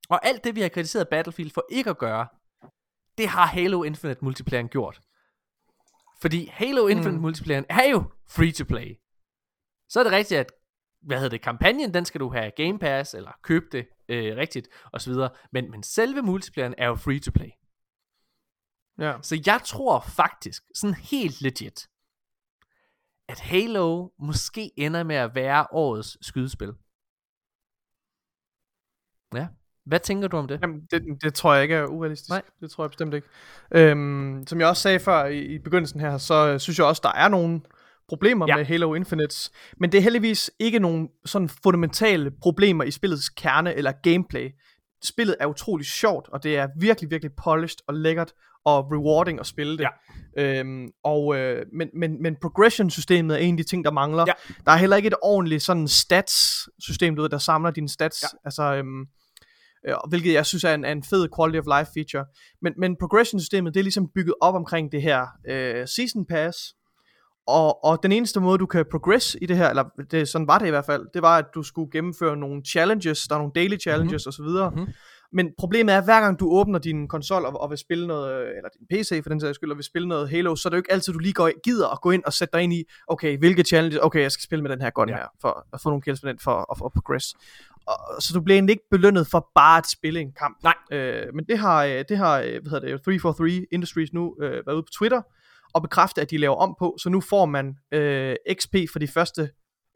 Og 0.09 0.26
alt 0.26 0.43
det, 0.43 0.55
vi 0.55 0.61
har 0.61 0.70
kritiseret 0.70 1.09
Battlefield 1.09 1.51
for 1.51 1.66
ikke 1.70 1.89
at 1.89 1.97
gøre, 1.97 2.28
det 3.18 3.28
har 3.28 3.45
Halo 3.45 3.84
Infinite 3.84 4.26
multiplayeren 4.26 4.70
gjort. 4.70 5.01
Fordi 6.22 6.45
Halo 6.45 6.88
Infinite 6.88 7.16
mm. 7.16 7.22
Multiplayeren 7.22 7.66
er 7.70 7.89
jo 7.89 8.03
free 8.28 8.51
to 8.51 8.66
play. 8.66 8.95
Så 9.89 9.99
er 9.99 10.03
det 10.03 10.13
rigtigt, 10.13 10.39
at 10.39 10.51
hvad 11.01 11.18
hedder 11.18 11.30
det, 11.30 11.41
kampagnen, 11.41 11.93
den 11.93 12.05
skal 12.05 12.22
du 12.22 12.30
have 12.30 12.51
Game 12.51 12.80
Pass, 12.80 13.13
eller 13.13 13.32
købe 13.41 13.66
det 13.72 13.88
øh, 14.09 14.38
rigtigt, 14.38 14.68
og 14.93 15.01
så 15.01 15.09
videre. 15.09 15.30
Men, 15.51 15.72
men 15.72 15.84
selve 15.84 16.22
multiplayeren 16.22 16.76
er 16.78 16.88
jo 16.88 16.95
free 16.95 17.20
to 17.20 17.32
play. 17.32 17.49
Ja. 18.99 19.18
Så 19.22 19.41
jeg 19.45 19.61
tror 19.66 19.99
faktisk, 19.99 20.63
sådan 20.76 20.93
helt 20.93 21.41
legit, 21.41 21.88
at 23.28 23.39
Halo 23.39 24.09
måske 24.20 24.72
ender 24.78 25.03
med 25.03 25.16
at 25.16 25.36
være 25.36 25.68
årets 25.72 26.28
skydespil. 26.28 26.74
Ja. 29.34 29.47
Hvad 29.86 29.99
tænker 29.99 30.27
du 30.27 30.38
om 30.38 30.47
det? 30.47 30.59
Jamen, 30.61 30.81
det, 30.91 31.03
det 31.23 31.33
tror 31.33 31.53
jeg 31.53 31.63
ikke 31.63 31.75
er 31.75 31.86
urealistisk. 31.86 32.29
Nej. 32.29 32.41
Det 32.59 32.71
tror 32.71 32.83
jeg 32.83 32.89
bestemt 32.89 33.13
ikke. 33.13 33.27
Øhm, 33.71 34.43
som 34.47 34.59
jeg 34.59 34.67
også 34.67 34.81
sagde 34.81 34.99
før 34.99 35.25
i, 35.25 35.39
i 35.39 35.59
begyndelsen 35.59 35.99
her, 35.99 36.17
så 36.17 36.47
øh, 36.47 36.59
synes 36.59 36.79
jeg 36.79 36.86
også, 36.88 37.01
der 37.03 37.11
er 37.11 37.27
nogle 37.27 37.61
problemer 38.09 38.45
Ja. 38.49 38.57
med 38.57 38.65
Halo 38.65 38.93
Infinite. 38.93 39.49
Men 39.77 39.91
det 39.91 39.97
er 39.97 40.01
heldigvis 40.01 40.51
ikke 40.59 40.79
nogle 40.79 41.07
sådan 41.25 41.49
fundamentale 41.63 42.31
problemer 42.41 42.83
i 42.83 42.91
spillets 42.91 43.29
kerne 43.29 43.73
eller 43.75 43.91
gameplay. 44.03 44.49
Spillet 45.03 45.36
er 45.39 45.45
utrolig 45.45 45.86
sjovt, 45.86 46.29
og 46.29 46.43
det 46.43 46.57
er 46.57 46.67
virkelig, 46.79 47.11
virkelig 47.11 47.31
polished 47.43 47.77
og 47.88 47.93
lækkert 47.93 48.31
og 48.65 48.91
rewarding 48.91 49.39
at 49.39 49.45
spille 49.45 49.77
det. 49.77 49.88
Ja. 50.38 50.59
Øhm, 50.59 50.88
og, 51.03 51.36
øh, 51.38 51.65
men, 51.73 51.89
men, 51.93 52.21
men 52.21 52.36
progression-systemet 52.41 53.36
er 53.36 53.39
en 53.39 53.53
af 53.53 53.57
de 53.57 53.63
ting, 53.69 53.86
der 53.86 53.91
mangler. 53.91 54.25
Ja. 54.27 54.33
Der 54.65 54.71
er 54.71 54.75
heller 54.77 54.95
ikke 54.97 55.07
et 55.07 55.13
ordentligt 55.21 55.63
sådan 55.63 55.88
stats-system, 55.88 57.15
du 57.15 57.21
ved, 57.21 57.29
der 57.29 57.38
samler 57.38 57.71
dine 57.71 57.89
stats. 57.89 58.23
Ja. 58.23 58.27
Altså, 58.45 58.63
øhm, 58.63 59.01
øh, 59.01 59.07
hvilket 60.09 60.33
jeg 60.33 60.45
synes 60.45 60.63
er 60.63 60.73
en, 60.73 60.86
er 60.86 60.91
en 60.91 61.03
fed 61.03 61.27
quality 61.38 61.59
of 61.59 61.79
life 61.79 61.91
feature. 61.93 62.25
Men, 62.61 62.73
men 62.77 62.95
progression-systemet, 62.99 63.73
det 63.73 63.79
er 63.79 63.83
ligesom 63.83 64.09
bygget 64.15 64.36
op 64.41 64.55
omkring 64.55 64.91
det 64.91 65.01
her 65.01 65.27
øh, 65.49 65.88
season 65.88 66.25
pass, 66.25 66.57
og, 67.47 67.86
og 67.86 68.03
den 68.03 68.11
eneste 68.11 68.39
måde, 68.39 68.57
du 68.57 68.65
kan 68.65 68.86
progress 68.91 69.38
i 69.41 69.45
det 69.45 69.57
her, 69.57 69.69
eller 69.69 69.83
det, 70.11 70.27
sådan 70.27 70.47
var 70.47 70.57
det 70.57 70.67
i 70.67 70.69
hvert 70.69 70.86
fald, 70.86 71.05
det 71.13 71.21
var, 71.21 71.38
at 71.38 71.45
du 71.55 71.63
skulle 71.63 71.91
gennemføre 71.91 72.38
nogle 72.38 72.61
challenges, 72.63 73.27
der 73.27 73.36
er 73.36 73.39
nogle 73.39 73.53
daily 73.55 73.77
challenges 73.81 74.27
mm-hmm. 74.39 74.55
osv., 74.55 74.75
mm-hmm. 74.75 74.93
Men 75.31 75.49
problemet 75.57 75.93
er, 75.93 75.97
at 75.97 76.03
hver 76.03 76.21
gang 76.21 76.39
du 76.39 76.51
åbner 76.51 76.79
din 76.79 77.07
konsol 77.07 77.45
og, 77.45 77.61
og 77.61 77.69
vil 77.69 77.77
spille 77.77 78.07
noget, 78.07 78.47
eller 78.57 78.69
din 78.79 78.88
PC 78.91 79.23
for 79.23 79.29
den 79.29 79.39
sags 79.39 79.55
skyld, 79.55 79.71
og 79.71 79.77
vil 79.77 79.83
spille 79.83 80.07
noget 80.07 80.29
Halo, 80.29 80.55
så 80.55 80.67
er 80.67 80.69
det 80.69 80.75
jo 80.75 80.79
ikke 80.79 80.91
altid, 80.91 81.13
du 81.13 81.19
lige 81.19 81.33
går, 81.33 81.51
gider 81.63 81.88
at 81.88 82.01
gå 82.01 82.11
ind 82.11 82.23
og 82.23 82.33
sætte 82.33 82.51
dig 82.53 82.61
ind 82.61 82.73
i, 82.73 82.83
okay, 83.07 83.38
hvilke 83.38 83.63
challenges, 83.63 83.99
okay, 84.01 84.21
jeg 84.21 84.31
skal 84.31 84.43
spille 84.43 84.61
med 84.61 84.71
den 84.71 84.81
her 84.81 84.89
gun 84.89 85.09
ja. 85.09 85.15
her, 85.15 85.27
for 85.41 85.67
at 85.73 85.81
få 85.81 85.89
nogle 85.89 86.01
kills 86.01 86.23
med 86.23 86.33
den, 86.33 86.39
for 86.39 86.71
at, 86.71 86.77
for 86.77 86.86
at 86.86 86.91
progress. 86.93 87.36
Og, 87.88 88.21
så 88.21 88.33
du 88.33 88.41
bliver 88.41 88.55
egentlig 88.55 88.73
ikke 88.73 88.89
belønnet 88.91 89.27
for 89.27 89.51
bare 89.55 89.77
at 89.77 89.88
spille 89.88 90.19
en 90.19 90.33
kamp. 90.33 90.57
Nej. 90.63 90.75
Øh, 90.91 91.33
men 91.33 91.45
det 91.45 91.57
har, 91.57 91.83
øh, 91.83 92.05
det 92.09 92.17
har, 92.17 92.39
øh, 92.39 92.61
hvad 92.61 92.69
hedder 92.71 92.79
det, 92.79 93.01
343 93.01 93.65
Industries 93.71 94.13
nu 94.13 94.36
øh, 94.41 94.51
været 94.51 94.75
ude 94.75 94.83
på 94.83 94.91
Twitter, 94.97 95.21
og 95.73 95.81
bekræfte, 95.81 96.21
at 96.21 96.31
de 96.31 96.38
laver 96.38 96.55
om 96.55 96.75
på, 96.79 96.97
så 96.99 97.09
nu 97.09 97.21
får 97.21 97.45
man 97.45 97.75
øh, 97.91 98.36
XP 98.59 98.75
for 98.91 98.99
de 98.99 99.07
første 99.07 99.49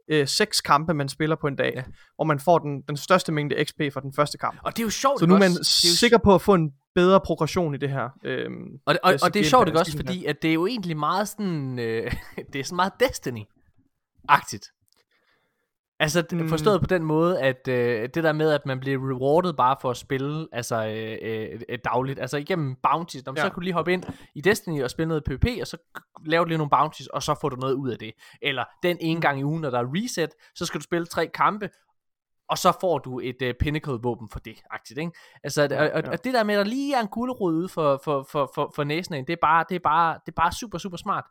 øh, 0.09 0.27
seks 0.27 0.61
kampe, 0.61 0.93
man 0.93 1.09
spiller 1.09 1.35
på 1.35 1.47
en 1.47 1.55
dag, 1.55 1.73
ja. 1.75 1.83
hvor 2.15 2.25
man 2.25 2.39
får 2.39 2.59
den, 2.59 2.81
den 2.81 2.97
største 2.97 3.31
mængde 3.31 3.65
XP 3.65 3.81
for 3.93 3.99
den 3.99 4.13
første 4.13 4.37
kamp. 4.37 4.59
Og 4.63 4.77
det 4.77 4.79
er 4.79 4.85
jo 4.85 4.89
sjovt, 4.89 5.19
Så 5.19 5.25
nu 5.25 5.35
er 5.35 5.39
man 5.39 5.51
også, 5.59 5.97
sikker 5.97 6.17
på 6.17 6.35
at 6.35 6.41
få 6.41 6.53
en 6.53 6.71
bedre 6.95 7.21
progression 7.21 7.75
i 7.75 7.77
det 7.77 7.89
her. 7.89 8.09
Øh, 8.23 8.49
og, 8.85 8.95
og, 9.03 9.13
og 9.23 9.33
det 9.33 9.39
er 9.39 9.43
sjovt 9.43 9.67
ikke 9.67 9.79
også, 9.79 9.97
fordi 9.97 10.25
at 10.25 10.41
det 10.41 10.49
er 10.49 10.53
jo 10.53 10.67
egentlig 10.67 10.97
meget 10.97 11.27
sådan, 11.27 11.79
øh, 11.79 12.11
det 12.53 12.59
er 12.59 12.63
sådan 12.63 12.75
meget 12.75 12.93
Destiny-agtigt. 13.03 14.78
Altså 16.01 16.23
mm. 16.31 16.49
forstået 16.49 16.81
på 16.81 16.87
den 16.87 17.03
måde, 17.03 17.39
at 17.41 17.67
øh, 17.67 18.09
det 18.13 18.23
der 18.23 18.33
med, 18.33 18.51
at 18.51 18.65
man 18.65 18.79
bliver 18.79 18.97
rewarded 19.09 19.53
bare 19.53 19.75
for 19.81 19.89
at 19.89 19.97
spille 19.97 20.47
altså 20.51 20.85
øh, 20.87 21.17
øh, 21.21 21.61
øh 21.69 21.77
dagligt, 21.85 22.19
altså 22.19 22.37
igennem 22.37 22.75
bounties, 22.83 23.23
ja. 23.27 23.35
så 23.35 23.41
kan 23.41 23.55
du 23.55 23.59
lige 23.59 23.73
hoppe 23.73 23.93
ind 23.93 24.03
i 24.35 24.41
Destiny 24.41 24.83
og 24.83 24.89
spille 24.89 25.07
noget 25.07 25.23
PvP, 25.23 25.45
og 25.61 25.67
så 25.67 25.77
lave 26.25 26.47
lige 26.47 26.57
nogle 26.57 26.69
bounties, 26.69 27.07
og 27.07 27.23
så 27.23 27.35
får 27.41 27.49
du 27.49 27.55
noget 27.55 27.73
ud 27.73 27.89
af 27.89 27.97
det. 27.97 28.11
Eller 28.41 28.63
den 28.83 28.97
ene 28.99 29.15
mm. 29.15 29.21
gang 29.21 29.39
i 29.39 29.43
ugen, 29.43 29.61
når 29.61 29.69
der 29.69 29.79
er 29.79 29.87
reset, 29.95 30.29
så 30.55 30.65
skal 30.65 30.79
du 30.79 30.83
spille 30.83 31.05
tre 31.05 31.27
kampe, 31.27 31.69
og 32.49 32.57
så 32.57 32.77
får 32.81 32.97
du 32.97 33.19
et 33.19 33.41
uh, 33.41 33.49
pinnacle-våben 33.59 34.29
for 34.29 34.39
det, 34.39 34.61
agtigt, 34.71 34.99
ikke? 34.99 35.11
Altså, 35.43 35.61
ja, 35.71 35.83
ja. 35.83 35.97
Og, 35.97 36.03
og, 36.11 36.23
det 36.23 36.33
der 36.33 36.43
med, 36.43 36.55
at 36.55 36.65
der 36.65 36.71
lige 36.71 36.95
er 36.95 37.01
en 37.01 37.07
gulerod 37.07 37.53
ude 37.53 37.69
for, 37.69 38.01
for, 38.03 38.27
for, 38.31 38.51
for, 38.55 38.71
for 38.75 38.83
næsen 38.83 39.15
af 39.15 39.25
det 39.25 39.33
er, 39.33 39.37
bare, 39.41 39.65
det, 39.69 39.75
er 39.75 39.79
bare, 39.79 40.13
det 40.25 40.31
er 40.31 40.41
bare 40.41 40.51
super, 40.51 40.77
super 40.77 40.97
smart. 40.97 41.25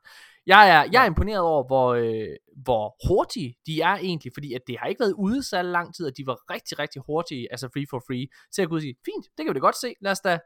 Jeg 0.47 0.71
er, 0.71 0.89
jeg 0.93 1.03
er 1.03 1.07
imponeret 1.07 1.41
over, 1.41 1.67
hvor, 1.67 1.95
øh, 1.95 2.37
hvor 2.57 3.09
hurtige 3.09 3.57
de 3.67 3.81
er 3.81 3.97
egentlig, 3.97 4.33
fordi 4.35 4.55
at 4.55 4.61
det 4.67 4.77
har 4.79 4.87
ikke 4.87 5.01
været 5.01 5.15
ude 5.19 5.43
så 5.43 5.63
lang 5.63 5.95
tid, 5.95 6.07
at 6.07 6.13
de 6.17 6.27
var 6.27 6.39
rigtig, 6.51 6.79
rigtig 6.79 7.03
hurtige, 7.07 7.49
altså 7.51 7.69
free 7.73 7.87
for 7.91 8.03
free, 8.07 8.27
til 8.55 8.63
at 8.63 8.69
kunne 8.69 8.81
sige, 8.81 8.95
fint, 9.05 9.25
det 9.39 9.45
kan 9.47 9.55
vi 9.55 9.59
da 9.59 9.61
godt 9.61 9.77
se, 9.77 9.95
lad 10.01 10.13
os 10.13 10.21
da, 10.21 10.39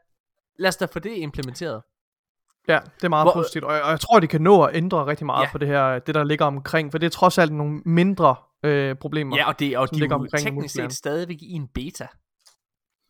lad 0.59 0.67
os 0.67 0.75
da 0.75 0.85
få 0.85 0.99
det 0.99 1.17
implementeret. 1.17 1.81
Ja, 2.67 2.79
det 2.95 3.03
er 3.03 3.09
meget 3.09 3.25
hvor, 3.25 3.33
positivt, 3.33 3.65
og 3.65 3.73
jeg, 3.73 3.83
og 3.83 3.91
jeg 3.91 3.99
tror, 3.99 4.19
de 4.19 4.27
kan 4.27 4.41
nå 4.41 4.63
at 4.63 4.75
ændre 4.75 5.05
rigtig 5.05 5.25
meget 5.25 5.45
ja. 5.45 5.51
på 5.51 5.57
det 5.57 5.67
her, 5.67 5.99
det 5.99 6.15
der 6.15 6.23
ligger 6.23 6.45
omkring, 6.45 6.91
for 6.91 6.97
det 6.97 7.05
er 7.05 7.09
trods 7.09 7.37
alt 7.37 7.53
nogle 7.53 7.81
mindre 7.85 8.35
øh, 8.63 8.95
problemer. 8.95 9.37
Ja, 9.37 9.47
og, 9.47 9.59
det, 9.59 9.77
og 9.77 9.91
de 9.91 9.99
ligger 9.99 10.15
omkring 10.15 10.43
teknisk 10.43 10.75
set 10.75 10.93
stadigvæk 10.93 11.37
i 11.41 11.51
en 11.51 11.67
beta. 11.67 12.07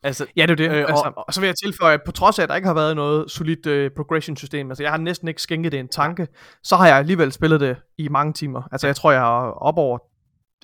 Altså, 0.04 0.26
ja, 0.36 0.42
det 0.42 0.50
er 0.50 0.54
det. 0.54 0.70
Øh, 0.70 0.84
altså, 0.88 1.12
og, 1.16 1.34
så 1.34 1.40
vil 1.40 1.46
jeg 1.46 1.56
tilføje, 1.64 1.94
at 1.94 2.00
på 2.06 2.12
trods 2.12 2.38
af, 2.38 2.42
at 2.42 2.48
der 2.48 2.54
ikke 2.54 2.66
har 2.66 2.74
været 2.74 2.96
noget 2.96 3.30
solidt 3.30 3.66
uh, 3.66 3.96
progression-system, 3.96 4.70
altså 4.70 4.82
jeg 4.82 4.92
har 4.92 4.98
næsten 4.98 5.28
ikke 5.28 5.42
skænket 5.42 5.72
det 5.72 5.80
en 5.80 5.88
tanke, 5.88 6.26
så 6.62 6.76
har 6.76 6.86
jeg 6.86 6.96
alligevel 6.96 7.32
spillet 7.32 7.60
det 7.60 7.76
i 7.98 8.08
mange 8.08 8.32
timer. 8.32 8.62
Altså 8.72 8.86
jeg 8.86 8.96
tror, 8.96 9.12
jeg 9.12 9.20
er 9.20 9.50
op 9.50 9.78
over, 9.78 9.98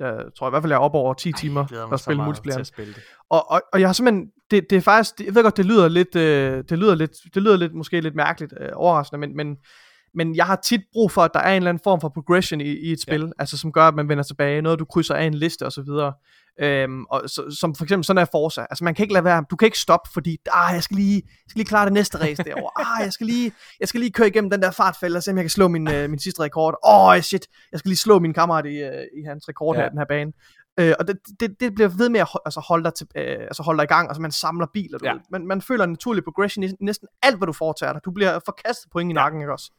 jeg 0.00 0.24
tror 0.38 0.46
i 0.46 0.50
hvert 0.50 0.62
fald, 0.62 0.72
jeg 0.72 0.76
er 0.76 0.80
op 0.80 0.94
over 0.94 1.14
10 1.14 1.28
Ej, 1.28 1.38
timer 1.38 1.92
at 1.92 2.00
spille 2.00 2.24
multiplayer. 2.24 2.62
Spille 2.62 2.94
det. 2.94 3.02
Og, 3.30 3.50
og, 3.50 3.62
og 3.72 3.80
jeg 3.80 3.88
har 3.88 3.92
simpelthen, 3.92 4.28
det, 4.50 4.70
det 4.70 4.76
er 4.76 4.80
faktisk, 4.80 5.26
jeg 5.26 5.34
ved 5.34 5.42
godt, 5.42 5.56
det 5.56 5.66
lyder 5.66 5.88
lidt, 5.88 6.16
uh, 6.16 6.22
det 6.68 6.78
lyder 6.78 6.94
lidt, 6.94 7.12
det 7.34 7.42
lyder 7.42 7.56
lidt, 7.56 7.74
måske 7.74 8.00
lidt 8.00 8.14
mærkeligt, 8.14 8.52
uh, 8.60 8.66
overraskende, 8.74 9.26
men, 9.26 9.36
men 9.36 9.56
men 10.14 10.36
jeg 10.36 10.46
har 10.46 10.56
tit 10.56 10.80
brug 10.92 11.10
for, 11.10 11.22
at 11.22 11.30
der 11.34 11.40
er 11.40 11.50
en 11.50 11.56
eller 11.56 11.68
anden 11.68 11.82
form 11.84 12.00
for 12.00 12.08
progression 12.08 12.60
i, 12.60 12.64
i 12.64 12.92
et 12.92 13.00
spil, 13.00 13.20
ja. 13.20 13.30
altså 13.38 13.58
som 13.58 13.72
gør, 13.72 13.88
at 13.88 13.94
man 13.94 14.08
vender 14.08 14.24
tilbage, 14.24 14.62
noget 14.62 14.78
du 14.78 14.84
krydser 14.84 15.14
af 15.14 15.24
en 15.24 15.34
liste 15.34 15.66
og 15.66 15.72
så 15.72 15.82
videre. 15.82 16.12
Øhm, 16.60 17.04
og 17.04 17.22
så, 17.26 17.56
som 17.60 17.74
for 17.74 17.84
eksempel 17.84 18.04
sådan 18.04 18.22
er 18.22 18.26
Forza. 18.32 18.66
Altså 18.70 18.84
man 18.84 18.94
kan 18.94 19.04
ikke 19.04 19.12
lade 19.12 19.24
være, 19.24 19.44
du 19.50 19.56
kan 19.56 19.66
ikke 19.66 19.78
stoppe, 19.78 20.10
fordi 20.12 20.36
ah, 20.52 20.74
jeg 20.74 20.82
skal 20.82 20.96
lige, 20.96 21.22
jeg 21.26 21.50
skal 21.50 21.58
lige 21.58 21.68
klare 21.68 21.84
det 21.84 21.92
næste 21.92 22.18
race 22.18 22.42
derovre. 22.44 22.70
Ah, 22.86 23.04
jeg 23.04 23.12
skal 23.12 23.26
lige, 23.26 23.52
jeg 23.80 23.88
skal 23.88 24.00
lige 24.00 24.12
køre 24.12 24.28
igennem 24.28 24.50
den 24.50 24.62
der 24.62 24.70
fartfælde 24.70 25.16
og 25.16 25.22
se 25.22 25.30
om 25.30 25.36
jeg 25.36 25.44
kan 25.44 25.50
slå 25.50 25.68
min, 25.68 25.88
uh, 25.88 26.10
min 26.10 26.18
sidste 26.18 26.42
rekord. 26.42 26.74
Åh, 26.84 27.06
oh, 27.06 27.20
shit, 27.20 27.46
jeg 27.72 27.78
skal 27.78 27.88
lige 27.88 27.98
slå 27.98 28.18
min 28.18 28.32
kammerat 28.32 28.66
i, 28.66 28.82
uh, 28.82 29.20
i 29.20 29.22
hans 29.26 29.48
rekord 29.48 29.76
ja. 29.76 29.82
her 29.82 29.88
den 29.88 29.98
her 29.98 30.04
bane. 30.08 30.32
Uh, 30.80 30.92
og 30.98 31.08
det, 31.08 31.18
det, 31.40 31.60
det 31.60 31.74
bliver 31.74 31.88
ved 31.88 32.08
med 32.08 32.20
at 32.20 32.28
altså 32.44 32.60
holde, 32.60 32.84
dig 32.84 32.94
til, 32.94 33.06
uh, 33.16 33.22
altså 33.22 33.62
holde 33.62 33.78
dig 33.78 33.84
i 33.84 33.92
gang, 33.94 34.08
altså 34.08 34.22
man 34.22 34.32
samler 34.32 34.66
biler. 34.72 34.98
Du 34.98 35.04
ja. 35.04 35.14
man, 35.30 35.46
man 35.46 35.62
føler 35.62 35.84
en 35.84 35.90
naturlig 35.90 36.24
progression 36.24 36.64
i 36.64 36.72
næsten 36.80 37.08
alt, 37.22 37.36
hvad 37.36 37.46
du 37.46 37.52
foretager 37.52 37.92
dig. 37.92 38.02
Du 38.04 38.10
bliver 38.10 38.40
forkastet 38.46 38.90
point 38.92 39.10
i 39.10 39.14
nakken, 39.14 39.40
ikke 39.40 39.52
også? 39.52 39.70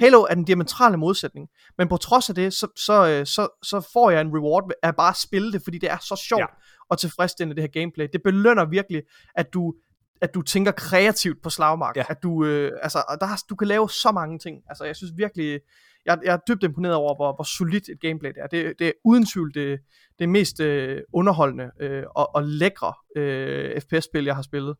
Halo 0.00 0.22
er 0.30 0.34
den 0.34 0.44
diametrale 0.44 0.96
modsætning, 0.96 1.48
men 1.78 1.88
på 1.88 1.96
trods 1.96 2.28
af 2.28 2.34
det, 2.34 2.52
så, 2.52 2.66
så, 2.76 3.08
øh, 3.08 3.26
så, 3.26 3.48
så 3.62 3.88
får 3.92 4.10
jeg 4.10 4.20
en 4.20 4.36
reward 4.36 4.70
af 4.82 4.96
bare 4.96 5.10
at 5.10 5.16
spille 5.16 5.52
det, 5.52 5.62
fordi 5.64 5.78
det 5.78 5.90
er 5.90 5.98
så 5.98 6.22
sjovt 6.28 6.40
ja. 6.40 6.46
og 6.90 6.98
tilfredsstillende, 6.98 7.62
det 7.62 7.62
her 7.62 7.80
gameplay. 7.80 8.08
Det 8.12 8.22
belønner 8.22 8.64
virkelig, 8.64 9.02
at 9.34 9.54
du 9.54 9.74
at 10.20 10.34
du 10.34 10.42
tænker 10.42 10.72
kreativt 10.72 11.42
på 11.42 11.50
slagmark, 11.50 11.96
ja. 11.96 12.04
at 12.08 12.22
du, 12.22 12.44
øh, 12.44 12.72
altså, 12.82 13.16
der, 13.20 13.44
du 13.50 13.56
kan 13.56 13.68
lave 13.68 13.90
så 13.90 14.12
mange 14.12 14.38
ting. 14.38 14.62
Altså, 14.68 14.84
jeg 14.84 14.96
synes 14.96 15.12
virkelig, 15.16 15.60
jeg, 16.08 16.18
jeg 16.24 16.32
er 16.34 16.38
dybt 16.48 16.62
imponeret 16.62 16.94
over, 16.94 17.14
hvor, 17.14 17.34
hvor 17.36 17.44
solidt 17.44 17.88
et 17.88 18.00
gameplay 18.00 18.30
det 18.30 18.42
er. 18.42 18.46
Det, 18.46 18.78
det 18.78 18.86
er 18.86 18.92
uden 19.04 19.26
tvivl 19.26 19.54
det, 19.54 19.78
det 20.18 20.28
mest 20.28 20.60
øh, 20.60 21.00
underholdende 21.12 21.70
øh, 21.80 22.02
og, 22.16 22.34
og 22.34 22.42
lækre 22.42 22.92
øh, 23.16 23.80
FPS-spil, 23.80 24.24
jeg 24.24 24.34
har 24.34 24.42
spillet. 24.42 24.76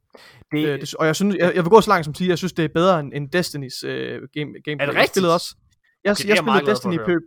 Det, 0.52 0.68
øh, 0.68 0.80
det, 0.80 0.94
og 0.94 1.06
jeg, 1.06 1.16
synes, 1.16 1.36
jeg, 1.36 1.52
jeg 1.54 1.64
vil 1.64 1.70
gå 1.70 1.80
så 1.80 1.90
langt 1.90 2.04
som 2.04 2.12
at 2.12 2.16
sige, 2.16 2.30
jeg 2.30 2.38
synes, 2.38 2.52
det 2.52 2.64
er 2.64 2.68
bedre 2.68 3.00
end, 3.00 3.12
end 3.14 3.36
Destiny's 3.36 3.86
øh, 3.86 4.22
game, 4.34 4.52
gameplay. 4.64 4.74
Er 4.74 4.76
det 4.76 4.88
rigtigt? 4.88 4.98
Jeg 4.98 5.08
spillede 5.08 5.34
også. 5.34 5.56
Jeg, 6.04 6.10
okay, 6.10 6.24
jeg, 6.24 6.28
jeg 6.28 6.38
spillede 6.38 6.66
Destiny 6.70 6.96
PvP. 6.96 7.24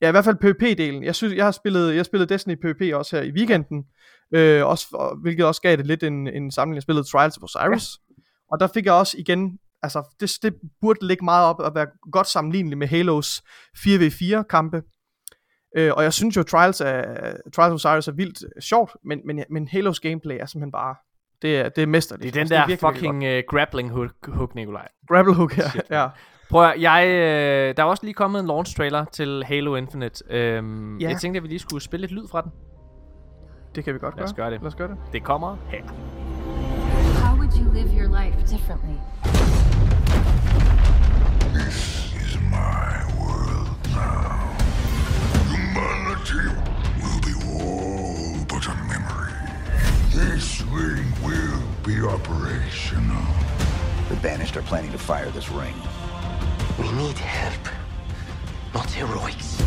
Ja, 0.00 0.08
i 0.08 0.10
hvert 0.10 0.24
fald 0.24 0.36
PvP-delen. 0.36 1.04
Jeg 1.04 1.14
synes, 1.14 1.34
jeg 1.34 1.44
har 1.44 1.52
spillet, 1.52 1.96
jeg 1.96 2.04
spillede 2.04 2.34
Destiny 2.34 2.54
PvP 2.54 2.94
også 2.94 3.16
her 3.16 3.22
i 3.22 3.30
weekenden, 3.30 3.84
øh, 4.34 4.66
også, 4.66 5.16
hvilket 5.22 5.46
også 5.46 5.62
gav 5.62 5.76
det 5.76 5.86
lidt 5.86 6.02
en, 6.02 6.28
en 6.28 6.50
samling. 6.50 6.74
Jeg 6.74 6.82
spillede 6.82 7.06
Trials 7.08 7.36
of 7.36 7.42
Osiris, 7.42 7.98
ja. 8.08 8.14
og 8.52 8.60
der 8.60 8.66
fik 8.66 8.84
jeg 8.84 8.94
også 8.94 9.16
igen 9.18 9.58
altså, 9.84 10.16
det, 10.20 10.30
det 10.42 10.54
burde 10.80 11.06
ligge 11.06 11.24
meget 11.24 11.46
op 11.46 11.58
og 11.58 11.74
være 11.74 11.86
godt 12.12 12.26
sammenligneligt 12.26 12.78
med 12.78 12.86
Halos 12.86 13.42
4v4 13.78 14.42
kampe. 14.42 14.82
Øh, 15.76 15.92
og 15.96 16.02
jeg 16.02 16.12
synes 16.12 16.36
jo, 16.36 16.42
Trials, 16.42 16.80
er, 16.80 17.02
Trials 17.56 17.84
of 17.84 17.90
Osiris 17.90 18.08
er 18.08 18.12
vildt 18.12 18.44
øh, 18.56 18.62
sjovt, 18.62 18.96
men, 19.04 19.20
men, 19.26 19.44
men 19.50 19.68
Halos 19.68 20.00
gameplay 20.00 20.36
er 20.40 20.46
simpelthen 20.46 20.72
bare, 20.72 20.94
det 21.42 21.58
er, 21.58 21.68
det 21.68 21.82
er 21.82 21.86
mesterligt. 21.86 22.34
Det 22.34 22.40
er 22.40 22.44
den 22.44 22.52
altså, 22.52 22.74
der 22.82 22.88
er 22.88 22.92
fucking 22.92 23.24
uh, 23.24 23.42
grappling 23.48 23.90
hook, 23.90 24.10
hook 24.26 24.54
Nikolaj. 24.54 24.88
Grapple 25.08 25.34
hook, 25.34 25.58
ja. 25.58 25.70
ja. 26.00 26.08
Prøv 26.50 26.64
at, 26.64 26.80
jeg, 26.80 27.06
øh, 27.08 27.76
der 27.76 27.82
er 27.82 27.86
også 27.86 28.04
lige 28.04 28.14
kommet 28.14 28.40
en 28.40 28.46
launch 28.46 28.76
trailer 28.76 29.04
til 29.04 29.44
Halo 29.44 29.76
Infinite. 29.76 30.24
Øhm, 30.30 30.98
ja. 30.98 31.08
Jeg 31.08 31.20
tænkte, 31.20 31.38
at 31.38 31.42
vi 31.42 31.48
lige 31.48 31.58
skulle 31.58 31.82
spille 31.82 32.06
lidt 32.06 32.12
lyd 32.12 32.28
fra 32.30 32.42
den. 32.42 32.50
Det 33.74 33.84
kan 33.84 33.94
vi 33.94 33.98
godt 33.98 34.16
Lad 34.16 34.24
os 34.24 34.32
gøre 34.32 34.50
det. 34.50 34.60
Lad 34.60 34.66
os 34.66 34.74
gøre 34.74 34.88
det. 34.88 34.96
Det 35.12 35.24
kommer 35.24 35.56
her. 35.68 35.82
How 37.24 37.38
would 37.38 37.52
you 37.60 37.72
live 37.72 37.88
your 38.00 38.22
life 38.22 38.56
differently? 38.56 39.63
This 42.54 42.60
is 42.60 42.60
my 42.60 43.04
world 43.20 43.68
now. 43.90 44.56
Humanity 45.50 46.46
will 47.02 47.20
be 47.20 47.34
all 47.46 48.44
but 48.48 48.66
a 48.68 48.74
memory. 48.84 49.32
This 50.10 50.60
ring 50.62 51.06
will 51.22 51.62
be 51.82 52.00
operational. 52.00 53.24
The 54.08 54.16
Banished 54.16 54.56
are 54.56 54.62
planning 54.62 54.92
to 54.92 54.98
fire 54.98 55.30
this 55.30 55.50
ring. 55.50 55.74
We 56.78 56.90
need 56.92 57.18
help, 57.18 57.68
not 58.72 58.90
heroics. 58.90 59.62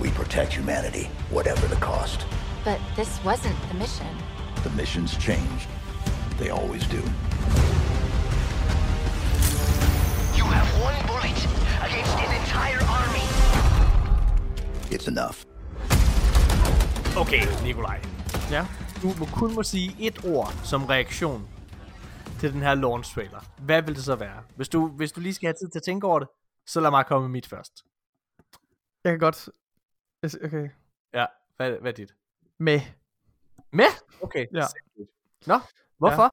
We 0.00 0.10
protect 0.10 0.52
humanity, 0.54 1.08
whatever 1.30 1.66
the 1.68 1.76
cost. 1.76 2.26
But 2.64 2.80
this 2.96 3.22
wasn't 3.24 3.56
the 3.68 3.74
mission. 3.74 4.08
The 4.64 4.70
missions 4.70 5.16
changed. 5.16 5.68
They 6.38 6.50
always 6.50 6.86
do. 6.86 7.02
Have 10.56 10.68
one 10.86 10.98
bullet 11.10 11.40
against 11.86 12.14
an 12.24 12.30
entire 12.40 12.82
army. 12.98 13.26
It's 14.94 15.06
enough. 15.12 15.36
Okay, 17.22 17.42
Nikolaj. 17.64 17.98
Ja? 18.50 18.66
Du 19.02 19.08
må 19.18 19.26
kun 19.26 19.54
må 19.54 19.62
sige 19.62 20.06
et 20.06 20.24
ord 20.24 20.52
som 20.64 20.84
reaktion 20.84 21.48
til 22.40 22.52
den 22.52 22.62
her 22.62 22.74
launch 22.74 23.14
trailer. 23.14 23.40
Hvad 23.58 23.82
vil 23.82 23.94
det 23.94 24.04
så 24.04 24.16
være? 24.16 24.42
Hvis 24.56 24.68
du, 24.68 24.88
hvis 24.88 25.12
du 25.12 25.20
lige 25.20 25.34
skal 25.34 25.46
have 25.46 25.54
tid 25.54 25.68
til 25.68 25.78
at 25.78 25.82
tænke 25.82 26.06
over 26.06 26.18
det, 26.18 26.28
så 26.66 26.80
lad 26.80 26.90
mig 26.90 27.06
komme 27.06 27.28
med 27.28 27.32
mit 27.32 27.46
først. 27.46 27.84
Jeg 29.04 29.12
kan 29.12 29.18
godt... 29.18 29.48
Okay. 30.44 30.68
Ja, 31.14 31.26
hvad, 31.56 31.70
hvad 31.70 31.92
er 31.92 31.96
dit? 31.96 32.14
Med. 32.58 32.80
Med? 33.72 33.84
Okay. 34.22 34.46
Ja. 34.54 34.64
Nå, 35.46 35.60
hvorfor? 35.98 36.22
Ja. 36.22 36.28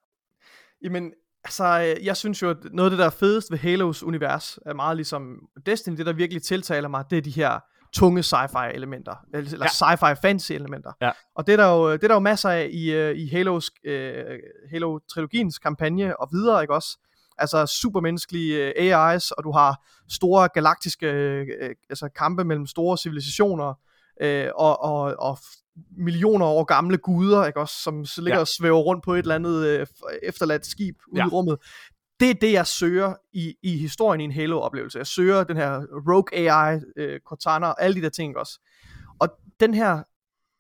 Jamen, 0.82 1.14
Altså, 1.46 1.94
øh, 2.00 2.06
jeg 2.06 2.18
synes 2.18 2.42
jo, 2.42 2.50
at 2.50 2.58
noget 2.74 2.86
af 2.86 2.92
det, 2.92 3.00
der 3.00 3.06
er 3.06 3.10
fedest 3.10 3.52
ved 3.52 3.58
Halos 3.58 4.04
univers, 4.04 4.60
er 4.66 4.74
meget 4.74 4.96
ligesom 4.96 5.38
Destiny. 5.66 5.98
Det, 5.98 6.06
der 6.06 6.14
virkelig 6.14 6.44
tiltaler 6.44 6.88
mig, 6.90 7.04
det 7.10 7.18
er 7.18 7.22
de 7.22 7.32
her 7.32 7.60
tunge 7.94 8.22
sci-fi 8.22 8.74
elementer, 8.74 9.16
eller 9.34 9.58
Ja. 9.62 9.66
sci-fi 9.68 10.14
fantasy 10.22 10.52
elementer. 10.52 10.92
Ja. 11.02 11.12
Og 11.36 11.48
det 11.48 11.54
er 11.54 11.58
der 11.58 11.68
jo, 11.72 11.92
det 11.94 12.04
er 12.04 12.08
der 12.08 12.16
jo 12.16 12.20
masser 12.20 12.50
af 12.50 12.70
i, 12.72 12.92
øh, 12.94 13.18
i 13.18 13.28
Halos, 13.28 13.72
øh, 13.86 14.24
Halo-trilogiens 14.72 15.58
kampagne 15.60 16.20
og 16.20 16.30
videre, 16.32 16.62
ikke 16.62 16.74
også? 16.74 16.98
Altså 17.38 17.66
supermenneskelige 17.66 18.74
øh, 18.78 19.14
AI's, 19.16 19.30
og 19.38 19.44
du 19.44 19.52
har 19.52 19.86
store 20.10 20.50
galaktiske 20.54 21.08
øh, 21.12 21.48
altså 21.90 22.10
kampe 22.16 22.44
mellem 22.44 22.68
store 22.68 22.98
civilisationer, 22.98 23.74
øh, 24.22 24.48
og, 24.56 24.82
og, 24.82 25.16
og 25.20 25.38
millioner 25.98 26.46
år 26.46 26.64
gamle 26.64 26.98
guder, 26.98 27.46
ikke 27.46 27.60
også, 27.60 27.76
som 27.84 28.06
så 28.06 28.22
ligger 28.22 28.36
Ja. 28.38 28.42
og 28.42 28.48
svæver 28.48 28.80
rundt 28.80 29.04
på 29.04 29.14
et 29.14 29.20
eller 29.20 29.36
andet 29.36 29.66
øh, 29.68 29.88
efterladt 30.24 30.66
skib 30.66 30.96
ude 31.12 31.22
Ja. 31.22 31.26
i 31.28 31.30
rummet. 31.30 31.58
Det 32.20 32.30
er 32.30 32.34
det, 32.34 32.52
jeg 32.54 32.68
søger 32.68 33.14
i, 33.34 33.56
i 33.64 33.78
historien 33.78 34.22
i 34.22 34.24
en 34.24 34.32
Halo-oplevelse. 34.32 34.98
Jeg 34.98 35.08
søger 35.08 35.44
den 35.44 35.58
her 35.58 35.82
Rogue 36.12 36.38
AI, 36.52 36.80
øh, 36.98 37.20
Cortana 37.28 37.68
og 37.68 37.82
alle 37.84 37.96
de 37.96 38.02
der 38.02 38.10
ting, 38.10 38.38
også. 38.38 38.60
Og 39.20 39.30
den 39.60 39.74
her 39.74 40.04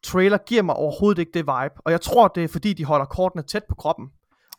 trailer 0.03 0.37
giver 0.37 0.61
mig 0.61 0.75
overhovedet 0.75 1.19
ikke 1.19 1.31
det 1.33 1.39
vibe, 1.41 1.75
og 1.85 1.91
jeg 1.91 2.01
tror, 2.01 2.27
det 2.27 2.43
er 2.43 2.47
fordi, 2.47 2.73
de 2.73 2.85
holder 2.85 3.05
kortene 3.05 3.43
tæt 3.43 3.63
på 3.69 3.75
kroppen, 3.75 4.09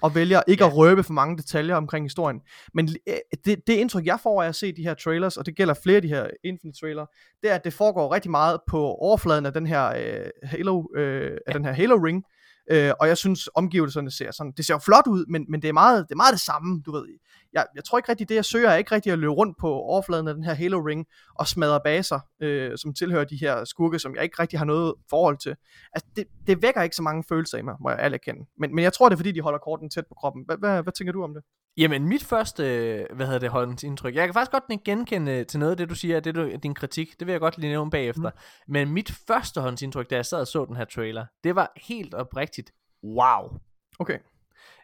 og 0.05 0.15
vælger 0.15 0.43
ikke 0.47 0.65
ja. 0.65 0.71
at 0.71 0.77
røbe 0.77 1.03
for 1.03 1.13
mange 1.13 1.37
detaljer 1.37 1.77
omkring 1.77 2.05
historien. 2.05 2.41
Men 2.75 2.89
øh, 3.09 3.15
det, 3.45 3.67
det 3.67 3.73
indtryk, 3.73 4.07
jeg 4.07 4.21
får 4.23 4.43
af 4.43 4.49
at 4.49 4.55
se 4.55 4.73
de 4.73 4.83
her 4.83 4.95
trailers, 4.95 5.37
og 5.37 5.47
det 5.47 5.57
gælder 5.57 5.75
flere 5.83 5.97
af 5.97 6.03
de 6.03 6.09
her 6.09 6.27
Infinite 6.45 6.79
trailer, 6.81 7.07
det 7.43 7.51
er, 7.51 7.55
at 7.55 7.65
det 7.65 7.73
foregår 7.73 8.15
rigtig 8.15 8.31
meget 8.31 8.61
på 8.69 8.79
overfladen 8.79 9.47
af 9.47 9.53
den 9.53 9.67
her 9.67 9.87
øh, 9.87 10.31
Halo, 10.43 10.85
øh, 10.97 11.39
af 11.47 11.55
den 11.55 11.65
her 11.65 11.73
Halo 11.73 11.97
Ring, 11.97 12.25
Øh, 12.71 12.93
og 13.01 13.09
jeg 13.09 13.17
synes, 13.17 13.49
omgivelserne 13.55 14.11
ser 14.11 14.31
sådan, 14.33 14.53
det 14.57 14.65
ser 14.65 14.75
jo 14.75 14.79
flot 14.79 15.07
ud, 15.07 15.27
men, 15.29 15.47
men 15.49 15.63
det, 15.63 15.69
er 15.69 15.73
meget, 15.73 16.05
det 16.09 16.15
er 16.15 16.17
meget 16.17 16.33
det 16.33 16.41
samme, 16.41 16.83
du 16.87 16.93
ved. 16.93 17.07
Jeg, 17.55 17.67
jeg 17.75 17.85
tror 17.85 17.99
ikke 17.99 18.09
rigtig, 18.09 18.29
det 18.29 18.35
jeg 18.35 18.45
søger 18.45 18.71
er 18.71 18.77
ikke 18.77 18.95
rigtig 18.95 19.13
at 19.13 19.19
løbe 19.19 19.33
rundt 19.33 19.59
på 19.59 19.69
overfladen 19.69 20.29
af 20.29 20.35
den 20.35 20.45
her 20.45 20.55
Halo 20.55 20.79
Ring 20.79 21.07
og 21.35 21.47
smadre 21.47 21.81
baser, 21.85 22.21
øh, 22.41 22.79
som 22.79 22.95
tilhører 22.95 23.25
de 23.25 23.37
her 23.37 23.65
skurke, 23.65 23.99
som 23.99 24.15
jeg 24.15 24.25
ikke 24.25 24.43
rigtig 24.43 24.59
har 24.59 24.67
noget 24.67 24.95
forhold 25.11 25.39
til. 25.39 25.57
Altså, 25.93 26.09
det, 26.17 26.25
det 26.47 26.63
vækker 26.63 26.83
ikke 26.83 26.97
så 26.97 27.03
mange 27.03 27.25
følelser 27.29 27.59
i 27.59 27.63
mig, 27.63 27.75
må 27.81 27.91
jeg 27.91 27.99
ærligt 27.99 28.21
erkende. 28.27 28.47
Men, 28.59 28.75
men 28.75 28.85
jeg 28.85 28.93
tror, 28.93 29.09
det 29.09 29.15
er 29.15 29.19
fordi, 29.19 29.33
de 29.33 29.41
holder 29.41 29.59
korten 29.59 29.91
tæt 29.91 30.07
på 30.07 30.15
kroppen. 30.15 30.43
Hvad, 30.47 30.57
hvad, 30.57 30.83
hvad 30.83 30.93
tænker 30.93 31.13
du 31.13 31.23
om 31.23 31.35
det? 31.35 31.43
Jamen, 31.77 32.09
mit 32.09 32.25
første, 32.25 32.63
øh, 32.65 33.07
hvad 33.17 33.27
hedder 33.27 33.41
det, 33.41 33.51
holdningsindtryk, 33.51 34.15
jeg 34.15 34.27
kan 34.27 34.35
faktisk 34.35 34.51
godt 34.51 34.85
genkende 34.85 35.45
til 35.45 35.61
noget 35.61 35.71
af 35.71 35.77
det, 35.77 35.91
du 35.91 35.95
siger, 35.95 36.21
det 36.21 36.35
du, 36.35 36.51
din 36.63 36.75
kritik, 36.75 37.19
det 37.19 37.27
vil 37.27 37.33
jeg 37.33 37.41
godt 37.41 37.59
lige 37.59 37.71
nævne 37.71 37.91
bagefter. 37.91 38.31
Mm. 38.31 38.73
Men 38.73 38.91
mit 38.91 39.11
første 39.29 39.61
håndsindtryk, 39.61 40.11
da 40.11 40.15
jeg 40.15 40.27
sad 40.27 40.41
og 40.41 40.47
så 40.47 40.65
den 40.65 40.77
her 40.77 40.85
trailer, 40.85 41.27
det 41.45 41.55
var 41.55 41.73
helt 41.77 42.15
oprigtigt, 42.15 42.71
wow. 43.05 43.59
Okay. 43.99 44.19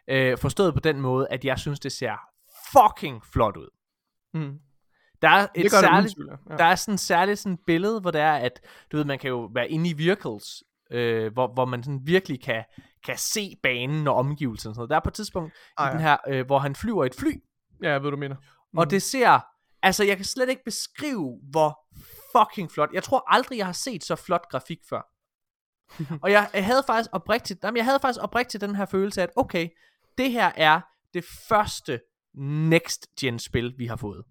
Øh, 0.07 0.37
forstået 0.37 0.73
på 0.73 0.79
den 0.79 1.01
måde, 1.01 1.27
at 1.29 1.45
jeg 1.45 1.59
synes, 1.59 1.79
det 1.79 1.91
ser 1.91 2.30
fucking 2.71 3.25
flot 3.25 3.57
ud. 3.57 3.69
Mm. 4.33 4.59
Der 5.21 5.29
er 5.29 5.43
et 5.43 5.49
Det 5.55 5.63
det 5.63 5.71
særligt, 5.71 6.13
tvivl, 6.15 6.37
ja. 6.49 6.55
der 6.57 6.63
er 6.65 6.75
sådan 6.75 6.97
særligt 6.97 7.39
sådan 7.39 7.53
et 7.53 7.59
billede, 7.67 7.99
hvor 8.01 8.11
det 8.11 8.21
er, 8.21 8.33
at 8.33 8.59
du 8.91 8.97
ved, 8.97 9.05
man 9.05 9.19
kan 9.19 9.27
jo 9.29 9.49
være 9.53 9.69
inde 9.69 9.89
i 9.89 9.97
vehicles, 9.97 10.63
øh, 10.91 11.33
hvor, 11.33 11.53
hvor 11.53 11.65
man 11.65 11.83
sådan 11.83 11.99
virkelig 12.03 12.43
kan, 12.43 12.63
kan 13.05 13.17
se 13.17 13.55
banen 13.63 14.07
og 14.07 14.15
omgivelserne. 14.15 14.71
og 14.71 14.75
Sådan 14.75 14.79
noget. 14.79 14.89
Der 14.89 14.95
er 14.95 14.99
på 14.99 15.09
et 15.09 15.13
tidspunkt 15.13 15.53
Ah, 15.77 15.85
i 15.85 15.87
ja. 15.87 15.93
den 15.93 16.01
her, 16.01 16.17
øh, 16.27 16.45
hvor 16.45 16.59
han 16.59 16.75
flyver 16.75 17.03
i 17.03 17.07
et 17.07 17.15
fly, 17.15 17.43
Ja, 17.83 17.91
jeg 17.91 18.03
ved, 18.03 18.11
du 18.11 18.17
mener. 18.17 18.35
mm. 18.35 18.77
og 18.77 18.89
det 18.89 19.01
ser, 19.01 19.39
altså 19.81 20.03
jeg 20.03 20.15
kan 20.15 20.25
slet 20.25 20.49
ikke 20.49 20.63
beskrive, 20.65 21.39
hvor 21.51 21.79
fucking 22.37 22.71
flot. 22.71 22.89
Jeg 22.93 23.03
tror 23.03 23.23
aldrig, 23.33 23.57
jeg 23.57 23.65
har 23.65 23.73
set 23.73 24.03
så 24.03 24.15
flot 24.15 24.49
grafik 24.49 24.79
før. 24.89 25.01
og 26.23 26.31
jeg, 26.31 26.49
jeg 26.53 26.65
havde 26.65 26.83
faktisk 26.87 27.09
oprigtigt, 27.13 27.63
jamen, 27.63 27.77
jeg 27.77 27.85
havde 27.85 27.99
faktisk 28.01 28.23
oprigtigt 28.23 28.61
den 28.61 28.75
her 28.75 28.85
følelse 28.85 29.21
af, 29.21 29.23
at 29.23 29.31
okay, 29.35 29.69
det 30.17 30.31
her 30.31 30.51
er 30.55 30.81
det 31.13 31.25
første 31.49 31.99
next 32.35 33.07
gen 33.19 33.39
spil, 33.39 33.73
vi 33.77 33.85
har 33.85 33.95
fået. 33.95 34.23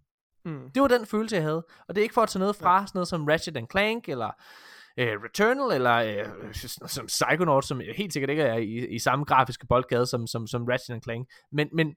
Mm. 0.45 0.71
Det 0.75 0.83
var 0.83 0.89
den 0.89 1.07
følelse, 1.07 1.37
jeg 1.37 1.43
havde. 1.43 1.67
Og 1.89 1.95
det 1.95 1.99
er 1.99 2.03
ikke 2.03 2.15
for 2.15 2.23
at 2.23 2.29
tage 2.29 2.41
noget 2.41 2.57
fra, 2.57 2.87
sådan 2.87 2.99
noget 2.99 3.09
som 3.09 3.25
Ratchet 3.25 3.57
and 3.57 3.69
Clank, 3.71 4.09
eller 4.09 4.31
øh, 4.97 5.17
Returnal, 5.25 5.75
eller 5.75 5.95
øh, 5.95 6.55
som 6.89 7.07
Psychonaut, 7.07 7.65
som 7.65 7.81
helt 7.97 8.13
sikkert 8.13 8.31
ikke 8.31 8.43
er 8.43 8.57
i, 8.57 8.87
i 8.95 8.99
samme 8.99 9.25
grafiske 9.25 9.67
boldgade 9.67 10.07
som, 10.07 10.27
som, 10.27 10.47
som 10.47 10.65
Ratchet 10.65 10.95
and 10.95 11.03
Clank. 11.03 11.29
Men, 11.53 11.69
men, 11.73 11.95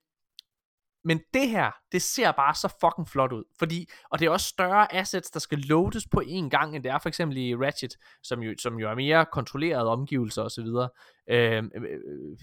men 1.04 1.22
det 1.34 1.50
her, 1.50 1.72
det 1.92 2.02
ser 2.02 2.32
bare 2.32 2.56
så 2.56 2.74
fucking 2.82 3.10
flot 3.10 3.32
ud. 3.32 3.44
Fordi, 3.60 3.90
og 4.12 4.20
det 4.20 4.26
er 4.26 4.30
også 4.30 4.48
større 4.48 4.94
assets, 4.96 5.32
der 5.32 5.40
skal 5.40 5.58
loades 5.58 6.08
på 6.08 6.22
en 6.26 6.50
gang, 6.50 6.76
end 6.76 6.84
det 6.84 6.92
er 6.92 7.00
for 7.00 7.10
eksempel 7.10 7.38
i 7.38 7.56
Ratchet, 7.56 7.98
som 8.24 8.40
jo, 8.40 8.54
som 8.60 8.80
jo 8.80 8.90
er 8.90 8.96
mere 8.96 9.26
kontrollerede 9.32 9.90
omgivelser 9.90 10.44
osv. 10.44 10.68
Øh, 11.30 11.64
øh, 11.64 12.38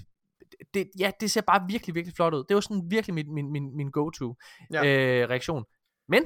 det, 0.74 0.90
ja, 0.98 1.11
det 1.20 1.30
ser 1.30 1.40
bare 1.40 1.66
virkelig, 1.68 1.94
virkelig 1.94 2.16
flot 2.16 2.34
ud. 2.34 2.44
Det 2.48 2.55
var 2.55 2.61
sådan 2.61 2.82
virkelig 2.88 3.14
min, 3.14 3.34
min, 3.34 3.53
min, 3.53 3.76
min 3.76 3.90
go-to 3.90 4.36
Ja. 4.72 4.84
øh, 4.84 5.28
reaktion. 5.30 5.64
Men 6.09 6.24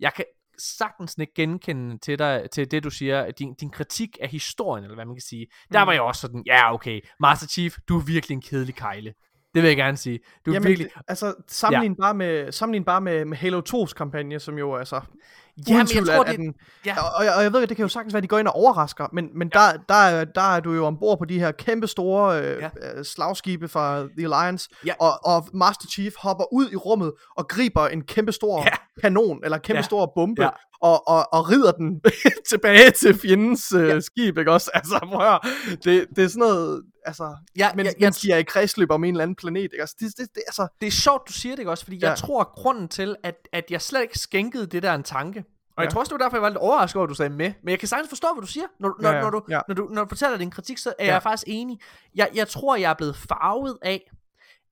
jeg 0.00 0.14
kan 0.14 0.24
sagtens 0.58 1.16
ikke 1.18 1.34
genkende 1.34 1.98
til 1.98 2.18
dig, 2.18 2.50
til 2.52 2.70
det 2.70 2.84
du 2.84 2.90
siger, 2.90 3.30
din, 3.30 3.54
din 3.54 3.70
kritik 3.70 4.18
af 4.20 4.28
historien, 4.28 4.84
eller 4.84 4.94
hvad 4.94 5.04
man 5.06 5.14
kan 5.16 5.22
sige. 5.22 5.46
Der 5.72 5.84
Mm. 5.84 5.86
var 5.86 5.92
jeg 5.92 6.02
også 6.02 6.20
sådan, 6.20 6.42
ja 6.46 6.74
okay, 6.74 7.00
Master 7.20 7.46
Chief, 7.46 7.76
du 7.88 7.98
er 7.98 8.04
virkelig 8.04 8.34
en 8.34 8.42
kedelig 8.42 8.74
kejle. 8.74 9.14
Det 9.54 9.62
vil 9.62 9.68
jeg 9.68 9.76
gerne 9.76 9.96
sige. 9.96 10.18
Du 10.46 10.52
Jamen, 10.52 10.68
virkelig... 10.68 10.90
det- 10.94 11.02
altså, 11.08 11.34
sammenlign 11.48 11.92
ja. 11.92 12.02
bare, 12.02 12.14
med, 12.14 12.52
sammenlign 12.52 12.84
bare 12.84 13.00
med, 13.00 13.24
med 13.24 13.36
Halo 13.36 13.62
2's 13.68 13.92
kampagne, 13.92 14.40
som 14.40 14.58
jo 14.58 14.74
altså... 14.76 15.00
Ja, 15.68 15.72
men 15.76 15.86
jeg 15.94 16.06
tror, 16.06 16.24
er 16.24 16.28
det... 16.30 16.36
den, 16.38 16.54
Ja. 16.86 16.96
Og, 17.02 17.10
og, 17.36 17.44
jeg- 17.44 17.52
ved, 17.52 17.62
at 17.62 17.68
det 17.68 17.76
kan 17.76 17.84
jo 17.84 17.88
sagtens 17.88 18.14
være, 18.14 18.18
at 18.18 18.22
de 18.22 18.28
går 18.28 18.38
ind 18.38 18.48
og 18.48 18.54
overrasker, 18.54 19.06
men, 19.12 19.28
men 19.34 19.48
der, 19.48 19.60
der, 19.88 19.94
er, 19.94 20.24
der 20.24 20.40
er 20.56 20.60
du 20.60 20.72
jo 20.72 20.86
ombord 20.86 21.18
på 21.18 21.24
de 21.24 21.38
her 21.40 21.52
kæmpe 21.52 21.86
store 21.86 22.38
øh, 22.40 22.44
Ja. 22.62 22.70
ja. 22.96 23.02
slagskibe 23.02 23.68
fra 23.68 23.98
The 24.18 24.24
Alliance, 24.34 24.68
Ja. 24.86 24.92
og, 25.00 25.12
og 25.24 25.48
Master 25.54 25.86
Chief 25.88 26.12
hopper 26.18 26.44
ud 26.52 26.70
i 26.72 26.76
rummet 26.76 27.12
og 27.36 27.48
griber 27.48 27.88
en 27.88 28.02
kæmpe 28.02 28.32
stor 28.32 28.58
Ja. 28.58 28.64
ja. 28.64 29.00
kanon, 29.00 29.40
eller 29.44 29.58
kæmpe 29.58 29.76
Ja. 29.76 29.78
ja. 29.78 29.82
stor 29.82 30.12
bombe, 30.14 30.42
Ja. 30.42 30.46
ja. 30.48 30.88
og, 30.88 31.08
og, 31.08 31.32
og 31.32 31.50
rider 31.50 31.72
den 31.72 32.00
tilbage 32.50 32.90
til 32.90 33.18
fjendens 33.18 33.72
øh, 33.72 33.88
Ja. 33.88 34.00
skib, 34.00 34.38
ikke 34.38 34.52
også? 34.52 34.70
Altså, 34.74 34.98
prøv 35.12 35.26
at 35.34 35.40
det, 35.84 36.06
det 36.16 36.24
er 36.24 36.28
sådan 36.28 36.40
noget, 36.40 36.82
altså, 37.06 37.36
Ja, 37.56 37.70
men, 37.74 37.78
jeg- 37.78 37.84
jeg, 37.94 38.00
jeg- 38.00 38.06
mens 38.06 38.20
de 38.20 38.32
er 38.32 38.36
i 38.36 38.42
kredsløb 38.42 38.90
om 38.90 39.04
en 39.04 39.14
eller 39.14 39.22
anden 39.22 39.34
planet, 39.36 39.62
ikke? 39.62 39.80
Altså, 39.80 39.96
det, 40.00 40.08
det, 40.18 40.28
det, 40.34 40.42
altså, 40.46 40.68
det 40.80 40.86
er 40.86 40.90
sjovt, 40.90 41.28
du 41.28 41.32
siger 41.32 41.52
det 41.54 41.58
ikke 41.58 41.70
også, 41.70 41.84
fordi 41.84 41.96
ja. 41.96 42.08
jeg 42.08 42.18
tror, 42.18 42.40
at 42.40 42.46
grunden 42.48 42.88
til, 42.88 43.16
at, 43.22 43.48
at 43.52 43.64
jeg 43.70 43.82
slet 43.82 44.02
ikke 44.02 44.18
skænkede 44.18 44.66
det 44.66 44.82
der 44.82 44.94
en 44.94 45.02
tanke, 45.02 45.44
og 45.76 45.82
jeg 45.82 45.90
Ja. 45.90 45.90
tror 45.92 46.00
også, 46.00 46.10
det 46.10 46.18
var 46.20 46.24
derfor, 46.24 46.36
jeg 46.36 46.42
var 46.42 46.48
lidt 46.48 46.58
overrasket 46.58 46.96
over, 46.96 47.04
at 47.06 47.08
du 47.10 47.14
sagde 47.14 47.30
med. 47.30 47.52
Men 47.62 47.70
jeg 47.70 47.78
kan 47.78 47.88
sagtens 47.88 48.08
forstå, 48.08 48.26
hvad 48.34 48.42
du 48.42 48.46
siger. 48.46 48.66
Når, 48.80 48.96
når, 49.00 49.08
Ja, 49.10 49.16
ja. 49.16 49.22
når, 49.22 49.30
du, 49.30 49.42
Ja. 49.48 49.60
når, 49.68 49.74
du, 49.74 49.88
når 49.90 50.02
du 50.04 50.08
fortæller 50.08 50.38
din 50.38 50.50
kritik, 50.50 50.78
så 50.78 50.92
er 50.98 51.06
Ja. 51.06 51.12
jeg 51.12 51.22
faktisk 51.22 51.44
enig. 51.46 51.80
Jeg, 52.14 52.28
jeg 52.34 52.48
tror, 52.48 52.76
jeg 52.76 52.90
er 52.90 52.94
blevet 52.94 53.16
farvet 53.16 53.78
af, 53.82 54.10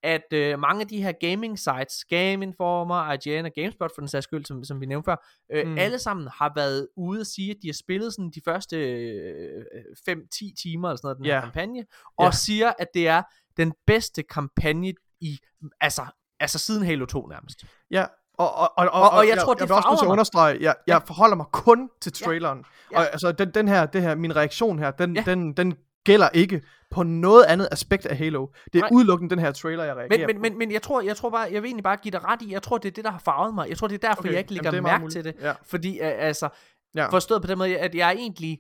at 0.03 0.33
øh, 0.33 0.59
mange 0.59 0.81
af 0.81 0.89
de 0.89 1.03
her 1.03 1.13
gaming 1.13 1.59
sites, 1.59 2.05
Game 2.05 2.33
Informer, 2.33 3.13
IGN 3.13 3.45
og 3.45 3.53
GameSpot 3.55 3.91
for 3.95 4.01
den 4.01 4.09
sags 4.09 4.25
skyld, 4.25 4.45
som, 4.45 4.65
som 4.65 4.81
vi 4.81 4.87
nævnte 4.87 5.05
før, 5.11 5.17
øh, 5.53 5.67
mm. 5.67 5.79
Alle 5.79 5.99
sammen 5.99 6.29
har 6.35 6.53
været 6.57 6.89
ude 6.97 7.21
at 7.21 7.27
sige, 7.27 7.51
at 7.51 7.57
de 7.63 7.69
har 7.69 7.73
spillet 7.73 8.13
sådan 8.15 8.31
de 8.35 8.41
første 8.45 8.77
øh, 8.77 9.65
5-10 10.11 10.55
timer 10.63 10.89
eller 10.89 10.97
sådan 10.97 11.07
noget, 11.07 11.17
den 11.19 11.27
her 11.27 11.35
Ja. 11.35 11.41
kampagne, 11.41 11.85
og 12.19 12.25
Ja. 12.25 12.31
siger, 12.31 12.73
at 12.79 12.87
det 12.95 13.09
er 13.09 13.23
den 13.57 13.73
bedste 13.87 14.23
kampagne 14.23 14.93
i, 15.21 15.39
altså, 15.81 16.03
altså 16.41 16.59
siden 16.59 16.85
Halo 16.85 17.07
2 17.07 17.27
nærmest. 17.27 17.65
Ja, 17.91 18.05
og, 18.39 18.55
og, 18.55 18.73
og, 18.77 18.89
Og- 18.93 19.11
og 19.11 19.29
jeg 19.29 19.39
tror, 19.39 19.55
det 19.55 19.61
jeg 19.61 19.71
også 19.71 19.89
nødt 19.91 19.99
til 19.99 20.03
farver 20.03 20.03
at 20.03 20.13
understrege, 20.13 20.59
jeg, 20.61 20.75
jeg 20.87 21.03
forholder 21.07 21.37
mig 21.37 21.47
kun 21.53 21.91
til 22.01 22.13
Ja. 22.21 22.25
traileren. 22.27 22.65
Ja. 22.93 22.99
Og 22.99 23.13
altså, 23.13 23.33
den, 23.33 23.51
den 23.51 23.69
her, 23.69 23.87
det 23.87 24.03
her, 24.03 24.15
min 24.15 24.37
reaktion 24.37 24.79
her, 24.79 24.91
den, 24.91 25.17
Ja. 25.17 25.23
den, 25.27 25.53
den 25.53 25.77
gælder 26.13 26.29
ikke 26.35 26.63
på 26.91 27.03
noget 27.03 27.45
andet 27.45 27.69
aspekt 27.73 28.07
af 28.07 28.17
Halo. 28.17 28.47
Det 28.73 28.79
er 28.79 28.81
Nej. 28.83 28.89
udelukkende 28.93 29.31
den 29.31 29.39
her 29.45 29.53
trailer, 29.53 29.85
jeg 29.85 29.97
reagerer 29.97 30.27
Men, 30.27 30.27
men, 30.27 30.37
på. 30.37 30.43
men, 30.43 30.59
men 30.59 30.73
jeg 30.73 30.83
tror, 30.83 31.01
jeg 31.01 31.17
tror 31.17 31.31
bare, 31.31 31.49
jeg 31.53 31.63
vil 31.63 31.69
egentlig 31.69 31.85
bare 31.85 31.97
give 31.97 32.13
dig 32.13 32.25
ret 32.25 32.43
i, 32.43 32.53
jeg 32.53 32.63
tror, 32.63 32.79
det 32.79 32.89
er 32.89 32.93
det, 32.93 33.05
der 33.05 33.11
har 33.11 33.19
farvet 33.25 33.55
mig. 33.55 33.69
Jeg 33.69 33.77
tror, 33.79 33.87
det 33.89 34.05
er 34.05 34.09
derfor, 34.09 34.23
Okay, 34.23 34.31
jeg 34.33 34.39
ikke 34.39 34.55
jamen, 34.55 34.65
lægger 34.65 34.79
er 34.79 34.83
meget 34.83 35.01
mærke 35.01 35.13
til 35.13 35.25
det. 35.25 35.35
muligt. 35.35 35.47
Ja. 35.47 35.53
Fordi, 35.67 36.01
uh, 36.01 36.07
altså, 36.29 36.49
Ja. 36.97 37.07
forstået 37.09 37.43
på 37.43 37.47
den 37.49 37.59
måde, 37.59 37.79
at 37.79 37.95
jeg 37.95 38.13
egentlig... 38.13 38.59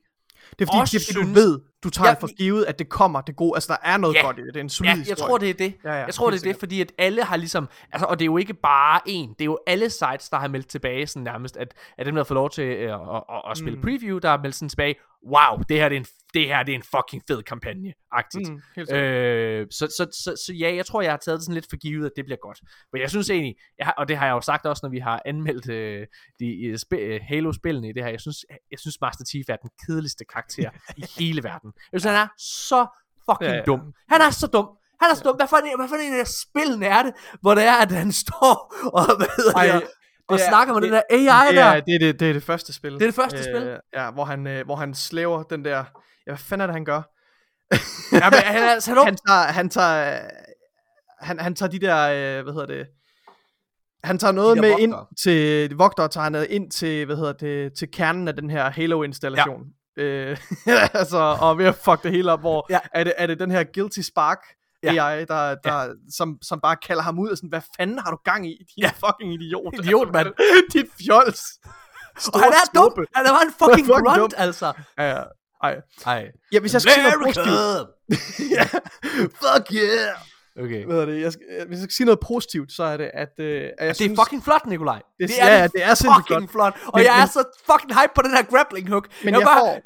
Det 0.59 0.65
er 0.65 0.67
fordi, 0.67 0.81
også 0.81 0.99
det 0.99 1.07
fordi 1.07 1.15
du 1.19 1.23
synes- 1.25 1.37
ved, 1.37 1.61
du 1.85 1.91
tager 1.91 2.09
Ja, 2.09 2.15
for 2.15 2.37
givet, 2.37 2.65
at 2.65 2.79
det 2.79 2.89
kommer, 2.89 3.21
det 3.21 3.37
gode. 3.37 3.57
Altså, 3.57 3.69
der 3.73 3.89
er 3.91 3.97
noget 3.97 4.15
Ja. 4.15 4.23
godt 4.25 4.39
i 4.39 4.41
det. 4.43 4.55
Det 4.55 4.57
er 4.57 4.65
en 4.65 4.69
solid 4.69 4.89
Ja, 4.91 4.97
jeg 4.97 4.99
historie. 4.99 5.29
tror, 5.29 5.39
det 5.39 5.51
er 5.51 5.55
det. 5.55 5.75
Ja, 5.85 5.93
ja, 5.93 6.05
jeg 6.05 6.15
tror, 6.15 6.31
det 6.31 6.47
er 6.47 6.53
det, 6.53 6.57
fordi 6.59 6.81
at 6.81 6.93
alle 6.99 7.25
har 7.25 7.37
ligesom... 7.37 7.69
Altså, 7.93 8.07
og 8.07 8.19
det 8.19 8.23
er 8.23 8.27
jo 8.27 8.37
ikke 8.37 8.55
bare 8.55 9.01
en. 9.07 9.29
Det 9.29 9.41
er 9.41 9.45
jo 9.45 9.59
alle 9.67 9.91
sites, 9.91 10.29
der 10.31 10.37
har 10.37 10.49
meldt 10.49 10.69
tilbage 10.69 11.07
sådan 11.07 11.23
nærmest, 11.25 11.57
at, 11.57 11.75
at 11.99 12.07
dem, 12.07 12.15
der 12.15 12.21
har 12.21 12.25
fået 12.25 12.35
lov 12.37 12.51
til 12.51 12.65
øh, 12.65 12.95
at, 12.95 13.01
at, 13.31 13.43
at, 13.51 13.59
spille 13.59 13.77
Mm. 13.77 13.83
preview, 13.83 14.19
der 14.19 14.29
har 14.31 14.39
meldt 14.39 14.55
sådan 14.57 14.69
tilbage, 14.69 14.95
wow, 15.27 15.59
det 15.69 15.77
her 15.77 15.89
det 15.89 15.97
er 15.97 16.01
en, 16.01 16.07
det 16.35 16.47
her, 16.47 16.63
det 16.63 16.73
er 16.73 16.77
en 16.77 16.83
fucking 16.83 17.23
fed 17.29 17.43
kampagne, 17.43 17.93
agtigt. 18.13 18.49
Mm, 18.53 18.61
sikkert. 18.75 18.97
Øh, 18.97 19.67
så, 19.71 19.87
så, 19.87 20.07
så, 20.25 20.43
så 20.47 20.53
ja, 20.53 20.75
jeg 20.75 20.87
tror, 20.87 21.03
jeg 21.03 21.13
har 21.13 21.17
taget 21.17 21.37
det 21.37 21.45
sådan 21.45 21.55
lidt 21.55 21.67
for 21.71 21.77
givet, 21.77 22.07
at 22.07 22.13
det 22.17 22.25
bliver 22.25 22.39
godt. 22.43 22.61
Men 22.93 23.03
jeg 23.03 23.11
synes 23.11 23.31
egentlig, 23.31 23.55
jeg 23.79 23.87
har, 23.87 23.93
og 23.99 24.09
det 24.09 24.17
har 24.17 24.27
jeg 24.27 24.33
jo 24.33 24.41
sagt 24.41 24.67
også, 24.67 24.81
når 24.85 24.91
vi 24.91 24.99
har 24.99 25.23
anmeldt 25.25 25.71
øh, 25.71 26.07
de 26.41 26.65
øh, 26.67 26.75
sp- 26.75 27.01
øh, 27.01 27.21
Halo-spillene 27.29 27.89
i 27.89 27.93
det 27.93 28.03
her, 28.03 28.11
jeg 28.11 28.21
synes, 28.21 28.45
jeg 28.71 28.79
synes 28.79 28.97
Master 29.01 29.25
Chief 29.25 29.49
er 29.49 29.57
den 29.57 29.71
kedeligste 29.87 30.25
karakter 30.25 30.71
i 30.97 31.05
hele 31.19 31.43
verden. 31.43 31.68
Jeg 31.93 32.01
synes, 32.01 32.15
han 32.17 32.23
er 32.25 32.29
så 32.39 32.87
fucking 33.31 33.41
Ja, 33.41 33.47
ja, 33.49 33.53
ja. 33.53 33.59
ja. 33.59 33.65
dum. 33.65 33.81
Han 34.13 34.21
er 34.21 34.31
så 34.31 34.47
dum. 34.47 34.67
Han 35.03 35.11
er 35.11 35.15
så 35.15 35.23
dum. 35.25 35.37
Hvad 35.37 35.47
for, 35.49 35.57
en, 35.57 35.79
hvad 35.79 35.89
for 35.89 35.97
en 35.97 36.21
af 36.21 36.27
spillene 36.27 36.87
er 36.87 37.03
det, 37.03 37.13
hvor 37.41 37.55
det 37.55 37.65
er, 37.65 37.75
at 37.75 37.91
han 37.93 38.13
står 38.25 38.75
og, 38.93 39.17
hvad 39.17 39.27
hedder 39.37 39.55
Ej, 39.57 39.67
det, 39.67 39.83
og 40.29 40.35
er- 40.37 40.49
snakker 40.49 40.75
med 40.75 40.83
det- 40.83 40.93
den 40.93 41.03
der 41.21 41.35
AI 41.35 41.49
det, 41.49 41.57
der? 41.57 41.65
er, 41.65 41.81
det, 41.81 41.95
er 41.95 41.99
det, 41.99 42.21
det 42.21 42.29
er 42.29 42.33
det 42.33 42.43
første 42.43 42.73
spil. 42.73 42.93
Det 42.95 43.03
er 43.03 43.07
det 43.07 43.15
første 43.15 43.45
spil? 43.45 43.79
Ja, 43.95 44.11
hvor 44.11 44.25
han, 44.25 44.47
øh, 44.47 44.65
hvor 44.65 44.77
han 44.77 44.95
slæver 44.95 45.43
den 45.43 45.65
der... 45.65 45.77
Ja, 46.27 46.31
hvad 46.33 46.37
fanden 46.39 46.63
er 46.63 46.67
det, 46.67 46.75
han 46.75 46.85
gør? 46.85 47.03
Ja, 48.13 48.31
men 48.31 48.39
han 48.39 48.63
er 48.63 48.71
altså 48.71 48.95
dum. 48.99 49.05
han 49.05 49.17
tager, 49.27 49.43
han 49.43 49.69
tager, 49.71 50.21
han, 51.21 51.39
han 51.41 51.55
tager 51.55 51.71
de 51.71 51.79
der, 51.79 51.97
øh, 52.39 52.43
hvad 52.45 52.53
hedder 52.53 52.67
det, 52.67 52.87
han 54.05 54.19
tager 54.19 54.33
noget 54.33 54.57
De 54.57 54.61
med 54.61 54.71
der 54.71 54.77
ind 54.79 54.95
til 55.23 55.71
vogtere, 55.77 56.09
tager 56.09 56.29
noget 56.29 56.47
ind 56.51 56.71
til, 56.71 57.07
hvad 57.07 57.17
hedder 57.17 57.33
det, 57.33 57.73
til 57.79 57.91
kernen 57.91 58.29
af 58.29 58.37
den 58.37 58.51
her 58.51 58.71
Halo-installation. 58.71 59.63
Øh, 59.99 60.37
altså, 61.01 61.37
og 61.41 61.59
ved 61.59 61.67
at 61.67 61.75
fuck 61.75 62.03
det 62.03 62.11
hele 62.13 62.33
op, 62.33 62.41
hvor 62.41 62.67
Ja. 62.71 62.79
er, 62.95 63.05
det, 63.05 63.13
er 63.17 63.27
det 63.27 63.41
den 63.41 63.51
her 63.51 63.65
Guilty 63.75 64.01
Spark 64.01 64.39
Ja. 64.83 64.89
AI, 65.07 65.25
der, 65.25 65.55
der, 65.65 65.83
ja. 65.83 65.89
som, 66.17 66.39
som 66.43 66.61
bare 66.61 66.77
kalder 66.77 67.03
ham 67.03 67.19
ud 67.19 67.29
og 67.29 67.37
sådan, 67.37 67.49
hvad 67.49 67.61
fanden 67.77 67.99
har 67.99 68.11
du 68.11 68.19
gang 68.25 68.47
i, 68.47 68.51
din 68.59 68.83
Ja. 68.85 68.91
fucking 69.07 69.35
idiot. 69.35 69.75
Idiot, 69.75 70.13
mand. 70.13 70.29
Dit 70.73 70.87
fjols. 71.07 71.41
Og 72.35 72.41
han 72.41 72.53
er 72.53 72.81
dum! 72.81 73.07
Han 73.15 73.27
er 73.27 73.31
bare 73.31 73.43
en 73.45 73.53
fucking 73.59 73.87
Fucking 73.87 74.07
grunt, 74.07 74.19
dum. 74.19 74.31
altså. 74.37 74.73
Ja, 74.99 75.11
ja. 75.17 75.23
Ej. 75.63 75.77
Ej. 76.07 76.27
Ja, 76.53 76.61
hvis 76.61 76.75
jeg 76.75 76.83
noget 76.97 77.13
America! 77.15 77.41
ja. 78.57 78.65
Fuck 79.43 79.73
yeah. 79.73 80.15
Okay. 80.65 80.85
Hvad 80.85 80.95
hedder 80.97 81.07
det? 81.13 81.23
Jeg 81.23 81.33
skal, 81.33 81.45
hvis 81.69 81.77
jeg 81.79 81.83
skal 81.87 81.93
sige 81.93 82.05
noget 82.05 82.21
positivt, 82.31 82.73
så 82.73 82.83
er 82.83 82.97
det, 82.97 83.11
at, 83.15 83.29
øh, 83.39 83.47
at 83.47 83.63
jeg 83.63 83.73
Det 83.79 83.89
er 83.89 83.93
synes, 83.93 84.21
fucking 84.23 84.45
flot, 84.45 84.67
Nikolaj. 84.67 85.01
Det- 85.19 85.29
Det, 85.29 85.37
er, 85.41 85.47
ja, 85.59 85.67
det 85.67 85.83
er 85.85 85.95
sindssygt 85.95 86.29
fucking 86.29 86.51
flot. 86.51 86.75
Og 86.87 86.93
Men- 86.95 87.05
jeg 87.05 87.15
er 87.17 87.27
men- 87.27 87.29
så 87.29 87.43
fucking 87.71 87.93
hype 88.01 88.13
på 88.15 88.23
den 88.23 88.31
her 88.37 88.43
grappling 88.53 88.89
hook. 88.89 89.07
Men 89.25 89.35
jeg, 89.35 89.41
jeg 89.41 89.47
bare, 89.47 89.81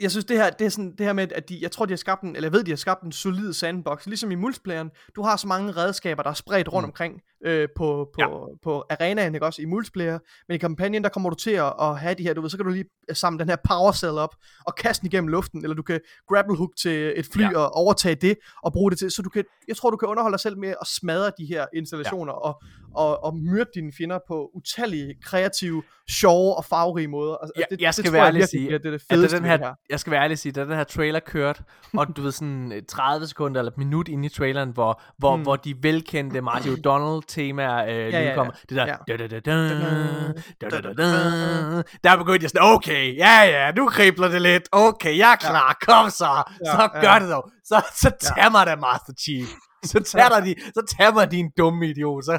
jeg 0.00 0.10
synes 0.10 0.24
det 0.24 0.36
her, 0.36 0.50
det 0.50 0.64
er 0.64 0.68
sådan, 0.68 0.94
det 0.98 1.06
her 1.06 1.12
med, 1.12 1.32
at 1.32 1.48
de, 1.48 1.58
jeg 1.62 1.70
tror, 1.72 1.86
de 1.86 1.92
har 1.92 1.96
skabt 1.96 2.22
en, 2.22 2.36
eller 2.36 2.46
jeg 2.48 2.52
ved, 2.52 2.64
de 2.64 2.70
har 2.70 2.76
skabt 2.76 3.02
en 3.02 3.12
solid 3.12 3.52
sandbox, 3.52 4.06
ligesom 4.06 4.30
i 4.30 4.34
multiplayeren. 4.34 4.90
Du 5.16 5.22
har 5.22 5.36
så 5.36 5.46
mange 5.46 5.72
redskaber, 5.72 6.22
der 6.22 6.30
er 6.30 6.34
spredt 6.34 6.72
rundt 6.72 6.86
Mm. 6.86 6.90
omkring 6.90 7.20
øh, 7.46 7.68
på, 7.76 8.08
på, 8.14 8.20
Ja. 8.20 8.26
på 8.62 8.84
arenaen, 8.90 9.34
ikke 9.34 9.46
også, 9.46 9.62
i 9.62 9.64
multiplayer. 9.64 10.18
Men 10.48 10.54
i 10.54 10.58
kampagnen, 10.58 11.02
der 11.02 11.08
kommer 11.08 11.30
du 11.30 11.36
til 11.36 11.50
at, 11.50 11.72
at 11.80 11.98
have 11.98 12.14
de 12.14 12.22
her, 12.22 12.34
du 12.34 12.40
ved, 12.40 12.50
så 12.50 12.56
kan 12.56 12.66
du 12.66 12.72
lige 12.72 12.84
samle 13.12 13.38
den 13.38 13.48
her 13.48 13.56
power 13.68 13.92
cell 13.92 14.18
op, 14.18 14.34
og 14.66 14.74
kaste 14.74 15.00
den 15.00 15.06
igennem 15.06 15.28
luften, 15.28 15.62
eller 15.62 15.74
du 15.74 15.82
kan 15.82 16.00
grapple 16.28 16.56
hook 16.56 16.70
til 16.80 17.12
et 17.16 17.26
fly 17.32 17.42
ja. 17.42 17.58
og 17.58 17.72
overtage 17.72 18.14
det, 18.14 18.36
og 18.62 18.72
bruge 18.72 18.90
det 18.90 18.98
til, 18.98 19.10
så 19.10 19.22
du 19.22 19.28
kan, 19.30 19.44
jeg 19.68 19.76
tror, 19.76 19.90
du 19.90 19.96
kan 19.96 20.08
underholde 20.08 20.32
dig 20.32 20.40
selv 20.40 20.58
med 20.58 20.68
at 20.68 20.86
smadre 20.86 21.32
de 21.38 21.44
her 21.46 21.66
installationer, 21.74 22.32
ja. 22.32 22.38
og, 22.38 22.62
og, 22.94 23.24
og 23.24 23.36
myrde 23.36 23.70
dine 23.74 23.92
fjender 23.98 24.18
på 24.28 24.50
utallige, 24.54 25.14
kreative, 25.24 25.82
sjove 26.08 26.56
og 26.56 26.64
farverige 26.64 27.08
måder. 27.08 27.36
Altså, 27.36 27.52
jeg, 27.56 27.66
det, 27.70 27.80
jeg 27.80 27.94
skal 27.94 28.04
det 28.04 28.12
være 28.12 28.26
ærlig 28.26 28.48
sige, 28.48 28.72
det, 28.72 28.82
det 28.82 28.92
da 29.08 29.14
fedeste 29.14 29.36
den 29.36 29.44
her, 29.44 29.56
det 29.56 29.66
her. 29.66 29.74
jeg 29.90 30.00
skal 30.00 30.10
være 30.10 30.22
ærlig 30.22 30.38
sige, 30.38 30.52
da 30.52 30.64
den 30.64 30.72
her 30.72 30.84
trailer 30.84 31.20
kørte, 31.20 31.62
og 31.96 32.16
du 32.16 32.22
ved 32.22 32.32
sådan 32.32 32.72
øh, 32.72 32.82
30 32.88 33.26
sekunder 33.26 33.60
eller 33.60 33.72
et 33.72 33.78
minut 33.78 34.08
inde 34.08 34.26
i 34.26 34.28
traileren, 34.28 34.70
hvor, 34.70 35.02
hvor, 35.18 35.36
mm. 35.36 35.42
hvor 35.42 35.56
de 35.56 35.74
velkendte 35.82 36.40
Marty 36.40 36.68
O'Donnell 36.68 37.20
temaer 37.28 37.84
øh, 37.84 37.90
ja, 37.90 38.20
ja, 38.20 38.28
ja. 38.28 38.34
kommer, 38.34 38.52
det 38.68 38.76
der, 38.76 38.86
Ja. 38.86 38.96
da, 39.08 39.16
da, 39.16 39.26
da, 39.26 39.40
da, 39.40 40.70
da, 40.70 40.80
da, 40.80 40.92
da, 40.92 41.82
der 42.04 42.16
begyndte 42.16 42.42
jeg 42.42 42.50
sådan, 42.50 42.74
okay, 42.74 43.16
ja 43.16 43.42
ja, 43.42 43.72
nu 43.72 43.88
kribler 43.88 44.28
det 44.28 44.42
lidt, 44.42 44.68
okay, 44.72 45.18
jeg 45.18 45.32
er 45.32 45.36
klar, 45.36 45.76
kom 45.86 46.10
så, 46.10 46.42
så 46.64 46.90
ja. 46.94 47.00
gør 47.00 47.18
det 47.18 47.30
dog, 47.30 47.50
så, 47.64 47.82
så 47.94 48.10
tag 48.20 48.52
mig 48.52 48.66
da 48.66 48.76
Master 48.76 49.12
Chief, 49.20 49.48
så 49.90 50.02
tag 50.02 50.30
dig, 50.30 50.42
de, 50.46 50.62
så 50.74 50.96
tag 50.98 51.14
mig 51.14 51.30
din 51.30 51.50
dumme 51.58 51.88
idiot, 51.88 52.24
så, 52.24 52.38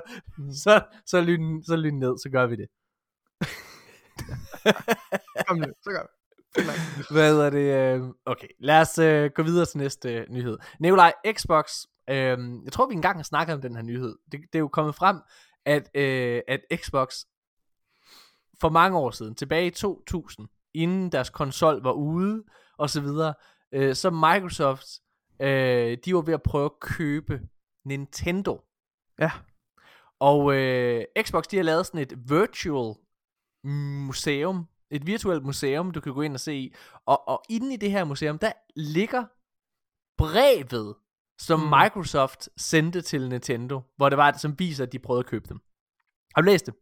så, 0.63 0.81
så, 1.05 1.21
lyn, 1.21 1.63
så 1.63 1.75
lyn 1.75 1.99
ned, 1.99 2.17
så 2.17 2.29
gør 2.31 2.45
vi 2.47 2.55
det. 2.55 2.67
Kom 5.47 5.57
nu, 5.57 5.65
så 5.83 5.89
gør 5.89 6.01
vi. 6.01 6.19
Hvad 7.11 7.39
er 7.39 7.49
det? 7.49 7.97
Øh... 7.97 8.01
Okay, 8.25 8.47
lad 8.59 8.81
os 8.81 8.97
øh, 8.97 9.31
gå 9.35 9.43
videre 9.43 9.65
til 9.65 9.77
næste 9.77 10.13
øh, 10.13 10.25
nyhed. 10.29 10.57
Nikolaj, 10.79 11.13
Xbox, 11.31 11.85
øh, 12.09 12.37
jeg 12.63 12.71
tror 12.71 12.87
vi 12.87 12.93
engang 12.93 13.17
har 13.17 13.23
snakket 13.23 13.55
om 13.55 13.61
den 13.61 13.75
her 13.75 13.83
nyhed. 13.83 14.15
Det, 14.31 14.39
det 14.41 14.55
er 14.55 14.59
jo 14.59 14.67
kommet 14.67 14.95
frem, 14.95 15.17
at, 15.65 15.89
øh, 15.95 16.41
at 16.47 16.59
Xbox 16.75 17.15
for 18.61 18.69
mange 18.69 18.97
år 18.97 19.11
siden, 19.11 19.35
tilbage 19.35 19.67
i 19.67 19.71
2000, 19.71 20.47
inden 20.73 21.11
deres 21.11 21.29
konsol 21.29 21.83
var 21.83 21.91
ude, 21.91 22.43
og 22.77 22.89
så 22.89 23.01
videre, 23.01 23.33
øh, 23.71 23.95
så 23.95 24.09
Microsoft, 24.09 24.87
øh, 25.41 25.97
de 26.05 26.15
var 26.15 26.21
ved 26.21 26.33
at 26.33 26.43
prøve 26.43 26.65
at 26.65 26.79
købe 26.79 27.41
Nintendo. 27.85 28.61
Ja. 29.19 29.31
Og 30.19 30.55
øh, 30.55 31.05
Xbox, 31.21 31.43
de 31.43 31.55
har 31.57 31.63
lavet 31.63 31.85
sådan 31.85 32.01
et 32.01 32.13
virtual 32.29 32.95
museum, 34.07 34.67
et 34.91 35.07
virtuelt 35.07 35.45
museum, 35.45 35.91
du 35.91 36.01
kan 36.01 36.13
gå 36.13 36.21
ind 36.21 36.33
og 36.33 36.39
se 36.39 36.55
i. 36.55 36.75
Og, 37.05 37.27
og 37.27 37.43
inde 37.49 37.73
i 37.73 37.77
det 37.77 37.91
her 37.91 38.03
museum, 38.03 38.39
der 38.39 38.51
ligger 38.75 39.25
brevet, 40.17 40.95
som 41.39 41.59
Mm. 41.59 41.65
Microsoft 41.65 42.49
sendte 42.57 43.01
til 43.01 43.29
Nintendo, 43.29 43.81
hvor 43.97 44.09
det 44.09 44.17
var, 44.17 44.37
som 44.37 44.59
viser, 44.59 44.83
at 44.83 44.91
de 44.91 44.99
prøvede 44.99 45.19
at 45.19 45.25
købe 45.25 45.49
dem. 45.49 45.59
Har 46.35 46.41
du 46.41 46.45
læst 46.45 46.65
det? 46.65 46.73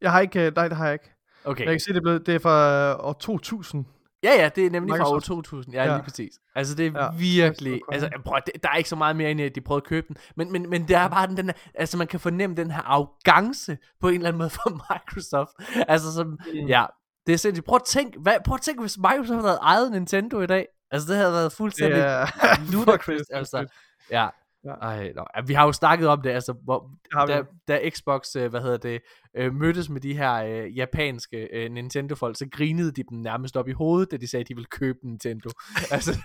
Jeg 0.00 0.12
har 0.12 0.20
ikke, 0.20 0.46
øh, 0.46 0.54
nej, 0.56 0.68
det 0.68 0.76
har 0.76 0.84
jeg 0.84 0.92
ikke. 0.92 1.14
Okay. 1.44 1.64
Jeg 1.64 1.72
kan 1.72 1.80
se, 1.80 1.92
det 1.92 2.02
blevet, 2.02 2.26
det 2.26 2.34
er 2.34 2.38
fra 2.38 2.90
øh, 2.90 3.04
år 3.04 3.12
2000. 3.12 3.86
Ja, 4.22 4.30
ja, 4.42 4.48
det 4.56 4.66
er 4.66 4.70
nemlig 4.70 4.90
fra 4.96 5.04
år 5.04 5.14
Microsoft. 5.14 5.26
2000. 5.26 5.74
Ja, 5.74 5.84
Ja. 5.84 5.94
lige 5.94 6.04
præcis. 6.04 6.32
Altså, 6.54 6.74
det 6.74 6.86
er 6.86 7.02
Ja. 7.04 7.10
virkelig... 7.18 7.80
Altså, 7.92 8.10
prøv, 8.24 8.38
det, 8.46 8.62
der 8.62 8.68
er 8.68 8.76
ikke 8.76 8.88
så 8.88 8.96
meget 8.96 9.16
mere, 9.16 9.30
end 9.30 9.40
at 9.40 9.54
de 9.54 9.60
prøvede 9.60 9.82
at 9.84 9.88
købe 9.88 10.06
den. 10.08 10.16
Men, 10.36 10.52
men, 10.52 10.70
men 10.70 10.88
det 10.88 10.96
er 10.96 11.08
bare 11.08 11.26
den, 11.26 11.36
den 11.36 11.46
her, 11.46 11.52
Altså, 11.74 11.96
man 11.96 12.06
kan 12.06 12.20
fornemme 12.20 12.56
den 12.56 12.70
her 12.70 12.82
arrogance 12.82 13.78
på 14.00 14.08
en 14.08 14.14
eller 14.14 14.28
anden 14.28 14.38
måde 14.38 14.50
fra 14.50 14.70
Microsoft. 14.94 15.50
Altså, 15.88 16.12
som... 16.12 16.26
Mm. 16.26 16.66
Ja, 16.68 16.84
det 17.26 17.32
er 17.32 17.38
sindssygt. 17.38 17.66
Prøv 17.66 17.76
at 17.76 17.84
tænke, 17.84 18.18
hvad, 18.20 18.36
prøv 18.44 18.54
at 18.54 18.60
tænke, 18.60 18.80
hvis 18.80 18.98
Microsoft 18.98 19.46
havde 19.46 19.58
ejet 19.62 19.92
Nintendo 19.92 20.40
i 20.40 20.46
dag. 20.46 20.66
Altså, 20.90 21.08
det 21.08 21.16
havde 21.16 21.32
været 21.32 21.52
fuldstændig 21.52 22.00
er 22.00 22.26
ludicrous, 22.72 23.28
altså. 23.30 23.66
Ja. 24.10 24.28
Ja. 24.64 24.70
Ej, 24.70 25.12
ja, 25.16 25.42
vi 25.46 25.54
har 25.54 25.66
jo 25.66 25.72
snakket 25.72 26.08
om 26.08 26.22
det, 26.22 26.30
altså, 26.30 26.52
hvor, 26.64 26.90
har 27.12 27.26
vi 27.26 27.32
da, 27.32 27.42
da 27.68 27.90
Xbox, 27.90 28.36
øh, 28.36 28.50
hvad 28.50 28.60
hedder 28.60 28.76
det, 28.76 29.00
øh, 29.36 29.54
mødtes 29.54 29.88
med 29.88 30.00
de 30.00 30.14
her 30.14 30.34
øh, 30.34 30.76
japanske 30.76 31.48
øh, 31.52 31.70
Nintendo-folk, 31.70 32.38
så 32.38 32.48
grinede 32.52 32.92
de 32.92 33.02
dem 33.10 33.18
nærmest 33.18 33.56
op 33.56 33.68
i 33.68 33.72
hovedet, 33.72 34.10
da 34.10 34.16
de 34.16 34.30
sagde, 34.30 34.40
at 34.40 34.48
de 34.48 34.54
ville 34.54 34.68
købe 34.70 34.98
Nintendo. 35.02 35.50
altså, 35.94 36.10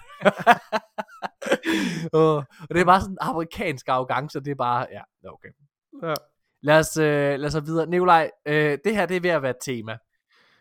og, 2.14 2.36
og 2.36 2.70
det 2.70 2.82
er 2.82 2.86
bare 2.86 3.02
sådan 3.02 3.18
amerikansk 3.22 3.88
arrogance, 3.88 4.38
og 4.38 4.46
det 4.46 4.52
er 4.52 4.56
bare, 4.56 4.88
ja, 4.92 5.02
okay. 5.34 5.50
Ja. 6.04 6.14
Lad 6.62 6.80
os, 6.80 6.98
øh, 6.98 7.40
lad 7.40 7.56
os 7.56 7.66
videre. 7.66 7.86
Nikolaj, 7.86 8.32
øh, 8.46 8.78
det 8.86 8.96
her 8.96 9.06
det 9.06 9.18
er 9.18 9.22
ved 9.22 9.30
at 9.30 9.42
være 9.42 9.52
et 9.52 9.58
tema. 9.62 9.98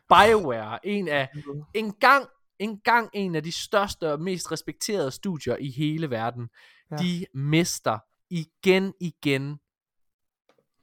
BioWare, 0.09 0.87
en 0.87 1.09
af, 1.09 1.29
en 1.75 1.93
gang, 1.93 2.27
en 2.59 2.81
gang 2.81 3.11
en 3.12 3.35
af 3.35 3.43
de 3.43 3.53
største 3.53 4.12
og 4.12 4.20
mest 4.20 4.53
respekterede 4.53 5.11
studier 5.11 5.57
i 5.57 5.70
hele 5.70 6.11
verden, 6.11 6.49
Ja. 6.93 6.97
de 6.97 7.26
mister 7.34 7.99
igen, 8.30 8.95
igen 9.01 9.59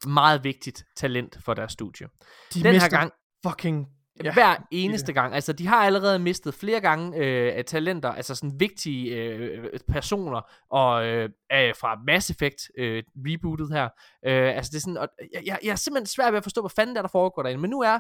meget 0.08 0.44
vigtigt 0.44 0.86
talent 0.96 1.38
for 1.42 1.54
deres 1.54 1.72
studie. 1.72 2.08
De 2.54 2.64
Den 2.64 2.76
her 2.76 2.90
gang, 2.90 3.12
fucking... 3.46 3.88
Ja, 4.24 4.34
hver 4.34 4.56
eneste 4.72 5.14
gang. 5.14 5.36
Altså, 5.36 5.54
de 5.54 5.68
har 5.68 5.86
allerede 5.86 6.20
mistet 6.20 6.54
flere 6.54 6.82
gange 6.82 7.18
øh, 7.18 7.58
af 7.58 7.66
talenter, 7.66 8.10
altså 8.10 8.36
sådan 8.36 8.60
vigtige 8.60 9.16
øh, 9.16 9.80
personer, 9.88 10.42
og 10.70 11.08
øh, 11.08 11.30
fra 11.52 12.00
Mass 12.08 12.30
Effect 12.30 12.72
øh, 12.78 13.04
rebootet 13.16 13.70
her. 13.74 13.84
Øh, 14.26 14.56
altså, 14.56 14.70
det 14.70 14.76
er 14.78 14.82
sådan, 14.82 14.98
og 14.98 15.08
jeg, 15.34 15.42
jeg, 15.46 15.60
jeg 15.64 15.72
er 15.72 15.76
simpelthen 15.76 16.06
svært 16.06 16.34
ved 16.34 16.38
at 16.38 16.44
forstå, 16.44 16.62
hvad 16.62 16.72
fanden 16.76 16.96
der, 16.96 17.02
er, 17.02 17.04
der 17.04 17.10
foregår 17.10 17.44
derinde. 17.44 17.62
Men 17.62 17.70
nu 17.70 17.82
er 17.82 18.00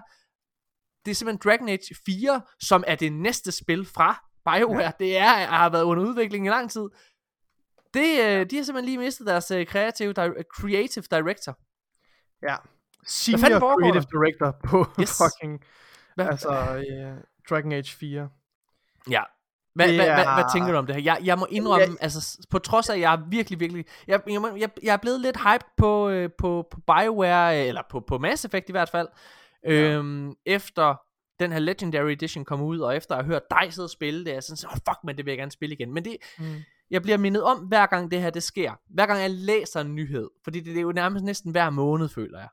det 1.05 1.11
er 1.11 1.15
simpelthen 1.15 1.49
Dragon 1.51 1.69
Age 1.69 1.95
4, 2.05 2.41
som 2.59 2.83
er 2.87 2.95
det 2.95 3.13
næste 3.13 3.51
spil 3.51 3.85
fra 3.85 4.29
BioWare. 4.45 4.83
Ja. 4.83 4.91
Det 4.99 5.17
er, 5.17 5.29
har 5.29 5.69
været 5.69 5.83
under 5.83 6.03
udvikling 6.03 6.45
i 6.45 6.49
lang 6.49 6.71
tid. 6.71 6.89
Det, 7.93 8.19
øh, 8.25 8.45
de 8.49 8.55
har 8.55 8.63
simpelthen 8.63 8.85
lige 8.85 8.97
mistet 8.97 9.27
deres 9.27 9.51
øh, 9.51 9.65
creative, 9.65 10.09
di- 10.19 10.43
creative 10.59 11.03
director. 11.11 11.57
Ja. 12.49 12.55
Senior 13.07 13.59
Creative? 13.59 14.03
Director 14.13 14.57
på 14.67 14.85
Yes. 15.01 15.17
fucking... 15.23 15.59
Hvad, 16.15 16.25
Altså, 16.27 16.83
yeah, 16.91 17.17
Dragon 17.49 17.71
Age 17.71 17.95
4. 17.95 18.29
Ja. 19.09 19.21
Hvad, 19.75 19.87
Det 19.87 19.95
hvad, 19.95 20.05
hvad, 20.05 20.15
hvad 20.15 20.43
er- 20.43 20.49
tænker 20.53 20.71
du 20.71 20.77
om 20.77 20.85
det 20.85 20.95
her? 20.95 21.01
Jeg, 21.03 21.17
jeg 21.23 21.37
må 21.39 21.47
indrømme, 21.49 21.85
Jeg- 21.87 21.97
altså 22.01 22.47
på 22.49 22.59
trods 22.59 22.89
af, 22.89 22.93
at 22.93 22.99
jeg 22.99 23.13
er 23.13 23.17
virkelig, 23.29 23.59
virkelig... 23.59 23.85
Jeg, 24.07 24.21
jeg, 24.27 24.41
jeg, 24.57 24.69
jeg 24.83 24.93
er 24.93 24.97
blevet 24.97 25.21
lidt 25.21 25.37
hyped 25.37 25.67
på, 25.77 26.09
øh, 26.09 26.29
på, 26.37 26.67
på 26.71 26.81
Bioware, 26.87 27.61
øh, 27.61 27.67
eller 27.67 27.81
på, 27.89 27.99
på 27.99 28.17
Mass 28.17 28.45
Effect 28.45 28.69
i 28.69 28.71
hvert 28.71 28.89
fald, 28.89 29.07
øhm, 29.65 30.33
efter 30.45 30.95
den 31.39 31.51
her 31.51 31.59
Legendary 31.59 32.09
Edition 32.11 32.45
kom 32.45 32.61
ud, 32.61 32.79
og 32.79 32.95
efter 32.95 33.15
at 33.15 33.23
have 33.25 33.33
hørt 33.33 33.41
dig 33.51 33.73
sidde 33.73 33.85
og 33.85 33.89
spille 33.89 34.19
det, 34.19 34.29
er 34.29 34.33
jeg 34.35 34.43
sådan, 34.43 34.57
så, 34.57 34.67
oh, 34.67 34.73
fuck 34.75 34.97
man, 35.03 35.17
det 35.17 35.25
vil 35.25 35.31
jeg 35.31 35.37
gerne 35.37 35.51
spille 35.51 35.75
igen. 35.75 35.93
Men 35.93 36.05
det, 36.05 36.17
Mm. 36.39 36.45
Jeg 36.91 37.01
bliver 37.01 37.17
mindet 37.17 37.43
om, 37.43 37.57
hver 37.57 37.85
gang 37.85 38.11
det 38.11 38.21
her 38.21 38.29
det 38.29 38.43
sker. 38.43 38.73
Hver 38.87 39.05
gang 39.05 39.21
jeg 39.21 39.29
læser 39.29 39.81
en 39.81 39.95
nyhed. 39.95 40.29
Fordi 40.43 40.59
det, 40.59 40.65
det 40.65 40.77
er 40.77 40.81
jo 40.81 40.91
nærmest 40.91 41.25
næsten 41.25 41.51
hver 41.51 41.69
måned, 41.69 42.09
føler 42.09 42.39
jeg. 42.39 42.49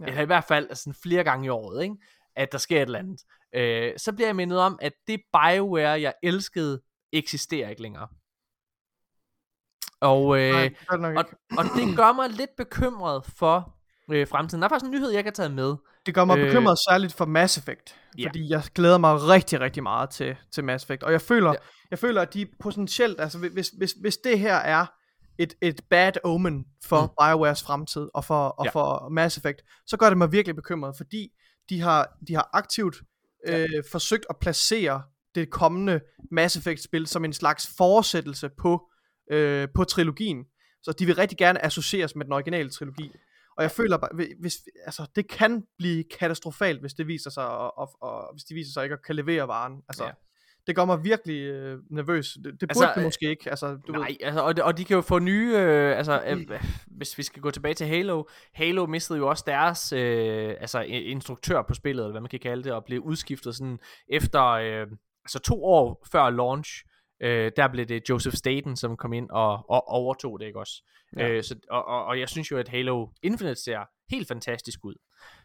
Ja. 0.00 0.06
Eller 0.06 0.22
i 0.22 0.26
hvert 0.26 0.44
fald 0.44 0.68
altså, 0.68 0.98
flere 1.02 1.24
gange 1.24 1.46
i 1.46 1.48
året, 1.48 1.82
ikke? 1.82 1.96
at 2.36 2.52
der 2.52 2.58
sker 2.58 2.76
et 2.76 2.82
eller 2.82 2.98
andet. 2.98 3.24
Øh, 3.54 3.92
så 3.98 4.12
bliver 4.12 4.28
jeg 4.28 4.36
mindet 4.36 4.58
om, 4.58 4.78
at 4.82 4.92
det 5.06 5.20
Bioware, 5.32 6.00
jeg 6.00 6.14
elskede, 6.22 6.82
eksisterer 7.12 7.68
ikke 7.68 7.82
længere. 7.82 8.08
Og, 10.00 10.40
øh, 10.40 10.52
Nej, 10.52 10.74
og, 10.90 11.24
og 11.58 11.64
det 11.76 11.96
gør 11.96 12.12
mig 12.12 12.30
lidt 12.30 12.50
bekymret 12.56 13.24
for 13.24 13.76
øh, 14.12 14.26
fremtiden. 14.28 14.62
Der 14.62 14.68
er 14.68 14.72
faktisk 14.72 14.84
en 14.84 14.90
nyhed, 14.90 15.10
jeg 15.10 15.24
kan 15.24 15.32
tage 15.32 15.48
med. 15.48 15.74
Det 16.06 16.14
gør 16.14 16.24
mig 16.24 16.38
øh, 16.38 16.46
bekymret 16.46 16.78
særligt 16.90 17.12
for 17.14 17.24
Mass 17.24 17.58
Effect. 17.58 17.96
ja. 18.18 18.26
Fordi 18.28 18.50
jeg 18.50 18.62
glæder 18.74 18.98
mig 18.98 19.14
rigtig, 19.22 19.60
rigtig 19.60 19.82
meget 19.82 20.10
til, 20.10 20.36
til 20.54 20.64
Mass 20.64 20.84
Effect. 20.84 21.02
Og 21.02 21.12
jeg 21.12 21.20
føler, 21.20 21.48
ja. 21.50 21.54
jeg 21.90 21.98
føler, 21.98 22.22
at 22.22 22.34
de 22.34 22.46
potentielt, 22.60 23.20
altså 23.20 23.38
hvis, 23.38 23.68
hvis, 23.68 23.92
hvis 24.00 24.16
det 24.16 24.38
her 24.38 24.54
er 24.56 24.86
et, 25.38 25.54
et 25.62 25.80
bad 25.90 26.12
omen 26.24 26.64
for 26.84 27.02
Mm. 27.02 27.08
Biowares 27.26 27.62
fremtid 27.62 28.08
og 28.14 28.24
for, 28.24 28.48
og 28.48 28.64
Ja. 28.64 28.70
for 28.70 29.08
Mass 29.08 29.36
Effect, 29.36 29.62
så 29.86 29.96
gør 29.96 30.08
det 30.08 30.18
mig 30.18 30.32
virkelig 30.32 30.56
bekymret, 30.56 30.96
fordi 30.96 31.28
de 31.68 31.80
har, 31.80 32.16
de 32.28 32.34
har 32.34 32.50
aktivt 32.52 32.96
øh, 33.48 33.68
forsøgt 33.92 34.26
at 34.30 34.36
placere 34.40 35.02
det 35.34 35.50
kommende 35.50 36.00
Mass 36.30 36.56
Effect-spil 36.56 37.06
som 37.06 37.24
en 37.24 37.32
slags 37.32 37.70
fortsættelse 37.76 38.50
på, 38.58 38.90
øh, 39.32 39.68
på 39.74 39.84
trilogien. 39.84 40.44
Så 40.82 40.92
de 40.92 41.06
vil 41.06 41.14
rigtig 41.14 41.38
gerne 41.38 41.64
associeres 41.64 42.16
med 42.16 42.24
den 42.24 42.32
originale 42.32 42.70
trilogi. 42.70 43.10
Og 43.56 43.62
jeg 43.62 43.70
føler 43.70 43.96
bare, 43.96 44.10
hvi- 44.14 44.34
hvis, 44.40 44.54
altså, 44.84 45.06
det 45.16 45.28
kan 45.28 45.64
blive 45.78 46.04
katastrofalt, 46.18 46.80
hvis 46.80 46.94
det 46.94 47.06
viser 47.06 47.30
sig, 47.30 47.48
og, 47.48 47.78
og, 47.78 47.90
og 48.02 48.34
hvis 48.34 48.44
de 48.44 48.54
viser 48.54 48.72
sig 48.72 48.82
ikke 48.84 48.92
at 48.94 49.02
kan 49.04 49.16
levere 49.16 49.48
varen. 49.48 49.82
Altså, 49.88 50.04
Ja. 50.04 50.10
det 50.66 50.76
gør 50.76 50.84
mig 50.84 51.04
virkelig 51.04 51.40
øh, 51.42 51.78
nervøs. 51.90 52.32
Det, 52.44 52.44
det 52.44 52.52
burde 52.60 52.68
Altså, 52.68 52.92
det 52.94 52.96
øh, 53.00 53.04
måske 53.04 53.30
ikke. 53.30 53.50
Altså, 53.50 53.78
du 53.86 53.92
Nej, 53.92 54.08
ved, 54.08 54.16
altså, 54.20 54.40
og, 54.40 54.56
de- 54.56 54.64
og 54.64 54.78
de 54.78 54.84
kan 54.84 54.94
jo 54.94 55.00
få 55.00 55.18
nye, 55.18 55.54
øh, 55.58 55.98
altså, 55.98 56.22
øh, 56.26 56.60
hvis 56.86 57.18
vi 57.18 57.22
skal 57.22 57.42
gå 57.42 57.50
tilbage 57.50 57.74
til 57.74 57.86
Halo, 57.86 58.24
Halo 58.54 58.86
mistede 58.86 59.18
jo 59.18 59.28
også 59.28 59.44
deres, 59.46 59.92
øh, 59.92 60.54
altså, 60.60 60.80
instruktør 60.80 61.62
på 61.62 61.74
spillet, 61.74 62.02
eller 62.02 62.12
hvad 62.12 62.20
man 62.20 62.30
kan 62.30 62.40
kalde 62.40 62.64
det, 62.64 62.72
og 62.72 62.84
blev 62.84 63.00
udskiftet 63.00 63.56
sådan 63.56 63.78
efter, 64.08 64.44
øh, 64.44 64.86
altså 65.24 65.38
to 65.38 65.64
år 65.64 66.06
før 66.12 66.30
launch, 66.30 66.84
øh, 67.22 67.52
der 67.56 67.68
blev 67.68 67.86
det 67.86 68.08
Joseph 68.08 68.36
Staten, 68.36 68.76
som 68.76 68.96
kom 68.96 69.12
ind 69.12 69.30
og, 69.30 69.70
og 69.70 69.88
overtog 69.88 70.40
det, 70.40 70.46
ikke 70.46 70.58
også? 70.58 70.82
Ja. 71.16 71.28
Øh, 71.28 71.42
så, 71.44 71.56
og, 71.70 71.84
og, 71.84 72.04
og 72.04 72.20
jeg 72.20 72.28
synes 72.28 72.50
jo, 72.50 72.58
at 72.58 72.68
Halo 72.68 73.06
Infinite 73.22 73.62
ser 73.62 73.78
helt 74.10 74.28
fantastisk 74.28 74.84
ud. 74.84 74.94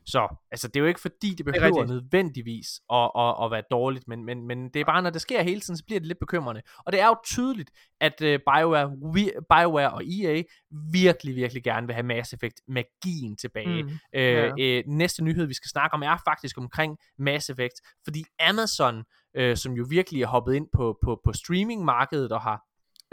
Så, 0.06 0.36
altså, 0.52 0.68
det 0.68 0.76
er 0.76 0.80
jo 0.80 0.86
ikke 0.86 1.02
fordi, 1.02 1.36
det 1.38 1.46
behøver 1.46 1.66
rigtigt. 1.66 1.88
nødvendigvis 1.90 2.68
at, 2.94 3.12
at, 3.18 3.36
at 3.44 3.52
være 3.52 3.64
dårligt, 3.72 4.08
men, 4.08 4.26
men, 4.26 4.48
men 4.48 4.70
det 4.70 4.80
er 4.80 4.86
bare, 4.86 5.02
når 5.02 5.10
det 5.10 5.22
sker 5.22 5.42
hele 5.42 5.62
tiden, 5.62 5.78
så 5.78 5.86
bliver 5.86 6.00
det 6.00 6.08
lidt 6.08 6.20
bekymrende. 6.20 6.62
Og 6.86 6.92
det 6.92 7.02
er 7.02 7.08
jo 7.08 7.16
tydeligt, 7.26 7.72
at 8.02 8.22
uh, 8.22 8.28
BioWare, 8.28 8.92
vi, 9.14 9.32
BioWare 9.50 9.92
og 9.92 10.04
EA 10.06 10.44
virkelig, 10.92 11.36
virkelig 11.36 11.64
gerne 11.64 11.88
vil 11.88 11.94
have 11.94 12.04
Mass 12.04 12.34
Effect 12.34 12.62
magien 12.68 13.38
tilbage. 13.38 13.84
Mm, 13.84 13.88
Mm, 13.88 13.94
ja. 14.14 14.48
øh, 14.48 14.54
øh, 14.60 14.84
næste 14.88 15.24
nyhed, 15.24 15.46
vi 15.46 15.54
skal 15.54 15.70
snakke 15.70 15.94
om, 15.94 16.04
er 16.04 16.18
faktisk 16.28 16.58
omkring 16.58 16.98
Mass 17.18 17.50
Effect, 17.50 17.74
fordi 18.04 18.24
Amazon, 18.40 19.04
øh, 19.38 19.58
som 19.58 19.74
jo 19.74 19.86
virkelig 19.90 20.22
er 20.22 20.28
hoppet 20.28 20.54
ind 20.54 20.68
på, 20.76 20.98
på, 21.04 21.20
på 21.24 21.34
streamingmarkedet 21.34 22.32
og 22.32 22.42
har, 22.42 22.62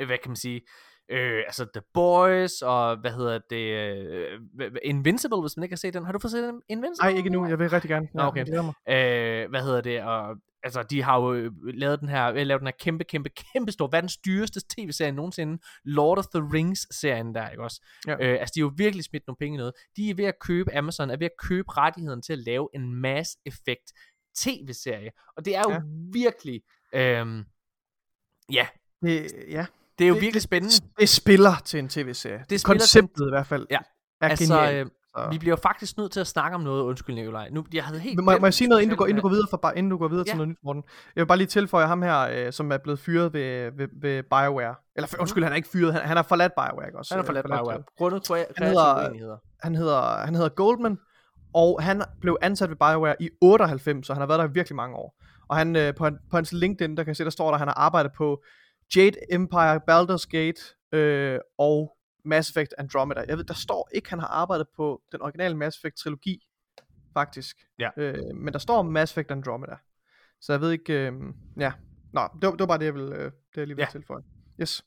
øh, 0.01 0.07
hvad 0.07 0.19
kan 0.23 0.31
man 0.31 0.37
sige, 0.37 0.61
øh, 1.11 1.43
altså 1.47 1.67
The 1.75 1.83
Boys 1.95 2.63
og 2.63 2.97
hvad 2.97 3.11
hedder 3.11 3.39
det, 3.51 3.67
øh, 4.61 4.73
Invincible, 4.85 5.41
hvis 5.41 5.57
man 5.57 5.63
ikke 5.63 5.73
har 5.73 5.77
set 5.77 5.95
den. 5.95 6.05
Har 6.05 6.13
du 6.13 6.19
fået 6.19 6.33
set 6.33 6.61
Invincible? 6.69 7.11
Nej, 7.11 7.19
ikke 7.19 7.31
nu. 7.31 7.47
Jeg 7.47 7.59
vil 7.59 7.71
rigtig 7.71 7.89
gerne. 7.89 8.09
Nå, 8.15 8.23
okay. 8.23 8.41
øh, 8.49 9.51
hvad 9.51 9.63
hedder 9.63 9.81
det, 9.81 10.03
og 10.03 10.37
altså, 10.65 10.83
de 10.83 11.03
har 11.03 11.21
jo 11.21 11.35
øh, 11.35 11.53
lavet 11.65 12.01
den 12.01 12.09
her, 12.09 12.33
øh, 12.33 12.47
lavet 12.47 12.61
den 12.61 12.67
her 12.67 12.73
kæmpe, 12.81 13.05
kæmpe, 13.05 13.31
kæmpe 13.53 13.73
stor, 13.73 13.89
verdens 13.93 14.17
dyreste 14.17 14.61
tv-serie 14.77 15.13
nogensinde, 15.13 15.59
Lord 15.85 16.19
of 16.19 16.25
the 16.35 16.43
Rings-serien 16.55 17.35
der, 17.35 17.49
ikke 17.49 17.63
også? 17.63 17.87
Ja. 18.07 18.13
Øh, 18.13 18.41
altså, 18.41 18.53
de 18.55 18.61
har 18.61 18.67
jo 18.67 18.73
virkelig 18.77 19.05
smidt 19.05 19.23
nogle 19.27 19.37
penge 19.41 19.55
i 19.55 19.59
noget. 19.59 19.75
De 19.97 20.11
er 20.11 20.15
ved 20.15 20.25
at 20.25 20.35
købe, 20.41 20.75
Amazon 20.75 21.11
er 21.11 21.17
ved 21.17 21.27
at 21.27 21.37
købe 21.49 21.77
rettigheden 21.77 22.23
til 22.23 22.33
at 22.33 22.39
lave 22.39 22.69
en 22.75 22.95
Mass 22.95 23.31
Effect 23.47 23.93
tv-serie, 24.37 25.11
og 25.37 25.45
det 25.45 25.57
er 25.57 25.63
jo 25.67 25.71
ja. 25.71 25.81
Virkelig, 26.13 26.61
øh, 26.95 27.45
ja, 28.53 28.67
Det, 29.03 29.33
ja. 29.51 29.67
det 29.99 30.05
er 30.05 30.09
jo 30.09 30.15
Det- 30.15 30.23
virkelig 30.23 30.43
spændende. 30.43 30.75
det 31.01 31.09
spiller 31.09 31.53
til 31.65 31.79
en 31.79 31.89
tv-serie. 31.89 32.45
Det 32.51 32.65
Konceptet 32.65 33.27
i 33.27 33.31
hvert 33.31 33.47
fald 33.47 33.67
Ja. 33.71 33.79
er 34.21 34.29
Altså, 34.29 34.55
genialt. 34.55 34.87
øh, 34.87 34.91
Så- 35.17 35.29
vi 35.31 35.39
bliver 35.39 35.57
faktisk 35.57 35.97
nødt 35.97 36.13
til 36.13 36.21
at 36.21 36.27
snakke 36.27 36.55
om 36.55 36.61
noget, 36.61 36.83
undskyld 36.83 37.15
Nikolaj. 37.15 37.49
Nu, 37.51 37.65
jeg 37.75 37.85
havde 37.85 38.01
helt 38.01 38.17
Men 38.17 38.25
må, 38.25 38.39
må 38.39 38.47
jeg 38.47 38.55
sige 38.55 38.69
noget, 38.69 38.83
inden 38.83 38.97
du 38.97 38.99
går, 38.99 39.07
inden 39.07 39.17
du 39.17 39.23
går 39.23 39.29
videre, 39.29 39.47
for, 39.51 39.57
bare, 39.57 39.79
inden 39.79 39.91
du 39.91 39.97
går 39.99 40.09
videre 40.09 40.25
Ja. 40.27 40.31
til 40.31 40.37
noget 40.37 40.49
nyt, 40.49 40.59
Morten? 40.65 40.83
Jeg 41.17 41.21
vil 41.23 41.27
bare 41.27 41.39
lige 41.39 41.47
tilføje 41.47 41.87
ham 41.87 42.03
her, 42.03 42.19
øh, 42.47 42.53
som 42.53 42.73
er 42.73 42.77
blevet 42.79 42.99
fyret 42.99 43.33
ved, 43.33 43.71
ved, 43.77 43.89
ved 44.03 44.23
BioWare. 44.23 44.75
Eller 44.97 45.09
for, 45.09 45.21
undskyld, 45.21 45.43
han 45.45 45.53
er 45.53 45.57
ikke 45.57 45.69
fyret, 45.69 45.93
han, 45.93 46.03
han 46.03 46.17
har 46.17 46.23
forladt 46.25 46.53
BioWare, 46.53 46.87
ikke 46.87 46.99
også? 46.99 47.15
Han 47.15 47.19
er 47.19 47.23
Øh, 47.23 47.27
forladt 47.27 47.47
BioWare. 47.47 47.83
Grundet 47.99 48.31
kre- 48.31 48.35
Han 48.35 48.47
kreative 48.57 48.69
hedder-. 49.19 49.39
Han 49.63 49.75
hedder, 49.75 50.17
han 50.25 50.35
hedder 50.35 50.49
Goldman, 50.49 50.99
og 51.55 51.83
han 51.83 52.03
blev 52.21 52.37
ansat 52.43 52.69
ved 52.71 52.77
BioWare 52.77 53.23
i 53.23 53.31
98, 53.41 54.07
så 54.07 54.13
han 54.13 54.21
har 54.21 54.27
været 54.27 54.39
der 54.39 54.49
i 54.49 54.53
virkelig 54.53 54.77
mange 54.77 54.97
år. 54.97 55.23
Og 55.49 55.57
han, 55.57 55.77
øh, 55.77 55.95
på, 55.95 56.11
på 56.31 56.37
hans 56.37 56.53
LinkedIn, 56.53 56.97
der 56.97 57.03
kan 57.03 57.09
jeg 57.09 57.17
se, 57.17 57.25
der 57.25 57.31
står 57.31 57.47
der, 57.47 57.53
at 57.53 57.59
han 57.59 57.69
har 57.69 57.75
arbejdet 57.75 58.13
på 58.13 58.43
Jade 58.97 59.17
Empire, 59.33 59.81
Baldur's 59.91 60.27
Gate 60.31 60.61
øh, 60.93 61.39
og 61.59 61.97
Mass 62.25 62.51
Effect 62.51 62.75
Andromeda. 62.79 63.25
Jeg 63.29 63.37
ved, 63.39 63.45
der 63.45 63.55
står 63.55 63.89
ikke, 63.95 64.11
han 64.11 64.19
har 64.19 64.27
arbejdet 64.27 64.67
på 64.77 65.03
den 65.13 65.23
originale 65.23 65.57
Mass 65.57 65.77
Effect 65.79 65.97
trilogi, 65.97 66.39
faktisk. 67.13 67.57
Ja. 67.79 67.91
Øh, 67.97 68.19
men 68.37 68.53
der 68.53 68.59
står 68.59 68.83
Mass 68.83 69.13
Effect 69.13 69.31
Andromeda. 69.31 69.77
Så 70.41 70.53
jeg 70.53 70.61
ved 70.61 70.71
ikke, 70.71 70.93
øh, 70.93 71.13
ja. 71.59 71.73
Nå, 72.13 72.21
det 72.21 72.43
var, 72.43 72.51
det 72.51 72.61
var 72.61 72.67
bare 72.67 72.79
det, 72.79 72.85
jeg, 72.85 72.95
ville, 72.95 73.15
øh, 73.17 73.25
det 73.25 73.33
jeg 73.57 73.67
lige 73.67 73.77
ville 73.77 73.83
Ja. 73.83 73.91
tilføje. 73.91 74.23
Yes. 74.61 74.85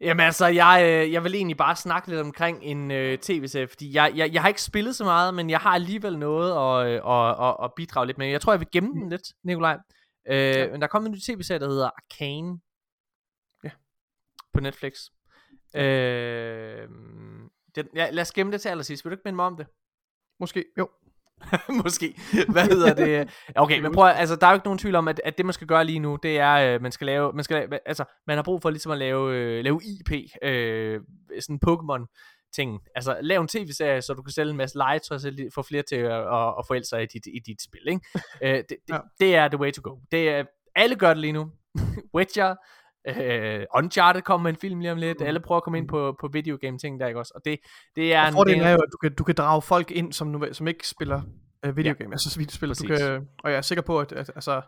Jamen 0.00 0.26
altså, 0.26 0.46
jeg, 0.46 0.82
øh, 0.84 1.12
jeg 1.12 1.24
vil 1.24 1.34
egentlig 1.34 1.56
bare 1.56 1.76
snakke 1.76 2.08
lidt 2.08 2.20
omkring 2.20 2.62
en 2.62 2.90
øh, 2.90 3.18
tv-serie, 3.18 3.68
fordi 3.68 3.94
jeg, 3.94 4.12
jeg, 4.14 4.32
jeg 4.32 4.42
har 4.42 4.48
ikke 4.48 4.62
spillet 4.62 4.96
så 4.96 5.04
meget, 5.04 5.34
men 5.34 5.50
jeg 5.50 5.58
har 5.58 5.70
alligevel 5.70 6.18
noget 6.18 6.50
at, 6.50 6.94
at, 6.94 7.48
at, 7.48 7.56
at 7.64 7.74
bidrage 7.76 8.06
lidt 8.06 8.18
med. 8.18 8.26
Jeg 8.26 8.40
tror, 8.40 8.52
jeg 8.52 8.60
vil 8.60 8.70
gemme 8.72 8.90
den 8.90 9.08
lidt, 9.08 9.32
Nikolaj. 9.44 9.78
Øh, 10.28 10.36
ja. 10.36 10.70
Men 10.70 10.80
der 10.80 10.86
er 10.86 10.90
kommet 10.90 11.08
en 11.08 11.14
ny 11.14 11.18
tv-serie, 11.18 11.60
der 11.60 11.68
hedder 11.68 11.90
Arcane. 11.96 12.60
Ja. 13.64 13.70
På 14.52 14.60
Netflix. 14.60 14.94
Øh, 15.76 16.88
den, 17.74 17.88
ja, 17.94 18.10
lad 18.10 18.22
os 18.22 18.32
gemme 18.32 18.52
det 18.52 18.60
til 18.60 18.68
allersidst. 18.68 19.04
Vil 19.04 19.10
du 19.10 19.14
ikke 19.14 19.22
minde 19.24 19.36
mig 19.36 19.44
om 19.46 19.56
det? 19.56 19.66
Måske, 20.40 20.64
jo. 20.78 20.88
Måske. 21.84 22.14
Hvad 22.48 22.64
hedder 22.64 22.94
det? 22.94 23.30
Okay, 23.56 23.80
men 23.80 23.92
prøv 23.92 24.06
at, 24.08 24.16
altså, 24.18 24.36
der 24.36 24.46
er 24.46 24.50
jo 24.50 24.54
ikke 24.54 24.66
nogen 24.66 24.78
tvivl 24.78 24.94
om, 24.94 25.08
at, 25.08 25.20
at 25.24 25.38
det 25.38 25.46
man 25.46 25.52
skal 25.52 25.66
gøre 25.66 25.84
lige 25.84 25.98
nu, 25.98 26.18
det 26.22 26.38
er, 26.38 26.74
øh, 26.74 26.82
man 26.82 26.92
skal 26.92 27.06
lave, 27.06 27.32
man 27.32 27.44
skal 27.44 27.54
lave, 27.56 27.88
altså, 27.88 28.04
man 28.26 28.36
har 28.36 28.42
brug 28.42 28.62
for 28.62 28.70
ligesom 28.70 28.92
at 28.92 28.98
lave, 28.98 29.36
øh, 29.36 29.64
lave 29.64 29.80
IP, 29.84 30.12
øh, 30.42 31.00
sådan 31.40 31.60
Pokémon 31.68 32.06
ting. 32.54 32.80
Altså, 32.94 33.16
lav 33.22 33.40
en 33.40 33.48
tv-serie, 33.48 34.02
så 34.02 34.14
du 34.14 34.22
kan 34.22 34.32
sælge 34.32 34.50
en 34.50 34.56
masse 34.56 34.76
legetøj, 34.76 35.18
så 35.18 35.48
få 35.54 35.62
flere 35.62 35.82
til 35.82 35.96
at, 35.96 36.12
at, 36.12 36.54
at 36.58 36.64
forelske 36.66 36.88
sig 36.88 37.02
i 37.02 37.06
dit, 37.06 37.26
i 37.26 37.38
dit 37.46 37.62
spil, 37.62 37.80
ikke? 37.88 38.00
øh, 38.42 38.54
det, 38.54 38.66
det, 38.68 38.78
Ja. 38.90 38.98
det, 39.20 39.36
er 39.36 39.48
the 39.48 39.58
way 39.58 39.72
to 39.72 39.80
go. 39.84 39.96
Det 40.12 40.28
er, 40.28 40.44
alle 40.76 40.96
gør 40.96 41.08
det 41.08 41.18
lige 41.18 41.32
nu. 41.32 41.50
Witcher, 42.14 42.54
øh, 43.08 43.66
Uncharted 43.76 44.22
kommer 44.22 44.42
med 44.42 44.50
en 44.50 44.60
film 44.60 44.80
lige 44.80 44.92
om 44.92 44.98
lidt, 44.98 45.22
alle 45.22 45.40
prøver 45.40 45.56
at 45.56 45.62
komme 45.64 45.78
ind 45.78 45.88
på, 45.88 46.16
på 46.20 46.28
videogame 46.32 46.78
ting 46.78 47.00
der, 47.00 47.06
ikke 47.06 47.20
også? 47.20 47.32
Og 47.34 47.40
det, 47.44 47.58
det 47.96 48.14
er 48.14 48.22
Og 48.22 48.28
en 48.28 48.32
fordelen 48.34 48.60
del- 48.60 48.66
er 48.66 48.72
jo, 48.72 48.76
at 48.78 48.88
du 48.92 48.96
kan, 48.96 49.14
du 49.14 49.24
kan 49.24 49.34
drage 49.34 49.62
folk 49.62 49.90
ind, 49.90 50.12
som, 50.12 50.26
nu, 50.26 50.44
som 50.52 50.68
ikke 50.68 50.88
spiller 50.88 51.22
øh, 51.64 51.76
videogame, 51.76 52.10
ja. 52.10 52.14
altså 52.14 52.38
videospil. 52.38 52.68
Du 52.68 52.96
kan, 52.96 53.28
og 53.44 53.50
jeg 53.50 53.56
er 53.56 53.62
sikker 53.62 53.82
på, 53.82 54.00
at, 54.00 54.12
at 54.12 54.30
altså, 54.34 54.62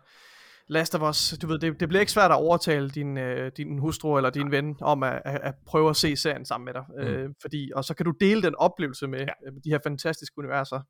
Last 0.69 0.95
of 0.95 1.11
Us, 1.11 1.39
du 1.43 1.47
ved, 1.47 1.59
det, 1.59 1.81
det 1.81 1.89
bliver 1.89 2.01
ikke 2.01 2.13
svært 2.13 2.31
at 2.31 2.37
overtale 2.37 2.91
din, 2.91 3.19
øh, 3.19 3.53
din 3.57 3.79
hustru 3.79 4.17
eller 4.17 4.31
din 4.31 4.51
ven 4.51 4.77
om 4.81 5.03
at, 5.03 5.23
at, 5.25 5.41
at 5.43 5.55
prøve 5.67 5.91
at 5.91 5.97
se 5.97 6.17
serien 6.17 6.45
sammen 6.45 6.65
med 6.65 6.75
dig. 6.75 6.85
Mm. 6.89 7.03
Øh, 7.03 7.31
fordi, 7.41 7.71
og 7.75 7.85
så 7.85 7.95
kan 7.95 8.07
du 8.07 8.13
dele 8.21 8.43
den 8.43 8.55
oplevelse 8.55 9.07
med, 9.07 9.19
ja. 9.19 9.27
øh, 9.47 9.53
de 9.65 9.71
her 9.71 9.79
fantastiske 9.85 10.39
universer. 10.39 10.81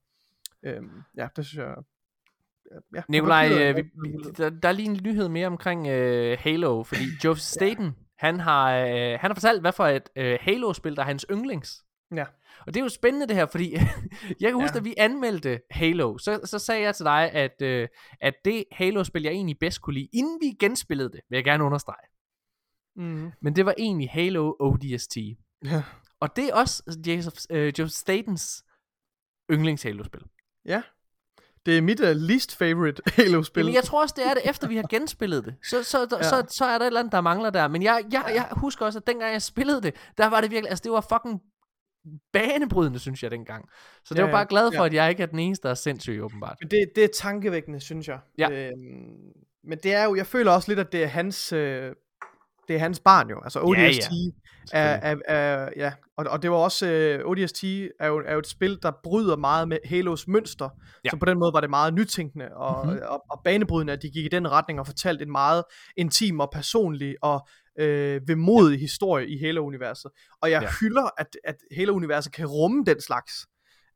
Øh, 0.65 0.83
ja, 1.17 1.29
det 1.37 1.47
synes 1.47 1.65
jeg... 1.65 1.75
Ja, 2.95 3.03
Nikolaj, 3.09 3.49
øh, 3.53 3.77
vi, 3.77 3.83
der, 4.37 4.51
der 4.51 4.69
er 4.69 4.73
lige 4.73 4.89
en 4.91 5.01
nyhed 5.05 5.29
mere 5.29 5.47
omkring 5.47 5.87
øh, 5.87 6.39
Halo, 6.41 6.83
fordi 6.83 7.03
Joseph 7.25 7.41
Staten, 7.41 7.97
han 8.19 8.41
har, 8.41 8.77
øh, 8.77 9.19
han 9.21 9.31
har 9.31 9.35
fortalt, 9.35 9.61
hvad 9.61 9.73
for 9.73 9.87
et 9.87 10.09
øh, 10.17 10.39
Halo-spil, 10.41 10.97
der 10.97 11.03
er 11.03 11.07
hans 11.07 11.27
yndlings. 11.31 11.85
Ja. 12.15 12.25
Og 12.67 12.75
det 12.75 12.77
er 12.81 12.85
jo 12.85 12.89
spændende 12.89 13.27
det 13.29 13.37
her, 13.37 13.47
fordi 13.47 13.73
jeg 14.41 14.51
kan 14.51 14.55
huske, 14.55 14.75
Ja. 14.75 14.79
at 14.79 14.85
vi 14.85 14.95
anmeldte 14.99 15.61
Halo, 15.71 16.19
så, 16.19 16.41
så 16.45 16.59
sagde 16.59 16.83
jeg 16.83 16.95
til 16.97 17.05
dig, 17.05 17.33
at, 17.33 17.63
øh, 17.63 17.89
at 18.21 18.35
det 18.45 18.65
Halo-spil, 18.73 19.23
jeg 19.23 19.33
egentlig 19.33 19.59
bedst 19.59 19.81
kunne 19.81 19.95
lide, 19.95 20.09
inden 20.13 20.39
vi 20.41 20.47
genspillede 20.61 21.09
det, 21.13 21.21
vil 21.31 21.37
jeg 21.37 21.45
gerne 21.45 21.65
understrege. 21.65 22.07
Mhm. 22.97 23.31
Men 23.41 23.57
det 23.57 23.67
var 23.67 23.75
egentlig 23.79 24.11
Halo 24.11 24.55
ODST. 24.61 25.17
Ja. 25.65 25.83
Og 26.21 26.37
det 26.37 26.45
er 26.49 26.55
også 26.55 26.99
Joseph, 27.07 27.37
øh, 27.51 27.67
Joseph 27.79 27.91
Statens 27.91 28.65
yndlings 29.53 29.83
Halo-spil. 29.83 30.23
ja. 30.65 30.83
Det 31.67 31.79
er 31.79 31.83
mit 31.83 32.01
uh, 32.01 32.07
least 32.09 32.57
favorite 32.57 33.03
Halo-spil. 33.17 33.61
Jamen, 33.61 33.75
jeg 33.75 33.85
tror 33.85 34.03
også, 34.03 34.15
det 34.19 34.27
er 34.27 34.35
det, 34.35 34.51
efter 34.51 34.69
vi 34.69 34.77
har 34.77 34.87
genspillet 34.91 35.45
det. 35.45 35.55
Så, 35.65 35.83
så, 35.83 36.07
ja. 36.13 36.23
Så, 36.23 36.45
så 36.49 36.65
er 36.65 36.79
der 36.79 36.85
et 36.85 36.87
eller 36.87 37.01
andet, 37.01 37.13
der 37.13 37.21
mangler 37.21 37.51
der. 37.51 37.69
Men 37.69 37.83
jeg, 37.83 38.05
jeg, 38.13 38.25
jeg 38.35 38.47
husker 38.51 38.87
også, 38.87 38.99
at 38.99 39.07
dengang 39.07 39.33
jeg 39.33 39.43
spillede 39.43 39.83
det, 39.83 39.95
der 40.19 40.27
var 40.27 40.41
det 40.41 40.51
virkelig, 40.51 40.71
altså 40.71 40.83
det 40.83 40.93
var 40.93 41.01
fucking 41.01 41.41
banebrydende, 42.33 42.99
synes 42.99 43.23
jeg 43.23 43.31
dengang. 43.31 43.69
Så 44.05 44.15
det 44.15 44.21
Ja, 44.21 44.25
var 44.25 44.31
bare 44.33 44.47
glad 44.47 44.73
for, 44.73 44.83
Ja. 44.83 44.87
at 44.87 44.95
jeg 44.95 45.11
ikke 45.11 45.23
er 45.23 45.27
den 45.27 45.39
eneste, 45.39 45.63
der 45.63 45.71
er 45.71 45.75
sindssyg, 45.75 46.21
åbenbart. 46.23 46.57
Men 46.61 46.71
det, 46.71 46.85
det 46.97 47.05
er 47.05 47.09
tankevækkende, 47.15 47.81
synes 47.81 48.09
jeg. 48.09 48.19
Ja. 48.39 48.51
Øhm, 48.51 48.73
men 49.65 49.79
det 49.83 49.95
er 49.95 50.05
jo, 50.05 50.15
jeg 50.15 50.27
føler 50.27 50.51
også 50.53 50.71
lidt, 50.71 50.81
at 50.81 50.93
det 50.93 51.03
er 51.03 51.07
hans, 51.07 51.53
øh, 51.53 51.93
det 52.69 52.77
er 52.77 52.81
hans 52.81 53.01
barn 53.01 53.31
jo. 53.31 53.41
Altså 53.45 53.61
ODST 53.61 54.11
Ja, 54.73 54.85
ja. 54.85 54.99
Er, 55.03 55.17
er, 55.27 55.35
er, 55.37 55.69
ja. 55.77 55.93
Og, 56.17 56.25
og 56.31 56.43
det 56.43 56.51
var 56.51 56.57
også, 56.57 56.87
øh, 56.87 57.25
ODST 57.25 57.65
er 57.65 58.07
jo, 58.07 58.23
er 58.27 58.33
jo 58.33 58.39
et 58.39 58.47
spil, 58.47 58.79
der 58.83 58.93
bryder 59.03 59.37
meget 59.37 59.69
med 59.69 59.79
Halos 59.85 60.29
mønster. 60.29 60.69
Ja. 61.05 61.11
Så 61.11 61.17
på 61.17 61.25
den 61.25 61.39
måde 61.39 61.53
var 61.53 61.61
det 61.61 61.71
meget 61.71 61.95
nytænkende 61.95 62.49
og, 62.55 62.87
Mhm. 62.87 62.95
mm-hmm. 62.95 63.07
og, 63.09 63.25
og 63.31 63.41
banebrydende, 63.45 63.93
at 63.93 64.03
de 64.03 64.11
gik 64.11 64.25
i 64.25 64.29
den 64.29 64.51
retning 64.51 64.81
og 64.81 64.87
fortalte 64.87 65.25
en 65.25 65.33
meget 65.33 65.65
intim 65.97 66.41
og 66.41 66.51
personlig 66.53 67.15
og 67.23 67.49
øh, 67.79 68.21
vemodig 68.27 68.75
ja. 68.77 68.81
historie 68.81 69.29
i 69.29 69.39
Halo-universet. 69.39 70.11
Og 70.43 70.51
jeg 70.51 70.63
ja. 70.63 70.69
hylder, 70.81 71.11
at, 71.19 71.27
at 71.45 71.57
Halo-universet 71.77 72.33
kan 72.33 72.47
rumme 72.47 72.85
den 72.87 73.01
slags. 73.01 73.33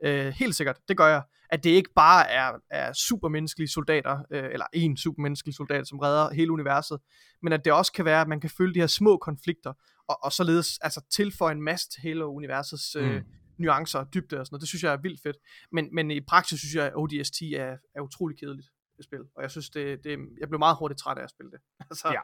Øh, 0.05 0.27
helt 0.27 0.55
sikkert, 0.57 0.77
det 0.89 0.97
gør 0.97 1.07
jeg. 1.07 1.23
At 1.51 1.65
det 1.65 1.71
ikke 1.71 1.91
bare 1.97 2.31
er, 2.31 2.53
er 2.71 2.93
supermenneskelige 2.93 3.69
soldater, 3.69 4.19
øh, 4.31 4.45
eller 4.53 4.67
en 4.73 4.97
supermenneskelig 4.97 5.55
soldat, 5.55 5.89
som 5.89 5.99
redder 5.99 6.35
hele 6.35 6.53
universet, 6.53 6.99
men 7.43 7.53
at 7.53 7.65
det 7.65 7.73
også 7.73 7.93
kan 7.93 8.05
være, 8.05 8.21
at 8.21 8.29
man 8.29 8.41
kan 8.41 8.51
følge 8.51 8.75
de 8.75 8.81
her 8.81 8.87
små 8.87 9.17
konflikter, 9.17 9.73
og, 10.09 10.19
og 10.25 10.33
således 10.33 10.79
altså, 10.79 11.01
tilføje 11.11 11.53
en 11.53 11.63
masse 11.63 11.89
til 11.91 12.01
Halo-universets 12.03 12.97
øh, 12.97 13.09
Mm. 13.11 13.15
mm. 13.15 13.25
nuancer 13.59 13.99
og 13.99 14.15
dybde 14.15 14.41
og 14.41 14.47
sådan 14.47 14.55
noget. 14.55 14.61
Det 14.61 14.69
synes 14.69 14.83
jeg 14.83 14.93
er 14.93 14.97
vildt 14.97 15.23
fedt. 15.23 15.37
Men, 15.73 15.89
men 15.95 16.11
i 16.11 16.21
praksis 16.21 16.59
synes 16.61 16.75
jeg, 16.75 16.87
at 16.87 16.93
ODST 16.97 17.43
er, 17.43 17.77
er 17.97 18.01
utrolig 18.01 18.39
kedeligt 18.39 18.69
at 18.99 19.05
spille. 19.05 19.25
Og 19.37 19.43
jeg 19.43 19.51
synes, 19.51 19.71
det, 19.71 20.05
det, 20.05 20.19
jeg 20.41 20.49
blev 20.49 20.59
meget 20.59 20.77
hurtigt 20.79 21.01
træt 21.01 21.19
af 21.19 21.23
at 21.23 21.31
spille 21.31 21.51
det. 21.51 21.61
altså, 21.91 22.09
Ja. 22.13 22.21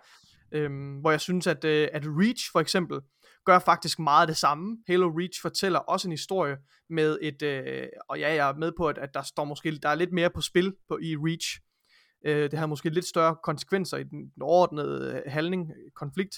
øhm, 0.59 0.95
hvor 1.01 1.11
jeg 1.11 1.21
synes, 1.21 1.47
at, 1.47 1.65
øh, 1.65 1.89
at 1.93 2.03
Reach 2.07 2.53
for 2.53 2.61
eksempel 2.61 3.01
gør 3.45 3.59
faktisk 3.59 3.99
meget 3.99 4.21
af 4.21 4.27
det 4.27 4.37
samme. 4.37 4.79
Halo 4.87 5.09
Reach 5.19 5.43
fortæller 5.43 5.79
også 5.79 6.09
en 6.09 6.13
historie 6.13 6.57
med 6.91 7.19
et, 7.23 7.43
øh, 7.43 7.87
og 8.09 8.19
ja, 8.19 8.35
jeg 8.35 8.49
er 8.49 8.55
med 8.55 8.73
på, 8.77 8.89
at, 8.89 8.99
at 8.99 9.15
der 9.15 9.23
står 9.23 9.45
måske, 9.45 9.79
der 9.83 9.89
er 9.89 9.95
lidt 9.95 10.13
mere 10.13 10.31
på 10.31 10.41
spil 10.41 10.75
på, 10.89 10.99
i 11.03 11.17
Reach. 11.17 11.61
Øh, 12.27 12.51
det 12.51 12.59
har 12.59 12.67
måske 12.67 12.91
lidt 12.91 13.07
større 13.07 13.37
konsekvenser 13.45 13.97
i 13.97 14.03
den, 14.03 14.33
overordnede 14.41 15.23
øh, 15.27 15.33
handling, 15.33 15.71
øh, 15.71 15.91
konflikt. 15.97 16.35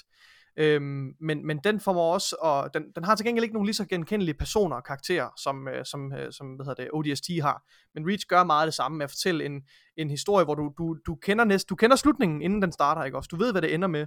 Øhm, 0.59 1.13
men, 1.21 1.47
men 1.47 1.59
den 1.65 1.81
formår 1.81 2.15
også, 2.15 2.37
og 2.41 2.75
den, 2.75 2.83
den 2.97 3.05
har 3.05 3.15
til 3.15 3.27
gengæld 3.27 3.45
ikke 3.45 3.55
nogen 3.55 3.67
lige 3.67 3.75
så 3.75 3.85
genkendelige 3.85 4.35
personer 4.35 4.77
og 4.77 4.85
karakterer, 4.85 5.29
som, 5.43 5.69
øh, 5.69 5.85
som, 5.85 6.13
øh, 6.13 6.33
som 6.33 6.47
hvad 6.47 6.67
hedder 6.67 6.83
det, 6.83 6.91
ODST 6.93 7.31
har. 7.43 7.63
Men 7.95 8.09
Reach 8.09 8.27
gør 8.29 8.45
meget 8.45 8.67
det 8.67 8.75
samme 8.75 8.99
med 8.99 9.05
at 9.05 9.11
fortælle 9.11 9.45
en, 9.45 9.63
en 9.97 10.11
historie, 10.11 10.45
hvor 10.45 10.55
du, 10.55 10.73
du, 10.79 10.97
du, 11.07 11.15
kender 11.15 11.45
næst, 11.45 11.69
du 11.69 11.77
kender 11.77 11.97
slutningen, 11.97 12.43
inden 12.43 12.63
den 12.63 12.73
starter, 12.73 13.05
ikke 13.05 13.17
også? 13.17 13.29
Du 13.29 13.37
ved, 13.37 13.53
hvad 13.53 13.63
det 13.63 13.75
ender 13.75 13.89
med, 13.89 14.07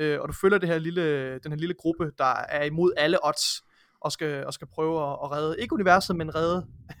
øh, 0.00 0.20
og 0.20 0.28
du 0.28 0.32
følger 0.32 0.58
det 0.58 0.68
her 0.68 0.78
lille, 0.78 1.38
den 1.38 1.52
her 1.52 1.58
lille 1.58 1.74
gruppe, 1.74 2.10
der 2.18 2.34
er 2.48 2.64
imod 2.64 2.92
alle 2.96 3.26
odds, 3.26 3.62
og 4.00 4.12
skal, 4.12 4.46
og 4.46 4.52
skal 4.54 4.66
prøve 4.74 5.02
at, 5.02 5.18
at 5.24 5.30
redde, 5.32 5.56
ikke 5.60 5.72
universet, 5.74 6.16
men 6.16 6.34
redde, 6.34 6.66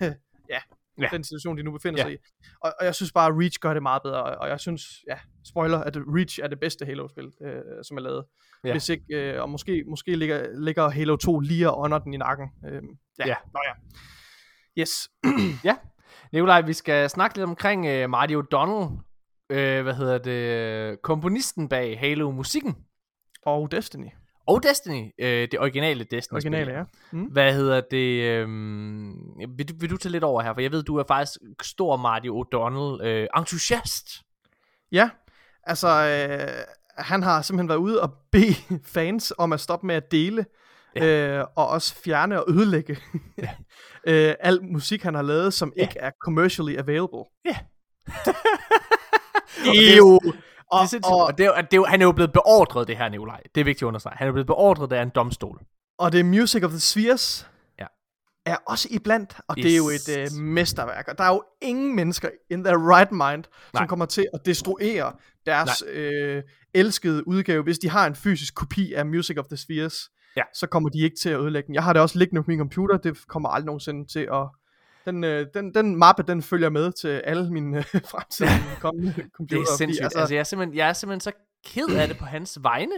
ja, 0.50 0.60
Ja. 1.00 1.08
den 1.12 1.24
situation, 1.24 1.58
de 1.58 1.62
nu 1.62 1.72
befinder 1.72 1.98
Ja. 2.00 2.04
sig 2.04 2.12
i. 2.12 2.16
Og, 2.60 2.72
og 2.80 2.86
jeg 2.86 2.94
synes 2.94 3.12
bare, 3.12 3.26
at 3.28 3.34
Reach 3.38 3.58
gør 3.60 3.72
det 3.74 3.82
meget 3.82 4.02
bedre, 4.02 4.22
og, 4.22 4.34
og 4.36 4.48
jeg 4.48 4.60
synes, 4.60 4.82
ja, 5.08 5.18
spoiler, 5.48 5.78
at 5.78 5.96
Reach 5.96 6.40
er 6.42 6.46
det 6.48 6.60
bedste 6.60 6.84
Halo-spil, 6.86 7.32
øh, 7.42 7.62
som 7.82 7.96
er 7.96 8.00
lavet. 8.00 8.24
Ja. 8.64 8.68
Ja. 8.68 8.74
Hvis 8.74 8.88
ikke, 8.88 9.04
øh, 9.32 9.42
og 9.42 9.50
måske, 9.50 9.84
måske 9.88 10.16
ligger, 10.16 10.46
ligger 10.60 10.88
Halo 10.88 11.16
2 11.16 11.40
lige 11.40 11.70
under 11.70 11.98
den 11.98 12.14
i 12.14 12.16
nakken. 12.16 12.48
Øh, 12.68 12.82
ja. 13.18 13.26
Ja. 13.26 13.34
Nå 13.54 13.60
ja. 13.68 13.72
Yes. 14.82 15.08
Nikolaj, 16.32 16.60
vi 16.60 16.72
skal 16.72 17.10
snakke 17.10 17.36
lidt 17.36 17.48
omkring 17.48 17.80
uh, 18.04 18.10
Marty 18.10 18.32
O'Donnell, 18.34 19.11
uh, 19.52 19.82
hvad 19.82 19.94
hedder 19.94 20.18
det, 20.18 21.02
komponisten 21.02 21.68
bag 21.68 21.98
Halo-musikken, 21.98 22.76
og 23.46 23.70
Destiny. 23.70 24.06
og 24.46 24.62
Destiny, 24.62 25.02
uh, 25.02 25.26
det 25.26 25.58
originale 25.58 26.04
Destiny. 26.04 26.36
Originale, 26.36 26.72
ja. 26.72 26.84
Mm. 27.10 27.24
Hvad 27.24 27.54
hedder 27.54 27.80
det? 27.80 28.22
Øhm, 28.22 29.12
vil, 29.56 29.68
du, 29.68 29.74
vil 29.80 29.90
du 29.90 29.96
tage 29.96 30.12
lidt 30.12 30.24
over 30.24 30.42
her? 30.42 30.54
For 30.54 30.60
jeg 30.60 30.72
ved, 30.72 30.82
du 30.82 30.96
er 30.96 31.04
faktisk 31.08 31.40
stor 31.62 31.96
Marty 31.96 32.26
O'Donnell 32.26 33.06
øh, 33.06 33.28
entusiast. 33.36 34.08
Ja, 34.92 35.10
altså, 35.64 35.88
øh, 35.88 36.64
han 36.98 37.22
har 37.22 37.42
simpelthen 37.42 37.68
været 37.68 37.78
ude 37.78 38.02
og 38.02 38.14
bede 38.32 38.54
fans 38.94 39.32
om 39.38 39.52
at 39.52 39.60
stoppe 39.60 39.86
med 39.86 39.94
at 39.94 40.12
dele, 40.12 40.46
ja. 40.96 41.38
øh, 41.38 41.46
og 41.56 41.68
også 41.68 41.94
fjerne 42.04 42.44
og 42.44 42.50
ødelægge 42.50 42.98
ja. 43.38 43.48
øh, 44.30 44.34
al 44.40 44.64
musik, 44.64 45.02
han 45.02 45.14
har 45.14 45.22
lavet, 45.22 45.54
som 45.54 45.72
ja. 45.76 45.82
ikke 45.82 45.98
er 45.98 46.10
commercially 46.24 46.76
available. 46.78 47.24
Ja. 47.44 47.56
Det 49.64 49.92
er 49.92 49.96
jo... 49.96 50.20
Og, 50.70 50.80
det 50.90 51.04
er 51.04 51.08
og, 51.08 51.24
og, 51.24 51.38
det 51.38 51.46
er, 51.46 51.60
det 51.62 51.76
er, 51.76 51.84
han 51.84 52.00
er 52.00 52.06
jo 52.06 52.12
blevet 52.12 52.32
beordret, 52.32 52.88
det 52.88 52.96
her, 52.96 53.08
Nikolaj. 53.08 53.40
Det 53.54 53.60
er 53.60 53.64
vigtigt 53.64 53.82
at 53.82 53.86
understrege. 53.86 54.16
Han 54.18 54.28
er 54.28 54.32
blevet 54.32 54.46
beordret 54.46 54.92
af 54.92 55.02
en 55.02 55.08
domstol. 55.14 55.60
og 55.98 56.12
det 56.12 56.20
er 56.20 56.24
Music 56.24 56.62
of 56.64 56.70
the 56.70 56.80
Spheres, 56.80 57.48
Ja. 57.78 57.86
er 58.46 58.56
også 58.66 58.88
iblandt, 58.90 59.36
og 59.48 59.54
Yes. 59.58 59.64
det 59.64 59.72
er 59.72 59.76
jo 59.76 59.88
et 59.88 60.18
øh, 60.18 60.42
mesterværk. 60.42 61.08
Og 61.08 61.18
der 61.18 61.24
er 61.24 61.28
jo 61.28 61.42
ingen 61.62 61.96
mennesker 61.96 62.28
in 62.50 62.64
their 62.64 62.76
right 62.96 63.12
mind, 63.12 63.22
Nej. 63.22 63.80
som 63.80 63.86
kommer 63.88 64.06
til 64.06 64.26
at 64.34 64.40
destruere 64.46 65.12
deres 65.46 65.82
øh, 65.92 66.42
elskede 66.74 67.28
udgave, 67.28 67.62
hvis 67.62 67.78
de 67.78 67.90
har 67.90 68.06
en 68.06 68.14
fysisk 68.14 68.54
kopi 68.54 68.92
af 68.92 69.06
Music 69.06 69.36
of 69.38 69.44
the 69.46 69.56
Spheres. 69.56 70.10
Ja. 70.36 70.42
Så 70.54 70.66
kommer 70.66 70.88
de 70.88 70.98
ikke 71.00 71.16
til 71.22 71.28
at 71.28 71.40
ødelægge 71.40 71.66
den. 71.66 71.74
Jeg 71.74 71.82
har 71.84 71.92
det 71.92 72.02
også 72.02 72.18
liggende 72.18 72.42
på 72.42 72.50
min 72.50 72.58
computer, 72.58 72.96
det 72.96 73.26
kommer 73.28 73.48
aldrig 73.48 73.66
nogensinde 73.66 74.12
til 74.12 74.28
at... 74.32 74.46
Den, 75.04 75.24
øh, 75.24 75.46
den, 75.54 75.74
den 75.74 75.96
mappe, 75.96 76.22
den 76.22 76.42
følger 76.42 76.70
med 76.70 76.92
til 76.92 77.08
alle 77.08 77.50
mine 77.50 77.78
øh, 77.78 77.84
fremtidige 78.12 78.76
kommende 78.80 79.12
computer. 79.12 79.62
Det 79.62 79.72
er 79.72 79.76
sindssygt. 79.76 80.04
Altså, 80.04 80.18
altså, 80.18 80.34
jeg, 80.34 80.40
er 80.40 80.44
simpelthen, 80.44 80.76
jeg 80.76 80.88
er 80.88 80.92
simpelthen 80.92 81.20
så 81.20 81.32
ked 81.64 81.96
af 81.96 82.08
det 82.08 82.18
på 82.18 82.24
hans 82.24 82.58
vegne. 82.62 82.94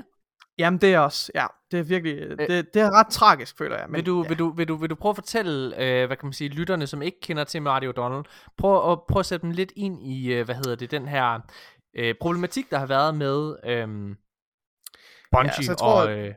Jamen 0.58 0.80
det 0.80 0.94
er 0.94 0.98
også, 0.98 1.32
ja, 1.34 1.46
det 1.70 1.78
er 1.78 1.82
virkelig, 1.82 2.38
det, 2.38 2.74
det 2.74 2.82
er 2.82 2.90
ret 2.90 3.06
tragisk, 3.06 3.58
føler 3.58 3.78
jeg. 3.78 3.86
Men, 3.88 3.96
Vil 3.96 4.06
du, 4.06 4.22
ja. 4.22 4.28
vil, 4.28 4.38
du, 4.38 4.50
vil, 4.50 4.68
du, 4.68 4.76
vil 4.76 4.90
du 4.90 4.94
prøve 4.94 5.10
at 5.10 5.16
fortælle, 5.16 5.82
øh, 5.82 6.06
hvad 6.06 6.16
kan 6.16 6.26
man 6.26 6.32
sige, 6.32 6.50
lytterne, 6.50 6.86
som 6.86 7.02
ikke 7.02 7.20
kender 7.20 7.44
til 7.44 7.62
Marty 7.62 7.86
O'Donnell, 7.86 8.22
prøv 8.58 8.92
at, 8.92 8.98
prøv 9.08 9.20
at 9.20 9.26
sætte 9.26 9.42
dem 9.42 9.50
lidt 9.50 9.72
ind 9.76 10.02
i, 10.02 10.32
øh, 10.32 10.44
hvad 10.44 10.54
hedder 10.54 10.74
det, 10.74 10.90
den 10.90 11.08
her 11.08 11.40
øh, 11.96 12.14
problematik, 12.20 12.70
der 12.70 12.78
har 12.78 12.86
været 12.86 13.14
med 13.14 13.56
øh, 13.64 13.86
Bungie, 13.86 14.16
Ja, 15.32 15.56
altså, 15.56 15.72
jeg 15.72 15.78
tror, 15.78 16.02
og 16.02 16.18
øh, 16.18 16.34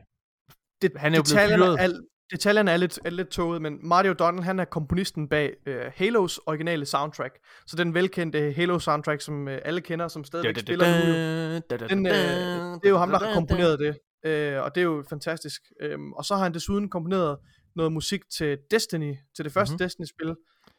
det, 0.82 0.92
han 0.96 1.12
er 1.12 1.16
jo 1.16 1.22
blevet 1.22 1.58
fyret. 1.58 1.80
Er, 1.80 1.88
detaljerne 2.30 2.70
er 2.70 2.76
lidt, 2.76 2.98
er 3.04 3.10
lidt 3.10 3.28
tåget, 3.28 3.62
men 3.62 3.78
Marty 3.82 4.08
O'Donnell, 4.08 4.40
han 4.42 4.58
er 4.60 4.64
komponisten 4.64 5.28
bag 5.28 5.54
øh, 5.66 5.80
Halos 5.96 6.40
originale 6.46 6.86
soundtrack. 6.86 7.34
Så 7.66 7.76
den 7.76 7.94
velkendte 7.94 8.52
Halo 8.56 8.78
soundtrack, 8.78 9.20
som 9.20 9.48
øh, 9.48 9.58
alle 9.64 9.80
kender, 9.80 10.08
som 10.08 10.24
stadigvæk 10.24 10.58
spiller 10.58 10.86
nu. 11.06 11.12
Den, 11.88 12.06
øh, 12.06 12.12
det 12.12 12.84
er 12.84 12.88
jo 12.88 12.96
ham, 12.98 13.10
der 13.10 13.18
har 13.18 13.34
komponeret 13.34 13.78
det, 13.78 13.98
øh, 14.30 14.62
og 14.62 14.74
det 14.74 14.80
er 14.80 14.84
jo 14.84 15.04
fantastisk. 15.08 15.62
Øhm, 15.82 16.12
og 16.12 16.24
så 16.24 16.34
har 16.36 16.42
han 16.42 16.54
desuden 16.54 16.88
komponeret 16.88 17.38
noget 17.76 17.92
musik 17.92 18.20
til 18.38 18.58
Destiny, 18.70 19.14
til 19.36 19.44
det 19.44 19.52
første 19.52 19.72
Mhm. 19.72 19.74
mm-hmm. 19.74 19.84
Destiny-spil, 19.84 20.34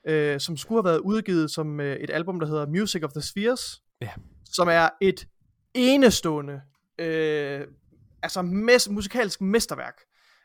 øh, 0.07 0.39
som 0.39 0.57
skulle 0.57 0.77
have 0.77 0.85
været 0.89 0.99
udgivet 0.99 1.51
som 1.51 1.79
øh, 1.79 1.95
et 1.97 2.09
album, 2.09 2.39
der 2.39 2.47
hedder 2.47 2.67
Music 2.67 3.03
of 3.03 3.11
the 3.11 3.21
Spheres, 3.21 3.81
Ja. 4.01 4.09
som 4.45 4.67
er 4.67 4.89
et 5.01 5.27
enestående, 5.73 6.61
øh, 6.99 7.61
altså 8.23 8.39
mes- 8.39 8.91
musikalsk 8.91 9.41
mesterværk. 9.41 9.93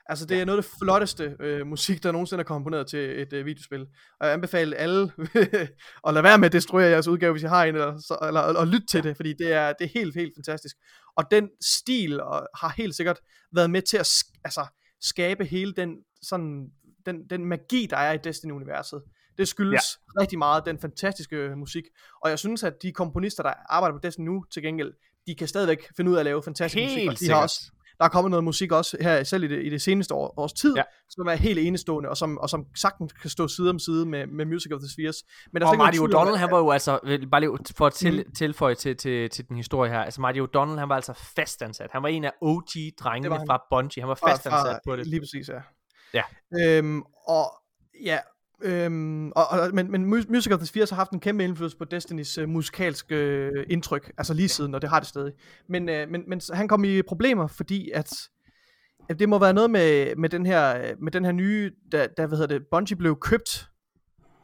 Altså 0.06 0.26
det 0.26 0.40
er 0.40 0.44
noget 0.44 0.58
af 0.58 0.62
det 0.62 0.72
flotteste 0.78 1.36
øh, 1.40 1.66
musik, 1.66 2.02
der 2.02 2.12
nogensinde 2.12 2.40
er 2.40 2.44
komponeret 2.44 2.86
til 2.86 3.20
et 3.22 3.32
øh, 3.32 3.46
videospil. 3.46 3.80
Og 4.20 4.26
jeg 4.26 4.32
anbefaler 4.32 4.76
alle 4.76 5.12
at 6.06 6.14
lade 6.14 6.24
være 6.24 6.38
med 6.38 6.46
at 6.46 6.52
destruere 6.52 6.90
jeres 6.90 7.08
udgave, 7.08 7.32
hvis 7.32 7.42
I 7.42 7.46
har 7.46 7.64
en, 7.64 7.74
eller, 7.74 7.98
så, 7.98 8.18
eller, 8.26 8.40
eller 8.40 8.64
lytte 8.64 8.86
til 8.86 9.02
det, 9.02 9.16
fordi 9.16 9.32
det 9.32 9.52
er, 9.52 9.72
det 9.72 9.84
er 9.84 9.88
helt, 9.94 10.14
helt 10.14 10.32
fantastisk. 10.36 10.76
Og 11.16 11.24
den 11.30 11.48
stil 11.60 12.20
og, 12.20 12.48
har 12.56 12.74
helt 12.76 12.94
sikkert 12.94 13.20
været 13.52 13.70
med 13.70 13.82
til 13.82 13.96
at 13.96 14.24
altså, 14.44 14.66
skabe 15.00 15.44
hele 15.44 15.72
den, 15.72 15.96
sådan, 16.22 16.66
den, 17.06 17.30
den 17.30 17.44
magi, 17.44 17.86
der 17.90 17.96
er 17.96 18.12
i 18.12 18.18
Destiny-universet. 18.18 19.02
Det 19.38 19.48
skyldes 19.48 19.98
ja. 20.16 20.20
rigtig 20.20 20.38
meget 20.38 20.66
den 20.66 20.78
fantastiske 20.78 21.36
øh, 21.36 21.56
musik. 21.58 21.84
Og 22.22 22.30
jeg 22.30 22.38
synes, 22.38 22.62
at 22.62 22.82
de 22.82 22.92
komponister, 22.92 23.42
der 23.42 23.52
arbejder 23.68 23.96
på 23.96 24.00
Destiny 24.02 24.24
nu, 24.24 24.44
til 24.52 24.62
gengæld, 24.62 24.92
de 25.26 25.34
kan 25.34 25.48
stadigvæk 25.48 25.88
finde 25.96 26.10
ud 26.10 26.16
af 26.16 26.20
at 26.20 26.24
lave 26.24 26.42
fantastisk 26.42 26.84
musik. 26.84 26.98
Helt 26.98 27.08
Og 27.08 27.12
de 27.12 27.18
sikkert. 27.18 27.36
har 27.36 27.42
også, 27.42 27.70
der 27.98 28.04
er 28.04 28.08
kommet 28.08 28.30
noget 28.30 28.44
musik 28.44 28.72
også 28.72 28.96
her, 29.00 29.24
selv 29.24 29.44
i 29.44 29.48
det, 29.48 29.64
i 29.66 29.70
det 29.70 29.82
seneste 29.82 30.14
år, 30.14 30.34
års 30.36 30.52
tid, 30.52 30.74
Ja. 30.76 30.82
som 31.10 31.26
er 31.26 31.34
helt 31.34 31.58
enestående, 31.58 32.08
og 32.08 32.16
som, 32.16 32.38
og 32.38 32.50
som 32.50 32.64
sagtens 32.76 33.12
kan 33.12 33.30
stå 33.30 33.48
side 33.48 33.70
om 33.70 33.78
side 33.78 34.06
med, 34.06 34.26
med 34.26 34.44
Music 34.44 34.72
of 34.72 34.80
the 34.80 34.88
Spheres. 34.92 35.16
Men 35.52 35.60
der 35.62 35.66
er 35.66 35.70
Og 35.70 35.76
Marty 35.78 35.98
O'Donnell, 35.98 36.36
han 36.36 36.50
var 36.50 36.58
jo 36.58 36.70
altså, 36.70 36.98
bare 37.30 37.40
lige 37.40 37.50
for 37.76 37.86
at 37.86 37.92
til, 37.94 38.24
Mm. 38.26 38.34
tilføje 38.34 38.74
til, 38.74 38.96
til, 38.96 39.30
til 39.30 39.48
den 39.48 39.56
historie 39.56 39.90
her, 39.90 40.00
altså 40.00 40.20
Marty 40.20 40.38
O'Donnell, 40.38 40.78
han 40.78 40.88
var 40.88 40.94
altså 40.96 41.12
fastansat. 41.36 41.90
Han 41.92 42.02
var 42.02 42.08
en 42.08 42.24
af 42.24 42.32
OG-drengene 42.42 43.36
fra 43.46 43.62
Bungie. 43.70 44.02
Han 44.02 44.08
var 44.08 44.14
fastansat 44.28 44.50
fra- 44.74 44.80
på 44.86 44.96
det. 44.96 45.06
Lige 45.06 45.20
præcis, 45.20 45.48
ja. 45.48 45.60
Ja. 46.14 46.22
Øhm, 46.78 47.02
og 47.28 47.44
ja, 48.04 48.18
øhm, 48.62 49.30
og, 49.30 49.48
og, 49.48 49.70
men, 49.74 49.90
men 49.90 50.02
Mu- 50.14 50.32
Music 50.32 50.52
of 50.52 50.58
the 50.58 50.66
Spheres 50.66 50.90
har 50.90 50.96
haft 50.96 51.10
en 51.10 51.20
kæmpe 51.20 51.44
indflydelse 51.44 51.76
på 51.78 51.84
Destinys 51.84 52.38
øh, 52.38 52.48
musikalske 52.48 53.14
øh, 53.16 53.66
indtryk, 53.70 54.12
altså 54.18 54.34
lige 54.34 54.48
siden, 54.48 54.74
og 54.74 54.82
det 54.82 54.90
har 54.90 54.98
det 55.00 55.08
stadig. 55.08 55.32
Men, 55.68 55.88
øh, 55.88 56.08
men, 56.10 56.22
men 56.28 56.40
han 56.52 56.68
kom 56.68 56.84
i 56.84 57.02
problemer, 57.02 57.46
fordi 57.46 57.90
at, 57.94 58.12
at 59.08 59.18
det 59.18 59.28
må 59.28 59.38
være 59.38 59.52
noget 59.52 59.70
med, 59.70 60.16
med, 60.16 60.28
den 60.28 60.46
her, 60.46 60.76
øh, 60.78 60.90
med 61.02 61.12
den 61.12 61.24
her 61.24 61.32
nye, 61.32 61.70
da, 61.92 62.06
da 62.16 62.26
hvad 62.26 62.38
hedder 62.38 62.58
det, 62.58 62.66
Bungie 62.70 62.96
blev 62.96 63.16
købt 63.20 63.68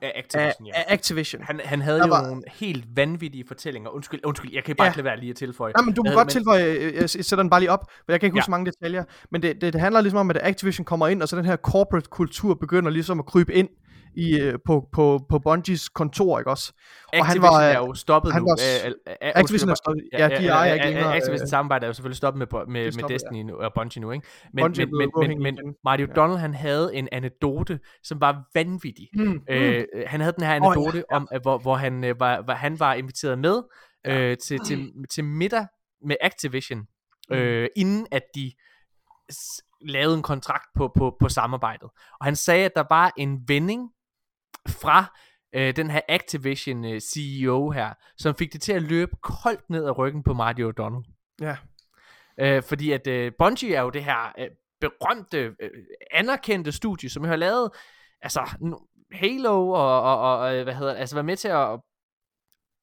Af 0.03 0.13
af, 0.15 0.19
Activision, 0.19 0.67
ja. 0.67 0.73
af 0.75 0.85
Activision. 0.89 1.43
Han, 1.43 1.61
han 1.65 1.81
havde 1.81 1.99
Der 1.99 2.07
jo 2.07 2.11
var- 2.15 2.27
nogle 2.27 2.43
helt 2.53 2.85
vanvittige 2.97 3.45
fortællinger. 3.49 3.91
Undskyld, 3.91 4.21
undskyld, 4.25 4.51
jeg 4.55 4.65
kan 4.65 4.77
bare 4.77 4.85
Ja. 4.85 4.91
ikke 4.91 4.97
lade 4.99 5.05
være 5.05 5.21
lige 5.21 5.31
at 5.31 5.37
tilføje. 5.37 5.73
Nej, 5.77 5.85
men 5.85 5.95
du 5.95 6.03
må 6.03 6.11
godt 6.13 6.27
det, 6.27 6.33
tilføje, 6.33 6.65
øh, 6.65 6.83
jeg, 6.85 6.95
jeg 7.01 7.11
sætter 7.11 7.37
den 7.37 7.51
bare 7.51 7.61
lige 7.61 7.71
op, 7.71 7.81
for 8.05 8.13
jeg 8.13 8.21
kan 8.21 8.27
ikke 8.27 8.37
huske 8.37 8.49
Ja. 8.49 8.51
mange 8.51 8.67
detaljer, 8.73 9.05
men 9.31 9.43
det, 9.43 9.61
det, 9.61 9.73
det 9.73 9.81
handler 9.81 10.01
ligesom 10.01 10.19
om, 10.19 10.31
at 10.31 10.39
Activision 10.43 10.85
kommer 10.85 11.09
ind, 11.09 11.23
og 11.23 11.29
så 11.29 11.37
den 11.37 11.45
her 11.45 11.57
corporate 11.57 12.09
kultur 12.11 12.55
begynder 12.55 12.91
ligesom 12.91 13.19
at 13.19 13.27
krybe 13.27 13.55
ind 13.55 13.69
i, 14.15 14.41
øh, 14.41 14.59
på, 14.67 14.89
på, 14.93 15.27
på 15.29 15.39
Bungies 15.39 15.89
kontor, 15.89 16.39
ikke 16.39 16.51
også? 16.51 16.73
og 17.13 17.27
han 17.27 17.37
Activision 17.37 17.55
var, 17.55 17.61
er 17.63 17.79
jo 17.79 17.95
stoppet 17.95 18.33
han 18.33 18.43
nu. 18.43 18.47
var 18.47 18.89
øh, 18.89 19.15
Activision 19.21 19.71
er 19.71 19.75
stoppet, 19.75 20.03
ja, 20.13 20.29
de 20.29 20.47
ejer 20.47 20.75
ikke 20.75 20.87
længere, 20.87 21.17
Activision 21.17 21.45
øh, 21.45 21.49
samarbejde 21.49 21.85
er 21.85 21.89
jo 21.89 21.93
selvfølgelig 21.93 22.17
stoppet 22.17 22.39
med, 22.39 22.67
med, 22.67 22.93
med 22.93 23.05
ja. 23.09 23.15
Destiny 23.15 23.43
nu, 23.43 23.55
og 23.57 23.73
Bungie 23.75 24.01
nu, 24.03 24.11
ikke? 24.11 24.27
Men, 24.55 24.63
Bungie 24.63 24.87
men, 24.87 25.11
men, 25.17 25.29
men, 25.29 25.43
men 25.43 25.55
igen. 25.55 25.75
Marty 25.85 26.03
O'Donnell, 26.03 26.37
han 26.37 26.55
havde 26.55 26.95
en 26.95 27.09
anekdote, 27.13 27.81
som 28.03 28.21
var 28.21 28.45
vanvittig. 28.55 29.09
Mm, 29.15 29.41
Øh, 29.51 29.85
han 30.07 30.21
havde 30.21 30.33
den 30.33 30.45
her 30.45 30.51
ja, 30.51 30.57
anekdote 30.57 31.05
ja. 31.11 31.17
om, 31.17 31.29
hvor, 31.43 31.59
hvor 31.59 31.75
han, 31.75 32.05
øh, 32.05 32.21
var, 32.21 32.43
var, 32.47 32.55
han 32.55 32.81
var 32.81 32.95
inviteret 32.95 33.39
med 33.39 33.63
øh, 34.07 34.37
til, 34.37 34.59
til, 34.67 34.93
til 35.11 35.25
middag 35.25 35.67
med 36.07 36.17
Activision, 36.21 36.87
Mm. 37.31 37.37
øh, 37.37 37.69
inden 37.77 38.07
at 38.11 38.23
de 38.35 38.53
lavede 39.81 40.17
en 40.17 40.23
kontrakt 40.23 40.65
på, 40.77 40.93
på, 40.97 41.17
på 41.21 41.29
samarbejdet. 41.29 41.89
Og 42.21 42.25
han 42.25 42.37
sagde, 42.37 42.65
at 42.65 42.73
der 42.77 42.85
var 42.91 43.13
en 43.17 43.39
vending 43.49 43.91
fra 44.69 45.19
øh, 45.55 45.77
den 45.77 45.91
her 45.91 46.01
Activision 46.09 46.85
øh, 46.85 47.01
CEO 47.01 47.71
her, 47.71 47.95
som 48.17 48.35
fik 48.35 48.53
det 48.53 48.63
til 48.63 48.73
at 48.73 48.83
løbe 48.83 49.17
koldt 49.23 49.71
ned 49.71 49.85
ad 49.85 49.99
ryggen 49.99 50.23
på 50.23 50.35
Marty 50.35 50.61
O'Donnell. 50.61 51.13
Ja. 51.41 51.57
Øh, 52.41 52.63
fordi 52.63 52.93
at 52.93 53.07
øh, 53.07 53.33
Bungie 53.39 53.75
er 53.75 53.83
jo 53.83 53.91
det 53.91 54.05
her 54.05 54.33
øh, 54.39 54.49
berømte, 54.81 55.39
øh, 55.61 55.71
anerkendte 56.11 56.73
studie, 56.73 57.11
som 57.11 57.25
har 57.25 57.37
lavet 57.37 57.71
altså 58.23 58.41
Halo 59.13 59.71
og, 59.71 60.03
og, 60.03 60.39
og 60.39 60.57
øh, 60.57 60.63
hvad 60.63 60.75
hedder 60.75 60.95
altså 60.95 61.17
været 61.17 61.25
med 61.25 61.37
til 61.37 61.49
at 61.49 61.81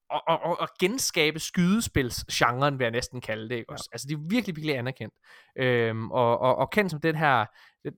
og, 0.10 0.22
og, 0.28 0.60
og, 0.60 0.68
genskabe 0.80 1.40
skydespilsgenren, 1.40 2.80
vil 2.80 2.86
jeg 2.86 2.92
næsten 2.92 3.22
kalde 3.22 3.50
det, 3.50 3.56
ikke 3.56 3.72
også? 3.72 3.90
Altså, 3.92 4.08
de 4.08 4.14
er 4.14 4.30
virkelig, 4.30 4.56
virkelig 4.56 4.78
anerkendt. 4.78 5.14
Øhm, 5.58 6.12
og, 6.12 6.40
og, 6.40 6.56
og 6.56 6.70
kendt 6.70 6.92
som 6.92 7.02
den 7.02 7.16
her, 7.16 7.46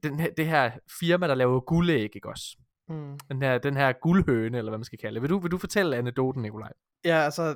den 0.04 0.20
det 0.38 0.48
her 0.48 0.72
firma, 1.00 1.28
der 1.28 1.36
laver 1.36 1.60
guldæg, 1.60 2.16
ikke 2.16 2.30
også? 2.30 2.58
Mm. 2.90 3.20
Den 3.32 3.42
her, 3.42 3.58
den 3.58 3.78
her 3.78 3.92
guldhøne, 4.02 4.58
eller 4.58 4.72
hvad 4.72 4.78
man 4.78 4.86
skal 4.86 5.00
kalde 5.00 5.14
det. 5.16 5.22
Vil 5.22 5.30
du, 5.30 5.40
vil 5.40 5.52
du 5.52 5.58
fortælle 5.58 5.96
anekdoten, 5.98 6.42
Nikolaj? 6.42 6.72
Ja, 7.06 7.16
altså, 7.18 7.56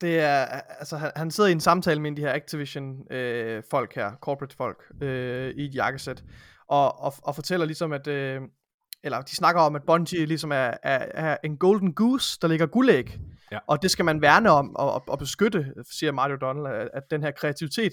det 0.00 0.20
er, 0.20 0.44
altså 0.78 0.96
han, 0.96 1.10
han 1.16 1.30
sidder 1.30 1.48
i 1.48 1.52
en 1.52 1.60
samtale 1.60 2.00
med 2.00 2.10
en 2.10 2.14
af 2.14 2.16
de 2.16 2.22
her 2.22 2.32
Activision 2.34 3.12
øh, 3.12 3.62
folk 3.70 3.94
her, 3.94 4.12
corporate 4.20 4.56
folk, 4.56 4.82
øh, 5.02 5.50
i 5.50 5.64
et 5.66 5.74
jakkesæt, 5.74 6.24
og, 6.68 7.00
og, 7.00 7.12
og 7.22 7.34
fortæller 7.34 7.66
ligesom, 7.66 7.92
at, 7.92 8.06
øh, 8.06 8.40
eller 9.04 9.20
de 9.20 9.36
snakker 9.36 9.62
om, 9.62 9.76
at 9.76 9.82
Bungie 9.86 10.26
ligesom 10.26 10.52
er, 10.52 10.70
er, 10.82 11.06
er 11.14 11.36
en 11.44 11.56
golden 11.56 11.94
goose, 11.94 12.38
der 12.42 12.48
ligger 12.48 12.66
guldæg, 12.66 13.18
Ja. 13.52 13.58
og 13.66 13.82
det 13.82 13.90
skal 13.90 14.04
man 14.04 14.22
værne 14.22 14.50
om 14.50 14.76
og, 14.76 14.92
og, 14.92 15.04
og 15.08 15.18
beskytte, 15.18 15.74
siger 15.92 16.12
Mario 16.12 16.36
Donald, 16.36 16.66
at, 16.66 16.88
at 16.94 17.02
den 17.10 17.22
her 17.22 17.30
kreativitet, 17.30 17.92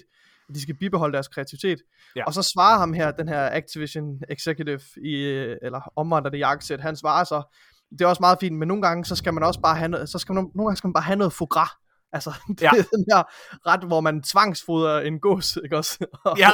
de 0.54 0.62
skal 0.62 0.74
bibeholde 0.74 1.12
deres 1.14 1.28
kreativitet. 1.28 1.78
Ja. 2.16 2.24
Og 2.24 2.34
så 2.34 2.42
svarer 2.42 2.78
ham 2.78 2.92
her, 2.92 3.10
den 3.10 3.28
her 3.28 3.48
Activision 3.52 4.20
executive, 4.28 4.80
i, 5.04 5.14
eller 5.62 5.92
omvandrende 5.96 6.38
jakkesæt, 6.38 6.80
han 6.80 6.96
svarer 6.96 7.24
så, 7.24 7.56
det 7.90 8.00
er 8.00 8.06
også 8.06 8.20
meget 8.22 8.38
fint, 8.40 8.58
men 8.58 8.68
nogle 8.68 8.82
gange, 8.82 9.04
så 9.04 9.16
skal 9.16 9.34
man 9.34 9.42
også 9.42 9.60
bare 9.60 9.76
have 9.76 9.88
noget, 9.88 10.08
så 10.08 10.18
skal 10.18 10.34
man, 10.34 10.50
nogle 10.54 10.68
gange 10.68 10.76
skal 10.76 10.88
man 10.88 10.92
bare 10.92 11.02
have 11.04 11.16
noget 11.16 11.32
foie 11.32 11.46
gras. 11.46 11.68
Altså, 12.12 12.32
det 12.48 12.62
Ja. 12.62 12.68
er 12.68 12.82
den 12.82 13.04
her 13.12 13.22
ret, 13.70 13.84
hvor 13.86 14.00
man 14.00 14.22
tvangsfodrer 14.22 15.00
en 15.00 15.20
gås, 15.20 15.58
ikke 15.64 15.76
også? 15.76 16.06
Og, 16.24 16.38
Ja, 16.38 16.50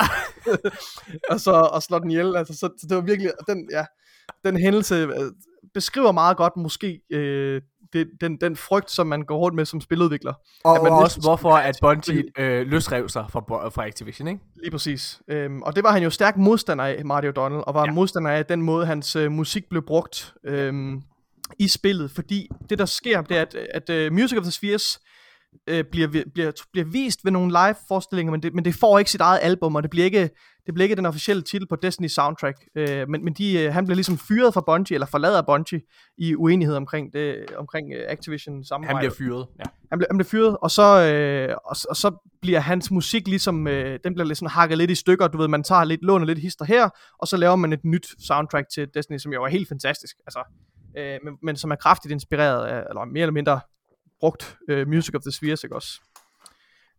og 1.30 1.40
så 1.40 1.52
og 1.52 1.82
slår 1.82 1.98
den 1.98 2.10
ihjel. 2.10 2.36
Altså, 2.36 2.54
så, 2.54 2.70
så 2.80 2.86
det 2.88 2.96
var 2.96 3.02
virkelig, 3.02 3.30
den, 3.48 3.68
ja, 3.72 3.84
den 4.44 4.56
hændelse 4.56 4.94
øh, 4.94 5.32
beskriver 5.74 6.12
meget 6.12 6.36
godt 6.36 6.52
måske 6.56 7.00
øh, 7.10 7.62
det, 7.92 8.08
den, 8.20 8.36
den 8.36 8.56
frygt, 8.56 8.90
som 8.90 9.06
man 9.06 9.22
går 9.22 9.38
rundt 9.38 9.56
med 9.56 9.64
som 9.64 9.80
spiludvikler. 9.80 10.32
og, 10.64 10.76
At 10.76 10.82
man 10.82 10.92
og 10.92 10.98
også 10.98 11.20
hvorfor 11.20 11.52
at 11.52 11.78
Bungie 11.80 12.24
øh, 12.38 12.66
løsrev 12.66 13.08
sig 13.08 13.24
fra, 13.30 13.68
fra 13.68 13.86
Activision, 13.86 14.28
ikke? 14.28 14.40
Lige 14.62 14.70
præcis. 14.70 15.20
Øhm, 15.28 15.62
og 15.62 15.76
det 15.76 15.84
var 15.84 15.92
han 15.92 16.02
jo 16.02 16.10
stærk 16.10 16.36
modstander 16.36 16.84
af, 16.84 17.04
Mario 17.04 17.30
Donald, 17.30 17.62
og 17.66 17.74
var 17.74 17.84
Ja. 17.86 17.92
modstander 17.92 18.30
af 18.30 18.46
den 18.46 18.62
måde, 18.62 18.86
hans 18.86 19.16
øh, 19.16 19.32
musik 19.32 19.68
blev 19.70 19.82
brugt 19.86 20.34
øhm, 20.44 21.02
i 21.58 21.68
spillet. 21.68 22.10
Fordi 22.10 22.48
det, 22.70 22.78
der 22.78 22.86
sker, 22.86 23.22
det 23.22 23.36
er, 23.36 23.42
at, 23.42 23.54
at 23.88 24.06
uh, 24.06 24.12
Music 24.12 24.38
of 24.38 24.42
the 24.42 24.52
Spheres 24.52 25.00
øh, 25.68 25.84
bliver, 25.90 26.08
bliver, 26.34 26.52
bliver 26.72 26.86
vist 26.86 27.24
ved 27.24 27.32
nogle 27.32 27.52
live-forestillinger, 27.52 28.30
men 28.30 28.42
det, 28.42 28.54
men 28.54 28.64
det 28.64 28.74
får 28.74 28.98
ikke 28.98 29.10
sit 29.10 29.20
eget 29.20 29.38
album, 29.42 29.74
og 29.76 29.82
det 29.82 29.90
bliver 29.90 30.04
ikke, 30.04 30.30
det 30.68 30.74
bliver 30.74 30.84
ikke 30.84 30.96
den 30.96 31.06
officielle 31.06 31.42
titel 31.42 31.68
på 31.68 31.76
Destiny 31.76 32.06
soundtrack. 32.06 32.56
Øh, 32.74 33.08
men 33.08 33.24
men 33.24 33.34
de, 33.34 33.58
øh, 33.58 33.72
han 33.72 33.84
bliver 33.84 33.94
ligesom 33.94 34.18
fyret 34.18 34.54
fra 34.54 34.60
Bungie, 34.66 34.94
eller 34.94 35.06
forlader 35.06 35.42
Bungie, 35.42 35.80
i 36.18 36.34
uenighed 36.34 36.76
omkring, 36.76 37.12
det, 37.12 37.44
omkring 37.56 37.92
øh, 37.92 38.04
Activision 38.08 38.64
samarbejde. 38.64 38.94
Han 38.94 39.00
bliver 39.00 39.14
fyret, 39.14 39.46
ja. 39.58 39.64
Han 39.90 39.98
bliver, 39.98 40.08
han 40.10 40.16
bliver 40.16 40.28
fyret, 40.28 40.56
og 40.62 40.70
så, 40.70 41.12
øh, 41.12 41.56
og, 41.64 41.76
og 41.88 41.96
så 41.96 42.28
bliver 42.42 42.60
hans 42.60 42.90
musik 42.90 43.28
ligesom, 43.28 43.66
øh, 43.66 43.98
den 44.04 44.14
bliver 44.14 44.26
lidt 44.26 44.38
sådan 44.38 44.50
hakket 44.50 44.78
lidt 44.78 44.90
i 44.90 44.94
stykker, 44.94 45.28
du 45.28 45.38
ved, 45.38 45.48
man 45.48 45.62
tager 45.62 45.84
lidt, 45.84 46.02
låner 46.02 46.26
lidt 46.26 46.38
hister 46.38 46.64
her, 46.64 46.88
og 47.18 47.28
så 47.28 47.36
laver 47.36 47.56
man 47.56 47.72
et 47.72 47.84
nyt 47.84 48.06
soundtrack 48.26 48.66
til 48.74 48.88
Destiny, 48.94 49.18
som 49.18 49.32
jo 49.32 49.44
er 49.44 49.48
helt 49.48 49.68
fantastisk, 49.68 50.16
altså, 50.26 50.42
øh, 50.98 51.18
men, 51.24 51.34
men 51.42 51.56
som 51.56 51.70
er 51.70 51.76
kraftigt 51.76 52.12
inspireret 52.12 52.66
af, 52.66 52.84
eller 52.88 53.04
mere 53.04 53.22
eller 53.22 53.32
mindre 53.32 53.60
brugt 54.20 54.56
øh, 54.68 54.88
Music 54.88 55.14
of 55.14 55.22
the 55.22 55.32
Spheres, 55.32 55.64
ikke 55.64 55.76
også? 55.76 56.00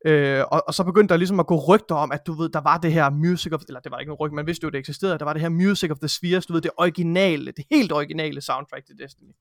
Øh, 0.05 0.43
og, 0.51 0.63
og 0.67 0.73
så 0.73 0.83
begyndte 0.83 1.11
der 1.13 1.17
ligesom 1.17 1.39
at 1.39 1.47
gå 1.47 1.55
rygter 1.67 1.95
om, 1.95 2.11
at 2.11 2.27
du 2.27 2.33
ved, 2.33 2.49
der 2.49 2.61
var 2.61 2.77
det 2.77 2.93
her 2.93 3.09
Music 3.09 3.53
of, 3.53 3.61
eller 3.67 3.79
det 3.79 3.91
var 3.91 3.99
ikke 3.99 4.09
noget 4.09 4.19
rygte, 4.19 4.35
man 4.35 4.47
vidste 4.47 4.63
jo, 4.63 4.69
det 4.69 4.79
eksisterede, 4.79 5.19
der 5.19 5.25
var 5.25 5.33
det 5.33 5.41
her 5.41 5.49
Music 5.49 5.91
of 5.91 5.97
the 5.99 6.07
Spheres, 6.07 6.45
du 6.45 6.53
ved, 6.53 6.61
det 6.61 6.71
originale, 6.77 7.51
det 7.51 7.65
helt 7.71 7.91
originale 7.91 8.41
soundtrack 8.41 8.85
til 8.85 8.97
Destiny. 8.97 9.31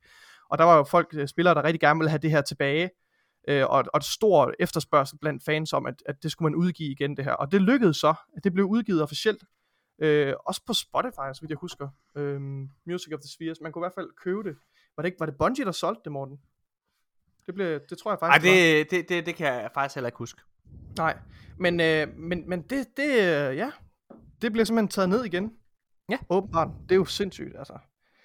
Og 0.51 0.59
der 0.59 0.65
var 0.65 0.77
jo 0.77 0.85
folk, 0.85 1.09
øh, 1.15 1.29
spillere, 1.29 1.55
der 1.55 1.65
rigtig 1.65 1.81
gerne 1.81 1.99
ville 1.99 2.11
have 2.11 2.19
det 2.19 2.31
her 2.31 2.41
tilbage, 2.41 2.91
øh, 3.49 3.67
og, 3.67 3.85
og 3.95 3.99
et 3.99 4.05
stor 4.05 4.53
efterspørgsel 4.59 5.19
blandt 5.19 5.45
fans 5.45 5.73
om, 5.73 5.87
at, 5.87 6.03
at 6.07 6.23
det 6.23 6.33
skulle 6.33 6.51
man 6.51 6.55
udgive 6.55 6.91
igen, 6.91 7.17
det 7.17 7.25
her. 7.25 7.33
Og 7.33 7.53
det 7.53 7.63
lykkedes 7.63 7.97
så, 7.97 8.15
at 8.37 8.45
det 8.45 8.53
blev 8.53 8.65
udgivet 8.65 9.03
officielt, 9.03 9.45
øh, 10.03 10.35
også 10.47 10.61
på 10.67 10.73
Spotify, 10.73 11.29
så 11.33 11.39
vidt 11.41 11.51
jeg 11.51 11.59
husker, 11.61 11.89
øh, 12.17 12.41
Music 12.87 13.13
of 13.15 13.21
the 13.21 13.29
Spheres. 13.29 13.61
Man 13.61 13.73
kunne 13.73 13.83
i 13.83 13.85
hvert 13.85 13.95
fald 13.95 14.09
købe 14.25 14.43
det. 14.49 14.57
Var 14.97 15.03
det 15.03 15.09
ikke, 15.09 15.21
var 15.21 15.27
det 15.27 15.39
Bungie, 15.39 15.65
der 15.65 15.73
solgte 15.73 16.01
det, 16.05 16.13
Morten? 16.13 16.39
Det, 17.49 17.55
blev, 17.55 17.81
det 17.91 17.99
tror 17.99 18.11
jeg 18.11 18.19
Ej, 18.23 18.29
faktisk, 18.29 18.53
var. 18.53 18.57
det, 18.57 18.91
det, 18.91 19.09
det, 19.09 19.27
det 19.27 19.35
kan 19.35 19.47
jeg 19.47 19.70
faktisk 19.75 19.95
heller 19.97 20.09
ikke 20.09 20.19
huske. 20.19 20.41
Nej, 20.99 21.19
men, 21.59 21.81
øh, 21.81 22.09
men, 22.16 22.49
men 22.49 22.62
det, 22.62 22.87
det, 22.97 23.09
øh, 23.11 23.57
ja, 23.57 23.70
det 24.43 24.53
bliver 24.53 24.65
simpelthen 24.65 24.89
taget 24.89 25.09
ned 25.09 25.25
igen. 25.25 25.53
Ja. 26.11 26.19
Åbenbart. 26.31 26.69
Det 26.83 26.93
er 26.93 26.97
jo 26.97 27.05
sindssygt, 27.05 27.59
altså. 27.59 27.79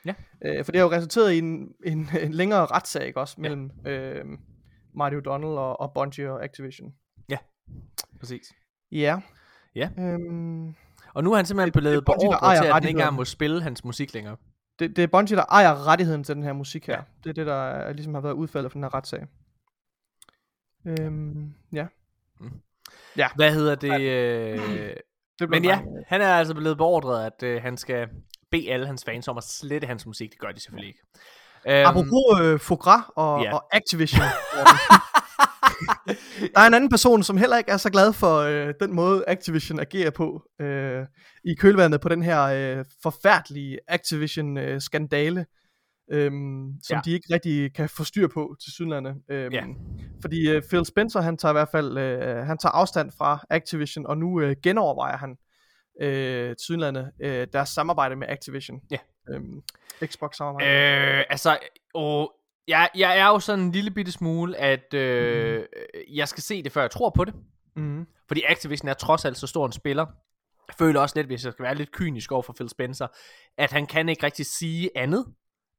Ja. 0.05 0.13
Øh, 0.45 0.65
for 0.65 0.71
det 0.71 0.79
har 0.81 0.87
jo 0.87 0.91
resulteret 0.91 1.31
i 1.33 1.37
en, 1.37 1.73
en, 1.85 2.09
en 2.21 2.33
længere 2.33 2.65
retssag, 2.65 3.07
ikke 3.07 3.19
også, 3.19 3.35
mellem 3.41 3.71
øh, 3.85 4.25
Marty 4.95 5.15
O'Donnell 5.15 5.45
og, 5.45 5.79
og 5.81 5.91
Bungie 5.93 6.31
og 6.31 6.43
Activision. 6.43 6.93
Præcis. 8.19 8.45
Ja. 8.91 9.19
Ja. 9.75 9.89
Øhm, 9.99 10.75
Og 11.13 11.23
nu 11.23 11.31
er 11.31 11.35
han 11.35 11.45
simpelthen 11.45 11.71
blevet 11.71 12.05
beordret 12.05 12.57
til, 12.57 12.67
at 12.67 12.73
han 12.73 12.83
ikke 12.83 12.89
engang 12.89 13.15
må 13.15 13.25
spille 13.25 13.61
hans 13.61 13.83
musik 13.83 14.13
længere. 14.13 14.37
Det, 14.79 14.95
det 14.95 15.03
er 15.03 15.07
Bungie, 15.07 15.37
der 15.37 15.45
ejer 15.49 15.87
rettigheden 15.87 16.23
til 16.23 16.35
den 16.35 16.43
her 16.43 16.53
musik 16.53 16.87
her. 16.87 16.93
Ja. 16.93 16.99
Ja. 16.99 17.05
Det 17.23 17.29
er 17.29 17.33
det, 17.33 17.45
der 17.47 17.69
er, 17.69 17.93
ligesom 17.93 18.13
har 18.13 18.21
været 18.21 18.33
udfaldet 18.33 18.71
for 18.71 18.77
den 18.77 18.83
her 18.83 18.93
retssag. 18.93 19.27
Øhm, 20.85 21.53
ja. 21.73 21.87
Hvad 23.35 23.53
hedder 23.53 23.75
det? 23.75 24.01
Øh... 24.01 24.95
Det 25.39 25.49
Men 25.49 25.63
ja, 25.65 25.81
meget- 25.81 26.03
han 26.07 26.21
er 26.21 26.33
altså 26.35 26.53
blevet 26.53 26.77
beordret, 26.77 27.25
at 27.25 27.43
øh, 27.43 27.61
han 27.61 27.77
skal 27.77 28.07
bede 28.51 28.71
alle 28.71 28.85
hans 28.85 29.03
fans 29.05 29.27
om 29.27 29.37
at 29.37 29.43
slette 29.43 29.87
hans 29.87 30.05
musik. 30.05 30.31
Det 30.31 30.39
gør 30.39 30.51
de 30.51 30.59
selvfølgelig 30.59 30.87
ikke. 30.87 30.99
Øhm, 31.67 31.85
Apropos 31.87 32.41
øh, 32.41 32.59
foie 32.59 32.77
gras 32.77 33.03
og, 33.15 33.41
ja. 33.41 33.45
ja. 33.49 33.53
og 33.55 33.75
Activision. 33.75 34.21
der 36.55 36.59
er 36.61 36.67
en 36.67 36.73
anden 36.73 36.89
person, 36.89 37.23
som 37.23 37.37
heller 37.37 37.57
ikke 37.57 37.71
er 37.71 37.77
så 37.77 37.89
glad 37.89 38.13
for 38.13 38.37
øh, 38.37 38.73
den 38.79 38.93
måde, 38.95 39.23
Activision 39.27 39.79
agerer 39.79 40.09
på 40.09 40.43
øh, 40.61 41.05
i 41.43 41.53
kølvandet 41.55 42.01
på 42.01 42.09
den 42.09 42.23
her 42.23 42.41
øh, 42.43 42.85
forfærdelige 43.03 43.79
Activision-skandale, 43.87 45.45
øh, 46.11 46.31
som 46.83 46.95
Ja. 46.95 47.01
de 47.05 47.11
ikke 47.11 47.33
rigtig 47.33 47.73
kan 47.75 47.89
få 47.89 48.03
styr 48.03 48.27
på 48.27 48.55
til 48.63 48.73
sydlandet. 48.73 49.15
Øh, 49.29 49.53
Ja. 49.53 49.63
Fordi 50.21 50.49
øh, 50.49 50.61
Phil 50.69 50.85
Spencer, 50.85 51.21
han 51.21 51.37
tager 51.37 51.51
i 51.51 51.57
hvert 51.57 51.69
fald 51.71 51.97
øh, 51.97 52.45
han 52.45 52.57
tager 52.57 52.71
afstand 52.73 53.11
fra 53.17 53.45
Activision, 53.49 54.05
og 54.05 54.17
nu 54.17 54.41
øh, 54.41 54.55
genovervejer 54.63 55.17
han 55.17 55.37
øh, 56.01 56.55
sydlandet 56.59 57.11
øh, 57.21 57.47
deres 57.53 57.69
samarbejde 57.69 58.15
med 58.15 58.27
Activision. 58.29 58.79
Ja. 58.91 58.97
Øhm, 59.29 59.61
Xbox-samarbejde. 60.05 61.17
Øh, 61.19 61.23
altså, 61.29 61.57
og 61.93 62.33
jeg, 62.67 62.89
jeg 62.95 63.17
er 63.17 63.27
jo 63.27 63.39
sådan 63.39 63.65
en 63.65 63.71
lille 63.71 63.91
bitte 63.91 64.11
smule, 64.11 64.57
at 64.57 64.93
øh, 64.93 65.65
jeg 66.13 66.27
skal 66.27 66.43
se 66.43 66.63
det, 66.63 66.71
før 66.71 66.81
jeg 66.81 66.91
tror 66.91 67.09
på 67.09 67.25
det. 67.25 67.33
Mm. 67.75 68.07
Fordi 68.27 68.43
Activision 68.47 68.89
er 68.89 68.93
trods 68.93 69.25
alt 69.25 69.37
så 69.37 69.47
stor 69.47 69.65
en 69.65 69.71
spiller. 69.71 70.05
Jeg 70.67 70.75
føler 70.77 70.99
også 70.99 71.15
lidt, 71.15 71.27
hvis 71.27 71.45
jeg 71.45 71.53
skal 71.53 71.63
være 71.63 71.75
lidt 71.75 71.91
kynisk 71.91 72.31
over 72.31 72.41
for 72.41 72.53
Phil 72.53 72.69
Spencer, 72.69 73.07
at 73.57 73.71
han 73.71 73.87
kan 73.87 74.09
ikke 74.09 74.25
rigtig 74.25 74.45
sige 74.45 74.89
andet. 74.95 75.25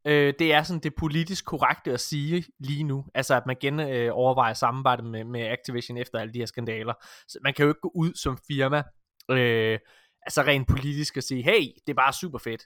Øh, 0.06 0.34
det 0.38 0.52
er 0.52 0.62
sådan 0.62 0.80
det 0.80 0.94
politisk 0.94 1.44
korrekte 1.44 1.92
at 1.92 2.00
sige 2.00 2.44
lige 2.60 2.84
nu. 2.84 3.04
Altså, 3.14 3.34
at 3.34 3.46
man 3.46 3.56
igen 3.62 3.80
øh, 3.80 4.10
overvejer 4.12 4.54
samarbejde 4.54 5.02
med, 5.02 5.24
med 5.24 5.40
Activision 5.40 5.96
efter 5.98 6.18
alle 6.18 6.34
de 6.34 6.38
her 6.38 6.46
skandaler. 6.46 6.94
Så 7.28 7.38
man 7.42 7.54
kan 7.54 7.62
jo 7.62 7.70
ikke 7.70 7.80
gå 7.80 7.92
ud 7.94 8.14
som 8.14 8.38
firma, 8.46 8.82
øh, 9.30 9.78
altså 10.22 10.42
rent 10.42 10.68
politisk 10.68 11.16
og 11.16 11.22
sige, 11.22 11.42
hey, 11.42 11.62
det 11.86 11.92
er 11.92 11.94
bare 11.94 12.12
super 12.12 12.38
fedt. 12.38 12.62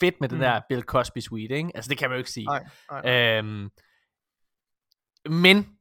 Fedt 0.00 0.20
med 0.20 0.28
den 0.28 0.38
Mm. 0.38 0.42
der 0.42 0.60
Bill 0.68 0.82
Cosby 0.82 1.18
suite, 1.18 1.54
ikke? 1.56 1.70
Altså, 1.74 1.88
det 1.88 1.98
kan 1.98 2.10
man 2.10 2.16
jo 2.16 2.18
ikke 2.18 2.30
sige. 2.30 2.44
Nej, 2.46 2.64
nej, 2.90 3.02
nej. 3.02 3.38
Øhm, 3.38 3.70
men 5.30 5.76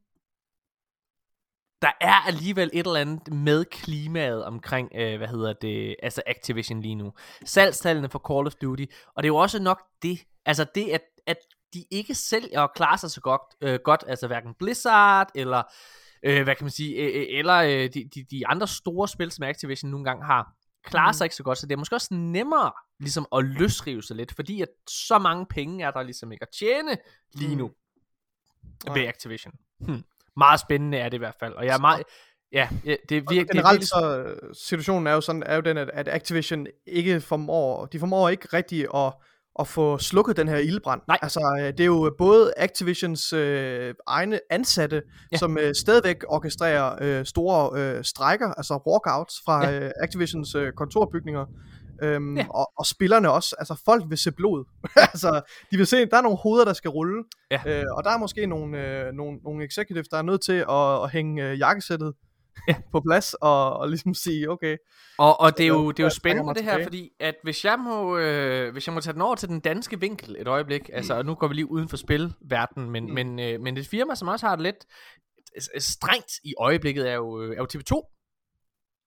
der 1.82 1.92
er 2.02 2.28
alligevel 2.28 2.70
et 2.74 2.88
eller 2.88 3.00
andet 3.00 3.34
med 3.34 3.66
klimaet 3.66 4.46
omkring, 4.46 4.90
øh, 4.96 5.18
hvad 5.18 5.28
hedder 5.28 5.54
det, 5.54 5.96
altså 6.04 6.22
Activision 6.26 6.82
lige 6.82 6.96
nu. 6.96 7.14
Salgstallene 7.46 8.10
for 8.10 8.34
Call 8.34 8.48
of 8.48 8.54
Duty, 8.56 8.86
og 9.16 9.24
det 9.24 9.28
er 9.28 9.34
jo 9.34 9.36
også 9.36 9.60
nok 9.62 9.82
det, 10.02 10.20
altså 10.46 10.66
det, 10.76 10.90
at, 10.90 11.02
at 11.28 11.38
de 11.74 11.86
ikke 11.92 12.16
sælger 12.16 12.62
og 12.62 12.72
klarer 12.76 12.98
sig 12.98 13.12
så 13.12 13.22
godt, 13.22 13.42
øh, 13.62 13.80
godt 13.84 14.04
altså 14.08 14.28
hverken 14.28 14.54
Blizzard, 14.60 15.32
eller 15.36 15.64
øh, 16.24 16.44
hvad 16.44 16.56
kan 16.56 16.64
man 16.64 16.72
sige, 16.72 16.96
øh, 16.96 17.22
øh, 17.22 17.26
eller 17.40 17.56
øh, 17.56 17.70
de, 17.94 18.10
de, 18.16 18.26
de 18.32 18.48
andre 18.48 18.68
store 18.68 19.08
spil, 19.08 19.32
som 19.32 19.44
Activision 19.44 19.92
nogle 19.92 20.06
gange 20.06 20.26
har, 20.26 20.54
klarer 20.84 21.08
Mhm. 21.12 21.14
sig 21.14 21.26
ikke 21.26 21.36
så 21.36 21.44
godt, 21.44 21.58
så 21.58 21.66
det 21.68 21.74
er 21.74 21.78
måske 21.78 21.96
også 21.96 22.14
nemmere 22.14 22.72
ligesom 23.00 23.28
at 23.36 23.46
løsrive 23.46 24.04
sig 24.04 24.16
lidt, 24.16 24.36
fordi 24.36 24.62
at 24.62 24.70
så 24.90 25.18
mange 25.18 25.46
penge 25.46 25.86
er 25.86 25.92
der 25.92 26.04
ligesom 26.04 26.32
ikke 26.32 26.44
at 26.44 26.50
tjene 26.60 26.98
lige 27.34 27.56
nu 27.56 27.72
Nej. 28.86 28.98
ved 28.98 29.08
Activision. 29.08 29.54
Hm. 29.80 30.04
Meget 30.38 30.60
spændende 30.60 30.98
er 30.98 31.10
det 31.10 31.18
i 31.18 31.20
hvert 31.20 31.36
fald, 31.40 31.54
og 31.54 31.66
jeg 31.66 31.76
er 31.76 31.80
meget, 31.80 32.04
ja, 32.52 32.70
ja 32.86 32.96
det 33.10 33.18
er 33.18 33.22
virkelig, 33.22 33.48
generelt 33.48 33.88
så 33.88 34.24
øh, 34.26 34.54
situationen 34.54 35.08
er 35.08 35.12
jo 35.12 35.22
sådan 35.22 35.44
er 35.46 35.56
jo 35.56 35.62
den 35.62 35.78
at, 35.78 35.90
at 35.94 36.08
Activision 36.08 36.68
ikke 36.86 37.22
formår 37.22 37.86
de 37.86 38.00
formår 38.00 38.30
ikke 38.30 38.48
rigtig 38.54 38.96
at 38.96 39.14
at 39.60 39.68
få 39.68 39.98
slukket 39.98 40.38
den 40.38 40.48
her 40.48 40.58
ildbrand. 40.58 41.02
Nej. 41.08 41.18
Altså 41.22 41.58
øh, 41.60 41.66
det 41.66 41.80
er 41.80 41.86
jo 41.86 42.16
både 42.18 42.54
Activisions 42.58 43.34
øh, 43.34 43.94
egne 44.08 44.40
ansatte 44.50 45.02
Ja. 45.32 45.38
som 45.38 45.58
øh, 45.58 45.76
stadigvæk 45.76 46.24
orkestrerer 46.28 46.96
øh, 47.02 47.26
store 47.26 47.80
øh, 47.80 48.04
strækker, 48.04 48.48
altså 48.48 48.80
walkouts 48.88 49.42
fra 49.46 49.70
ja. 49.70 49.80
øh, 49.80 49.92
Activisions 50.04 50.56
øh, 50.56 50.74
kontorbygninger. 50.74 51.46
Øhm, 52.04 52.38
Ja. 52.38 52.46
og, 52.50 52.72
og 52.78 52.86
spillerne 52.86 53.32
også, 53.32 53.56
altså 53.60 53.82
folk 53.86 54.04
vil 54.10 54.18
se 54.18 54.32
blod. 54.32 54.66
altså, 55.14 55.42
de 55.72 55.78
vil 55.78 55.88
se, 55.88 56.06
der 56.06 56.18
er 56.18 56.22
nogle 56.22 56.38
hoveder, 56.38 56.66
der 56.66 56.74
skal 56.74 56.90
rulle. 56.90 57.24
Ja. 57.52 57.62
Øh, 57.68 57.84
og 57.98 58.04
der 58.04 58.10
er 58.10 58.18
måske 58.18 58.48
nogle, 58.48 58.82
øh, 58.82 59.14
nogle, 59.14 59.38
nogle 59.44 59.66
executives, 59.66 60.08
der 60.08 60.18
er 60.18 60.22
nødt 60.22 60.42
til 60.42 60.66
at, 60.70 61.04
at 61.04 61.12
hænge 61.12 61.50
øh, 61.50 61.60
jakkesættet 61.60 62.14
Ja. 62.68 62.76
på 62.94 63.02
plads, 63.10 63.34
og, 63.34 63.74
og 63.78 63.90
ligesom 63.90 64.14
sige, 64.14 64.50
okay, 64.52 64.78
Og, 65.18 65.40
og 65.42 65.58
det 65.58 65.64
er 65.64 65.68
jo, 65.68 65.92
det 65.92 66.00
er 66.00 66.04
jo 66.04 66.10
spændende 66.10 66.54
det 66.54 66.64
her, 66.64 66.72
tilbage. 66.72 66.86
fordi 66.86 67.10
at 67.20 67.36
hvis 67.44 67.66
jeg 67.66 67.80
må, 67.80 68.18
øh, 68.18 68.72
hvis 68.72 68.88
jeg 68.88 68.94
må 68.94 69.00
tage 69.02 69.14
den 69.14 69.22
over 69.22 69.36
til 69.36 69.50
den 69.50 69.60
danske 69.60 70.00
vinkel 70.00 70.36
et 70.40 70.48
øjeblik, 70.48 70.90
altså 70.94 71.14
og 71.14 71.26
nu 71.26 71.36
går 71.36 71.48
vi 71.48 71.54
lige 71.54 71.72
uden 71.72 71.90
for 71.90 71.98
spilverdenen, 71.98 72.90
men, 72.90 73.06
Mm. 73.06 73.12
men, 73.14 73.40
øh, 73.40 73.60
men 73.62 73.78
et 73.78 73.88
firma, 73.88 74.16
som 74.16 74.28
også 74.28 74.48
har 74.48 74.56
det 74.56 74.64
lidt 74.64 74.76
øh, 75.76 75.82
strengt 75.82 76.32
i 76.44 76.54
øjeblikket, 76.60 77.10
er 77.10 77.14
jo, 77.16 77.42
øh, 77.42 77.52
er 77.52 77.56
jo 77.58 77.68
TV2. 77.74 78.15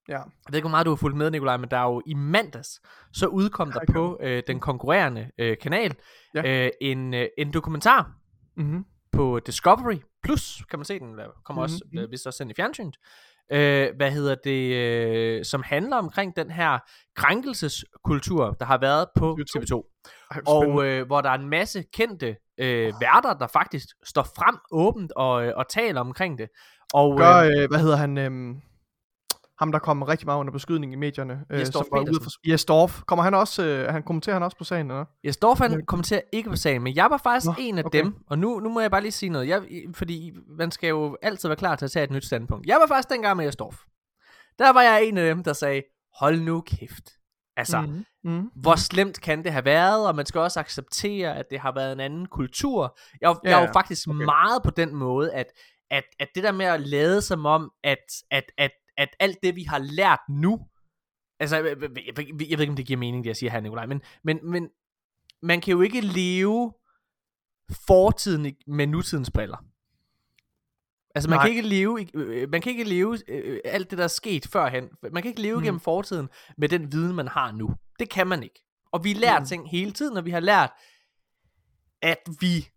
Ja, 0.08 0.14
Jeg 0.18 0.22
ved 0.48 0.56
ikke, 0.56 0.64
hvor 0.68 0.70
meget 0.70 0.86
du 0.86 0.90
har 0.90 0.96
fulgt 0.96 1.16
med, 1.16 1.30
Nikolaj, 1.30 1.56
men 1.56 1.70
der 1.70 1.76
er 1.76 1.84
jo 1.84 2.02
i 2.06 2.14
mandags, 2.14 2.80
så 3.12 3.26
udkom 3.26 3.72
der 3.72 3.80
på 3.92 4.18
øh, 4.22 4.42
den 4.46 4.60
konkurrerende 4.60 5.30
øh, 5.38 5.56
kanal 5.62 5.94
Ja. 6.34 6.64
øh, 6.66 6.70
en, 6.80 7.14
øh, 7.14 7.26
en 7.38 7.52
dokumentar 7.52 8.12
mm-hmm. 8.56 8.84
på 9.12 9.40
Discovery 9.46 9.96
Plus, 10.22 10.62
kan 10.70 10.78
man 10.78 10.84
se 10.84 10.98
den, 10.98 11.18
der 11.18 11.24
kommer 11.44 11.62
også, 11.62 11.82
Mhm, 11.92 11.98
øh, 11.98 12.10
vist 12.10 12.26
også 12.26 12.36
sendt 12.36 12.52
i 12.52 12.54
fjernsynet. 12.54 12.96
Øh, 13.52 13.88
hvad 13.96 14.10
hedder 14.10 14.34
det, 14.44 14.74
øh, 14.74 15.44
som 15.44 15.62
handler 15.62 15.96
omkring 15.96 16.36
den 16.36 16.50
her 16.50 16.78
krænkelseskultur, 17.16 18.56
der 18.60 18.66
har 18.66 18.78
været 18.78 19.06
på 19.16 19.38
TV2. 19.40 19.82
TV2. 20.34 20.42
Og 20.46 20.86
øh, 20.86 21.06
hvor 21.06 21.20
der 21.20 21.30
er 21.30 21.34
en 21.34 21.48
masse 21.48 21.84
kendte 21.92 22.36
øh, 22.58 22.92
værter, 23.00 23.34
der 23.34 23.46
faktisk 23.46 23.88
står 24.04 24.22
frem 24.22 24.56
åbent 24.70 25.12
og, 25.12 25.46
øh, 25.46 25.52
og 25.56 25.68
taler 25.68 26.00
omkring 26.00 26.38
det. 26.38 26.48
Og, 26.94 27.18
gør, 27.18 27.34
øh, 27.34 27.62
øh, 27.62 27.68
hvad 27.70 27.78
hedder 27.80 27.96
han, 27.96 28.18
øhm, 28.18 28.60
ham 29.58 29.72
der 29.72 29.78
kom 29.78 30.02
rigtig 30.02 30.26
meget 30.26 30.38
under 30.38 30.52
beskydning 30.52 30.92
i 30.92 30.96
medierne. 30.96 31.44
Øh, 31.50 31.60
Jes 31.60 31.70
Dorf 31.70 31.84
som 31.84 31.88
var 31.92 32.00
ude 32.00 32.20
for. 32.22 32.30
Kommer 33.06 33.22
han 33.22 33.34
også, 33.34 33.64
øh, 33.64 33.92
han 33.92 34.02
kommenterer 34.02 34.34
han 34.34 34.42
også 34.42 34.56
på 34.56 34.64
sagen, 34.64 34.90
eller? 34.90 35.04
For, 35.58 35.68
han 35.68 35.86
kommenterer 35.86 36.20
ikke 36.32 36.50
på 36.50 36.56
sagen, 36.56 36.82
men 36.82 36.96
jeg 36.96 37.10
var 37.10 37.16
faktisk 37.16 37.46
Nå, 37.46 37.54
en 37.58 37.78
af 37.78 37.84
okay. 37.84 37.98
dem, 37.98 38.14
og 38.26 38.38
nu, 38.38 38.60
nu 38.60 38.68
må 38.68 38.80
jeg 38.80 38.90
bare 38.90 39.00
lige 39.02 39.12
sige 39.12 39.30
noget, 39.30 39.48
jeg, 39.48 39.62
fordi 39.94 40.32
man 40.58 40.70
skal 40.70 40.88
jo 40.88 41.16
altid 41.22 41.48
være 41.48 41.56
klar 41.56 41.76
til 41.76 41.84
at 41.84 41.90
tage 41.90 42.04
et 42.04 42.10
nyt 42.10 42.24
standpunkt. 42.24 42.66
Jeg 42.66 42.76
var 42.80 42.86
faktisk 42.86 43.10
dengang 43.10 43.36
med 43.36 43.44
Jesdorf. 43.44 43.76
Der 44.58 44.72
var 44.72 44.82
jeg 44.82 45.04
en 45.04 45.18
af 45.18 45.34
dem, 45.34 45.44
der 45.44 45.52
sagde, 45.52 45.82
hold 46.18 46.40
nu 46.40 46.60
kæft. 46.60 47.10
Altså, 47.56 47.80
mm. 47.80 48.04
Mm. 48.24 48.30
Mm. 48.30 48.50
hvor 48.54 48.76
slemt 48.76 49.20
kan 49.20 49.44
det 49.44 49.52
have 49.52 49.64
været, 49.64 50.08
og 50.08 50.14
man 50.14 50.26
skal 50.26 50.40
også 50.40 50.60
acceptere, 50.60 51.36
at 51.36 51.44
det 51.50 51.60
har 51.60 51.72
været 51.72 51.92
en 51.92 52.00
anden 52.00 52.26
kultur. 52.26 52.98
Jeg, 53.20 53.28
Ja, 53.28 53.28
ja, 53.28 53.50
jeg 53.50 53.56
er 53.56 53.60
ja. 53.60 53.66
jo 53.66 53.72
faktisk 53.72 54.08
okay. 54.08 54.24
meget 54.24 54.62
på 54.62 54.70
den 54.70 54.94
måde, 54.94 55.32
at, 55.32 55.46
at, 55.90 56.04
at 56.20 56.28
det 56.34 56.42
der 56.42 56.52
med 56.52 56.66
at 56.66 56.80
lade 56.80 57.22
som 57.22 57.46
om, 57.46 57.70
at, 57.84 58.04
at, 58.30 58.44
at, 58.58 58.70
at 58.98 59.08
alt 59.20 59.38
det, 59.42 59.56
vi 59.56 59.62
har 59.62 59.78
lært 59.78 60.20
nu, 60.28 60.60
altså, 61.40 61.56
jeg, 61.56 61.64
jeg, 61.82 61.90
jeg, 62.06 62.18
jeg, 62.18 62.28
ved 62.28 62.60
ikke, 62.60 62.68
om 62.70 62.76
det 62.76 62.86
giver 62.86 62.98
mening, 62.98 63.24
det 63.24 63.28
jeg 63.28 63.36
siger 63.36 63.50
her, 63.50 63.60
Nikolaj, 63.60 63.86
men, 63.86 64.02
men, 64.24 64.50
men 64.50 64.68
man 65.42 65.60
kan 65.60 65.72
jo 65.72 65.80
ikke 65.80 66.00
leve 66.00 66.72
fortiden 67.86 68.56
med 68.66 68.86
nutidens 68.86 69.30
briller. 69.30 69.56
Altså 71.14 71.30
man 71.30 71.36
Nej. 71.36 71.44
kan 71.46 71.56
ikke 71.56 71.68
leve 71.68 72.02
i- 72.02 72.10
øh, 72.14 72.50
man 72.50 72.60
kan 72.60 72.70
ikke 72.70 72.84
leve 72.84 73.18
øh, 73.30 73.60
alt 73.64 73.90
det 73.90 73.98
der 73.98 74.04
er 74.04 74.08
sket 74.08 74.46
førhen. 74.46 74.88
Man 75.12 75.22
kan 75.22 75.28
ikke 75.28 75.42
leve 75.42 75.56
Mm. 75.56 75.62
gennem 75.62 75.80
fortiden 75.80 76.28
med 76.58 76.68
den 76.68 76.92
viden 76.92 77.16
man 77.16 77.28
har 77.28 77.52
nu. 77.52 77.70
Det 77.98 78.10
kan 78.10 78.26
man 78.26 78.42
ikke. 78.42 78.64
Og 78.92 79.04
vi 79.04 79.12
lærer 79.12 79.40
mm. 79.40 79.46
ting 79.46 79.70
hele 79.70 79.90
tiden, 79.92 80.16
og 80.16 80.24
vi 80.24 80.30
har 80.30 80.40
lært 80.40 80.70
at 82.02 82.18
vi 82.40 82.68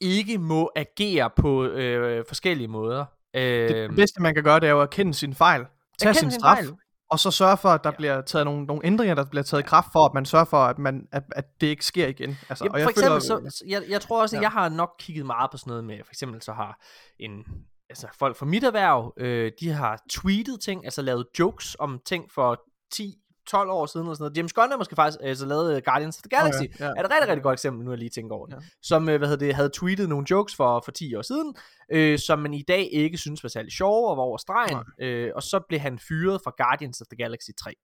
ikke 0.00 0.38
må 0.38 0.70
agere 0.76 1.30
på 1.36 1.64
øh, 1.64 2.24
forskellige 2.28 2.68
måder. 2.68 3.04
Øh, 3.34 3.42
Det, 3.68 3.88
det 3.90 3.96
bedste, 3.96 4.22
man 4.22 4.34
kan 4.34 4.44
gøre, 4.44 4.60
det 4.60 4.66
er 4.66 4.70
jo 4.70 4.80
at 4.80 4.86
erkende 4.86 5.14
sin 5.14 5.34
fejl. 5.34 5.60
Tage 5.98 6.08
erkende 6.08 6.18
sin 6.20 6.30
sin 6.30 6.40
straf. 6.40 6.56
fejl. 6.56 6.68
Og 7.10 7.18
så 7.18 7.30
sørge 7.30 7.56
for, 7.56 7.68
at 7.68 7.84
der 7.84 7.90
Ja. 7.90 7.96
bliver 7.96 8.20
taget 8.20 8.44
nogle, 8.46 8.64
nogle 8.64 8.86
ændringer, 8.86 9.14
der 9.14 9.24
bliver 9.24 9.42
taget 9.42 9.62
i 9.62 9.66
kraft 9.66 9.88
for, 9.92 10.06
at 10.06 10.14
man 10.14 10.24
sørger 10.24 10.44
for, 10.44 10.56
at, 10.56 10.78
man, 10.78 11.08
at, 11.12 11.22
at 11.36 11.44
det 11.60 11.66
ikke 11.66 11.84
sker 11.84 12.06
igen. 12.06 12.38
Altså, 12.48 12.64
Ja, 12.64 12.70
og 12.72 12.78
jeg 12.78 12.84
for 12.84 12.90
eksempel, 12.90 13.10
føler, 13.10 13.50
så, 13.50 13.56
så 13.58 13.64
jeg, 13.68 13.82
jeg 13.88 14.00
tror 14.00 14.22
også, 14.22 14.36
at 14.36 14.40
Ja. 14.40 14.44
jeg 14.44 14.50
har 14.52 14.68
nok 14.68 14.90
kigget 14.98 15.26
meget 15.26 15.50
på 15.50 15.56
sådan 15.56 15.70
noget 15.70 15.84
med, 15.84 15.98
for 16.04 16.10
eksempel 16.12 16.42
så 16.42 16.52
har 16.52 16.80
en, 17.18 17.44
altså 17.90 18.06
folk 18.18 18.36
fra 18.36 18.46
mit 18.46 18.64
erhverv, 18.64 19.12
øh, 19.16 19.52
de 19.60 19.70
har 19.70 20.02
tweetet 20.10 20.60
ting, 20.60 20.84
altså 20.84 21.02
lavet 21.02 21.26
jokes 21.38 21.76
om 21.78 22.00
ting 22.06 22.30
for 22.32 22.60
10 22.92 23.14
12 23.46 23.70
år 23.70 23.86
siden 23.86 24.08
og 24.08 24.16
sådan 24.16 24.22
noget. 24.24 24.36
James 24.36 24.52
Gunn 24.52 24.70
har 24.70 24.78
måske 24.78 24.96
faktisk 24.96 25.18
altså, 25.22 25.46
lavet 25.46 25.76
øh, 25.76 25.82
Guardians 25.84 26.18
of 26.18 26.22
the 26.22 26.36
Galaxy. 26.36 26.64
Okay, 26.64 26.80
ja. 26.80 26.84
Er 26.84 26.90
et 26.90 27.10
rigtig, 27.10 27.28
rigtig 27.28 27.42
godt 27.42 27.52
eksempel, 27.52 27.84
nu 27.84 27.90
jeg 27.90 27.98
lige 27.98 28.10
tænker 28.10 28.36
over 28.36 28.46
det. 28.46 28.54
Ja. 28.54 28.60
Som, 28.82 29.08
øh, 29.08 29.18
hvad 29.18 29.28
hedder 29.28 29.46
det, 29.46 29.54
havde 29.54 29.70
tweetet 29.74 30.08
nogle 30.08 30.26
jokes 30.30 30.56
for, 30.56 30.82
for 30.84 30.92
10 30.92 31.14
år 31.14 31.22
siden, 31.22 31.54
øh, 31.92 32.18
som 32.18 32.38
man 32.38 32.54
i 32.54 32.62
dag 32.62 32.88
ikke 32.92 33.18
synes 33.18 33.42
var 33.42 33.48
særlig 33.48 33.72
sjove 33.72 34.10
og 34.10 34.16
var 34.16 34.22
over 34.22 34.36
stregen. 34.36 34.78
Øh, 35.00 35.30
og 35.34 35.42
så 35.42 35.60
blev 35.68 35.80
han 35.80 35.98
fyret 35.98 36.40
fra 36.44 36.52
Guardians 36.56 37.00
of 37.00 37.06
the 37.06 37.16
Galaxy 37.16 37.50
3. 37.60 37.74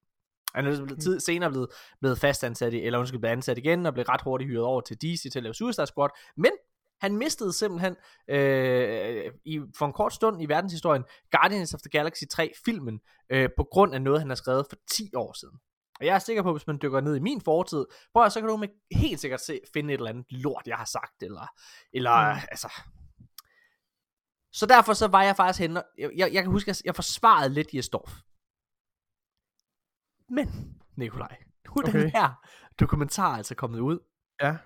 Han 0.54 0.66
er 0.66 0.84
blevet 0.84 1.02
tid, 1.02 1.20
senere 1.20 1.50
blevet, 1.50 1.68
blevet 2.00 2.18
fastansat, 2.18 2.72
i, 2.72 2.80
eller 2.80 2.98
undskyld, 2.98 3.20
blevet 3.20 3.32
ansat 3.32 3.58
igen, 3.58 3.86
og 3.86 3.94
blev 3.94 4.04
ret 4.08 4.22
hurtigt 4.22 4.50
hyret 4.50 4.64
over 4.64 4.80
til 4.80 4.96
DC 4.96 5.22
til 5.32 5.38
at 5.38 5.42
lave 5.42 5.54
Suicide 5.54 5.86
Squad. 5.86 6.08
Men 6.36 6.50
han 7.00 7.16
mistede 7.16 7.52
simpelthen 7.52 7.96
øh, 8.28 9.32
i, 9.44 9.60
for 9.76 9.86
en 9.86 9.92
kort 9.92 10.12
stund 10.12 10.42
i 10.42 10.48
verdenshistorien 10.48 11.04
Guardians 11.30 11.74
of 11.74 11.80
the 11.80 11.90
Galaxy 11.90 12.24
3-filmen, 12.34 13.00
øh, 13.30 13.48
på 13.56 13.64
grund 13.64 13.94
af 13.94 14.02
noget, 14.02 14.20
han 14.20 14.28
har 14.28 14.34
skrevet 14.34 14.66
for 14.70 14.76
10 14.90 15.10
år 15.14 15.32
siden. 15.32 15.54
Og 16.00 16.06
jeg 16.06 16.14
er 16.14 16.18
sikker 16.18 16.42
på, 16.42 16.48
at 16.48 16.54
hvis 16.54 16.66
man 16.66 16.78
dykker 16.82 17.00
ned 17.00 17.16
i 17.16 17.20
min 17.20 17.40
fortid, 17.40 17.84
prøv 18.14 18.30
så 18.30 18.40
kan 18.40 18.48
du 18.48 18.56
med 18.56 18.68
helt 18.92 19.20
sikkert 19.20 19.40
se, 19.40 19.60
finde 19.74 19.94
et 19.94 19.98
eller 19.98 20.10
andet 20.10 20.26
lort, 20.30 20.62
jeg 20.66 20.76
har 20.76 20.84
sagt, 20.84 21.22
eller, 21.22 21.46
eller 21.92 22.34
mm. 22.34 22.40
altså... 22.50 22.72
Så 24.52 24.66
derfor 24.66 24.92
så 24.92 25.06
var 25.06 25.22
jeg 25.22 25.36
faktisk 25.36 25.60
henne, 25.60 25.82
jeg, 25.98 26.10
jeg, 26.16 26.32
jeg 26.32 26.42
kan 26.42 26.52
huske, 26.52 26.70
at 26.70 26.82
jeg 26.84 26.94
forsvarede 26.94 27.54
lidt 27.54 27.74
Jesdorf. 27.74 28.12
Men, 30.28 30.78
Nikolaj, 30.96 31.36
nu 31.66 31.72
er. 31.72 31.88
Okay. 31.88 32.00
den 32.00 32.10
her 32.10 32.46
dokumentar 32.80 33.36
altså 33.36 33.54
kommet 33.54 33.80
ud, 33.80 33.98
Ja. 34.42 34.56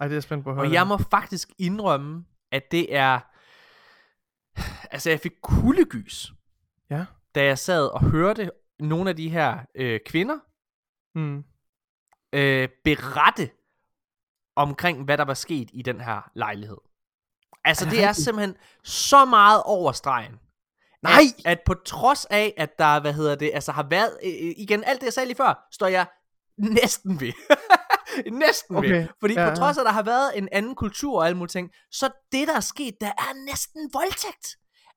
Ej, 0.00 0.08
det 0.08 0.16
er 0.16 0.20
spændt 0.20 0.44
på 0.44 0.50
at 0.50 0.56
høre. 0.56 0.66
og 0.66 0.72
jeg 0.72 0.86
må 0.86 0.98
faktisk 1.10 1.48
indrømme, 1.58 2.24
at 2.52 2.70
det 2.70 2.96
er... 2.96 3.20
Altså, 4.90 5.10
jeg 5.10 5.20
fik 5.20 5.32
kuldegys, 5.42 6.32
Ja. 6.90 7.04
da 7.34 7.44
jeg 7.44 7.58
sad 7.58 7.86
og 7.86 8.02
hørte 8.10 8.50
nogle 8.80 9.10
af 9.10 9.16
de 9.16 9.28
her 9.28 9.58
øh, 9.74 10.00
kvinder 10.06 10.38
Mm. 11.14 11.44
øh, 12.32 12.68
berette 12.84 13.50
omkring, 14.56 15.04
hvad 15.04 15.18
der 15.18 15.24
var 15.24 15.34
sket 15.34 15.70
i 15.72 15.82
den 15.82 16.00
her 16.00 16.30
lejlighed. 16.34 16.76
Altså, 17.64 17.84
Er 17.84 17.88
det, 17.90 17.98
det 17.98 18.04
er 18.04 18.12
simpelthen 18.12 18.56
så 18.84 19.24
meget 19.24 19.62
over 19.64 19.92
stregen. 19.92 20.40
Nej! 21.02 21.12
At, 21.44 21.46
at 21.52 21.60
på 21.66 21.74
trods 21.74 22.24
af, 22.24 22.54
at 22.56 22.78
der, 22.78 23.00
hvad 23.00 23.12
hedder 23.12 23.34
det, 23.34 23.50
altså 23.54 23.72
har 23.72 23.82
været, 23.90 24.18
øh, 24.24 24.30
øh, 24.30 24.54
igen, 24.56 24.84
alt 24.84 25.00
det, 25.00 25.04
jeg 25.04 25.12
sagde 25.12 25.26
lige 25.26 25.36
før, 25.36 25.68
står 25.72 25.86
jeg 25.86 26.06
næsten 26.58 27.20
ved. 27.20 27.32
næsten 28.44 28.76
okay. 28.76 28.88
ved. 28.88 28.96
Okay, 28.96 29.08
Fordi 29.20 29.34
ja, 29.34 29.50
på 29.50 29.56
trods 29.56 29.76
af, 29.76 29.82
at 29.82 29.86
der 29.86 29.92
har 29.92 30.02
været 30.02 30.38
en 30.38 30.48
anden 30.52 30.74
kultur 30.74 31.18
og 31.18 31.26
alle 31.26 31.38
mulige 31.38 31.52
ting, 31.58 31.70
så 31.90 32.10
det, 32.32 32.48
der 32.48 32.56
er 32.56 32.60
sket, 32.60 32.94
der 33.00 33.06
er 33.06 33.44
næsten 33.46 33.90
voldtægt. 33.92 34.46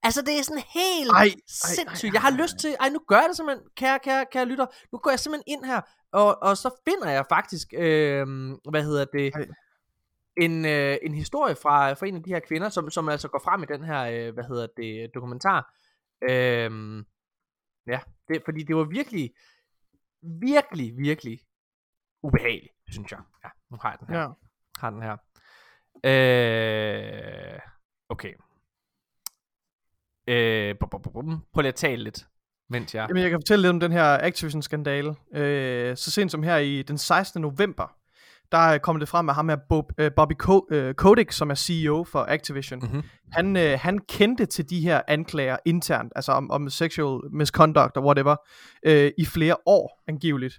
Altså, 0.03 0.21
det 0.21 0.39
er 0.39 0.43
sådan 0.43 0.63
helt 0.73 1.11
Ej, 1.11 1.23
ej, 1.23 1.31
sindssygt. 1.47 2.09
ej, 2.09 2.13
Jeg 2.13 2.21
har 2.21 2.31
ej, 2.31 2.37
lyst 2.37 2.57
til, 2.57 2.75
ej, 2.79 2.89
nu 2.89 2.99
gør 3.07 3.15
jeg 3.15 3.25
det 3.29 3.37
simpelthen, 3.37 3.67
kære, 3.77 3.99
kære, 3.99 4.25
kære 4.31 4.45
lytter. 4.45 4.65
Nu 4.91 4.97
går 4.97 5.09
jeg 5.09 5.19
simpelthen 5.19 5.53
ind 5.53 5.65
her, 5.65 5.81
og, 6.11 6.43
og 6.43 6.57
så 6.57 6.81
finder 6.87 7.09
jeg 7.09 7.25
faktisk, 7.29 7.67
øh, 7.73 8.27
hvad 8.69 8.83
hedder 8.83 9.05
det, 9.13 9.31
Ej. 9.35 9.47
en, 10.37 10.65
øh, 10.65 10.97
en 11.01 11.13
historie 11.13 11.55
fra, 11.55 11.93
fra 11.93 12.07
en 12.07 12.15
af 12.15 12.23
de 12.23 12.29
her 12.29 12.39
kvinder, 12.39 12.69
som, 12.69 12.89
som 12.89 13.09
altså 13.09 13.27
går 13.27 13.41
frem 13.43 13.63
i 13.63 13.65
den 13.65 13.83
her, 13.83 14.01
øh, 14.03 14.33
hvad 14.33 14.43
hedder 14.43 14.67
det, 14.77 15.11
dokumentar. 15.15 15.73
Øh, 16.29 16.71
ja, 17.87 17.99
det, 18.27 18.41
fordi 18.45 18.63
det 18.63 18.75
var 18.75 18.83
virkelig, 18.83 19.31
virkelig, 20.41 20.97
virkelig 20.97 21.39
ubehageligt, 22.23 22.73
synes 22.91 23.11
jeg. 23.11 23.19
Ja, 23.43 23.49
nu 23.71 23.77
har 23.81 23.89
jeg 23.89 23.99
den 24.07 24.15
her. 24.15 24.21
Ja. 24.21 24.27
Har 24.79 24.89
den 24.89 25.01
her. 25.01 25.17
Øh, 26.05 27.59
okay. 28.09 28.33
Øh, 30.27 30.75
bum, 30.79 30.89
bum, 30.89 31.01
bum. 31.01 31.43
Prøv 31.53 31.61
lige 31.61 31.67
at 31.69 31.75
tale 31.75 32.03
lidt, 32.03 32.27
mens 32.69 32.95
jeg... 32.95 33.05
Jamen, 33.09 33.21
jeg 33.23 33.29
kan 33.29 33.39
fortælle 33.39 33.61
lidt 33.61 33.69
om 33.73 33.79
den 33.79 33.91
her 33.91 34.17
Activision-skandale. 34.21 35.15
Øh, 35.35 35.97
så 35.97 36.11
sent 36.11 36.31
som 36.31 36.43
her 36.43 36.57
i 36.57 36.81
den 36.81 36.97
16. 36.97 37.41
november, 37.41 37.95
der 38.51 38.77
kom 38.77 38.99
det 38.99 39.09
frem, 39.09 39.29
at 39.29 39.35
ham 39.35 39.49
her 39.49 39.57
Bob, 39.69 39.91
øh, 39.97 40.11
Bobby 40.15 40.33
Ko- 40.33 40.67
øh, 40.71 40.93
Kotick, 40.93 41.31
som 41.31 41.49
er 41.51 41.55
CEO 41.55 42.03
for 42.03 42.25
Activision, 42.29 42.79
Mhm. 42.79 43.03
han, 43.31 43.57
øh, 43.57 43.79
han 43.81 43.99
kendte 43.99 44.45
til 44.45 44.69
de 44.69 44.81
her 44.81 45.01
anklager 45.07 45.57
internt, 45.65 46.13
altså 46.15 46.31
om, 46.31 46.51
om 46.51 46.69
sexual 46.69 47.21
misconduct 47.31 47.97
og 47.97 48.03
whatever, 48.03 48.35
øh, 48.85 49.11
i 49.17 49.25
flere 49.25 49.55
år 49.65 50.03
angiveligt. 50.07 50.53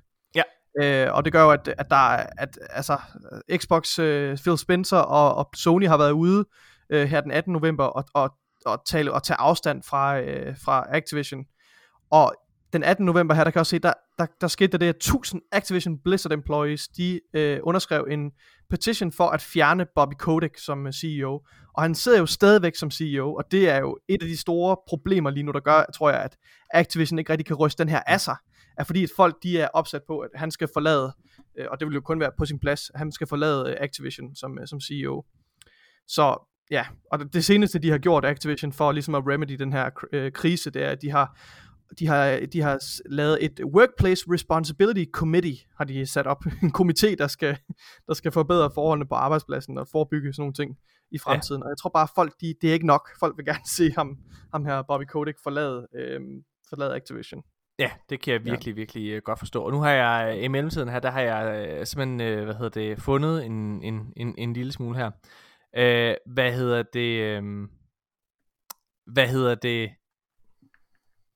Øh, 0.82 1.06
og 1.12 1.24
det 1.24 1.32
gør 1.32 1.42
jo, 1.42 1.51
at, 1.51 1.74
at 1.78 1.90
der 1.90 1.97
er, 1.97 2.26
at 2.38 2.59
altså, 2.70 2.98
Xbox, 3.56 3.98
øh, 3.98 4.38
Phil 4.38 4.59
Spencer 4.59 4.97
og, 4.97 5.34
og 5.34 5.51
Sony 5.56 5.88
har 5.88 5.97
været 5.97 6.12
ude 6.12 6.44
øh, 6.90 7.09
her 7.09 7.20
den 7.20 7.30
18. 7.30 7.52
november 7.52 7.84
og, 7.84 8.05
og, 8.14 8.30
og, 8.66 8.82
tale, 8.86 9.12
og 9.12 9.22
tage 9.22 9.36
afstand 9.40 9.82
fra, 9.82 10.20
øh, 10.20 10.56
fra 10.64 10.86
Activision. 10.90 11.44
Og 12.10 12.34
den 12.72 12.84
18. 12.84 13.06
november 13.06 13.34
her, 13.34 13.44
der 13.44 13.51
kan 13.51 13.56
jeg 13.56 13.60
også 13.60 13.70
se, 13.70 13.78
der, 13.78 13.92
der, 14.18 14.26
der 14.40 14.48
skete 14.48 14.72
der 14.72 14.78
det, 14.78 14.86
at 14.86 14.97
1000 14.97 15.42
Activision 15.52 15.98
Blizzard 16.05 16.32
employees, 16.32 16.88
de 16.88 17.20
øh, 17.34 17.59
underskrev 17.62 18.06
en 18.10 18.30
petition 18.70 19.12
for 19.12 19.28
at 19.28 19.42
fjerne 19.42 19.86
Bobby 19.94 20.14
Kotick 20.18 20.59
som 20.59 20.86
øh, 20.86 20.92
CEO. 20.92 21.40
Og 21.74 21.82
han 21.82 21.94
sidder 21.94 22.18
jo 22.18 22.26
stadigvæk 22.26 22.76
som 22.76 22.90
CEO, 22.90 23.34
og 23.34 23.44
det 23.51 23.68
er 23.68 23.78
jo 23.78 23.98
et 24.09 24.22
af 24.22 24.28
de 24.28 24.36
store 24.36 24.76
problemer 24.88 25.30
lige 25.30 25.42
nu, 25.42 25.52
der 25.52 25.60
gør, 25.60 25.84
tror 25.94 26.10
jeg, 26.10 26.20
at 26.20 26.36
Activision 26.70 27.18
ikke 27.18 27.32
rigtig 27.32 27.47
kan 27.47 27.56
ryste 27.56 27.82
den 27.82 27.90
her 27.90 28.01
af 28.06 28.20
sig 28.20 28.36
er 28.76 28.84
fordi, 28.84 29.05
at 29.05 29.10
folk 29.16 29.42
de 29.42 29.59
er 29.59 29.68
opsat 29.68 30.02
på, 30.06 30.18
at 30.18 30.30
han 30.34 30.51
skal 30.51 30.68
forlade, 30.72 31.12
øh, 31.59 31.66
og 31.70 31.80
det 31.80 31.88
vil 31.88 31.94
jo 31.94 32.01
kun 32.01 32.20
være 32.20 32.32
på 32.38 32.44
sin 32.44 32.59
plads, 32.59 32.90
han 32.94 33.12
skal 33.12 33.26
forlade 33.26 33.70
øh, 33.70 33.76
Activision 33.80 34.34
som, 34.34 34.59
øh, 34.59 34.66
som 34.66 34.80
CEO. 34.80 35.24
Så 36.09 36.47
ja, 36.70 36.86
og 37.12 37.32
det, 37.32 37.44
seneste, 37.44 37.78
de 37.78 37.90
har 37.90 37.98
gjort 37.98 38.24
Activision 38.24 38.72
for 38.72 38.92
ligesom 38.92 39.14
at 39.14 39.22
remedy 39.26 39.52
den 39.52 39.72
her 39.72 39.90
øh, 40.12 40.32
krise, 40.32 40.70
det 40.70 40.82
er, 40.82 40.90
at 40.90 41.02
de 41.02 41.10
har 41.10 41.38
de 41.98 42.06
har, 42.06 42.47
de 42.52 42.60
har 42.60 42.78
lavet 43.10 43.44
et 43.44 43.60
Workplace 43.64 44.24
Responsibility 44.28 45.10
Committee, 45.12 45.56
har 45.76 45.84
de 45.84 46.06
sat 46.06 46.26
op. 46.26 46.44
En 46.62 46.72
komité, 46.80 47.14
der 47.14 47.26
skal, 47.26 47.59
der 48.06 48.14
skal 48.14 48.32
forbedre 48.32 48.70
forholdene 48.74 49.09
på 49.09 49.14
arbejdspladsen 49.14 49.78
og 49.78 49.88
forebygge 49.88 50.32
sådan 50.32 50.42
nogle 50.42 50.55
ting 50.55 50.76
i 51.10 51.18
fremtiden. 51.18 51.60
Ja. 51.62 51.64
Og 51.64 51.70
jeg 51.70 51.78
tror 51.78 51.90
bare, 51.90 52.02
at 52.02 52.10
folk, 52.14 52.32
de, 52.40 52.55
det 52.60 52.70
er 52.70 52.74
ikke 52.74 52.86
nok. 52.86 53.09
Folk 53.20 53.36
vil 53.36 53.47
gerne 53.47 53.68
se 53.76 53.92
ham, 53.97 54.18
ham 54.52 54.64
her, 54.64 54.82
Bobby 54.82 55.05
Kotick, 55.05 55.38
forlade, 55.42 55.86
øhm, 55.94 56.44
forlade 56.68 56.97
Activision. 56.97 57.42
Ja, 57.81 57.90
det 58.11 58.20
kan 58.20 58.32
jeg 58.32 58.44
virkelig, 58.44 58.73
ja. 58.73 58.77
virkelig 58.77 59.16
uh, 59.16 59.23
godt 59.23 59.39
forstå. 59.39 59.62
Og 59.62 59.73
nu 59.73 59.81
har 59.81 59.90
jeg 59.90 60.36
øh, 60.36 60.44
i 60.44 60.48
mellemtiden 60.48 60.89
her, 60.89 60.98
der 60.98 61.11
har 61.11 61.20
jeg 61.20 61.78
uh, 61.78 61.86
simpelthen, 61.86 62.44
hvad 62.44 62.55
hedder 62.55 62.69
det, 62.69 63.02
fundet 63.02 63.44
en, 63.47 63.82
en, 63.82 64.12
en, 64.16 64.35
en 64.39 64.52
lille 64.52 64.73
smule 64.73 64.97
her. 64.98 65.11
Uh, 65.77 66.32
hvad 66.35 66.52
hedder 66.52 66.82
det, 66.82 67.39
um, 67.39 67.70
hvad 69.07 69.28
hedder 69.28 69.55
det, 69.55 69.90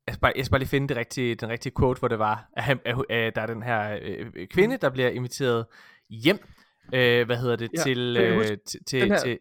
jeg 0.07 0.15
skal, 0.15 0.21
bare, 0.21 0.33
jeg 0.37 0.45
skal 0.45 0.51
bare 0.51 0.59
lige 0.59 0.69
finde 0.69 0.89
det 0.89 0.97
rigtige, 0.97 1.35
den 1.35 1.49
rigtige 1.49 1.73
quote, 1.79 1.99
hvor 1.99 2.09
det 2.09 2.19
var, 2.19 2.49
at, 2.57 2.63
han, 2.63 2.81
at, 2.85 2.97
at 3.11 3.35
der 3.35 3.43
er 3.43 3.47
den 3.47 3.63
her 3.63 3.99
øh, 4.03 4.47
kvinde, 4.47 4.77
der 4.77 4.91
bliver 4.91 5.09
inviteret 5.09 5.67
hjem, 6.11 6.39
øh, 6.95 7.27
hvad 7.27 7.37
hedder 7.37 7.57
det, 7.57 7.71
Ja, 7.77 7.83
til, 7.83 8.17
øh, 8.17 8.45
til, 8.45 8.85
til, 8.87 9.17
til, 9.23 9.39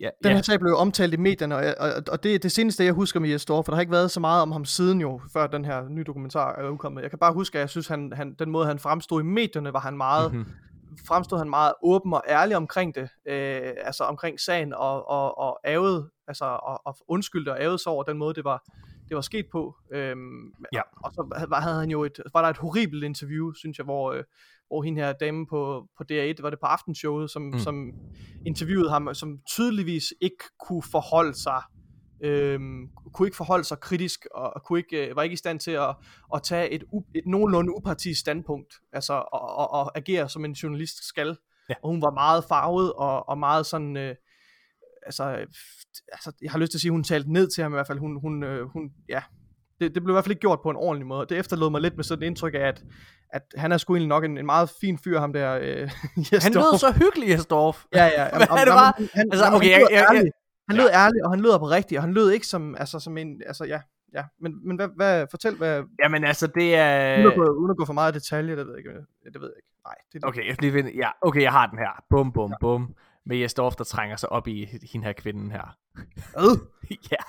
ja, 0.00 0.08
Den 0.22 0.30
ja, 0.30 0.34
her 0.34 0.42
sag 0.42 0.60
blev 0.60 0.74
omtalt 0.76 1.14
i 1.14 1.16
medierne, 1.16 1.56
og, 1.56 1.74
og, 1.78 1.90
og 2.12 2.22
det 2.22 2.34
er 2.34 2.38
det 2.38 2.52
seneste, 2.52 2.84
jeg 2.84 2.92
husker 2.92 3.20
med 3.20 3.28
Jes 3.30 3.46
for 3.46 3.62
der 3.62 3.74
har 3.74 3.80
ikke 3.80 3.92
været 3.92 4.10
så 4.10 4.20
meget 4.20 4.42
om 4.42 4.52
ham 4.52 4.64
siden 4.64 5.00
jo, 5.00 5.20
før 5.32 5.46
den 5.46 5.64
her 5.64 5.88
nye 5.88 6.04
dokumentar 6.04 6.52
er 6.56 6.68
udkommet. 6.70 7.02
Jeg 7.02 7.10
kan 7.10 7.18
bare 7.18 7.32
huske, 7.32 7.58
at 7.58 7.60
jeg 7.60 7.68
synes, 7.68 7.88
han, 7.88 8.12
han, 8.16 8.34
den 8.38 8.50
måde, 8.50 8.66
han 8.66 8.78
fremstod 8.78 9.20
i 9.20 9.24
medierne, 9.24 9.72
var 9.72 9.80
han 9.80 9.96
meget, 9.96 10.32
Mhm. 10.32 10.38
mm-hmm. 10.40 11.06
fremstod 11.08 11.38
han 11.38 11.50
meget 11.50 11.72
åben 11.82 12.12
og 12.12 12.22
ærlig 12.28 12.56
omkring 12.56 12.94
det, 12.94 13.08
øh, 13.28 13.72
altså 13.84 14.04
omkring 14.04 14.40
sagen, 14.40 14.74
og, 14.74 15.08
og, 15.08 15.38
og 15.38 15.58
ævet, 15.66 16.10
altså 16.28 16.44
og, 16.44 16.80
og 16.84 16.96
undskyldte 17.08 17.52
og 17.52 17.62
ævede 17.62 17.78
sig 17.78 17.92
over 17.92 18.02
den 18.02 18.18
måde, 18.18 18.34
det 18.34 18.44
var, 18.44 18.62
det 19.08 19.14
var 19.14 19.20
sket 19.20 19.46
på. 19.52 19.76
Øhm, 19.92 20.52
Ja. 20.72 20.80
Og 21.04 21.12
så 21.12 21.48
havde 21.52 21.80
han 21.80 21.90
jo 21.90 22.04
et, 22.04 22.20
var 22.32 22.42
der 22.42 22.48
et 22.48 22.56
horribelt 22.56 23.04
interview, 23.04 23.52
synes 23.52 23.78
jeg, 23.78 23.84
hvor, 23.84 24.12
øh, 24.12 24.24
hvor 24.74 24.82
hende 24.82 25.00
her 25.00 25.12
dame 25.12 25.46
på, 25.46 25.86
på 25.98 26.04
DR1, 26.12 26.42
var 26.42 26.50
det 26.50 26.58
på 26.60 26.66
aftenshowet, 26.66 27.30
som, 27.30 27.42
Mm. 27.42 27.50
mm. 27.52 27.58
som 27.58 27.92
interviewede 28.46 28.90
ham, 28.90 29.14
som 29.14 29.38
tydeligvis 29.50 30.04
ikke 30.20 30.44
kunne 30.66 30.82
forholde 30.82 31.34
sig 31.34 31.62
øhm, 32.24 32.88
kunne 33.12 33.26
ikke 33.26 33.36
forholde 33.36 33.64
sig 33.64 33.80
kritisk 33.80 34.26
og, 34.34 34.54
og 34.54 34.62
kunne 34.64 34.78
ikke, 34.78 35.08
øh, 35.08 35.16
var 35.16 35.22
ikke 35.22 35.34
i 35.34 35.36
stand 35.36 35.60
til 35.60 35.70
at, 35.70 35.96
at 36.34 36.42
tage 36.42 36.70
et, 36.70 36.84
u, 36.92 37.02
et 37.14 37.26
nogenlunde 37.26 37.76
upartisk 37.76 38.20
standpunkt, 38.20 38.74
altså 38.92 39.12
og, 39.12 39.56
og, 39.56 39.70
og 39.70 39.98
agere 39.98 40.28
som 40.28 40.44
en 40.44 40.52
journalist 40.52 41.08
skal. 41.08 41.36
Ja. 41.68 41.74
Og 41.82 41.90
hun 41.90 42.02
var 42.02 42.10
meget 42.10 42.44
farvet 42.44 42.92
og, 42.92 43.28
og 43.28 43.38
meget 43.38 43.66
sådan, 43.66 43.96
øh, 43.96 44.14
altså, 45.06 45.24
øh, 45.24 45.46
altså, 46.12 46.32
jeg 46.42 46.50
har 46.50 46.58
lyst 46.58 46.70
til 46.70 46.76
at 46.76 46.80
sige, 46.80 46.90
hun 46.90 47.04
talte 47.04 47.32
ned 47.32 47.48
til 47.48 47.62
ham 47.62 47.72
i 47.72 47.76
hvert 47.76 47.86
fald. 47.86 47.98
Hun, 47.98 48.20
hun, 48.20 48.42
øh, 48.42 48.66
hun 48.66 48.90
ja, 49.08 49.22
det, 49.80 49.94
det 49.94 50.02
blev 50.02 50.12
i 50.12 50.14
hvert 50.14 50.24
fald 50.24 50.32
ikke 50.32 50.40
gjort 50.40 50.60
på 50.62 50.70
en 50.70 50.76
ordentlig 50.76 51.06
måde. 51.06 51.26
Det 51.28 51.38
efterlod 51.38 51.70
mig 51.70 51.80
lidt 51.80 51.96
med 51.96 52.04
sådan 52.04 52.22
et 52.22 52.26
indtryk 52.26 52.54
af, 52.54 52.58
at, 52.58 52.84
at 53.34 53.42
han 53.56 53.72
er 53.72 53.76
sgu 53.78 53.94
egentlig 53.94 54.08
nok 54.08 54.24
en, 54.24 54.38
en 54.38 54.46
meget 54.46 54.70
fin 54.80 54.98
fyr, 54.98 55.18
ham 55.20 55.32
der. 55.32 55.58
Øh, 55.62 55.90
han 56.46 56.52
lød 56.52 56.78
så 56.78 56.92
hyggelig, 56.92 57.28
Jesdorf. 57.28 57.84
Ja, 57.94 58.04
ja. 58.04 58.28
Hvad 58.36 58.40
er 58.40 58.46
det 58.46 58.50
jamen, 58.50 58.66
bare? 58.66 58.92
Han, 59.14 59.26
Altså, 59.32 59.44
jamen, 59.44 59.56
okay, 59.56 59.72
han 59.72 59.80
jeg- 59.80 59.80
lød 59.80 59.88
jeg- 59.90 60.06
jeg- 60.10 60.16
ærlig. 60.18 60.32
Han 60.68 60.76
Ja. 60.76 60.82
lød 60.82 60.90
ærlig, 60.92 61.24
og 61.24 61.30
han 61.32 61.40
lød 61.40 61.50
oprigtig, 61.50 61.98
og 61.98 62.02
han 62.04 62.12
lød 62.14 62.30
ikke 62.30 62.46
som, 62.46 62.74
altså, 62.78 62.98
som 62.98 63.18
en, 63.18 63.42
altså 63.46 63.64
ja, 63.64 63.80
ja. 64.14 64.22
Men, 64.40 64.66
men 64.68 64.76
hvad, 64.76 64.88
hvad, 64.96 65.26
fortæl, 65.30 65.54
hvad, 65.56 65.82
Jamen 66.02 66.24
altså, 66.24 66.46
det 66.46 66.74
er... 66.76 67.16
uden, 67.18 67.26
at 67.32 67.34
gå, 67.38 67.44
uden 67.52 67.70
at 67.70 67.76
gå 67.76 67.84
for 67.84 67.92
meget 67.92 68.12
i 68.12 68.18
detaljer, 68.18 68.56
det 68.56 68.66
ved 68.66 68.72
jeg 68.72 68.78
ikke, 68.78 68.90
ja, 68.90 69.30
det 69.34 69.40
ved 69.40 69.48
jeg 69.48 69.56
ikke. 69.58 69.68
Nej, 69.86 69.94
det 70.12 70.22
er 70.24 70.28
Okay, 70.28 70.46
jeg 70.48 70.56
lige 70.62 70.72
finde. 70.72 70.92
Ja, 70.96 71.08
okay, 71.22 71.42
jeg 71.42 71.52
har 71.52 71.66
den 71.66 71.78
her. 71.78 72.02
Bum, 72.10 72.32
bum, 72.32 72.50
ja. 72.50 72.56
bum. 72.60 72.94
Med 73.26 73.36
Jesdorf, 73.36 73.74
der 73.76 73.84
trænger 73.84 74.16
sig 74.16 74.28
op 74.32 74.48
i 74.48 74.68
hende 74.92 75.06
her 75.06 75.12
kvinden 75.12 75.50
her. 75.50 75.76
Øh. 76.38 76.56
ja. 77.12 77.22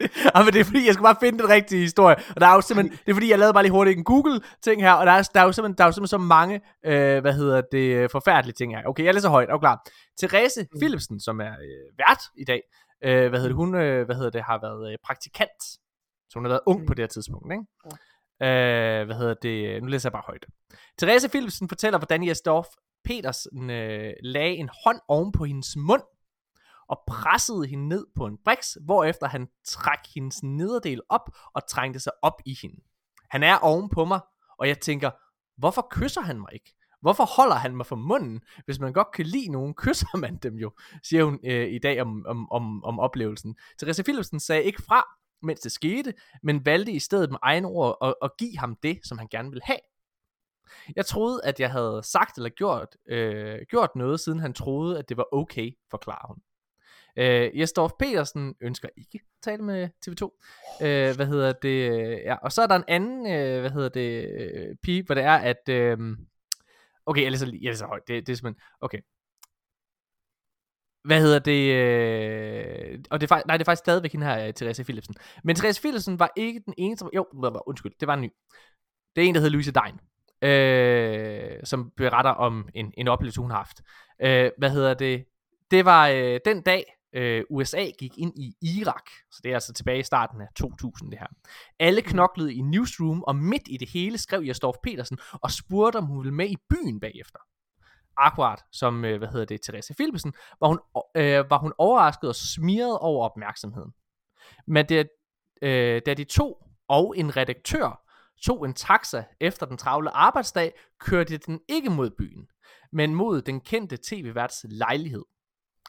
Ja, 0.34 0.42
men 0.44 0.52
det 0.52 0.60
er 0.60 0.64
fordi, 0.64 0.86
jeg 0.86 0.94
skal 0.94 1.02
bare 1.02 1.16
finde 1.20 1.38
den 1.38 1.48
rigtige 1.48 1.80
historie. 1.80 2.16
Og 2.34 2.40
der 2.40 2.46
er 2.46 2.54
jo 2.54 2.60
simpelthen, 2.60 2.98
det 3.04 3.10
er 3.10 3.14
fordi, 3.14 3.30
jeg 3.30 3.38
lavede 3.38 3.52
bare 3.52 3.62
lige 3.62 3.72
hurtigt 3.72 3.98
en 3.98 4.04
Google-ting 4.04 4.82
her, 4.82 4.92
og 4.92 5.06
der 5.06 5.12
er, 5.12 5.22
der 5.34 5.40
er 5.40 5.44
jo 5.44 5.52
simpelthen, 5.52 5.78
der 5.78 5.84
er 5.84 5.88
jo 5.88 5.92
simpelthen 5.92 6.18
så 6.20 6.26
mange, 6.36 6.60
øh, 6.86 7.20
hvad 7.20 7.32
hedder 7.32 7.62
det, 7.72 7.86
øh, 7.96 8.08
forfærdelige 8.12 8.54
ting 8.54 8.76
her. 8.76 8.82
Okay, 8.86 9.04
jeg 9.04 9.14
læser 9.14 9.28
højt, 9.28 9.48
er 9.48 9.52
du 9.52 9.58
klar? 9.58 9.86
Therese 10.18 10.62
Mm. 10.72 10.80
Philipsen, 10.80 11.20
som 11.20 11.40
er 11.40 11.52
øh, 11.66 11.98
vært 11.98 12.22
i 12.38 12.44
dag, 12.44 12.62
øh, 13.04 13.28
hvad 13.28 13.38
hedder 13.38 13.48
det, 13.48 13.56
hun, 13.56 13.74
øh, 13.74 14.06
hvad 14.06 14.16
hedder 14.16 14.30
det, 14.30 14.42
har 14.42 14.58
været 14.60 14.92
øh, 14.92 14.98
praktikant. 15.04 15.62
Så 16.30 16.32
hun 16.34 16.44
har 16.44 16.48
været 16.48 16.60
ung 16.66 16.86
på 16.86 16.94
det 16.94 17.02
her 17.02 17.08
tidspunkt, 17.08 17.52
ikke? 17.52 17.64
Øh, 18.42 19.06
hvad 19.06 19.16
hedder 19.16 19.34
det, 19.42 19.82
nu 19.82 19.88
læser 19.88 20.08
jeg 20.08 20.12
bare 20.12 20.22
højt. 20.26 20.46
Therese 20.98 21.28
Philipsen 21.28 21.68
fortæller, 21.68 21.98
hvordan 21.98 22.28
Jesdorf 22.28 22.66
Petersen 23.04 23.70
øh, 23.70 24.12
lagde 24.22 24.56
en 24.56 24.70
hånd 24.84 25.00
oven 25.08 25.32
på 25.32 25.44
hendes 25.44 25.76
mund, 25.76 26.02
og 26.88 27.00
pressede 27.06 27.66
hende 27.66 27.88
ned 27.88 28.06
på 28.16 28.26
en 28.26 28.38
briks, 28.44 28.78
hvorefter 28.84 29.26
han 29.26 29.48
trak 29.64 30.06
hendes 30.14 30.42
nederdel 30.42 31.00
op 31.08 31.30
og 31.54 31.68
trængte 31.68 32.00
sig 32.00 32.12
op 32.22 32.40
i 32.46 32.56
hende. 32.62 32.80
Han 33.30 33.42
er 33.42 33.58
oven 33.58 33.88
på 33.88 34.04
mig, 34.04 34.20
og 34.58 34.68
jeg 34.68 34.80
tænker, 34.80 35.10
hvorfor 35.56 35.88
kysser 35.90 36.20
han 36.20 36.40
mig 36.40 36.48
ikke? 36.52 36.74
Hvorfor 37.00 37.24
holder 37.24 37.54
han 37.54 37.76
mig 37.76 37.86
for 37.86 37.96
munden? 37.96 38.40
Hvis 38.64 38.78
man 38.78 38.92
godt 38.92 39.12
kan 39.14 39.26
lide 39.26 39.52
nogen, 39.52 39.74
kysser 39.84 40.16
man 40.16 40.36
dem 40.36 40.54
jo, 40.54 40.72
siger 41.02 41.24
hun 41.24 41.38
øh, 41.44 41.68
i 41.68 41.78
dag 41.78 42.02
om, 42.02 42.26
om, 42.26 42.52
om, 42.52 42.84
om 42.84 42.98
oplevelsen. 42.98 43.56
Therese 43.78 44.02
Philipsen 44.02 44.40
sagde 44.40 44.62
ikke 44.64 44.82
fra, 44.82 45.04
mens 45.42 45.60
det 45.60 45.72
skete, 45.72 46.14
men 46.42 46.66
valgte 46.66 46.92
i 46.92 46.98
stedet 46.98 47.30
med 47.30 47.38
egne 47.42 47.68
ord 47.68 47.98
at, 48.02 48.14
at 48.22 48.30
give 48.38 48.58
ham 48.58 48.76
det, 48.82 49.00
som 49.04 49.18
han 49.18 49.28
gerne 49.28 49.50
ville 49.50 49.62
have. 49.64 49.78
Jeg 50.96 51.06
troede, 51.06 51.44
at 51.44 51.60
jeg 51.60 51.70
havde 51.70 52.00
sagt 52.04 52.36
eller 52.36 52.50
gjort, 52.50 52.96
øh, 53.08 53.58
gjort 53.70 53.90
noget, 53.96 54.20
siden 54.20 54.40
han 54.40 54.54
troede, 54.54 54.98
at 54.98 55.08
det 55.08 55.16
var 55.16 55.34
okay, 55.34 55.72
forklarer 55.90 56.26
hun. 56.26 56.36
Øh, 57.18 57.60
Jesdorf 57.60 57.92
Petersen 57.98 58.54
ønsker 58.60 58.88
ikke 58.96 59.10
at 59.14 59.42
tale 59.42 59.62
med 59.62 59.88
TV2. 60.06 60.22
Øh, 60.86 61.16
hvad 61.16 61.26
hedder 61.26 61.52
det? 61.52 62.10
Ja, 62.24 62.34
og 62.34 62.52
så 62.52 62.62
er 62.62 62.66
der 62.66 62.76
en 62.76 62.84
anden, 62.88 63.32
øh, 63.32 63.60
hvad 63.60 63.70
hedder 63.70 63.88
det, 63.88 64.28
øh, 64.40 64.76
pige, 64.82 65.02
hvor 65.02 65.14
det 65.14 65.24
er, 65.24 65.36
at... 65.36 65.68
Øh, 65.68 65.98
okay, 67.06 67.22
jeg 67.22 67.30
læser, 67.30 67.46
jeg 67.46 67.70
læser 67.70 67.86
højt. 67.86 68.02
Det, 68.08 68.26
det 68.26 68.32
er 68.32 68.36
simpelthen... 68.36 68.62
Okay. 68.80 68.98
Hvad 71.04 71.20
hedder 71.20 71.38
det? 71.38 71.74
Øh, 71.74 72.98
og 73.10 73.20
det 73.20 73.30
er, 73.30 73.42
nej, 73.46 73.56
det 73.56 73.64
er 73.64 73.64
faktisk 73.64 73.84
stadigvæk 73.84 74.12
hende 74.12 74.26
her, 74.26 74.46
øh, 74.46 74.54
Therese 74.54 74.84
Philipsen. 74.84 75.14
Men 75.44 75.56
Therese 75.56 75.80
Philipsen 75.80 76.18
var 76.18 76.32
ikke 76.36 76.62
den 76.66 76.74
eneste... 76.78 77.04
Jo, 77.14 77.26
undskyld, 77.66 77.92
det 78.00 78.08
var 78.08 78.14
en 78.14 78.20
ny. 78.20 78.30
Det 79.16 79.24
er 79.24 79.28
en, 79.28 79.34
der 79.34 79.40
hedder 79.40 79.52
Louise 79.52 79.72
Dein, 79.72 80.00
øh, 80.50 81.60
som 81.64 81.90
beretter 81.96 82.30
om 82.30 82.68
en, 82.74 82.92
en 82.96 83.08
oplevelse, 83.08 83.40
hun 83.40 83.50
har 83.50 83.56
haft. 83.56 83.82
Øh, 84.22 84.50
hvad 84.58 84.70
hedder 84.70 84.94
det? 84.94 85.24
Det 85.70 85.84
var 85.84 86.08
øh, 86.08 86.40
den 86.44 86.62
dag, 86.62 86.97
øh, 87.12 87.44
USA 87.50 87.90
gik 87.98 88.18
ind 88.18 88.32
i 88.36 88.54
Irak. 88.62 89.10
Så 89.30 89.40
det 89.44 89.50
er 89.50 89.54
altså 89.54 89.72
tilbage 89.72 89.98
i 89.98 90.02
starten 90.02 90.40
af 90.40 90.46
2000 90.56 91.10
det 91.10 91.18
her. 91.18 91.26
Alle 91.78 92.02
knoklede 92.02 92.54
i 92.54 92.60
newsroom, 92.60 93.22
og 93.22 93.36
midt 93.36 93.62
i 93.66 93.76
det 93.76 93.88
hele 93.90 94.18
skrev 94.18 94.42
Jesdorf 94.42 94.76
Petersen 94.82 95.18
og 95.32 95.50
spurgte, 95.50 95.96
om 95.96 96.04
hun 96.04 96.18
ville 96.18 96.34
med 96.34 96.50
i 96.50 96.56
byen 96.70 97.00
bagefter. 97.00 97.38
Akkurat 98.16 98.64
som, 98.72 99.04
øh, 99.04 99.18
hvad 99.18 99.28
hedder 99.28 99.46
det, 99.46 99.62
Therese 99.62 99.94
Philipsen, 99.94 100.32
var 100.60 100.68
hun, 100.68 100.80
øh, 101.16 101.50
var 101.50 101.58
hun 101.58 101.72
overrasket 101.78 102.28
og 102.28 102.34
smiret 102.34 102.98
over 102.98 103.24
opmærksomheden. 103.30 103.92
Men 104.66 104.88
det, 104.88 105.08
øh, 105.62 106.02
da 106.06 106.14
de 106.14 106.24
to 106.24 106.64
og 106.88 107.14
en 107.16 107.36
redaktør 107.36 108.04
tog 108.42 108.64
en 108.64 108.74
taxa 108.74 109.24
efter 109.40 109.66
den 109.66 109.76
travle 109.76 110.10
arbejdsdag, 110.10 110.72
kørte 111.00 111.38
den 111.38 111.60
ikke 111.68 111.90
mod 111.90 112.10
byen, 112.10 112.48
men 112.92 113.14
mod 113.14 113.42
den 113.42 113.60
kendte 113.60 113.98
tv-værts 114.02 114.66
lejlighed. 114.68 115.24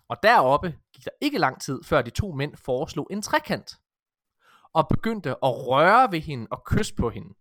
Og 0.10 0.18
deroppe 0.24 0.78
gik 0.94 1.06
der 1.06 1.12
ikke 1.22 1.38
lang 1.38 1.62
tid, 1.62 1.84
før 1.84 2.02
de 2.02 2.10
to 2.10 2.32
mænd 2.32 2.56
foreslog 2.56 3.08
en 3.12 3.22
trekant, 3.22 3.80
og 4.74 4.88
begyndte 4.88 5.30
at 5.30 5.38
røre 5.44 6.12
ved 6.12 6.20
hende 6.20 6.48
og 6.52 6.64
kysse 6.66 6.96
på 6.96 7.10
hende. 7.10 7.34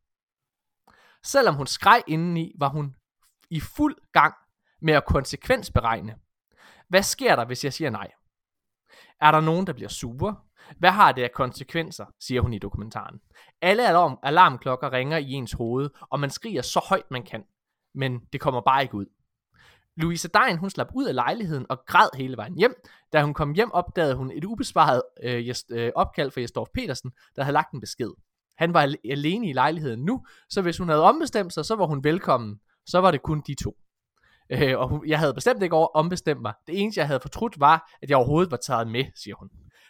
Selvom 1.23 1.55
hun 1.55 1.67
skreg 1.67 2.03
indeni, 2.07 2.53
var 2.59 2.69
hun 2.69 2.97
i 3.51 3.61
fuld 3.61 3.97
gang 4.13 4.35
med 4.81 4.95
at 4.95 5.07
konsekvensberegne. 5.07 6.17
Hvad 6.89 7.03
sker 7.03 7.37
der, 7.37 7.45
hvis 7.45 7.65
jeg 7.65 7.73
siger 7.73 7.91
nej? 7.91 8.11
Er 9.21 9.31
der 9.31 9.41
nogen, 9.41 9.67
der 9.67 9.73
bliver 9.73 9.89
sure? 9.89 10.37
Hvad 10.79 10.91
har 10.91 11.13
det 11.13 11.23
af 11.23 11.33
konsekvenser, 11.33 12.07
siger 12.21 12.41
hun 12.41 12.53
i 12.53 12.59
dokumentaren. 12.59 13.21
Alle 13.61 13.89
alarm, 13.89 14.19
alarmklokker 14.23 14.93
ringer 14.93 15.19
i 15.19 15.31
ens 15.31 15.53
hoved, 15.53 15.91
og 16.01 16.21
man 16.21 16.31
skriger 16.31 16.63
så 16.63 16.87
højt 16.89 17.11
man 17.11 17.25
kan. 17.25 17.45
Men 17.95 18.21
det 18.33 18.41
kommer 18.41 18.61
bare 18.61 18.83
ikke 18.83 18.95
ud. 18.95 19.07
Louise 19.99 20.29
Dein, 20.29 20.59
hun 20.59 20.71
slap 20.71 20.87
ud 20.95 21.07
af 21.07 21.15
lejligheden 21.15 21.67
og 21.69 21.79
græd 21.87 22.09
hele 22.17 22.37
vejen 22.37 22.55
hjem. 22.59 22.75
Da 23.13 23.23
hun 23.23 23.35
kom 23.35 23.53
hjem, 23.53 23.71
opdagede 23.73 24.15
hun 24.15 24.31
et 24.35 24.45
ubesvaret 24.45 25.03
øh, 25.23 25.49
jest- 25.49 25.75
øh, 25.75 25.93
opkald 25.95 26.31
fra 26.31 26.41
Jesdorf 26.41 26.69
Petersen, 26.75 27.11
der 27.37 27.43
havde 27.43 27.53
lagt 27.53 27.73
en 27.73 27.81
besked. 27.81 28.11
Han 28.59 28.75
var 28.75 28.81
al- 28.83 28.97
alene 29.11 29.49
i 29.49 29.53
lejligheden 29.53 30.05
nu, 30.05 30.25
så 30.51 30.63
hvis 30.63 30.79
hun 30.79 30.89
havde 30.89 31.03
ombestemt 31.03 31.53
sig, 31.53 31.65
så 31.65 31.75
var 31.77 31.87
hun 31.87 32.05
velkommen. 32.05 32.57
Så 32.87 33.01
var 33.01 33.11
det 33.11 33.23
kun 33.23 33.43
de 33.47 33.55
to. 33.65 33.75
Øh, 34.51 34.79
og 34.79 34.89
hun, 34.89 35.09
jeg 35.09 35.19
havde 35.19 35.35
bestemt 35.35 35.63
ikke 35.63 35.75
over 35.77 35.89
ombestemt 35.97 36.43
mig. 36.43 36.53
Det 36.67 36.83
eneste, 36.83 36.99
jeg 37.01 37.07
havde 37.07 37.21
fortrudt, 37.21 37.61
var, 37.61 37.91
at 38.03 38.11
jeg 38.11 38.17
overhovedet 38.17 38.51
var 38.51 38.57
taget 38.57 38.89
med, 38.89 39.05
siger 39.23 39.35
hun. 39.37 39.49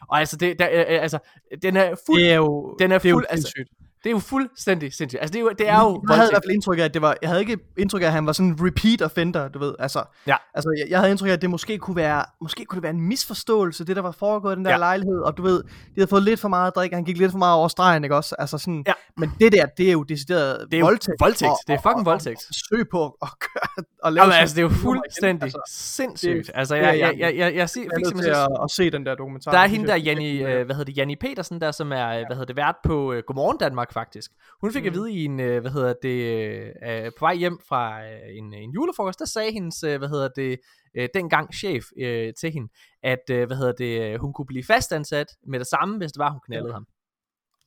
Og 0.09 0.19
altså, 0.19 0.37
det, 0.37 0.59
der, 0.59 0.69
øh, 0.73 0.79
øh, 0.79 1.03
altså 1.03 1.19
den 1.63 1.77
er 1.77 1.95
fuld, 2.07 2.21
Det 2.21 2.31
er 2.31 2.35
jo, 2.35 2.77
den 2.79 2.93
er 2.93 2.99
det 2.99 3.05
er 3.07 3.11
jo 3.11 3.15
fuld, 3.17 3.27
altså, 3.29 3.53
sindssygt. 3.57 3.79
Det 4.05 4.07
er 4.07 4.11
jo 4.11 4.19
fuldstændig 4.19 4.93
sindssygt. 4.93 5.21
Altså, 5.23 5.33
det 5.33 5.39
er 5.39 5.43
jo, 5.43 5.51
det 5.59 5.69
er 5.69 5.81
jo 5.81 6.03
jeg 6.09 6.17
havde 6.17 6.29
i 6.29 6.33
hvert 6.33 6.43
fald 6.45 6.55
indtryk 6.55 6.79
af, 6.79 6.83
at 6.85 6.95
det 6.95 7.03
var, 7.03 7.17
jeg 7.23 7.31
havde 7.31 7.41
ikke 7.41 7.59
indtryk 7.79 8.03
af, 8.03 8.07
at 8.07 8.13
han 8.13 8.27
var 8.27 8.33
sådan 8.33 8.51
en 8.51 8.57
repeat 8.67 9.03
offender, 9.03 9.49
du 9.49 9.59
ved, 9.59 9.75
altså, 9.79 10.03
Ja. 10.27 10.37
altså 10.55 10.75
jeg, 10.79 10.91
jeg 10.91 10.99
havde 10.99 11.11
indtryk 11.11 11.29
af, 11.29 11.33
at 11.33 11.43
det 11.43 11.51
måske 11.51 11.79
kunne 11.79 11.97
være, 11.97 12.25
måske 12.41 12.65
kunne 12.65 12.77
det 12.77 12.83
være 12.83 12.93
en 12.93 13.01
misforståelse, 13.01 13.85
det 13.85 13.97
der 13.97 14.03
var 14.03 14.11
foregået 14.11 14.53
i 14.53 14.57
den 14.57 14.65
der 14.65 14.71
Ja. 14.71 14.77
lejlighed, 14.77 15.19
og 15.21 15.37
du 15.37 15.43
ved, 15.43 15.63
de 15.63 15.69
havde 15.97 16.09
fået 16.09 16.23
lidt 16.23 16.41
for 16.41 16.49
meget 16.49 16.67
at 16.67 16.73
drikke, 16.77 16.97
han 16.97 17.05
gik 17.05 17.19
lidt 17.19 17.31
for 17.31 17.39
meget 17.39 17.57
over 17.57 17.69
stregen, 17.69 18.05
ikke 18.05 18.17
også, 18.17 18.35
altså 18.39 18.59
sådan, 18.59 18.85
Ja. 18.87 18.93
men 19.17 19.33
det 19.41 19.53
der, 19.53 19.67
det 19.67 19.89
er 19.89 19.93
jo 19.93 20.03
decideret 20.03 20.67
Det 20.71 20.75
er 20.77 20.79
jo 20.81 20.85
voldtægt. 20.87 21.21
voldtægt. 21.21 21.51
og- 21.51 21.57
Det 21.67 21.73
er 21.73 21.77
og- 21.77 21.83
fucking 21.83 21.99
og- 21.99 22.05
voldtægt. 22.13 22.37
Og, 22.49 22.55
søg 22.71 22.85
på 22.91 23.05
at, 23.23 23.29
gøre, 23.41 23.85
at 24.05 24.13
lave 24.13 24.25
Jamen, 24.25 24.37
altså, 24.37 24.55
det 24.57 24.61
er 24.61 24.63
jo 24.63 24.69
noget 24.69 24.79
igen, 24.79 24.83
fuldstændig 24.85 25.43
altså, 25.43 25.61
sindssygt. 25.71 26.47
det- 26.47 26.53
Altså, 26.55 26.75
jeg, 26.75 26.85
jeg, 26.85 26.99
jeg- 26.99 27.15
jeg, 27.19 27.37
jeg, 27.39 27.55
jeg, 27.55 27.69
sig- 27.71 27.81
jeg 27.85 27.85
fik 27.85 27.93
er 27.93 27.97
nødt 27.99 28.17
til 28.17 28.25
simpelthen... 28.25 28.35
at, 28.53 28.65
at, 28.65 28.71
se 28.71 28.91
den 28.91 29.07
der 29.07 29.15
dokumentar. 29.15 29.51
Der 29.51 29.59
er 29.59 29.67
hende 29.67 29.87
der, 29.87 29.95
jeg- 29.95 30.05
Janni, 30.05 30.43
øh, 30.43 30.65
hvad 30.67 30.75
hedder 30.77 30.85
det, 30.85 30.97
Janni 30.97 31.17
Petersen, 31.17 31.61
der 31.61 31.71
som 31.71 31.93
er, 31.93 32.09
øh, 32.09 32.15
hvad 32.27 32.37
hedder 32.37 32.45
det, 32.45 32.57
vært 32.57 32.75
på 32.85 33.13
øh, 33.13 33.23
Godmorgen 33.27 33.59
Danmark 33.59 33.88
faktisk. 33.93 34.31
Hun 34.61 34.73
fik 34.73 34.83
mm. 34.83 34.87
at 34.87 34.95
vide 34.95 35.13
i 35.13 35.25
en, 35.25 35.41
øh, 35.41 35.61
hvad 35.61 35.71
hedder 35.71 35.95
det, 36.03 36.09
øh, 36.09 36.73
øh, 36.89 37.13
på 37.19 37.25
vej 37.25 37.35
hjem 37.35 37.59
fra 37.69 38.03
øh, 38.05 38.37
en, 38.39 38.55
en 38.55 38.71
julefrokost, 38.71 39.19
der 39.19 39.25
sagde 39.25 39.53
hendes, 39.53 39.81
hvad 39.81 40.09
hedder 40.09 40.29
det, 40.37 40.59
øh, 40.97 41.09
dengang 41.15 41.55
chef 41.55 41.85
øh, 42.01 42.33
til 42.41 42.51
hende, 42.53 42.69
at, 43.03 43.31
øh, 43.31 43.47
hvad 43.47 43.57
hedder 43.57 43.73
det, 43.73 44.21
hun 44.21 44.33
kunne 44.33 44.47
blive 44.47 44.65
fastansat 44.65 45.27
med 45.47 45.59
det 45.59 45.67
samme, 45.67 45.97
hvis 45.99 46.13
det 46.13 46.19
var, 46.19 46.31
hun 46.31 46.41
knaldede 46.47 46.73
ham. 46.73 46.87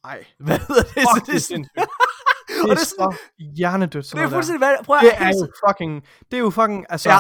Ej, 0.03 0.26
Hvad 0.45 0.57
hedder 0.57 0.84
det? 0.84 0.91
Fuck, 1.15 1.26
det 1.26 1.35
er 1.35 1.39
sådan- 1.39 1.39
sindssygt. 1.39 1.73
Det 1.76 1.81
er 1.81 2.64
det 2.64 2.72
er 2.72 2.76
sådan- 2.76 3.11
så 3.18 3.18
hjernedødt, 3.56 4.06
sådan 4.06 4.22
det 4.26 4.31
er 4.31 4.35
fuldstændig 4.35 4.60
hvad, 4.68 4.76
prøv 4.85 4.95
at 4.95 5.02
Det 5.03 5.14
er 5.19 5.27
jo 5.27 5.48
fucking, 5.68 6.03
det 6.31 6.38
er 6.38 6.41
jo 6.41 6.49
fucking, 6.49 6.85
altså, 6.89 7.10
ja. 7.10 7.18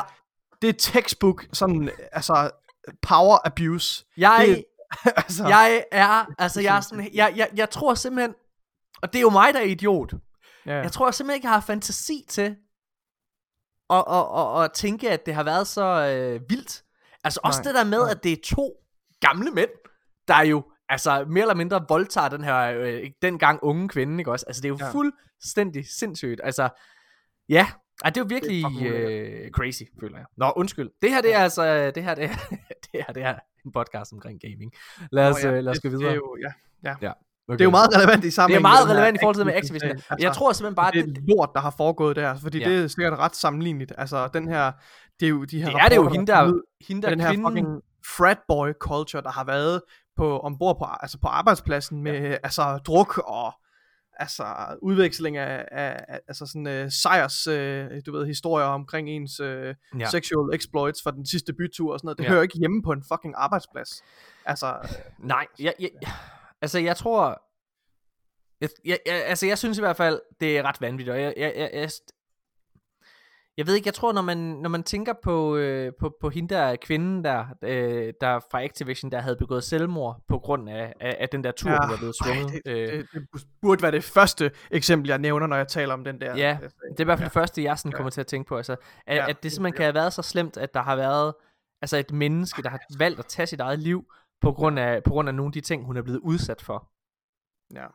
det 0.61 0.69
er 0.69 0.73
textbook, 0.73 1.45
sådan, 1.53 1.91
altså, 2.11 2.49
power 3.01 3.47
abuse. 3.47 4.05
Jeg, 4.17 4.45
det- 4.47 4.65
altså, 5.23 5.47
jeg 5.47 5.83
er, 5.91 6.25
altså 6.39 6.61
jeg 6.61 6.77
er 6.77 6.81
sådan, 6.81 7.09
jeg, 7.13 7.33
jeg, 7.35 7.49
jeg 7.55 7.69
tror 7.69 7.93
simpelthen, 7.93 8.35
og 9.01 9.13
det 9.13 9.19
er 9.19 9.21
jo 9.21 9.29
mig, 9.29 9.53
der 9.53 9.59
er 9.59 9.63
idiot. 9.63 10.13
ja. 10.65 10.73
Jeg 10.75 10.91
tror 10.91 11.11
simpelthen 11.11 11.35
ikke, 11.37 11.47
jeg 11.47 11.53
har 11.53 11.61
fantasi 11.61 12.25
til 12.29 12.55
at, 13.89 14.03
at, 14.07 14.25
at, 14.37 14.63
at 14.63 14.71
tænke, 14.73 15.09
at 15.11 15.25
det 15.25 15.33
har 15.35 15.43
været 15.43 15.67
så 15.67 15.83
øh, 15.83 16.41
vildt. 16.49 16.83
Altså 17.23 17.39
også 17.43 17.59
Nej, 17.59 17.63
det 17.71 17.75
der 17.75 17.83
med, 17.83 17.99
nej. 17.99 18.11
at 18.11 18.23
det 18.23 18.31
er 18.31 18.37
to 18.55 18.73
gamle 19.19 19.51
mænd, 19.51 19.69
der 20.27 20.41
jo 20.41 20.63
altså 20.89 21.25
mere 21.29 21.41
eller 21.41 21.55
mindre 21.55 21.85
voldtager 21.89 22.29
den 22.29 22.43
her 22.43 22.57
øh, 22.77 23.09
dengang 23.21 23.59
unge 23.63 23.89
kvinde, 23.89 24.19
ikke 24.19 24.31
også? 24.31 24.45
Altså 24.47 24.61
det 24.61 24.65
er 24.67 24.69
jo 24.69 24.77
ja. 24.79 24.85
Ja. 24.85 24.91
fuldstændig 24.91 25.85
sindssygt. 25.87 26.41
Altså, 26.43 26.69
ja, 27.49 27.67
ej, 28.03 28.09
det 28.09 28.17
er 28.17 28.21
jo 28.21 28.27
virkelig 28.29 28.63
fucking 28.65 28.87
øh, 28.87 29.51
crazy, 29.51 29.83
føler 29.99 30.17
jeg. 30.17 30.25
Nå, 30.37 30.53
undskyld. 30.55 30.89
Det 31.01 31.09
her, 31.09 31.21
det 31.21 31.33
er 31.33 31.39
altså, 31.39 31.91
det 31.91 32.03
her, 32.03 32.15
det 32.15 32.23
er, 32.23 32.35
det 32.93 33.05
her, 33.07 33.13
det 33.13 33.23
er 33.23 33.35
en 33.65 33.71
podcast 33.71 34.13
omkring 34.13 34.41
gaming. 34.41 34.71
Lad 35.11 35.29
os, 35.29 35.43
Nå, 35.43 35.49
øh, 35.49 35.63
lad 35.63 35.71
os 35.71 35.79
det, 35.79 35.83
gå 35.83 35.89
Det 35.89 35.99
videre. 35.99 36.11
er 36.11 36.15
jo, 36.15 36.37
ja. 37.01 37.13
Okay. 37.51 37.57
Det 37.57 37.61
er 37.61 37.65
jo 37.65 37.71
meget 37.71 37.95
relevant 37.97 38.17
i 38.19 38.21
det 38.21 38.27
er 38.27 38.31
sammenhæng. 38.31 38.61
meget 38.61 38.89
relevant 38.89 39.15
i 39.17 39.19
forhold 39.21 39.35
til 39.35 39.39
det 39.39 39.45
med 39.45 39.55
Activision. 39.55 39.89
Men 40.09 40.19
jeg 40.19 40.33
tror 40.33 40.53
simpelthen 40.53 40.75
bare, 40.75 40.91
det 40.91 40.99
er 41.17 41.21
lort, 41.37 41.49
der 41.55 41.59
har 41.61 41.73
foregået 41.77 42.15
der, 42.15 42.35
fordi 42.35 42.57
Ja. 42.59 42.69
det 42.69 42.83
er 42.83 42.87
sikkert 42.87 43.19
ret 43.19 43.35
sammenligneligt. 43.35 43.93
Altså, 43.97 44.27
den 44.33 44.47
her, 44.47 44.71
det 45.19 45.25
er 45.25 45.29
jo 45.29 45.43
de 45.43 45.61
her 45.63 45.69
det 45.69 45.79
er 45.81 45.89
det 45.89 45.95
jo 45.95 46.09
hende 46.09 46.31
er 46.33 46.43
der, 46.45 46.53
hende 46.87 47.01
der 47.01 47.09
den 47.09 47.19
her 47.19 47.29
fucking 47.47 47.67
frat 48.17 48.37
boy 48.47 48.71
culture, 48.79 49.23
der 49.23 49.29
har 49.31 49.43
været 49.43 49.81
på 50.17 50.39
ombord 50.39 50.77
på, 50.79 50.85
altså 51.01 51.17
på 51.21 51.27
arbejdspladsen 51.27 52.03
med 52.03 52.21
ja. 52.21 52.37
altså 52.43 52.77
druk 52.87 53.17
og 53.17 53.53
altså 54.19 54.43
udveksling 54.81 55.37
af, 55.37 55.65
af, 55.71 56.19
altså 56.27 56.45
sådan 56.45 56.83
uh, 56.85 56.89
sejrs, 56.91 57.47
uh, 57.47 57.53
du 58.05 58.11
ved, 58.17 58.25
historier 58.25 58.65
omkring 58.65 59.09
ens 59.09 59.39
uh, 59.39 59.47
Ja. 59.47 60.09
sexual 60.11 60.55
exploits 60.55 61.03
fra 61.03 61.11
den 61.11 61.25
sidste 61.25 61.53
bytur 61.53 61.93
og 61.93 61.99
sådan 61.99 62.05
noget. 62.07 62.17
Det 62.17 62.23
Ja. 62.23 62.27
ja. 62.27 62.31
hører 62.33 62.43
ikke 62.43 62.57
hjemme 62.59 62.81
på 62.83 62.91
en 62.91 63.03
fucking 63.13 63.33
arbejdsplads. 63.37 63.89
Altså, 64.45 64.73
Nej, 65.19 65.45
jeg, 65.59 65.73
jeg, 65.79 65.89
altså 66.61 66.79
jeg 66.79 66.97
tror, 66.97 67.41
jeg, 68.61 68.69
jeg, 68.85 68.99
jeg, 69.05 69.23
altså 69.25 69.45
jeg 69.47 69.57
synes 69.57 69.77
i 69.77 69.81
hvert 69.81 69.97
fald, 69.97 70.21
det 70.39 70.57
er 70.57 70.63
ret 70.63 70.81
vanvittigt, 70.81 71.09
og 71.13 71.21
jeg, 71.21 71.33
jeg, 71.37 71.53
jeg, 71.57 71.69
jeg, 71.73 71.89
jeg 73.57 73.67
ved 73.67 73.75
ikke, 73.75 73.87
jeg 73.87 73.93
tror, 73.93 74.13
når 74.13 74.21
man, 74.21 74.37
når 74.37 74.69
man 74.69 74.83
tænker 74.83 75.13
på, 75.23 75.55
øh, 75.55 75.93
på, 75.99 76.15
på 76.21 76.29
hende 76.29 76.55
der 76.55 76.75
kvinden 76.75 77.23
der, 77.23 77.45
øh, 77.61 78.13
der 78.21 78.39
fra 78.51 78.63
Activision, 78.63 79.11
der 79.11 79.19
havde 79.19 79.35
begået 79.35 79.63
selvmord 79.63 80.21
på 80.27 80.39
grund 80.39 80.69
af, 80.69 80.93
af, 80.99 81.17
af 81.19 81.29
den 81.29 81.43
der 81.43 81.51
tur, 81.51 81.71
ja, 81.71 81.77
hun 81.81 81.91
var 81.91 81.97
blevet 81.97 82.15
svunget. 82.23 82.61
ej, 82.65 82.71
øh, 82.71 82.91
det, 82.97 83.07
det, 83.13 83.27
det 83.33 83.43
burde 83.61 83.81
være 83.81 83.91
det 83.91 84.03
første 84.03 84.51
eksempel, 84.71 85.09
jeg 85.09 85.17
nævner, 85.19 85.47
når 85.47 85.55
jeg 85.55 85.67
taler 85.67 85.93
om 85.93 86.03
den 86.03 86.21
der. 86.21 86.35
Ja, 86.35 86.57
øh, 86.63 86.69
det 86.91 86.99
er 86.99 87.01
i 87.01 87.03
hvert 87.03 87.17
fald 87.17 87.29
det 87.29 87.33
første, 87.33 87.63
jeg 87.63 87.77
sådan 87.77 87.91
Ja. 87.91 87.95
kommer 87.95 88.09
til 88.09 88.21
at 88.21 88.27
tænke 88.27 88.47
på. 88.47 88.57
Altså, 88.57 88.75
at, 89.07 89.15
Ja, 89.17 89.29
at 89.29 89.43
det 89.43 89.51
simpelthen 89.51 89.75
kan 89.77 89.85
have 89.85 89.93
været 89.95 90.13
så 90.13 90.21
slemt, 90.21 90.57
at 90.57 90.73
der 90.73 90.81
har 90.81 90.95
været 90.95 91.33
altså 91.81 91.97
et 91.97 92.11
menneske, 92.11 92.61
der 92.63 92.69
har 92.69 92.79
valgt 92.97 93.19
at 93.19 93.25
tage 93.25 93.45
sit 93.47 93.59
eget 93.59 93.79
liv 93.79 94.05
på 94.41 94.51
grund 94.51 94.79
af, 94.79 95.03
på 95.03 95.09
grund 95.09 95.29
af 95.29 95.35
nogle 95.35 95.49
af 95.49 95.53
de 95.53 95.61
ting, 95.61 95.85
hun 95.85 95.97
er 95.97 96.01
blevet 96.01 96.19
udsat 96.19 96.61
for. 96.61 96.89
ja. 97.75 97.85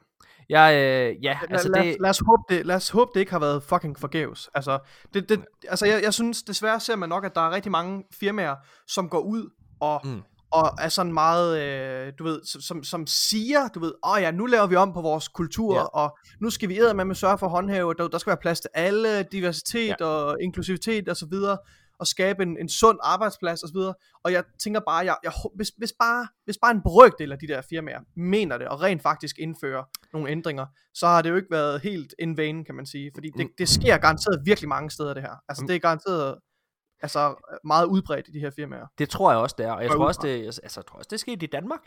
Jeg, 0.49 0.75
øh, 0.75 1.25
ja, 1.25 1.31
Altså, 1.31 1.47
altså 1.51 1.69
lad, 1.69 1.85
det... 1.85 1.93
os, 1.95 1.97
lad, 2.01 2.11
os 2.11 2.19
håbe 2.19 2.43
det, 2.49 2.67
lad 2.67 2.77
os 2.77 2.91
håbe, 2.91 3.11
det 3.15 3.21
ikke 3.21 3.33
har 3.33 3.39
været 3.39 3.63
fucking 3.63 3.99
forgæves. 3.99 4.49
Altså, 4.55 4.79
det, 5.15 5.29
det, 5.29 5.45
altså 5.69 5.87
jeg, 5.87 6.03
jeg 6.03 6.15
synes 6.15 6.43
desværre 6.43 6.81
ser 6.81 6.97
man 6.97 7.09
nok, 7.09 7.25
at 7.25 7.35
der 7.35 7.41
er 7.41 7.51
rigtig 7.51 7.73
mange 7.73 8.05
firmaer, 8.21 8.55
som 8.89 9.09
går 9.09 9.19
ud 9.21 9.51
og, 9.81 10.01
Mm. 10.05 10.23
og 10.51 10.71
er 10.81 10.89
sådan 10.89 11.13
meget, 11.13 11.61
øh, 11.63 12.13
du 12.19 12.25
ved, 12.25 12.41
som- 12.45 12.85
som, 12.85 13.07
siger, 13.07 13.69
du 13.69 13.81
ved, 13.81 13.93
åh 14.05 14.13
oh 14.13 14.21
ja, 14.23 14.31
nu 14.31 14.47
laver 14.47 14.67
vi 14.67 14.77
om 14.77 14.93
på 14.93 15.01
vores 15.01 15.29
kultur, 15.29 15.75
Ja. 15.75 15.83
og 15.85 16.19
nu 16.41 16.51
skal 16.51 16.69
vi 16.69 16.79
med 16.95 17.11
at 17.11 17.17
sørge 17.17 17.39
for 17.39 17.49
håndhæve, 17.49 17.95
der, 17.95 18.09
der 18.09 18.19
skal 18.19 18.31
være 18.31 18.41
plads 18.43 18.61
til 18.61 18.71
alle, 18.75 19.23
diversitet 19.23 19.97
ja. 20.01 20.05
og 20.07 20.43
inklusivitet 20.43 21.09
og 21.09 21.17
så 21.17 21.27
videre, 21.31 21.59
og 21.99 22.07
skabe 22.07 22.43
en, 22.43 22.59
en 22.59 22.69
sund 22.69 22.99
arbejdsplads 23.03 23.61
videre. 23.75 23.95
Og 24.25 24.33
jeg 24.33 24.45
tænker 24.63 24.81
bare, 24.81 25.05
jeg, 25.05 25.17
jeg, 25.25 25.33
hvis, 25.55 25.69
hvis, 25.79 25.93
bare, 25.99 26.29
hvis 26.45 26.59
bare 26.63 26.71
en 26.71 26.83
brøkdel 26.83 27.33
af 27.33 27.39
de 27.39 27.47
der 27.49 27.63
firmaer 27.71 28.01
mener 28.17 28.59
det, 28.59 28.69
og 28.69 28.83
rent 28.83 29.03
faktisk 29.03 29.39
indfører 29.39 29.85
nogle 30.13 30.31
ændringer, 30.31 30.67
så 30.95 31.07
har 31.07 31.23
det 31.23 31.31
jo 31.31 31.37
ikke 31.37 31.49
været 31.51 31.81
helt 31.81 32.15
in 32.19 32.37
vain, 32.37 32.65
kan 32.65 32.75
man 32.75 32.87
sige. 32.87 33.11
Fordi 33.15 33.31
det, 33.37 33.47
Mm. 33.47 33.53
det 33.59 33.69
sker 33.69 33.97
garanteret 33.99 34.43
virkelig 34.45 34.69
mange 34.69 34.91
steder, 34.91 35.15
det 35.15 35.23
her. 35.23 35.35
Altså, 35.49 35.63
Mm. 35.63 35.67
det 35.67 35.77
er 35.77 35.81
garanteret 35.81 36.39
altså, 37.03 37.35
meget 37.65 37.87
udbredt 37.87 38.29
i 38.29 38.31
de 38.33 38.41
her 38.41 38.51
firmaer. 38.51 38.87
Det 38.99 39.09
tror 39.11 39.31
jeg 39.31 39.41
også, 39.41 39.55
det 39.59 39.67
er. 39.67 39.73
Og 39.73 39.83
jeg 39.83 39.91
tror 39.91 40.07
også, 40.07 40.21
det, 40.23 40.45
altså, 40.45 40.61
jeg 40.65 40.71
tror 40.87 40.99
også, 40.99 41.09
det 41.11 41.21
skete 41.21 41.47
i 41.47 41.49
Danmark. 41.49 41.81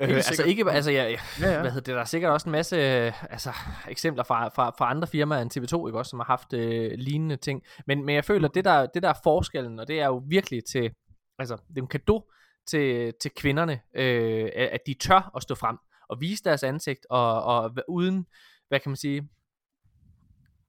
Øh, 0.00 0.08
altså 0.08 0.28
sikkert. 0.28 0.46
ikke, 0.48 0.70
altså 0.70 0.90
jeg, 0.90 1.18
Ja, 1.40 1.50
ja. 1.52 1.60
hvad 1.60 1.70
hedder 1.70 1.84
det, 1.84 1.94
der 1.94 2.00
er 2.00 2.04
sikkert 2.04 2.32
også 2.32 2.48
en 2.48 2.52
masse 2.52 2.76
øh, 2.76 3.32
altså, 3.32 3.52
eksempler 3.88 4.24
fra, 4.24 4.48
fra, 4.48 4.70
fra 4.78 4.90
andre 4.90 5.06
firmaer 5.06 5.42
end 5.42 5.50
TV2, 5.56 5.86
ikke 5.88 5.98
også, 5.98 6.10
som 6.10 6.18
har 6.18 6.26
haft 6.26 6.52
øh, 6.52 6.90
lignende 6.98 7.36
ting. 7.36 7.62
Men, 7.86 8.04
men 8.04 8.14
jeg 8.14 8.24
føler, 8.24 8.48
det 8.48 8.64
der, 8.64 8.86
det 8.86 9.02
der 9.02 9.08
er 9.08 9.20
forskellen, 9.22 9.78
og 9.80 9.88
det 9.88 10.00
er 10.00 10.06
jo 10.06 10.22
virkelig 10.28 10.62
til, 10.64 10.90
altså 11.38 11.56
det 11.68 11.78
er 11.78 11.82
en 11.82 11.88
gave 11.88 12.22
til, 12.66 13.12
til 13.20 13.30
kvinderne, 13.36 13.80
øh, 13.96 14.50
at 14.54 14.80
de 14.86 14.94
tør 14.94 15.30
at 15.36 15.42
stå 15.42 15.54
frem 15.54 15.76
og 16.08 16.20
vise 16.20 16.44
deres 16.44 16.62
ansigt, 16.62 17.06
og, 17.10 17.42
og 17.42 17.72
uden, 17.88 18.26
hvad 18.68 18.80
kan 18.80 18.90
man 18.90 18.96
sige, 18.96 19.28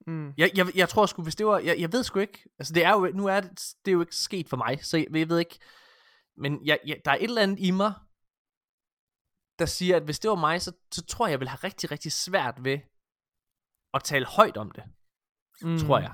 Mm. 0.06 0.32
jeg, 0.38 0.50
jeg, 0.56 0.66
jeg 0.76 0.88
tror 0.88 1.06
sgu, 1.06 1.22
hvis 1.22 1.34
det 1.36 1.46
var, 1.46 1.58
jeg, 1.58 1.76
jeg 1.78 1.92
ved 1.92 2.02
sgu 2.02 2.18
ikke, 2.18 2.44
altså 2.58 2.72
det 2.74 2.84
er 2.84 2.90
jo, 2.92 3.10
nu 3.14 3.26
er 3.26 3.40
det, 3.40 3.50
det 3.84 3.90
er 3.90 3.92
jo 3.92 4.00
ikke 4.00 4.16
sket 4.16 4.48
for 4.48 4.56
mig, 4.56 4.78
så 4.82 4.96
jeg, 4.96 5.06
jeg 5.16 5.28
ved 5.28 5.38
ikke, 5.38 5.58
men 6.36 6.60
jeg, 6.64 6.78
jeg, 6.86 6.96
der 7.04 7.10
er 7.10 7.14
et 7.14 7.22
eller 7.24 7.42
andet 7.42 7.56
i 7.60 7.70
mig, 7.70 7.92
der 9.60 9.66
siger, 9.66 9.96
at 9.96 10.02
hvis 10.02 10.18
det 10.18 10.28
var 10.30 10.34
mig, 10.36 10.62
så, 10.62 10.72
så 10.92 11.04
tror 11.04 11.26
jeg, 11.26 11.30
jeg 11.30 11.40
vil 11.40 11.48
have 11.48 11.58
rigtig, 11.64 11.90
rigtig 11.90 12.12
svært 12.12 12.64
ved 12.64 12.78
at 13.94 14.02
tale 14.02 14.26
højt 14.26 14.56
om 14.56 14.70
det, 14.70 14.84
mm. 15.62 15.78
tror 15.78 15.98
jeg. 15.98 16.12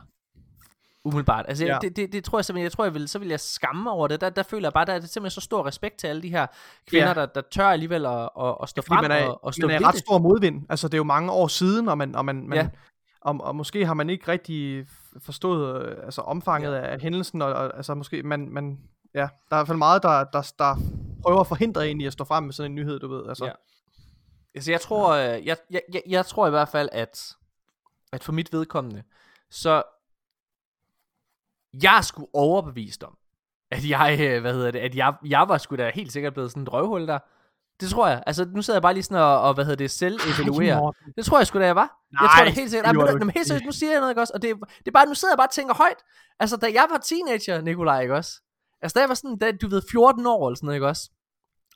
Umiddelbart. 1.05 1.45
Altså, 1.49 1.65
ja. 1.65 1.73
Ja. 1.73 1.79
det, 1.79 1.97
det, 1.97 2.13
det, 2.13 2.25
tror 2.25 2.39
jeg 2.39 2.45
simpelthen, 2.45 2.65
jeg 2.65 2.73
tror, 2.73 2.85
jeg 2.85 2.95
vil, 2.95 3.09
så 3.09 3.19
vil 3.19 3.29
jeg 3.29 3.41
skamme 3.41 3.91
over 3.91 4.09
det. 4.09 4.21
Der, 4.21 4.31
der 4.31 4.43
føler 4.43 4.69
jeg 4.69 4.73
bare, 4.73 4.85
der 4.85 4.93
er 4.93 5.01
simpelthen 5.01 5.31
så 5.31 5.41
stor 5.41 5.67
respekt 5.67 5.97
til 5.97 6.07
alle 6.07 6.23
de 6.23 6.29
her 6.31 6.47
kvinder, 6.89 7.09
ja. 7.09 7.21
Ja. 7.21 7.21
der, 7.21 7.27
der 7.27 7.41
tør 7.51 7.67
alligevel 7.69 8.07
at, 8.07 8.31
at, 8.41 8.57
at 8.63 8.69
stå 8.69 8.83
Fordi 8.83 8.89
frem 8.89 9.05
man 9.05 9.11
er, 9.11 9.27
og, 9.27 9.45
og 9.45 9.55
stå 9.55 9.67
man 9.67 9.83
er 9.83 9.89
ret 9.89 9.93
det. 9.95 10.01
stor 10.01 10.19
modvind. 10.19 10.67
Altså, 10.69 10.89
det 10.89 10.95
er 10.95 10.99
jo 10.99 11.05
mange 11.05 11.33
år 11.33 11.49
siden, 11.49 11.89
og 11.89 11.99
man, 11.99 12.15
og 12.15 12.25
man, 12.25 12.49
man 12.49 12.59
Ja. 12.59 12.63
ja. 12.63 12.69
og, 13.21 13.37
og 13.41 13.57
måske 13.57 13.87
har 13.87 13.95
man 13.95 14.11
ikke 14.11 14.29
rigtig 14.29 14.87
forstået 15.19 15.87
øh, 15.87 15.97
altså, 16.05 16.21
omfanget 16.21 16.73
Ja. 16.73 16.77
ja. 16.79 16.87
af 16.87 17.01
hændelsen, 17.01 17.43
og, 17.43 17.53
og 17.53 17.77
altså, 17.77 17.95
måske, 17.95 18.23
man, 18.23 18.49
man, 18.51 18.79
ja, 19.15 19.21
der 19.21 19.57
er 19.57 19.57
i 19.57 19.59
hvert 19.59 19.67
fald 19.67 19.79
meget, 19.79 20.03
der, 20.03 20.25
der, 20.25 20.53
der 20.59 20.77
prøver 21.23 21.41
at 21.41 21.47
forhindre 21.47 21.89
en 21.89 22.01
i 22.01 22.07
at 22.07 22.13
stå 22.13 22.25
frem 22.25 22.45
med 22.45 22.53
sådan 22.53 22.71
en 22.71 22.75
nyhed, 22.75 22.99
du 22.99 23.09
ved. 23.09 23.29
Altså, 23.29 23.45
Ja. 23.45 23.53
Altså 24.55 24.71
jeg 24.71 24.81
tror, 24.81 25.11
øh, 25.13 25.47
jeg, 25.47 25.57
jeg, 25.71 25.83
jeg, 25.93 26.03
jeg 26.09 26.27
tror 26.27 26.47
i 26.47 26.51
hvert 26.51 26.69
fald, 26.69 26.89
at, 26.93 27.33
at 28.13 28.25
for 28.25 28.33
mit 28.33 28.53
vedkommende, 28.53 29.03
så 29.51 29.83
jeg 31.83 31.97
er 31.97 32.01
sgu 32.01 32.29
overbevist 32.33 33.05
om, 33.05 33.17
at 33.71 33.89
jeg, 33.89 34.19
øh, 34.21 34.41
hvad 34.41 34.53
hedder 34.55 34.71
det, 34.71 34.79
at 34.79 34.95
jeg, 34.95 35.15
jeg 35.25 35.49
var 35.49 35.59
sgu 35.59 35.77
da 35.77 35.91
helt 35.95 36.13
sikkert 36.13 36.33
blevet 36.33 36.51
sådan 36.51 36.63
et 36.63 36.73
røvhul 36.73 37.07
der. 37.09 37.19
Det 37.81 37.91
tror 37.91 38.09
jeg. 38.09 38.23
Altså, 38.27 38.45
nu 38.45 38.63
sidder 38.63 38.77
jeg 38.77 38.83
bare 38.83 38.95
lige 38.95 39.03
sådan 39.03 39.23
og, 39.23 39.41
og 39.41 39.55
hvad 39.55 39.65
hedder 39.65 39.77
det, 39.77 39.91
selv 39.91 40.21
evaluere. 40.39 40.93
Det 41.17 41.25
tror 41.25 41.39
jeg 41.39 41.47
sgu 41.47 41.59
da, 41.59 41.67
jeg 41.67 41.77
var. 41.77 41.83
jeg 42.13 42.19
Nej, 42.21 42.29
tror 42.37 42.45
da 42.45 42.51
helt 42.51 42.71
sikkert. 42.71 42.95
Nej, 42.95 43.13
men, 43.19 43.31
helt 43.31 43.47
seriøst, 43.47 43.65
nu 43.65 43.73
siger 43.73 43.93
jeg 43.93 44.01
noget, 44.01 44.13
ikke 44.13 44.21
også? 44.21 44.33
Og 44.35 44.43
det, 44.43 44.57
det 44.79 44.87
er 44.89 44.93
bare, 44.93 45.07
nu 45.07 45.15
sidder 45.15 45.33
jeg 45.33 45.39
bare 45.39 45.47
og 45.47 45.53
tænker 45.53 45.75
højt. 45.75 45.97
Altså, 46.41 46.57
da 46.57 46.67
jeg 46.67 46.87
var 46.91 46.99
teenager, 46.99 47.61
Nikolaj, 47.61 48.01
ikke 48.03 48.15
også? 48.15 48.41
Altså, 48.83 48.95
da 48.95 49.01
jeg 49.01 49.09
var 49.09 49.15
sådan, 49.15 49.39
da, 49.39 49.53
du 49.53 49.69
ved, 49.69 49.83
14 49.91 50.27
år 50.27 50.49
eller 50.49 50.57
sådan 50.57 50.67
noget, 50.67 50.77
ikke 50.77 50.87
også? 50.87 51.11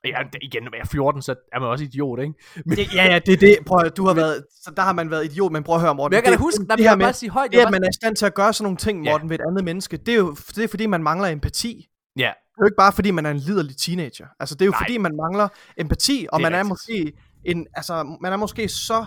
Og 0.05 0.09
Ja, 0.09 0.19
igen, 0.43 0.63
når 0.63 0.71
jeg 0.75 0.81
er 0.83 0.87
14, 0.87 1.23
så 1.23 1.35
er 1.53 1.61
man 1.61 1.69
også 1.69 1.85
idiot, 1.85 2.21
ikke? 2.21 2.35
Men, 2.67 2.77
Det, 2.79 2.95
ja, 2.95 3.05
ja, 3.05 3.19
det 3.19 3.33
er 3.33 3.37
det. 3.37 3.59
Prøv 3.67 3.79
at, 3.87 3.97
du 3.97 4.07
har 4.07 4.15
været, 4.15 4.45
så 4.63 4.71
der 4.77 4.83
har 4.83 4.93
man 4.93 5.11
været 5.11 5.25
idiot, 5.25 5.53
men 5.53 5.63
prøv 5.63 5.75
at 5.75 5.81
høre, 5.81 5.95
Morten. 5.95 6.11
men 6.13 6.15
jeg 6.17 6.23
kan 6.25 6.33
det, 6.33 6.39
da 6.39 6.43
huske, 6.43 6.61
det, 6.61 6.69
der 6.71 6.77
det 6.77 6.85
her 6.89 6.97
med, 6.97 7.05
bare 7.07 7.13
sige 7.13 7.31
højt. 7.31 7.53
det, 7.53 7.59
at 7.59 7.71
man 7.71 7.85
er 7.85 7.89
i 7.89 7.93
stand 7.93 8.17
til 8.17 8.27
at 8.27 8.35
gøre 8.35 8.53
sådan 8.53 8.65
nogle 8.65 8.77
ting, 8.77 9.05
Ja. 9.05 9.11
Morten, 9.13 9.31
ved 9.31 9.39
et 9.39 9.45
andet 9.49 9.65
menneske, 9.65 9.97
det 9.97 10.15
er 10.15 10.19
jo 10.19 10.37
det 10.57 10.59
er 10.65 10.69
fordi, 10.69 10.87
man 10.87 11.03
mangler 11.03 11.29
empati. 11.29 11.87
Ja, 12.17 12.21
Det 12.23 12.27
er 12.29 12.63
jo 12.63 12.67
ikke 12.67 12.77
bare 12.77 12.93
fordi, 12.93 13.11
man 13.11 13.27
er 13.27 13.31
en 13.31 13.37
liderlig 13.37 13.77
teenager. 13.77 14.27
Altså, 14.41 14.55
det 14.55 14.63
er 14.63 14.67
jo 14.67 14.71
Nej. 14.71 14.81
Fordi, 14.81 14.99
man 14.99 15.17
mangler 15.17 15.49
empati, 15.77 16.27
og 16.33 16.39
Det 16.39 16.45
er 16.47 16.51
man 16.51 16.55
er 16.55 16.59
rigtigt. 16.59 16.69
måske 16.69 17.13
en, 17.45 17.67
altså, 17.75 18.17
man 18.21 18.33
er 18.33 18.37
måske 18.37 18.69
så 18.69 19.07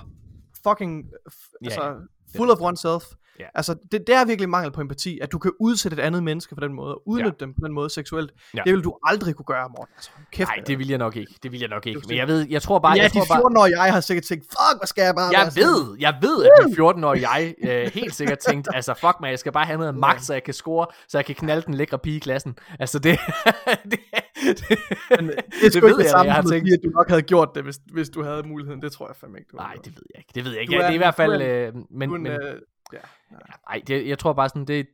fucking, 0.67 1.03
f- 1.29 1.53
Ja, 1.61 1.65
altså, 1.65 1.83
ja. 1.83 2.37
full 2.39 2.49
of 2.51 2.57
oneself. 2.61 3.03
Ja. 3.39 3.45
Altså, 3.55 3.73
det, 3.91 4.03
det 4.07 4.15
er 4.15 4.25
virkelig 4.25 4.49
mangel 4.49 4.71
på 4.71 4.81
empati, 4.81 5.19
at 5.21 5.31
du 5.31 5.37
kan 5.39 5.51
udsætte 5.59 5.97
et 5.97 6.01
andet 6.01 6.23
menneske 6.23 6.55
på 6.55 6.61
den 6.61 6.73
måde, 6.73 6.95
og 6.95 7.07
udnytte 7.07 7.35
dem 7.39 7.53
på 7.53 7.59
den 7.67 7.73
måde 7.73 7.89
seksuelt. 7.89 8.31
Ja. 8.55 8.61
Det 8.65 8.73
vil 8.73 8.83
du 8.83 8.97
aldrig 9.03 9.35
kunne 9.35 9.45
gøre, 9.45 9.69
Morten. 9.69 9.93
Altså, 9.97 10.09
kæft, 10.31 10.47
Nej, 10.49 10.63
det 10.67 10.79
vil 10.79 10.87
jeg 10.87 10.97
nok 10.97 11.15
ikke. 11.15 11.33
Det 11.43 11.51
vil 11.51 11.59
jeg 11.59 11.69
nok 11.69 11.85
ikke. 11.87 12.01
Men 12.07 12.17
jeg 12.17 12.27
ved, 12.27 12.47
jeg 12.49 12.61
tror 12.61 12.79
bare, 12.79 12.95
Ja, 12.97 13.01
jeg 13.03 13.13
de 13.13 13.17
tror 13.19 13.25
bare, 13.29 13.37
14 13.39 13.57
år 13.57 13.65
jeg 13.65 13.93
har 13.93 13.99
sikkert 14.01 14.23
tænkt, 14.23 14.43
fuck, 14.45 14.79
hvad 14.79 14.87
skal 14.87 15.01
jeg 15.03 15.15
bare 15.15 15.31
jeg 15.39 15.51
sådan? 15.51 15.63
ved, 15.67 15.95
jeg 15.99 16.17
ved, 16.21 16.45
at 16.45 16.51
de 16.69 16.75
14 16.75 17.03
år 17.03 17.13
jeg 17.15 17.53
øh, 17.63 17.91
helt 17.93 18.15
sikkert 18.15 18.37
tænkt, 18.39 18.67
altså 18.73 18.93
fuck 18.93 19.15
mig, 19.21 19.29
jeg 19.29 19.39
skal 19.39 19.51
bare 19.51 19.65
have 19.65 19.77
noget 19.79 19.95
magt, 19.95 20.25
så 20.25 20.33
jeg 20.33 20.43
kan 20.43 20.53
score, 20.53 20.87
så 21.07 21.17
jeg 21.17 21.25
kan 21.25 21.35
knalde 21.35 21.61
den 21.65 21.73
lækre 21.73 21.99
pige 21.99 22.15
i 22.15 22.19
klassen. 22.19 22.55
Altså 22.79 22.99
det, 22.99 23.19
det, 23.83 23.91
det, 24.69 24.79
Men 25.19 25.27
det 25.27 25.65
er 25.65 25.69
sgu 25.71 25.87
ved 25.87 25.97
det 25.97 26.03
jeg, 26.03 26.09
samme, 26.09 26.25
jeg 26.25 26.33
har 26.35 26.41
tænkt. 26.41 26.73
at 26.73 26.79
du 26.83 26.89
nok 26.89 27.09
havde 27.09 27.21
gjort 27.21 27.49
det, 27.55 27.63
hvis, 27.63 27.79
hvis 27.93 28.09
du 28.09 28.23
havde 28.23 28.43
muligheden. 28.43 28.81
Det 28.81 28.91
tror 28.91 29.07
jeg 29.07 29.15
fandme 29.15 29.37
ikke, 29.39 29.55
Nej, 29.55 29.73
det 29.85 29.95
ved 29.95 30.03
jeg 30.13 30.19
ikke. 30.19 30.31
Det 30.35 30.43
ved 30.45 30.51
jeg 30.51 30.61
ikke. 30.61 30.71
Du 30.71 30.75
Ja, 30.77 30.81
er- 30.81 30.85
det 30.87 30.91
er 30.91 30.95
i 30.95 30.97
hvert 30.97 31.07
er 31.19 31.27
fald, 31.27 31.41
øh, 31.41 31.73
men, 31.91 32.09
Du 32.25 32.31
ja. 32.93 32.99
nej, 33.69 33.81
det, 33.87 34.07
jeg 34.07 34.19
tror 34.19 34.33
bare 34.33 34.49
sådan, 34.49 34.65
det, 34.65 34.87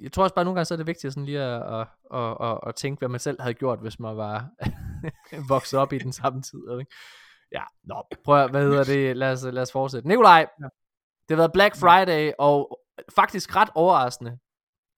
jeg 0.00 0.12
tror 0.12 0.22
også 0.22 0.34
bare 0.34 0.44
nogle 0.44 0.54
gange, 0.56 0.64
så 0.64 0.74
er 0.74 0.76
det 0.76 0.86
vigtigt 0.86 1.12
sådan 1.12 1.24
lige 1.24 1.40
at, 1.42 1.80
at, 1.80 1.86
at, 2.14 2.36
at, 2.40 2.58
at 2.66 2.74
tænke, 2.74 2.98
hvad 2.98 3.08
man 3.08 3.20
selv 3.20 3.40
havde 3.40 3.54
gjort, 3.54 3.80
hvis 3.80 3.98
man 4.00 4.16
var 4.16 4.48
vokset 5.54 5.78
op 5.80 5.92
i 5.92 5.98
den 5.98 6.12
samme 6.12 6.42
tid. 6.42 6.60
Ikke? 6.80 6.94
Ja, 7.52 7.62
nå, 7.84 8.02
prøv 8.24 8.44
at, 8.44 8.50
hvad 8.50 8.62
hedder 8.62 8.84
det, 8.84 9.16
lad 9.16 9.32
os, 9.32 9.42
lad 9.42 9.62
os 9.62 9.72
fortsætte. 9.72 10.08
Nikolaj, 10.08 10.46
Ja. 10.60 10.64
det 11.28 11.30
har 11.30 11.36
været 11.36 11.52
Black 11.52 11.76
Friday, 11.76 12.32
og 12.38 12.80
faktisk 13.14 13.56
ret 13.56 13.68
overraskende, 13.74 14.38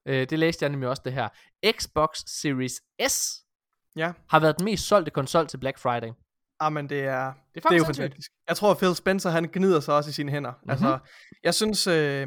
øh, 0.06 0.30
det 0.30 0.38
læste 0.38 0.62
jeg 0.62 0.70
nemlig 0.70 0.88
også 0.88 1.02
det 1.04 1.12
her, 1.12 1.28
Xbox 1.72 2.18
Series 2.26 2.72
S 3.08 3.44
Ja, 3.96 4.12
har 4.30 4.40
været 4.40 4.58
den 4.58 4.64
mest 4.64 4.86
solgte 4.88 5.10
konsol 5.10 5.46
til 5.46 5.58
Black 5.58 5.78
Friday. 5.78 6.12
Ah, 6.60 6.72
men 6.72 6.88
det 6.88 7.00
er, 7.00 7.04
Det 7.04 7.10
er 7.10 7.32
det 7.54 7.56
er 7.56 7.60
faktisk 7.62 7.78
jo 7.78 7.84
fantastisk. 7.84 8.30
Jeg 8.48 8.56
tror, 8.56 8.70
at 8.70 8.76
Phil 8.78 8.94
Spencer, 8.94 9.30
han 9.30 9.48
gnider 9.52 9.80
sig 9.80 9.94
også 9.94 10.10
i 10.10 10.12
sine 10.12 10.30
hænder. 10.32 10.50
Mm-hmm. 10.50 10.70
Altså, 10.70 10.98
jeg 11.44 11.54
synes, 11.54 11.86
øh, 11.86 12.26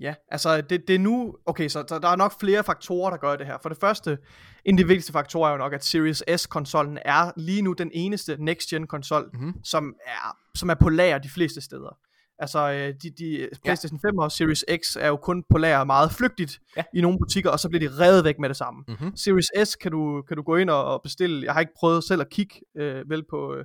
ja, 0.00 0.14
altså, 0.28 0.60
det, 0.60 0.88
det 0.88 0.94
er 0.94 0.98
nu, 0.98 1.36
okay, 1.46 1.68
så 1.68 1.82
der, 1.88 1.98
der 1.98 2.08
er 2.08 2.16
nok 2.16 2.40
flere 2.40 2.64
faktorer, 2.64 3.10
der 3.10 3.16
gør 3.16 3.36
det 3.36 3.46
her. 3.46 3.58
For 3.62 3.68
det 3.68 3.78
første, 3.80 4.18
en 4.64 4.74
af 4.74 4.84
de 4.84 4.86
vigtigste 4.86 5.12
faktorer 5.12 5.48
er 5.48 5.52
jo 5.52 5.58
nok, 5.58 5.72
at 5.72 5.84
Series 5.84 6.22
S-konsollen 6.36 6.98
er 7.04 7.30
lige 7.36 7.62
nu 7.62 7.72
den 7.72 7.90
eneste 7.94 8.36
next-gen 8.40 8.86
konsol, 8.86 9.30
Mhm. 9.32 9.44
mm-hmm. 9.44 9.64
som, 9.64 9.94
er, 10.06 10.36
som 10.54 10.70
er 10.70 10.74
på 10.74 10.88
lager 10.88 11.18
de 11.18 11.28
fleste 11.30 11.60
steder. 11.60 11.98
Altså, 12.42 12.70
øh, 12.72 12.94
de, 13.02 13.10
de, 13.18 13.48
PlayStation 13.64 14.00
5 14.00 14.18
og 14.18 14.32
Series 14.32 14.64
X 14.82 14.96
er 15.00 15.08
jo 15.08 15.16
kun 15.16 15.44
på 15.50 15.58
lager 15.58 15.84
meget 15.84 16.12
flygtigt 16.12 16.58
Ja. 16.76 16.82
ja. 16.94 16.98
i 16.98 17.00
nogle 17.02 17.18
butikker, 17.18 17.50
og 17.50 17.60
så 17.60 17.68
bliver 17.68 17.88
de 17.88 18.04
revet 18.04 18.24
væk 18.24 18.38
med 18.38 18.48
det 18.48 18.56
samme. 18.56 18.84
Mhm. 18.88 19.16
Series 19.16 19.68
S 19.68 19.76
kan 19.76 19.90
du, 19.92 20.22
kan 20.28 20.36
du 20.36 20.42
gå 20.42 20.56
ind 20.56 20.70
og, 20.70 21.02
bestille. 21.02 21.44
Jeg 21.44 21.52
har 21.52 21.60
ikke 21.60 21.72
prøvet 21.78 22.04
selv 22.04 22.20
at 22.20 22.30
kigge 22.30 22.54
øh, 22.76 23.10
vel 23.10 23.24
på, 23.30 23.54
øh, 23.54 23.64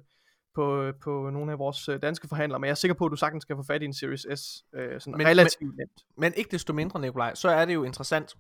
på, 0.56 0.82
øh, 0.82 0.94
på 1.04 1.30
nogle 1.30 1.52
af 1.52 1.60
vores 1.60 1.90
øh, 1.90 2.02
danske 2.02 2.28
forhandlere, 2.28 2.60
men 2.60 2.66
jeg 2.66 2.72
er 2.72 2.76
sikker 2.76 2.96
på, 2.96 3.06
at 3.06 3.12
du 3.12 3.16
sagtens 3.16 3.46
kan 3.46 3.56
få 3.58 3.64
fat 3.64 3.82
i 3.82 3.86
en 3.86 3.94
Series 3.94 4.22
S 4.40 4.64
øh, 4.76 5.02
sådan 5.02 5.12
Men- 5.12 5.18
men, 5.18 5.28
relativt 5.28 5.78
nemt. 5.78 6.02
Men 6.18 6.34
ikke 6.36 6.52
desto 6.52 6.74
mindre, 6.74 7.00
Nikolaj, 7.02 7.36
så 7.36 7.50
er 7.50 7.66
det 7.66 7.74
jo 7.74 7.84
interessant, 7.84 8.36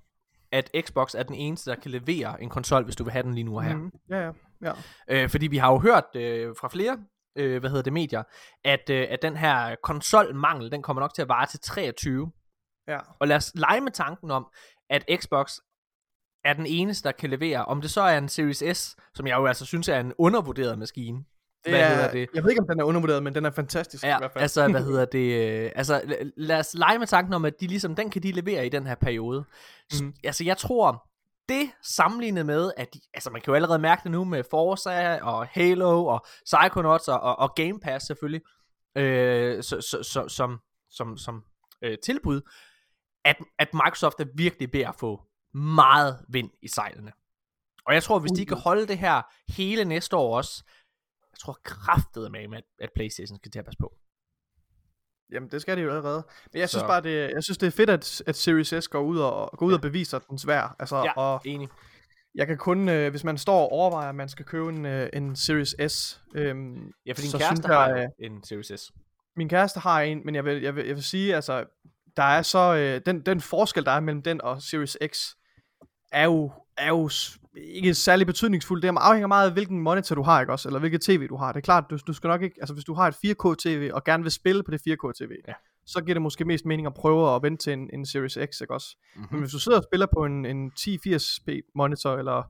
at 0.51 0.71
Xbox 0.81 1.15
er 1.15 1.23
den 1.23 1.35
eneste, 1.35 1.69
der 1.71 1.75
kan 1.75 1.91
levere 1.91 2.43
en 2.43 2.49
konsol, 2.49 2.83
hvis 2.83 2.95
du 2.95 3.03
vil 3.03 3.11
have 3.13 3.23
den 3.23 3.33
lige 3.33 3.43
nu 3.43 3.55
og 3.55 3.63
her. 3.63 3.75
Mhm. 3.75 3.91
Ja, 4.09 4.19
ja. 4.25 4.31
ja. 4.61 4.71
Øh, 5.23 5.29
fordi 5.29 5.47
vi 5.47 5.57
har 5.57 5.71
jo 5.71 5.79
hørt 5.79 6.03
øh, 6.15 6.55
fra 6.59 6.67
flere, 6.69 6.97
øh, 7.35 7.59
hvad 7.59 7.69
hedder 7.69 7.83
det, 7.83 7.93
medier, 7.93 8.23
at, 8.65 8.89
øh, 8.89 9.07
at 9.09 9.21
den 9.21 9.37
her 9.37 9.75
konsolmangel, 9.83 10.71
den 10.71 10.81
kommer 10.81 11.01
nok 11.01 11.13
til 11.13 11.21
at 11.21 11.29
vare 11.29 11.45
til 11.45 11.59
23. 11.59 12.31
ja. 12.87 12.97
Og 13.19 13.27
lad 13.27 13.35
os 13.37 13.51
lege 13.55 13.81
med 13.81 13.91
tanken 13.91 14.31
om, 14.31 14.47
at 14.89 15.05
Xbox 15.15 15.57
er 16.45 16.53
den 16.53 16.65
eneste, 16.65 17.03
der 17.07 17.11
kan 17.11 17.29
levere. 17.29 17.65
Om 17.65 17.81
det 17.81 17.91
så 17.91 18.01
er 18.01 18.17
en 18.17 18.29
Series 18.29 18.77
S, 18.77 18.95
som 19.15 19.27
jeg 19.27 19.35
jo 19.37 19.45
altså 19.45 19.65
synes 19.65 19.89
er 19.89 19.99
en 19.99 20.13
undervurderet 20.17 20.79
maskine. 20.79 21.17
Det 21.17 21.73
hvad 21.73 21.81
er, 21.81 21.87
hedder 21.95 22.11
det? 22.11 22.27
Jeg 22.33 22.43
ved 22.43 22.49
ikke, 22.51 22.61
om 22.61 22.67
den 22.67 22.79
er 22.79 22.83
undervurderet, 22.83 23.23
men 23.23 23.35
den 23.35 23.45
er 23.45 23.51
fantastisk 23.51 24.03
i 24.03 24.07
Ja, 24.07 24.17
hvert 24.17 24.31
fald. 24.31 24.41
altså, 24.41 24.67
hvad 24.71 24.83
hedder 24.83 25.05
det? 25.05 25.49
øh, 25.65 25.71
Altså, 25.75 25.99
la- 25.99 26.29
lad 26.37 26.59
os 26.59 26.73
lege 26.73 26.99
med 26.99 27.07
tanken 27.07 27.33
om, 27.33 27.45
at 27.45 27.53
de 27.59 27.67
ligesom, 27.67 27.95
den 27.95 28.09
kan 28.09 28.23
de 28.23 28.31
levere 28.31 28.65
i 28.65 28.69
den 28.69 28.87
her 28.87 28.95
periode. 28.95 29.45
Mm. 30.01 30.13
Altså, 30.23 30.43
jeg 30.43 30.57
tror, 30.57 31.07
det 31.49 31.71
sammenlignet 31.81 32.45
med, 32.45 32.71
at 32.77 32.93
de, 32.93 32.99
altså, 33.13 33.29
man 33.29 33.41
kan 33.41 33.51
jo 33.51 33.55
allerede 33.55 33.79
mærke 33.79 34.03
det 34.03 34.11
nu 34.11 34.23
med 34.23 34.43
Forza 34.51 35.19
og 35.21 35.47
Halo 35.47 36.05
og 36.05 36.25
Psychonauts 36.45 37.07
og, 37.07 37.19
og, 37.19 37.39
og 37.39 37.55
Game 37.55 37.79
Pass 37.79 38.05
selvfølgelig, 38.05 38.41
øh, 38.97 39.63
så, 39.63 39.81
så, 39.81 40.03
så, 40.03 40.27
som, 40.27 40.59
som, 40.89 41.17
som 41.17 41.43
øh, 41.81 41.97
tilbud, 42.03 42.41
at, 43.25 43.37
at 43.59 43.73
Microsoft 43.73 44.19
er 44.19 44.25
virkelig 44.35 44.73
ved 44.73 44.81
at 44.81 44.95
få 44.95 45.21
meget 45.53 46.25
vind 46.29 46.49
i 46.61 46.67
sejlene. 46.67 47.11
Og 47.85 47.93
jeg 47.93 48.03
tror, 48.03 48.19
hvis 48.19 48.31
de 48.31 48.45
kan 48.45 48.57
holde 48.57 48.87
det 48.87 48.97
her 48.97 49.21
hele 49.51 49.85
næste 49.85 50.15
år 50.15 50.37
også, 50.37 50.63
jeg 51.31 51.39
tror 51.39 51.59
kraftet 51.63 52.31
med, 52.31 52.53
at, 52.53 52.63
at 52.79 52.89
Playstation 52.95 53.37
skal 53.37 53.51
til 53.51 53.59
at 53.59 53.65
passe 53.65 53.77
på. 53.79 53.93
Jamen, 55.31 55.49
det 55.49 55.61
skal 55.61 55.77
det 55.77 55.83
jo 55.83 55.89
allerede. 55.89 56.23
Men 56.53 56.59
jeg 56.59 56.69
synes 56.69 56.81
Så- 56.81 56.87
bare, 56.87 57.01
det, 57.01 57.31
jeg 57.31 57.43
synes, 57.43 57.57
det 57.57 57.67
er 57.67 57.71
fedt, 57.71 57.89
at, 57.89 58.23
at 58.27 58.35
Series 58.35 58.73
S 58.83 58.87
går 58.87 59.01
ud 59.01 59.19
og, 59.19 59.57
går 59.57 59.65
ud 59.65 59.73
og 59.73 59.81
beviser 59.81 60.19
dens 60.19 60.47
værd. 60.47 60.75
Altså, 60.79 60.95
Ja, 60.97 61.11
og 61.15 61.41
enig. 61.45 61.69
jeg 62.35 62.47
kan 62.47 62.57
kun, 62.57 62.89
øh, 62.89 63.09
hvis 63.09 63.23
man 63.23 63.37
står 63.37 63.61
og 63.61 63.71
overvejer, 63.71 64.09
at 64.09 64.15
man 64.15 64.29
skal 64.29 64.45
købe 64.45 64.69
en, 64.69 64.85
øh, 64.85 65.09
en 65.13 65.35
Series 65.35 65.75
S, 65.91 66.21
øhm, 66.35 66.91
Ja, 67.05 67.11
for 67.11 67.21
din 67.21 67.29
så 67.31 67.37
kæreste 67.37 67.55
synes 67.55 67.67
jeg, 67.67 67.75
har 67.77 67.89
øh, 67.89 68.07
en 68.19 68.43
Series 68.43 68.71
S. 68.81 68.91
min 69.35 69.49
kæreste 69.49 69.79
har 69.79 70.01
en, 70.01 70.21
men 70.25 70.35
jeg 70.35 70.45
vil, 70.45 70.61
jeg 70.61 70.75
vil, 70.75 70.85
jeg 70.87 70.95
vil 70.95 71.03
sige, 71.03 71.35
altså, 71.35 71.65
der 72.17 72.23
er 72.23 72.41
så, 72.41 72.75
øh, 72.75 73.01
den, 73.05 73.21
den 73.21 73.41
forskel, 73.41 73.85
der 73.85 73.91
er 73.91 73.99
mellem 73.99 74.21
den 74.21 74.41
og 74.41 74.61
Series 74.61 74.97
X, 75.07 75.29
er 76.11 76.23
jo, 76.25 76.51
er 76.77 76.87
jo 76.87 77.09
ikke 77.55 77.93
særlig 77.93 78.27
betydningsfuld. 78.27 78.81
Det 78.81 78.87
afhænger 78.97 79.27
meget 79.27 79.47
af, 79.47 79.53
hvilken 79.53 79.79
monitor 79.81 80.15
du 80.15 80.21
har, 80.23 80.41
ikke 80.41 80.53
også? 80.53 80.69
Eller 80.69 80.79
hvilket 80.79 81.01
tv 81.01 81.27
du 81.27 81.35
har. 81.35 81.51
Det 81.51 81.57
er 81.59 81.61
klart, 81.61 81.83
du, 81.89 81.97
du 82.07 82.13
skal 82.13 82.27
nok 82.27 82.41
ikke, 82.41 82.55
altså 82.61 82.73
hvis 82.73 82.83
du 82.85 82.93
har 82.93 83.07
et 83.07 83.15
4K-tv, 83.15 83.89
og 83.93 84.03
gerne 84.03 84.23
vil 84.23 84.31
spille 84.31 84.63
på 84.63 84.71
det 84.71 84.81
4K-tv, 84.87 85.31
Ja. 85.47 85.53
så 85.85 86.01
giver 86.01 86.13
det 86.13 86.21
måske 86.21 86.45
mest 86.45 86.65
mening 86.65 86.85
at 86.87 86.93
prøve 86.93 87.35
at 87.35 87.43
vente 87.43 87.63
til 87.63 87.73
en, 87.73 87.89
en 87.93 88.05
Series 88.05 88.37
X, 88.53 88.61
ikke 88.61 88.73
også? 88.73 88.95
Mhm. 88.97 89.21
Mm-hmm. 89.21 89.35
Men 89.35 89.41
hvis 89.41 89.51
du 89.51 89.59
sidder 89.59 89.77
og 89.77 89.83
spiller 89.83 90.07
på 90.13 90.25
en, 90.25 90.45
en 90.45 90.71
1080p 90.79 91.71
monitor, 91.75 92.15
eller 92.17 92.41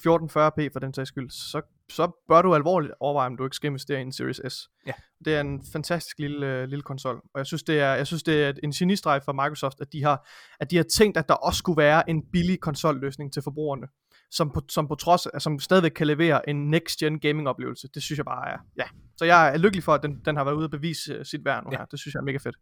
1440p 0.00 0.68
for 0.72 0.78
den 0.80 0.94
sags 0.94 1.08
skyld, 1.08 1.30
så, 1.30 1.60
så 1.90 2.24
bør 2.28 2.42
du 2.42 2.54
alvorligt 2.54 2.92
overveje, 3.00 3.26
om 3.26 3.36
du 3.36 3.44
ikke 3.44 3.56
skal 3.56 3.68
investere 3.68 3.98
i 3.98 4.02
en 4.02 4.12
Series 4.12 4.40
S. 4.52 4.68
Ja. 4.86 4.92
Det 5.24 5.34
er 5.34 5.40
en 5.40 5.62
fantastisk 5.72 6.18
lille, 6.18 6.46
øh, 6.46 6.68
lille 6.68 6.82
konsol, 6.82 7.14
og 7.34 7.38
jeg 7.38 7.46
synes, 7.46 7.62
det 7.62 7.80
er, 7.80 7.94
jeg 7.94 8.06
synes, 8.06 8.22
det 8.22 8.44
er 8.44 8.52
en 8.62 8.70
genistreg 8.70 9.22
for 9.24 9.32
Microsoft, 9.32 9.80
at 9.80 9.92
de, 9.92 10.02
har, 10.04 10.28
at 10.60 10.70
de 10.70 10.76
har 10.76 10.84
tænkt, 10.84 11.16
at 11.16 11.28
der 11.28 11.34
også 11.34 11.58
skulle 11.58 11.76
være 11.76 12.10
en 12.10 12.22
billig 12.32 12.60
konsolløsning 12.60 13.32
til 13.32 13.42
forbrugerne, 13.42 13.86
som 14.30 14.50
på, 14.50 14.60
som 14.68 14.88
på 14.88 14.94
trods 14.94 15.26
af, 15.26 15.42
som 15.42 15.58
stadigvæk 15.60 15.90
kan 15.90 16.06
levere 16.06 16.48
en 16.48 16.70
next-gen 16.70 17.18
gaming-oplevelse. 17.20 17.88
Det 17.94 18.02
synes 18.02 18.16
jeg 18.18 18.24
bare 18.24 18.48
er, 18.52 18.56
ja. 18.76 18.84
Så 19.16 19.24
jeg 19.24 19.52
er 19.54 19.56
lykkelig 19.58 19.84
for, 19.84 19.94
at 19.94 20.02
den, 20.02 20.20
den 20.24 20.36
har 20.36 20.44
været 20.44 20.54
ude 20.56 20.64
at 20.64 20.70
bevise 20.70 21.18
uh, 21.18 21.24
sit 21.24 21.44
værd 21.44 21.64
nu 21.64 21.70
Ja. 21.72 21.78
her. 21.78 21.84
Det 21.84 21.98
synes 22.00 22.14
jeg 22.14 22.20
er 22.20 22.24
mega 22.24 22.38
fedt. 22.38 22.56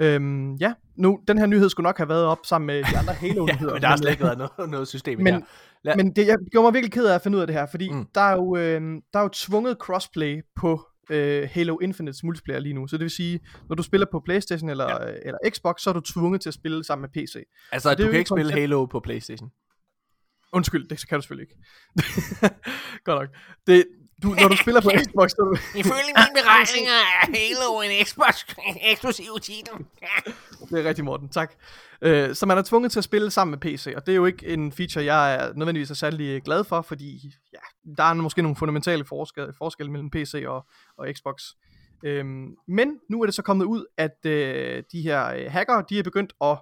Øhm, 0.00 0.54
ja, 0.54 0.74
nu, 0.96 1.20
den 1.28 1.38
her 1.38 1.46
nyhed 1.46 1.68
skulle 1.68 1.84
nok 1.84 1.96
have 1.96 2.08
været 2.08 2.24
op 2.24 2.38
sammen 2.44 2.66
med 2.66 2.76
de 2.92 2.98
andre 2.98 3.12
Halo-nyheder. 3.22 3.70
Ja, 3.70 3.74
men 3.74 3.82
der 3.82 3.88
har 3.88 3.96
slet 3.96 4.06
øh, 4.08 4.12
ikke 4.12 4.24
været 4.24 4.38
noget, 4.38 4.70
noget 4.70 4.88
system 4.88 5.20
i 5.20 5.22
men- 5.22 5.34
her. 5.34 5.40
Lad- 5.84 5.96
men 5.96 6.16
det, 6.16 6.26
jeg 6.26 6.36
gjorde 6.50 6.64
mig 6.66 6.74
virkelig 6.74 6.92
ked 6.92 7.06
af 7.06 7.14
at 7.14 7.22
finde 7.22 7.36
ud 7.36 7.40
af 7.40 7.46
det 7.46 7.56
her, 7.56 7.66
fordi 7.66 7.90
Mm. 7.92 8.06
der, 8.14 8.20
er 8.20 8.34
jo, 8.34 8.56
øh, 8.56 8.80
der 9.12 9.18
er 9.18 9.22
jo 9.22 9.28
tvunget 9.32 9.76
crossplay 9.80 10.42
på 10.56 10.86
øh, 11.10 11.48
Halo 11.52 11.78
Infinites 11.78 12.24
multiplayer 12.24 12.60
lige 12.60 12.72
nu. 12.74 12.86
Så 12.86 12.96
det 12.96 13.02
vil 13.02 13.10
sige, 13.10 13.40
når 13.68 13.76
du 13.76 13.82
spiller 13.82 14.06
på 14.12 14.20
Playstation 14.24 14.70
eller, 14.70 14.90
ja. 15.06 15.12
eller 15.22 15.38
Xbox, 15.50 15.80
så 15.80 15.90
er 15.90 15.94
du 15.94 16.00
tvunget 16.00 16.40
til 16.40 16.50
at 16.50 16.54
spille 16.54 16.84
sammen 16.84 17.02
med 17.14 17.22
PC. 17.24 17.36
Altså, 17.72 17.90
det 17.90 17.98
du 17.98 18.10
kan 18.10 18.18
ikke 18.18 18.28
spille 18.28 18.50
koncept- 18.52 18.60
Halo 18.60 18.86
på 18.86 19.00
Playstation. 19.00 19.50
Undskyld, 20.52 20.88
det 20.88 21.08
kan 21.08 21.18
du 21.18 21.22
selvfølgelig 21.22 21.48
ikke. 21.50 21.62
Godt 23.04 23.20
nok. 23.20 23.28
Det, 23.66 23.84
du, 24.22 24.28
når 24.28 24.48
du 24.48 24.56
spiller 24.56 24.80
på 24.80 24.90
Xbox, 25.04 25.30
så 25.30 25.58
Ifølge 25.76 26.12
mine 26.16 26.34
beregninger 26.40 26.92
er 26.92 27.26
Halo 27.38 27.80
en 27.80 28.06
Xbox 28.06 28.44
eksklusiv 28.90 29.40
titel. 29.42 29.74
det 30.70 30.78
er 30.80 30.88
rigtig 30.88 31.04
Morten, 31.04 31.28
tak. 31.28 31.52
Øh, 32.02 32.34
så 32.34 32.46
man 32.46 32.58
er 32.58 32.62
tvunget 32.62 32.92
til 32.92 33.00
at 33.00 33.04
spille 33.04 33.30
sammen 33.30 33.50
med 33.50 33.58
PC, 33.58 33.92
og 33.96 34.06
det 34.06 34.12
er 34.12 34.16
jo 34.16 34.26
ikke 34.26 34.46
en 34.46 34.72
feature, 34.72 35.04
jeg 35.04 35.34
er 35.34 35.52
nødvendigvis 35.54 35.90
er 35.90 35.94
særlig 35.94 36.42
glad 36.42 36.64
for, 36.64 36.82
fordi 36.82 37.32
ja, 37.52 37.92
der 37.96 38.04
er 38.04 38.14
måske 38.14 38.42
nogle 38.42 38.56
fundamentale 38.56 39.04
forskelle, 39.04 39.52
forskelle 39.58 39.92
mellem 39.92 40.10
PC 40.10 40.44
og, 40.46 40.66
og 40.98 41.08
Xbox. 41.16 41.42
Øhm, 42.04 42.56
men 42.68 42.98
nu 43.10 43.22
er 43.22 43.26
det 43.26 43.34
så 43.34 43.42
kommet 43.42 43.64
ud, 43.64 43.84
at 43.96 44.26
øh, 44.26 44.82
de 44.92 45.02
her 45.02 45.26
øh, 45.26 45.46
hackere, 45.48 45.84
de 45.88 45.98
er 45.98 46.02
begyndt 46.02 46.32
at 46.40 46.58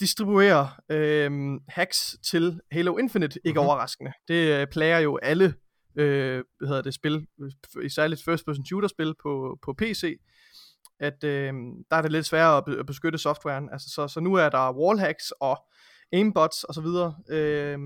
distribuere 0.00 0.70
øh, 0.88 1.60
hacks 1.68 2.16
til 2.30 2.60
Halo 2.72 2.96
Infinite, 2.96 3.40
ikke 3.44 3.60
mm-hmm. 3.60 3.68
overraskende. 3.68 4.12
Det 4.28 4.60
øh, 4.60 4.66
plager 4.66 4.98
jo 4.98 5.18
alle 5.22 5.54
øh, 5.96 6.44
hvad 6.58 6.68
hedder 6.68 6.82
det, 6.82 6.94
spil, 6.94 7.26
øh, 7.76 7.90
særligt 7.90 8.24
first 8.24 8.44
person 8.46 8.64
shooter 8.66 8.88
spil 8.88 9.14
på, 9.22 9.58
på 9.62 9.72
PC, 9.72 10.20
at 11.00 11.24
øh, 11.24 11.52
der 11.90 11.96
er 11.96 12.02
det 12.02 12.12
lidt 12.12 12.26
sværere 12.26 12.56
at, 12.56 12.64
be- 12.64 12.78
at 12.78 12.86
beskytte 12.86 13.18
softwaren. 13.18 13.68
Altså, 13.72 13.90
så, 13.90 14.08
så 14.08 14.20
nu 14.20 14.34
er 14.34 14.48
der 14.48 14.72
wallhacks 14.72 15.30
og 15.40 15.66
aimbots 16.12 16.64
og 16.64 16.74
så 16.74 16.80
videre. 16.80 17.16
Øh, 17.30 17.78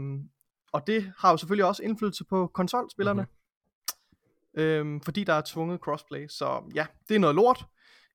og 0.72 0.86
det 0.86 1.12
har 1.18 1.30
jo 1.30 1.36
selvfølgelig 1.36 1.64
også 1.64 1.82
indflydelse 1.82 2.24
på 2.24 2.46
konsolspillerne. 2.54 3.22
Mm-hmm. 3.22 4.96
Øh, 4.96 5.00
fordi 5.04 5.24
der 5.24 5.32
er 5.32 5.42
tvunget 5.46 5.80
crossplay. 5.80 6.28
Så 6.28 6.62
ja, 6.74 6.86
det 7.08 7.14
er 7.14 7.18
noget 7.18 7.36
lort. 7.36 7.64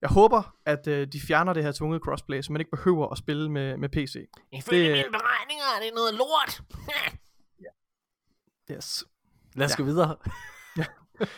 Jeg 0.02 0.10
håber, 0.10 0.56
at 0.66 0.88
øh, 0.88 1.07
de 1.07 1.22
fjerner 1.22 1.53
det 1.53 1.64
her 1.64 1.72
tvunget 1.72 2.02
crossplay, 2.02 2.41
så 2.41 2.52
man 2.52 2.61
ikke 2.61 2.72
behøver 2.72 3.07
at 3.10 3.18
spille 3.18 3.52
med, 3.52 3.78
med 3.78 3.90
PC. 3.90 4.16
Ifølge 4.52 4.84
Det- 4.84 4.91
mine 4.91 5.11
beregninger 5.11 5.66
er 5.78 5.84
det 5.86 5.91
noget 5.95 6.14
lort. 6.14 6.61
Yes. 8.72 9.03
Lad 9.56 9.66
os 9.66 9.76
gå 9.76 9.84
videre. 9.84 10.16
Ja, 10.78 10.86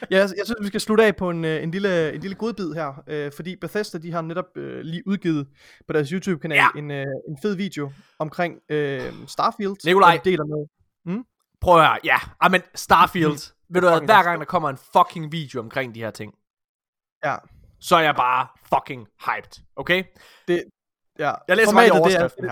jeg, 0.09 0.29
jeg 0.37 0.45
synes, 0.45 0.53
vi 0.61 0.67
skal 0.67 0.81
slutte 0.81 1.05
af 1.05 1.15
på 1.15 1.29
en, 1.29 1.45
øh, 1.45 1.63
en 1.63 1.71
lille, 1.71 2.13
en 2.13 2.21
lille 2.21 2.35
godbid 2.35 2.73
her, 2.73 3.03
øh, 3.07 3.31
fordi 3.35 3.55
Bethesda, 3.55 3.97
de 3.97 4.11
har 4.11 4.21
netop 4.21 4.45
øh, 4.57 4.81
lige 4.81 5.07
udgivet 5.07 5.47
på 5.87 5.93
deres 5.93 6.09
YouTube-kanal 6.09 6.55
Ja. 6.55 6.67
ja. 6.75 6.79
en, 6.79 6.91
øh, 6.91 7.05
en 7.29 7.37
fed 7.41 7.55
video 7.55 7.91
omkring 8.19 8.55
øh, 8.69 9.13
Starfield. 9.27 9.75
Nikolaj. 9.85 10.19
de 10.23 10.29
deler 10.29 10.43
noget. 10.45 10.69
Prøv 11.61 11.79
at 11.79 11.87
høre, 11.87 11.97
ja. 12.03 12.15
Ah, 12.41 12.51
men 12.51 12.61
Starfield. 12.75 13.53
Ved 13.69 13.81
du 13.81 13.87
hvad, 13.87 14.01
hver 14.01 14.23
gang 14.23 14.39
der 14.39 14.45
kommer 14.45 14.69
en 14.69 14.77
fucking 14.97 15.31
video 15.31 15.59
omkring 15.59 15.95
de 15.95 15.99
her 15.99 16.11
ting, 16.11 16.33
Ja, 17.25 17.35
så 17.79 17.95
er 17.95 18.01
jeg 18.01 18.15
bare 18.15 18.47
fucking 18.73 19.07
hyped. 19.25 19.63
Okay? 19.75 20.03
ja. 21.19 21.33
Jeg 21.47 21.57
læser 21.57 21.73
bare 21.73 21.83
lige 21.85 21.91
Formatet, 21.91 21.93
det 21.93 21.95
er 21.95 21.99
overskriften 21.99 22.43
det 22.43 22.51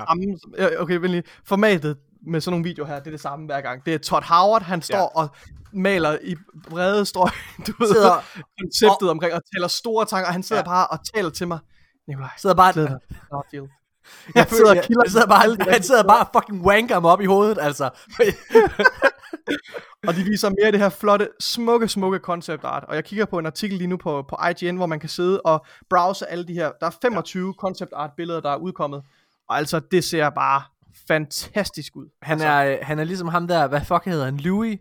her. 0.60 0.70
ja, 0.72 0.82
okay, 0.82 0.94
vent 0.96 1.12
lige. 1.12 1.24
Formatet 1.46 1.98
med 2.28 2.42
sådan 2.42 2.52
nogle 2.54 2.64
videoer 2.64 2.88
her, 2.88 2.96
det 3.00 3.08
er 3.08 3.12
det 3.12 3.20
samme 3.22 3.46
hver 3.46 3.62
gang. 3.62 3.86
Det 3.86 3.94
er 3.94 3.98
Todd 3.98 4.24
Howard, 4.24 4.62
han 4.62 4.82
står 4.82 4.98
Ja. 4.98 5.22
og 5.22 5.30
maler 5.74 6.18
i 6.24 6.36
brede 6.70 7.06
strøg, 7.06 7.30
du 7.68 7.72
ved, 7.80 7.88
Sidder- 7.88 8.42
konceptet 8.62 9.08
og, 9.08 9.12
omkring, 9.12 9.34
og 9.34 9.42
taler 9.56 9.68
store 9.68 10.06
tanker, 10.06 10.28
og 10.28 10.34
han 10.34 10.44
sidder 10.44 10.62
Ja. 10.62 10.66
bare 10.66 10.88
og 10.88 11.00
taler 11.16 11.30
til 11.30 11.48
mig. 11.48 11.60
Nikolaj, 12.08 12.30
Sidder 12.38 12.56
bare... 12.56 12.74
glæd 12.74 12.88
dig. 12.88 12.98
Starfield. 13.26 13.68
Jeg, 14.28 14.36
Jeg 14.36 14.48
sidder 14.50 14.74
jeg, 14.74 14.84
kilder 14.84 15.02
jeg 15.06 15.12
sidder 15.12 15.28
bare, 15.28 15.58
han 15.74 15.84
sidder 15.84 16.04
bare 16.04 16.20
og 16.26 16.30
fucking 16.36 16.66
wanker 16.66 17.00
mig 17.00 17.12
op 17.12 17.22
i 17.22 17.26
hovedet, 17.26 17.58
altså. 17.62 17.90
Og 20.08 20.16
de 20.16 20.24
viser 20.24 20.50
mere 20.50 20.66
af 20.66 20.72
det 20.72 20.82
her 20.82 20.90
flotte, 20.90 21.30
smukke, 21.40 21.88
smukke 21.88 22.18
concept 22.20 22.64
art. 22.64 22.84
Og 22.88 22.96
jeg 22.96 23.04
kigger 23.06 23.26
på 23.26 23.40
en 23.40 23.46
artikel 23.46 23.78
lige 23.78 23.88
nu 23.88 23.98
på, 23.98 24.26
på 24.30 24.38
IGN, 24.50 24.76
hvor 24.76 24.86
man 24.86 25.00
kan 25.00 25.10
sidde 25.10 25.42
og 25.42 25.66
browse 25.90 26.28
alle 26.28 26.48
de 26.48 26.54
her. 26.54 26.72
Der 26.80 26.88
er 26.88 26.92
25 27.02 27.48
ja. 27.48 27.54
concept 27.62 27.92
art 27.96 28.10
billeder, 28.18 28.40
der 28.42 28.50
er 28.52 28.56
udkommet. 28.58 29.04
Og 29.50 29.58
altså, 29.58 29.80
det 29.92 30.04
ser 30.04 30.30
bare 30.30 30.62
fantastisk 31.08 31.96
ud. 31.96 32.08
Han 32.22 32.34
altså, 32.34 32.48
er, 32.48 32.72
øh, 32.72 32.78
han 32.82 33.00
er 33.00 33.04
ligesom 33.04 33.28
ham 33.28 33.48
der, 33.48 33.68
hvad 33.68 33.82
fuck 33.82 34.06
hedder 34.06 34.26
han, 34.26 34.38
Louis? 34.38 34.80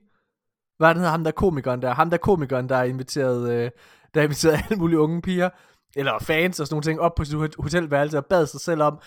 Hvad 0.78 0.88
er 0.88 0.94
hedder, 0.94 1.10
ham 1.10 1.24
der 1.24 1.30
komikeren 1.30 1.82
der? 1.82 1.94
Ham 1.94 2.10
der 2.10 2.16
komikeren, 2.16 2.68
der 2.68 2.76
er 2.76 2.84
inviteret, 2.84 3.50
øh, 3.52 3.70
der 4.14 4.20
er 4.20 4.24
inviteret 4.24 4.60
alle 4.64 4.76
mulige 4.78 4.98
unge 4.98 5.22
piger, 5.22 5.50
eller 5.96 6.18
fans 6.20 6.60
og 6.60 6.66
sådan 6.66 6.74
nogle 6.74 6.82
ting, 6.82 7.00
op 7.00 7.14
på 7.14 7.24
sit 7.24 7.34
hot- 7.38 7.62
hotelværelse 7.62 8.18
og 8.18 8.26
bad 8.26 8.46
sig 8.46 8.60
selv 8.60 8.82
om, 8.82 8.98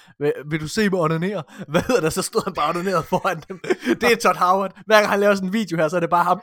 vil, 0.49 0.61
du 0.61 0.67
se 0.67 0.89
mig 0.89 0.99
onanere? 0.99 1.43
Hvad 1.71 1.81
hedder 1.81 2.01
det? 2.01 2.13
Så 2.13 2.21
stod 2.21 2.43
han 2.43 2.53
bare 2.53 2.69
onaneret 2.69 3.05
foran 3.05 3.43
dem. 3.47 3.59
Det 4.01 4.11
er 4.11 4.15
Todd 4.15 4.37
Howard. 4.37 4.71
Hver 4.85 4.95
gang 4.99 5.09
han 5.09 5.19
laver 5.19 5.35
sådan 5.35 5.49
en 5.49 5.53
video 5.53 5.77
her, 5.77 5.87
så 5.87 5.95
er 5.95 5.99
det 5.99 6.09
bare 6.09 6.23
ham. 6.23 6.41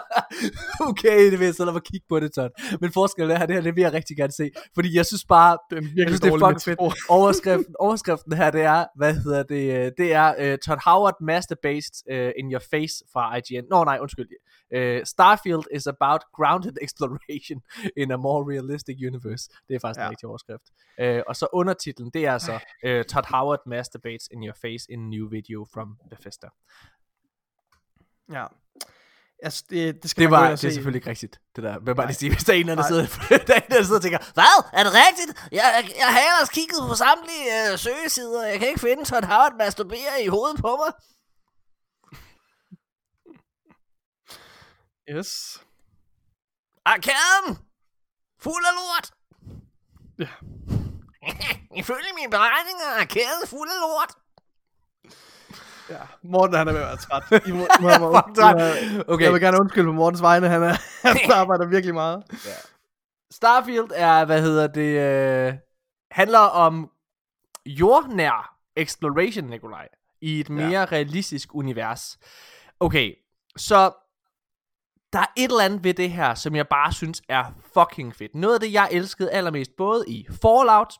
okay, 0.88 1.30
det 1.30 1.38
vil 1.38 1.44
jeg 1.44 1.54
så 1.54 1.64
lade 1.64 1.72
mig 1.72 1.82
kigge 1.82 2.06
på 2.08 2.20
det, 2.20 2.32
Todd. 2.32 2.78
Men 2.80 2.92
forskellen 2.92 3.34
er 3.34 3.38
her, 3.38 3.46
det 3.46 3.54
her, 3.54 3.62
det 3.62 3.76
vil 3.76 3.82
jeg 3.82 3.92
rigtig 3.92 4.16
gerne 4.16 4.32
se. 4.32 4.50
Fordi 4.74 4.96
jeg 4.96 5.06
synes 5.06 5.24
bare, 5.24 5.58
det 5.70 5.78
er 5.78 5.82
jeg 5.96 6.08
synes, 6.08 6.20
det 6.20 6.32
er 6.32 6.38
fucking 6.38 6.62
fedt. 6.62 6.78
Overskriften, 7.18 7.74
overskriften 7.78 8.32
her, 8.32 8.50
det 8.50 8.62
er, 8.62 8.86
hvad 8.96 9.14
hedder 9.14 9.42
det, 9.42 9.64
øh, 9.78 9.92
det 9.98 10.12
er 10.12 10.28
uh, 10.42 10.58
Todd 10.66 10.80
Howard 10.86 11.16
Master-Based 11.30 11.96
uh, 12.14 12.30
in 12.38 12.52
Your 12.52 12.64
Face 12.70 12.94
fra 13.12 13.36
IGN. 13.36 13.64
Nå 13.70 13.84
nej, 13.84 13.98
undskyld. 14.00 14.28
Uh, 14.76 15.00
Starfield 15.04 15.66
is 15.76 15.86
about 15.86 16.22
grounded 16.38 16.76
exploration 16.86 17.58
in 17.96 18.10
a 18.10 18.16
more 18.16 18.40
realistic 18.52 18.96
universe. 19.10 19.50
Det 19.68 19.74
er 19.74 19.80
faktisk 19.80 20.00
ja. 20.00 20.04
En 20.04 20.10
rigtig 20.10 20.28
overskrift. 20.28 20.66
Uh, 21.02 21.22
og 21.28 21.36
så 21.36 21.46
undertitlen, 21.52 22.10
det 22.14 22.26
er 22.26 22.32
altså 22.32 22.54
uh, 22.86 23.02
Todd 23.10 23.26
Howard 23.34 23.62
Masturbates 23.66 24.28
in 24.32 24.44
Your 24.46 24.56
Face 24.64 24.84
in 24.92 25.10
new 25.10 25.28
video 25.28 25.66
from 25.74 25.98
Bethesda. 26.10 26.48
Ja. 28.32 28.46
Altså, 29.44 29.64
det, 29.70 30.02
det 30.02 30.10
skal 30.10 30.20
Det 30.22 30.30
var 30.30 30.38
det 30.38 30.46
og 30.46 30.52
er 30.52 30.56
se. 30.56 30.70
selvfølgelig 30.72 30.98
ikke 30.98 31.10
rigtigt, 31.10 31.40
det 31.56 31.64
der. 31.64 31.78
Men 31.80 31.96
bare 31.96 32.06
lige 32.06 32.16
sige, 32.16 32.30
hvis 32.34 32.44
der 32.44 32.52
er 32.52 32.56
en, 32.56 32.68
der 32.68 32.86
sidder, 32.88 33.06
der 33.48 33.54
er 33.54 33.60
en, 33.60 33.70
der 33.70 33.82
sidder 33.82 33.96
og 33.96 34.02
tænker, 34.02 34.18
hvad? 34.34 34.56
Er 34.78 34.82
det 34.86 34.92
rigtigt? 35.02 35.30
Jeg, 35.52 35.64
jeg, 35.76 35.82
jeg 36.02 36.08
har 36.14 36.20
ellers 36.30 36.48
kigget 36.58 36.78
på 36.88 36.94
samtlige 36.94 37.46
øh, 37.72 37.78
søgesider, 37.78 38.42
jeg 38.46 38.58
kan 38.58 38.68
ikke 38.68 38.80
finde 38.80 39.04
Todd 39.04 39.24
Howard 39.24 39.54
masturberer 39.58 40.16
i 40.24 40.26
hovedet 40.26 40.56
på 40.60 40.70
mig. 40.82 40.92
Yes. 45.16 45.30
Arkaden! 46.84 47.58
Fuld 48.40 48.64
af 48.70 48.74
lort! 48.80 49.06
Ja. 50.18 50.28
Ifølge 51.82 52.10
mine 52.18 52.30
beregninger 52.30 52.86
er 52.94 53.00
arkaden 53.00 53.42
fuld 53.46 53.70
af 53.70 53.80
lort. 53.80 54.12
Ja, 55.90 55.98
Morten 56.22 56.56
han 56.56 56.68
er 56.68 56.72
ved 56.72 56.80
at 56.80 56.86
være 56.86 56.96
træt. 56.96 57.46
I 57.46 57.50
må, 57.50 57.66
må, 57.80 57.88
må, 57.98 58.20
Fuck. 58.28 58.38
Jeg, 58.38 59.04
Okay. 59.08 59.24
jeg 59.24 59.32
vil 59.32 59.40
gerne 59.40 59.60
undskylde 59.60 59.86
på 59.86 59.92
Mortens 59.92 60.22
vegne, 60.22 60.48
han, 60.48 60.62
er, 60.62 60.76
han 61.08 61.32
arbejder 61.32 61.66
virkelig 61.66 61.94
meget. 61.94 62.24
Starfield 63.30 63.90
er, 63.94 64.24
hvad 64.24 64.42
hedder 64.42 64.66
det, 64.66 65.00
øh, 65.00 65.54
handler 66.10 66.38
om 66.38 66.90
jordnær 67.66 68.56
exploration, 68.76 69.44
Nikolaj, 69.44 69.88
i 70.20 70.40
et 70.40 70.50
mere 70.50 70.80
ja. 70.80 70.84
realistisk 70.84 71.54
univers. 71.54 72.18
Okay, 72.80 73.14
så 73.56 73.92
der 75.12 75.18
er 75.18 75.26
et 75.36 75.50
eller 75.50 75.64
andet 75.64 75.84
ved 75.84 75.94
det 75.94 76.10
her, 76.10 76.34
som 76.34 76.56
jeg 76.56 76.68
bare 76.68 76.92
synes 76.92 77.22
er 77.28 77.44
fucking 77.74 78.16
fedt. 78.16 78.34
Noget 78.34 78.54
af 78.54 78.60
det, 78.60 78.72
jeg 78.72 78.88
elskede 78.92 79.30
allermest, 79.30 79.70
både 79.78 80.04
i 80.08 80.26
Fallout, 80.42 80.94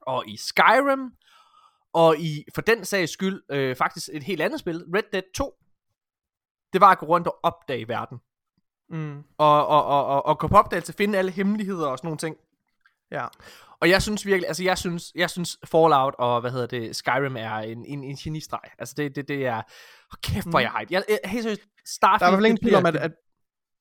og 0.00 0.28
i 0.28 0.36
Skyrim, 0.36 1.10
og 1.94 2.18
i, 2.18 2.44
for 2.54 2.62
den 2.62 2.84
sags 2.84 3.12
skyld, 3.12 3.42
øh, 3.50 3.76
faktisk 3.76 4.08
et 4.12 4.22
helt 4.22 4.42
andet 4.42 4.60
spil, 4.60 4.84
Red 4.94 5.02
Dead 5.12 5.22
2, 5.34 5.54
det 6.72 6.80
var 6.80 6.90
at 6.90 6.98
gå 6.98 7.06
rundt 7.06 7.26
og 7.26 7.38
opdage 7.42 7.88
verden 7.88 8.18
Mm. 8.90 9.22
og, 9.38 9.66
og, 9.66 9.84
og, 9.84 10.06
og, 10.06 10.26
og 10.26 10.38
gå 10.38 10.48
på 10.48 10.56
opdagelse, 10.56 10.92
finde 10.92 11.18
alle 11.18 11.30
hemmeligheder 11.30 11.86
og 11.86 11.98
sådan 11.98 12.06
nogle 12.06 12.18
ting. 12.18 12.36
Ja. 13.10 13.26
Og 13.80 13.90
jeg 13.90 14.02
synes 14.02 14.26
virkelig, 14.26 14.48
altså 14.48 14.62
jeg 14.64 14.78
synes, 14.78 15.12
jeg 15.14 15.30
synes 15.30 15.58
Fallout 15.64 16.14
og, 16.18 16.40
hvad 16.40 16.50
hedder 16.50 16.66
det, 16.66 16.96
Skyrim 16.96 17.36
er 17.36 17.56
en, 17.56 17.84
en, 17.86 18.04
en 18.04 18.16
genistreg. 18.16 18.60
Altså 18.78 18.94
det, 18.96 19.16
det, 19.16 19.28
det 19.28 19.46
er, 19.46 19.56
oh, 19.56 20.16
kæft 20.22 20.48
hvor 20.48 20.58
er 20.58 20.62
jeg 20.62 20.72
hype. 20.78 20.92
Jeg, 20.94 21.04
jeg, 21.08 21.18
helt 21.24 21.42
seriøst, 21.42 21.62
Starfield, 21.86 22.20
Der 22.20 22.26
er 22.26 22.28
i 22.28 22.30
hvert 22.30 22.38
fald 22.38 22.46
ingen 22.46 22.62
tvivl 22.62 22.74
om, 22.74 22.86
at, 22.86 22.96
at 22.96 23.12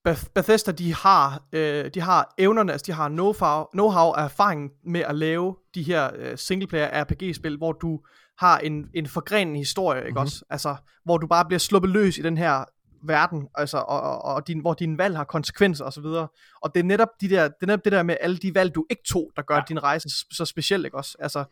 Bethesda, 0.04 0.72
de 0.72 0.94
har, 0.94 1.44
øh, 1.54 1.90
de 1.94 2.00
har 2.02 2.34
evnerne, 2.38 2.72
altså 2.72 2.84
de 2.88 2.92
har 2.92 3.10
know-how, 3.10 3.98
og 3.98 4.16
erfaring 4.24 4.72
med 4.86 5.02
at 5.02 5.16
lave 5.16 5.56
de 5.76 5.84
her 5.84 6.10
øh, 6.16 6.38
singleplayer 6.38 7.04
RPG-spil, 7.04 7.58
hvor 7.58 7.72
du 7.72 8.00
har 8.38 8.60
en, 8.60 8.86
en 8.94 9.08
forgrenet 9.08 9.58
historie, 9.58 10.00
ikke 10.00 10.10
Mhm. 10.10 10.16
mm-hmm. 10.16 10.22
også? 10.26 10.46
Altså, 10.50 10.76
hvor 11.06 11.18
du 11.18 11.28
bare 11.28 11.46
bliver 11.46 11.60
sluppet 11.60 11.92
løs 11.92 12.18
i 12.18 12.22
den 12.22 12.38
her 12.38 12.64
verden, 13.06 13.48
altså, 13.56 13.78
og, 13.78 14.02
og, 14.02 14.22
og 14.26 14.48
din, 14.48 14.60
hvor 14.60 14.74
din 14.74 14.98
valg 14.98 15.16
har 15.18 15.24
konsekvenser 15.24 15.86
osv. 15.86 16.06
Og 16.62 16.74
det 16.76 16.80
er 16.80 16.84
netop 16.84 17.10
de 17.22 17.30
der, 17.30 17.44
det 17.44 17.56
er 17.62 17.66
netop 17.68 17.84
det 17.84 17.92
der 17.92 18.04
med 18.04 18.18
alle 18.22 18.38
de 18.38 18.56
valg, 18.56 18.76
du 18.76 18.86
ikke 18.90 19.04
tog, 19.08 19.32
der 19.36 19.42
gør 19.42 19.56
Ja. 19.56 19.62
din 19.70 19.84
rejse 19.84 20.10
så 20.32 20.46
speciel, 20.46 20.86
ikke 20.86 20.98
også? 20.98 21.16
Altså, 21.20 21.44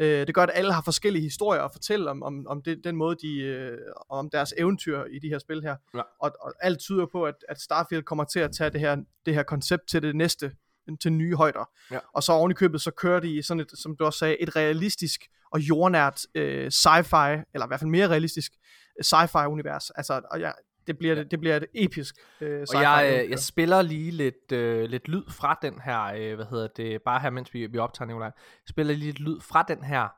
øh, 0.00 0.26
det 0.26 0.34
gør, 0.34 0.42
at 0.42 0.50
alle 0.54 0.72
har 0.72 0.82
forskellige 0.82 1.22
historier 1.22 1.62
at 1.62 1.72
fortælle 1.72 2.10
om, 2.10 2.22
om, 2.22 2.46
om 2.46 2.62
det, 2.62 2.84
den 2.84 2.96
måde, 2.96 3.16
de, 3.22 3.38
øh, 3.38 3.78
om 4.08 4.30
deres 4.30 4.54
eventyr 4.56 5.04
i 5.04 5.18
de 5.18 5.28
her 5.28 5.38
spil 5.38 5.62
her. 5.62 5.76
Ja. 5.94 6.02
Og, 6.20 6.32
og 6.40 6.52
alt 6.60 6.78
tyder 6.78 7.06
på, 7.12 7.24
at, 7.24 7.34
at 7.48 7.60
Starfield 7.60 8.02
kommer 8.02 8.24
til 8.24 8.40
at 8.40 8.52
tage 8.52 8.70
det 8.70 8.80
her, 8.80 8.96
det 9.26 9.34
her 9.34 9.42
koncept 9.42 9.88
til 9.88 10.02
det 10.02 10.16
næste, 10.16 10.52
til 11.00 11.12
nye 11.12 11.36
højder. 11.36 11.70
Ja. 11.90 11.98
Og 12.12 12.22
så 12.22 12.32
oven 12.32 12.50
i 12.50 12.54
købet, 12.54 12.80
så 12.80 12.90
kører 12.90 13.20
de 13.20 13.36
i 13.36 13.42
sådan 13.42 13.60
et, 13.60 13.70
som 13.74 13.96
du 13.96 14.04
også 14.04 14.18
sagde, 14.18 14.42
et 14.42 14.56
realistisk 14.56 15.20
og 15.52 15.60
jordnært 15.60 16.20
øh, 16.34 16.66
sci-fi, 16.66 17.50
eller 17.54 17.66
i 17.66 17.68
hvert 17.68 17.80
fald 17.80 17.90
mere 17.90 18.08
realistisk 18.08 18.52
øh, 18.98 19.04
sci-fi 19.04 19.46
univers. 19.46 19.90
Altså, 19.90 20.20
og 20.30 20.40
ja, 20.40 20.50
det 20.86 20.98
bliver, 20.98 21.22
det 21.24 21.40
bliver 21.40 21.56
et 21.56 21.66
episk 21.74 22.14
øh, 22.40 22.66
Og 22.74 22.82
jeg, 22.82 23.22
øh, 23.24 23.30
jeg 23.30 23.38
spiller 23.38 23.82
lige 23.82 24.10
lidt, 24.10 24.52
øh, 24.52 24.84
lidt 24.84 25.08
lyd 25.08 25.24
fra 25.30 25.58
den 25.62 25.80
her, 25.80 26.02
øh, 26.02 26.34
hvad 26.34 26.46
hedder 26.46 26.68
det, 26.76 27.02
bare 27.02 27.20
her 27.20 27.30
mens 27.30 27.54
vi, 27.54 27.66
vi 27.66 27.78
optager 27.78 28.06
Nikolaj. 28.06 28.26
Jeg 28.36 28.68
spiller 28.68 28.94
lige 28.94 29.06
lidt 29.06 29.20
lyd 29.20 29.40
fra 29.40 29.62
den 29.68 29.84
her 29.84 30.08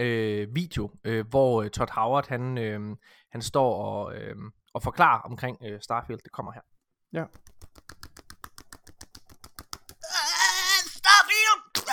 øh, 0.00 0.54
video, 0.54 0.90
øh, 1.04 1.26
hvor 1.30 1.62
øh, 1.62 1.70
Todd 1.70 1.90
Howard, 1.90 2.28
han, 2.28 2.58
øh, 2.58 2.80
han 3.32 3.42
står 3.42 3.74
og, 3.84 4.14
øh, 4.16 4.36
og 4.74 4.82
forklarer 4.82 5.20
omkring 5.20 5.56
øh, 5.66 5.80
Starfield. 5.80 6.20
Det 6.24 6.32
kommer 6.32 6.52
her. 6.52 6.60
Ja. 7.12 7.24
Starfield! 10.86 11.88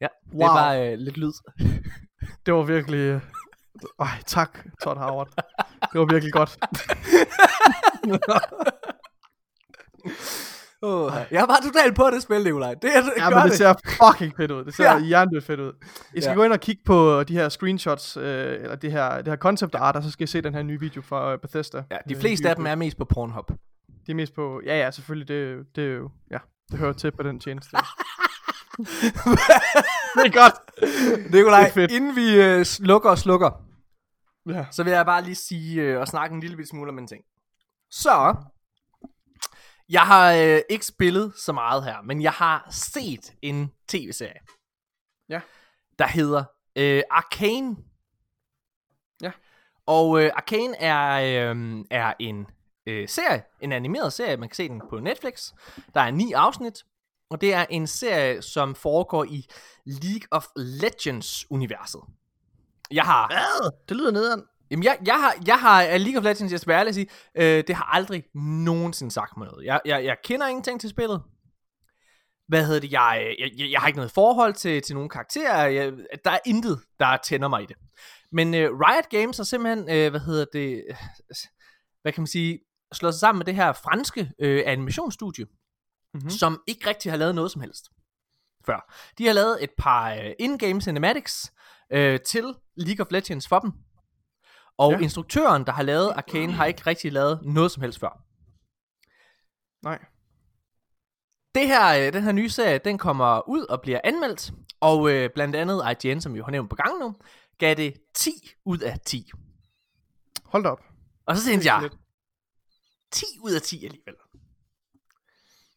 Ja, 0.00 0.08
det 0.24 0.34
Wow. 0.34 0.48
var 0.48 0.74
øh, 0.74 0.92
lidt 0.98 1.16
lyd. 1.16 1.32
Det 2.46 2.54
var 2.54 2.62
virkelig... 2.62 3.20
Ej, 4.00 4.06
tak, 4.26 4.58
Todd 4.82 4.98
Howard. 4.98 5.28
Det 5.92 6.00
var 6.00 6.04
virkelig 6.12 6.32
godt. 6.32 6.58
Oh, 10.82 11.12
jeg 11.30 11.44
var 11.48 11.60
totalt 11.64 11.96
på 11.96 12.10
det 12.14 12.22
spil, 12.22 12.44
Nikolaj. 12.44 12.74
Det, 12.74 12.82
det 12.82 12.92
Ja, 13.16 13.30
men 13.30 13.38
det 13.38 13.44
det. 13.50 13.58
ser 13.58 13.74
fucking 14.06 14.36
fedt 14.36 14.50
ud. 14.50 14.64
Det 14.64 14.74
ser 14.74 14.84
Ja. 14.84 14.98
hjernedødt 15.00 15.44
fedt 15.44 15.60
ud. 15.60 15.72
I 16.14 16.20
skal 16.20 16.30
Ja. 16.30 16.34
gå 16.36 16.42
ind 16.44 16.52
og 16.52 16.60
kigge 16.60 16.82
på 16.86 17.22
de 17.22 17.34
her 17.34 17.48
screenshots, 17.48 18.16
øh, 18.16 18.24
eller 18.62 18.76
det 18.76 18.92
her, 18.92 19.16
det 19.16 19.28
her 19.28 19.36
concept 19.36 19.74
art, 19.74 19.96
og 19.96 20.02
så 20.02 20.10
skal 20.10 20.24
I 20.24 20.26
se 20.26 20.40
den 20.40 20.54
her 20.54 20.62
nye 20.62 20.80
video 20.80 21.02
fra 21.02 21.32
øh, 21.32 21.38
Bethesda. 21.38 21.82
Ja, 21.90 21.96
de 22.08 22.14
Øh, 22.14 22.20
fleste 22.20 22.48
af 22.50 22.56
dem 22.56 22.66
er 22.66 22.74
mest 22.74 22.96
på 22.98 23.04
Pornhub. 23.04 23.50
De 24.06 24.10
er 24.10 24.14
mest 24.14 24.34
på... 24.34 24.60
Ja, 24.66 24.78
ja, 24.78 24.90
selvfølgelig. 24.90 25.28
Det, 25.28 25.66
det 25.76 25.84
er 25.84 25.88
jo... 25.96 26.10
Ja, 26.30 26.38
det 26.70 26.78
hører 26.78 26.92
til 26.92 27.10
på 27.10 27.22
den 27.22 27.40
tjeneste. 27.40 27.76
det 30.16 30.26
er 30.26 30.32
godt. 30.32 30.54
Nikolaj, 31.32 31.60
Det 31.60 31.68
er 31.68 31.72
fedt. 31.72 31.90
inden 31.92 32.16
vi 32.16 32.34
øh, 32.42 32.64
slukker 32.64 33.10
og 33.10 33.18
slukker, 33.18 33.50
Ja. 34.48 34.66
så 34.70 34.82
vil 34.82 34.92
jeg 34.92 35.06
bare 35.06 35.22
lige 35.24 35.34
sige 35.34 35.82
øh, 35.82 36.00
og 36.00 36.08
snakke 36.08 36.34
en 36.34 36.40
lille 36.40 36.66
smule 36.66 36.88
om 36.90 36.98
en 36.98 37.06
ting. 37.06 37.24
Så, 37.90 38.34
jeg 39.88 40.02
har 40.02 40.32
øh, 40.32 40.60
ikke 40.70 40.86
spillet 40.86 41.32
så 41.36 41.52
meget 41.52 41.84
her, 41.84 42.02
men 42.02 42.22
jeg 42.22 42.32
har 42.32 42.68
set 42.70 43.32
en 43.42 43.72
tv-serie. 43.88 44.40
Ja. 45.28 45.40
Der 45.98 46.06
hedder 46.06 46.44
øh, 46.76 47.02
Arcane. 47.10 47.76
Ja. 49.22 49.32
Og 49.86 50.22
øh, 50.22 50.30
Arcane 50.36 50.76
er, 50.76 51.10
øh, 51.52 51.84
er 51.90 52.12
en 52.20 52.46
øh, 52.86 53.08
serie, 53.08 53.42
en 53.60 53.72
animeret 53.72 54.12
serie, 54.12 54.36
man 54.36 54.48
kan 54.48 54.56
se 54.56 54.68
den 54.68 54.82
på 54.90 54.98
Netflix. 55.00 55.52
Der 55.94 56.00
er 56.00 56.10
ni 56.10 56.32
afsnit, 56.32 56.84
og 57.30 57.40
det 57.40 57.54
er 57.54 57.66
en 57.70 57.86
serie, 57.86 58.42
som 58.42 58.74
foregår 58.74 59.24
i 59.24 59.46
League 59.86 60.26
of 60.30 60.46
Legends-universet. 60.56 62.00
Jeg 62.90 63.04
har... 63.04 63.26
Hvad? 63.26 63.70
Det 63.88 63.96
lyder 63.96 64.10
nederen. 64.10 64.42
Jamen, 64.70 64.84
jeg, 64.84 64.98
jeg 65.06 65.14
har, 65.14 65.34
jeg 65.46 65.60
har 65.60 65.98
League 65.98 66.18
of 66.18 66.24
Legends, 66.24 66.52
jeg 66.52 66.60
skal 66.60 66.70
være 66.70 66.80
ærlig 66.80 66.94
sige, 66.94 67.06
øh, 67.34 67.64
det 67.66 67.74
har 67.74 67.84
aldrig 67.84 68.24
nogensinde 68.34 69.12
sagt 69.12 69.36
mig 69.36 69.48
noget. 69.48 69.66
Jeg, 69.66 69.80
jeg, 69.84 70.04
jeg 70.04 70.16
kender 70.24 70.46
ingenting 70.46 70.80
til 70.80 70.90
spillet. 70.90 71.22
Hvad 72.48 72.66
hedder 72.66 72.80
det? 72.80 72.92
Jeg, 72.92 73.34
jeg, 73.38 73.50
jeg, 73.56 73.70
jeg 73.70 73.80
har 73.80 73.86
ikke 73.86 73.96
noget 73.96 74.10
forhold 74.10 74.54
til, 74.54 74.82
til 74.82 74.94
nogen 74.94 75.08
karakterer. 75.08 75.66
Jeg, 75.66 75.92
der 76.24 76.30
er 76.30 76.38
intet, 76.46 76.80
der 76.98 77.16
tænder 77.16 77.48
mig 77.48 77.62
i 77.62 77.66
det. 77.66 77.76
Men 78.32 78.54
øh, 78.54 78.70
Riot 78.70 79.08
Games 79.10 79.36
har 79.36 79.44
simpelthen, 79.44 79.90
øh, 79.90 80.10
hvad 80.10 80.20
hedder 80.20 80.44
det, 80.52 80.84
øh, 80.88 80.96
hvad 82.02 82.12
kan 82.12 82.20
man 82.20 82.26
sige, 82.26 82.58
slået 82.92 83.14
sig 83.14 83.20
sammen 83.20 83.38
med 83.38 83.46
det 83.46 83.54
her 83.54 83.72
franske 83.72 84.32
øh, 84.38 84.62
animationsstudie, 84.66 85.46
mm-hmm. 86.14 86.30
som 86.30 86.62
ikke 86.66 86.88
rigtig 86.88 87.12
har 87.12 87.16
lavet 87.16 87.34
noget 87.34 87.50
som 87.50 87.60
helst 87.60 87.90
før. 88.66 88.94
De 89.18 89.26
har 89.26 89.32
lavet 89.32 89.64
et 89.64 89.70
par 89.78 90.14
øh, 90.14 90.32
in-game 90.38 90.80
cinematics 90.80 91.52
øh, 91.92 92.20
til 92.20 92.54
League 92.76 93.06
of 93.06 93.12
Legends 93.12 93.48
for 93.48 93.58
dem. 93.58 93.72
Og 94.78 94.92
ja. 94.92 94.98
Instruktøren, 94.98 95.66
der 95.66 95.72
har 95.72 95.82
lavet 95.82 96.12
Arcane, 96.16 96.52
har 96.52 96.64
ikke 96.64 96.82
rigtig 96.86 97.12
lavet 97.12 97.40
noget 97.42 97.70
som 97.70 97.82
helst 97.82 98.00
før. 98.00 98.24
Nej. 99.82 99.98
Det 101.54 101.66
her, 101.66 102.06
øh, 102.06 102.12
den 102.12 102.22
her 102.22 102.32
nye 102.32 102.48
serie, 102.48 102.78
den 102.78 102.98
kommer 102.98 103.48
ud 103.48 103.64
og 103.64 103.80
bliver 103.82 104.00
anmeldt. 104.04 104.52
Og 104.80 105.10
øh, 105.10 105.30
blandt 105.34 105.56
andet 105.56 106.04
IGN, 106.04 106.20
som 106.20 106.34
vi 106.34 106.40
har 106.40 106.50
nævnt 106.50 106.70
på 106.70 106.76
gang 106.76 106.98
nu, 106.98 107.14
gav 107.58 107.74
det 107.74 107.94
10 108.14 108.30
ud 108.64 108.78
af 108.78 109.00
10. 109.00 109.30
Hold 110.44 110.62
da 110.62 110.68
op. 110.68 110.84
Og 111.26 111.36
så 111.36 111.44
tænkte 111.44 111.72
jeg, 111.72 111.82
Lidt. 111.82 111.96
10 113.12 113.24
ud 113.40 113.52
af 113.52 113.62
10 113.62 113.84
alligevel. 113.84 114.14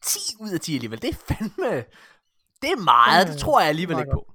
10 0.04 0.18
ud 0.40 0.50
af 0.50 0.60
10 0.60 0.74
alligevel, 0.74 1.02
det 1.02 1.10
er 1.10 1.34
fandme... 1.34 1.84
Det 2.62 2.72
er 2.72 2.82
meget, 2.84 3.28
det 3.28 3.38
tror 3.38 3.60
jeg 3.60 3.68
alligevel 3.68 3.98
ikke 3.98 4.10
på. 4.12 4.32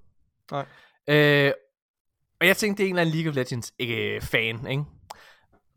Nej. 0.51 0.65
Øh, 1.07 1.53
og 2.39 2.47
jeg 2.47 2.57
tænkte, 2.57 2.77
det 2.77 2.85
er 2.85 2.89
en 2.89 2.95
eller 2.95 3.01
anden 3.01 3.15
League 3.15 3.29
of 3.29 3.35
Legends 3.35 3.73
øh, 3.79 4.21
fan, 4.21 4.67
ikke? 4.67 4.83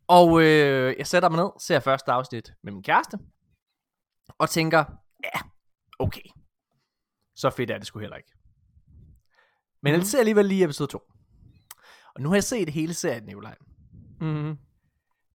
Og 0.06 0.43
øh, 0.43 0.94
jeg 0.98 1.06
sætter 1.06 1.28
mig 1.28 1.43
ned, 1.44 1.51
ser 1.60 1.81
første 1.81 2.12
afsnit 2.12 2.52
med 2.62 2.73
min 2.73 2.82
kæreste, 2.82 3.19
og 4.39 4.51
tænker, 4.51 4.85
ja, 5.24 5.40
okay. 5.98 6.23
Så 7.36 7.51
fedt 7.51 7.70
er 7.70 7.78
det 7.78 7.86
sgu 7.86 7.98
heller 7.98 8.16
ikke. 8.16 8.32
Men 9.82 9.94
jeg 9.94 10.02
ser 10.02 10.19
alligevel 10.19 10.47
lige 10.47 10.64
episode 10.64 10.90
2. 10.90 11.02
Og 12.14 12.20
nu 12.23 12.28
har 12.28 12.36
jeg 12.36 12.44
set 12.44 12.69
hele 12.69 12.94
serien, 12.94 13.24
Nikolaj. 13.24 13.56
Mm-hmm. 14.20 14.59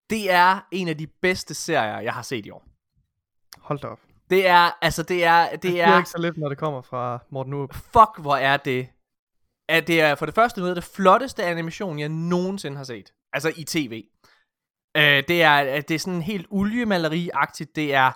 Det 0.09 0.31
er 0.31 0.67
en 0.71 0.87
af 0.87 0.97
de 0.97 1.07
bedste 1.07 1.53
serier, 1.53 1.99
jeg 1.99 2.13
har 2.13 2.21
set 2.21 2.45
i 2.45 2.49
år. 2.49 2.67
Hold 3.57 3.79
da 3.79 3.87
op. 3.87 3.99
Det 4.29 4.47
er, 4.47 4.71
altså 4.81 5.03
det 5.03 5.23
er, 5.23 5.49
det 5.49 5.63
Det 5.63 5.81
er 5.81 5.97
ikke 5.97 6.09
så 6.09 6.21
lidt, 6.21 6.37
når 6.37 6.49
det 6.49 6.57
kommer 6.57 6.81
fra 6.81 7.19
Morten 7.29 7.53
Urup. 7.53 7.73
fuck 7.73 8.19
hvor 8.19 8.35
er 8.35 8.57
det, 8.57 8.87
at 9.69 9.87
det 9.87 10.01
er 10.01 10.15
for 10.15 10.25
det 10.25 10.35
første 10.35 10.59
noget 10.59 10.71
af 10.71 10.75
det 10.75 10.83
flotteste 10.83 11.43
animation, 11.43 11.99
jeg 11.99 12.09
nogensinde 12.09 12.77
har 12.77 12.83
set. 12.83 13.13
Altså 13.33 13.53
i 13.57 13.63
tv. 13.63 14.03
Øh, 14.97 15.23
det 15.27 15.43
er, 15.43 15.81
det 15.81 15.95
er 15.95 15.99
sådan 15.99 16.21
helt 16.21 16.47
oliemaleri-agtigt, 16.51 17.71
det 17.75 17.93
er 17.93 18.11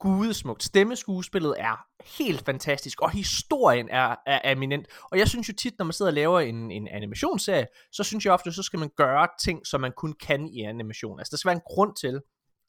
gudesmukt. 0.00 0.62
Stemmeskuespillet 0.62 1.54
er 1.58 1.84
helt 2.18 2.44
fantastisk, 2.44 3.00
og 3.00 3.10
historien 3.10 3.88
er, 3.88 4.16
er 4.26 4.52
eminent. 4.52 4.86
Og 5.02 5.18
jeg 5.18 5.28
synes 5.28 5.48
jo 5.48 5.54
tit, 5.54 5.74
når 5.78 5.84
man 5.84 5.92
sidder 5.92 6.10
og 6.10 6.14
laver 6.14 6.40
en, 6.40 6.70
en 6.70 6.88
animationsserie, 6.88 7.66
så 7.92 8.04
synes 8.04 8.24
jeg 8.24 8.32
ofte, 8.32 8.52
så 8.52 8.62
skal 8.62 8.78
man 8.78 8.90
gøre 8.96 9.28
ting, 9.40 9.66
som 9.66 9.80
man 9.80 9.92
kun 9.96 10.12
kan 10.12 10.48
i 10.48 10.62
animation. 10.62 11.20
Altså 11.20 11.30
der 11.30 11.36
skal 11.36 11.48
være 11.48 11.56
en 11.56 11.74
grund 11.74 11.96
til, 11.96 12.20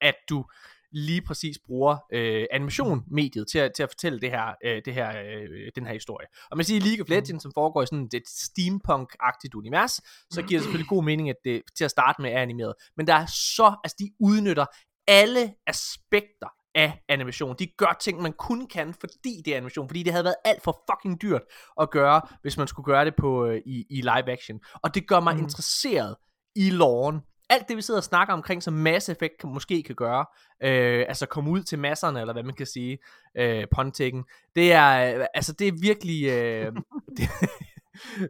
at 0.02 0.16
du 0.30 0.46
lige 0.92 1.22
præcis 1.22 1.60
bruger 1.66 1.98
øh, 2.14 2.46
animation-mediet 2.52 3.48
til 3.52 3.60
at, 3.60 3.72
til 3.76 3.84
at 3.84 3.90
fortælle 3.90 4.20
det 4.20 4.30
her, 4.30 4.56
øh, 4.66 4.82
det 4.86 4.94
her, 4.94 5.10
øh, 5.10 5.72
den 5.76 5.86
her 5.86 5.94
historie. 5.94 6.28
Og 6.52 6.58
man 6.58 6.66
siger 6.66 6.82
League 6.82 7.04
of 7.04 7.10
Legends, 7.10 7.44
som 7.44 7.52
foregår 7.54 7.82
i 7.84 7.86
sådan 7.86 8.10
et 8.14 8.28
steampunk-agtigt 8.28 9.54
univers, 9.56 10.02
så 10.32 10.42
giver 10.42 10.60
det 10.60 10.64
selvfølgelig 10.64 10.90
god 10.90 11.04
mening, 11.04 11.30
at 11.30 11.36
det 11.44 11.62
til 11.78 11.84
at 11.84 11.92
starte 11.92 12.22
med 12.22 12.32
er 12.32 12.42
animeret. 12.42 12.74
Men 12.98 13.08
der 13.08 13.14
er 13.14 13.26
så, 13.26 13.76
altså 13.84 13.96
de 14.00 14.10
udnytter 14.20 14.66
alle 15.08 15.54
aspekter 15.68 16.48
af 16.76 17.02
animation. 17.10 17.56
De 17.60 17.68
gør 17.78 17.98
ting, 18.02 18.22
man 18.22 18.34
kun 18.34 18.68
kan, 18.68 18.94
fordi 18.94 19.42
det 19.46 19.54
er 19.54 19.58
animation. 19.58 19.90
Fordi 19.90 20.04
det 20.04 20.12
havde 20.12 20.24
været 20.24 20.36
alt 20.46 20.64
for 20.64 20.84
fucking 20.92 21.22
dyrt 21.22 21.42
at 21.82 21.92
gøre, 21.92 22.22
hvis 22.42 22.58
man 22.58 22.68
skulle 22.68 22.86
gøre 22.86 23.06
det 23.06 23.16
på 23.16 23.46
øh, 23.46 23.62
i, 23.66 23.86
i 23.90 24.02
live 24.02 24.32
action. 24.32 24.60
Og 24.74 24.96
det 24.96 25.08
gør 25.08 25.20
mig 25.20 25.36
mm. 25.36 25.42
interesseret 25.42 26.16
i 26.56 26.70
loven. 26.70 27.22
Alt 27.52 27.68
det, 27.68 27.78
vi 27.78 27.82
sidder 27.82 28.00
og 28.00 28.04
snakker 28.04 28.34
omkring, 28.34 28.64
som 28.64 28.74
Mass 28.74 29.10
Effect 29.10 29.34
kan, 29.40 29.50
måske 29.50 29.84
kan 29.84 29.96
gøre, 29.96 30.26
øh, 30.64 31.06
altså 31.08 31.26
komme 31.26 31.52
ud 31.52 31.64
til 31.64 31.80
masserne, 31.80 32.20
eller 32.20 32.34
hvad 32.34 32.44
man 32.44 32.56
kan 32.56 32.66
sige, 32.66 32.98
øh, 33.38 33.68
påntækken, 33.72 34.24
det 34.56 34.74
er, 34.74 35.20
øh, 35.20 35.26
altså 35.34 35.54
det 35.54 35.68
er 35.68 35.72
virkelig, 35.82 36.24
øh, 36.24 36.72
det, 37.18 37.30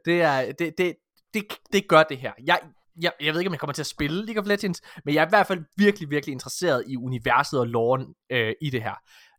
det 0.06 0.22
er, 0.22 0.52
det, 0.52 0.74
det, 0.78 0.96
det, 1.34 1.44
det 1.74 1.88
gør 1.88 2.04
det 2.04 2.18
her. 2.18 2.34
Jeg, 2.44 2.60
jeg, 3.02 3.12
jeg 3.22 3.34
ved 3.34 3.40
ikke, 3.42 3.50
om 3.50 3.54
jeg 3.54 3.60
kommer 3.60 3.74
til 3.74 3.82
at 3.82 3.88
spille 3.88 4.26
League 4.26 4.42
of 4.42 4.48
Legends, 4.48 4.82
men 5.06 5.16
jeg 5.16 5.22
er 5.22 5.26
i 5.26 5.30
hvert 5.30 5.48
fald 5.48 5.64
virkelig, 5.78 6.10
virkelig 6.10 6.34
interesseret 6.34 6.84
i 6.88 6.98
universet 6.98 7.60
og 7.60 7.68
loven 7.68 8.16
øh, 8.30 8.54
i 8.62 8.70
det 8.70 8.84
her. 8.84 8.96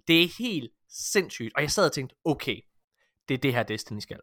Det 0.08 0.22
er 0.22 0.28
helt 0.38 0.70
sindssygt, 0.88 1.52
og 1.56 1.62
jeg 1.62 1.70
sad 1.70 1.86
og 1.86 1.92
tænkte, 1.92 2.16
okay, 2.24 2.60
det 3.28 3.34
er 3.34 3.38
det 3.38 3.54
her 3.54 3.62
Destiny 3.62 3.98
skal. 3.98 4.20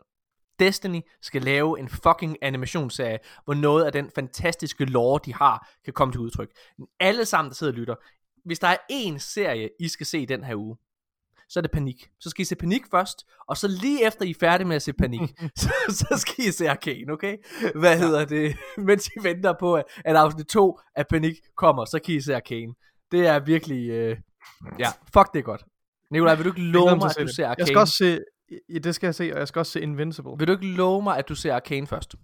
Destiny 0.59 1.01
skal 1.21 1.41
lave 1.41 1.79
en 1.79 1.89
fucking 1.89 2.37
animationsserie, 2.41 3.19
hvor 3.45 3.53
noget 3.53 3.85
af 3.85 3.91
den 3.91 4.11
fantastiske 4.15 4.85
lore, 4.85 5.19
de 5.25 5.33
har, 5.33 5.69
kan 5.85 5.93
komme 5.93 6.11
til 6.13 6.19
udtryk. 6.21 6.49
Alle 6.99 7.25
sammen, 7.25 7.49
der 7.49 7.55
sidder 7.55 7.73
og 7.73 7.77
lytter, 7.79 7.95
hvis 8.45 8.59
der 8.59 8.67
er 8.67 8.77
én 8.91 9.17
serie, 9.17 9.69
I 9.79 9.87
skal 9.87 10.05
se 10.05 10.25
den 10.25 10.43
her 10.43 10.55
uge, 10.55 10.77
så 11.49 11.59
er 11.59 11.61
det 11.61 11.71
Panik. 11.71 12.09
Så 12.19 12.29
skal 12.29 12.41
I 12.41 12.45
se 12.45 12.55
Panik 12.55 12.81
først, 12.91 13.25
og 13.47 13.57
så 13.57 13.67
lige 13.67 14.07
efter 14.07 14.25
I 14.25 14.29
er 14.29 14.35
færdige 14.39 14.67
med 14.67 14.75
at 14.75 14.81
se 14.81 14.93
Panik, 14.93 15.21
så, 15.55 15.71
så 15.89 16.17
skal 16.17 16.45
I 16.45 16.51
se 16.51 16.69
Arcane, 16.69 17.13
okay? 17.13 17.37
Hvad 17.75 17.91
ja. 17.91 17.97
hedder 17.97 18.25
det? 18.25 18.57
Mens 18.87 19.07
I 19.07 19.23
venter 19.23 19.53
på, 19.59 19.75
at 19.75 20.15
afsnit 20.15 20.47
2 20.47 20.79
af 20.95 21.07
Panik 21.07 21.35
kommer, 21.57 21.85
så 21.85 21.99
kan 22.05 22.15
I 22.15 22.21
se 22.21 22.35
Arcane. 22.35 22.73
Det 23.11 23.27
er 23.27 23.39
virkelig... 23.39 23.89
Øh... 23.89 24.17
Ja, 24.79 24.89
fuck 25.13 25.33
det 25.33 25.39
er 25.39 25.43
godt. 25.43 25.65
Nikolaj, 26.11 26.35
vil 26.35 26.45
du 26.45 26.49
ikke 26.49 26.61
love 26.61 26.97
mig, 26.97 27.11
at 27.19 27.27
du 27.27 27.33
ser 27.33 27.47
Arcane? 27.47 27.59
Jeg 27.59 27.67
skal 27.67 27.77
også 27.77 27.93
se... 27.93 28.19
Ja, 28.69 28.77
det 28.79 28.95
skal 28.95 29.07
jeg 29.07 29.15
se, 29.15 29.31
og 29.33 29.39
jeg 29.39 29.47
skal 29.47 29.59
også 29.59 29.71
se 29.71 29.81
Invincible. 29.81 30.31
Vil 30.37 30.47
du 30.47 30.51
ikke 30.53 30.65
love 30.67 31.01
mig, 31.03 31.17
at 31.17 31.29
du 31.29 31.35
ser 31.35 31.55
Arcane 31.55 31.87
først? 31.87 32.15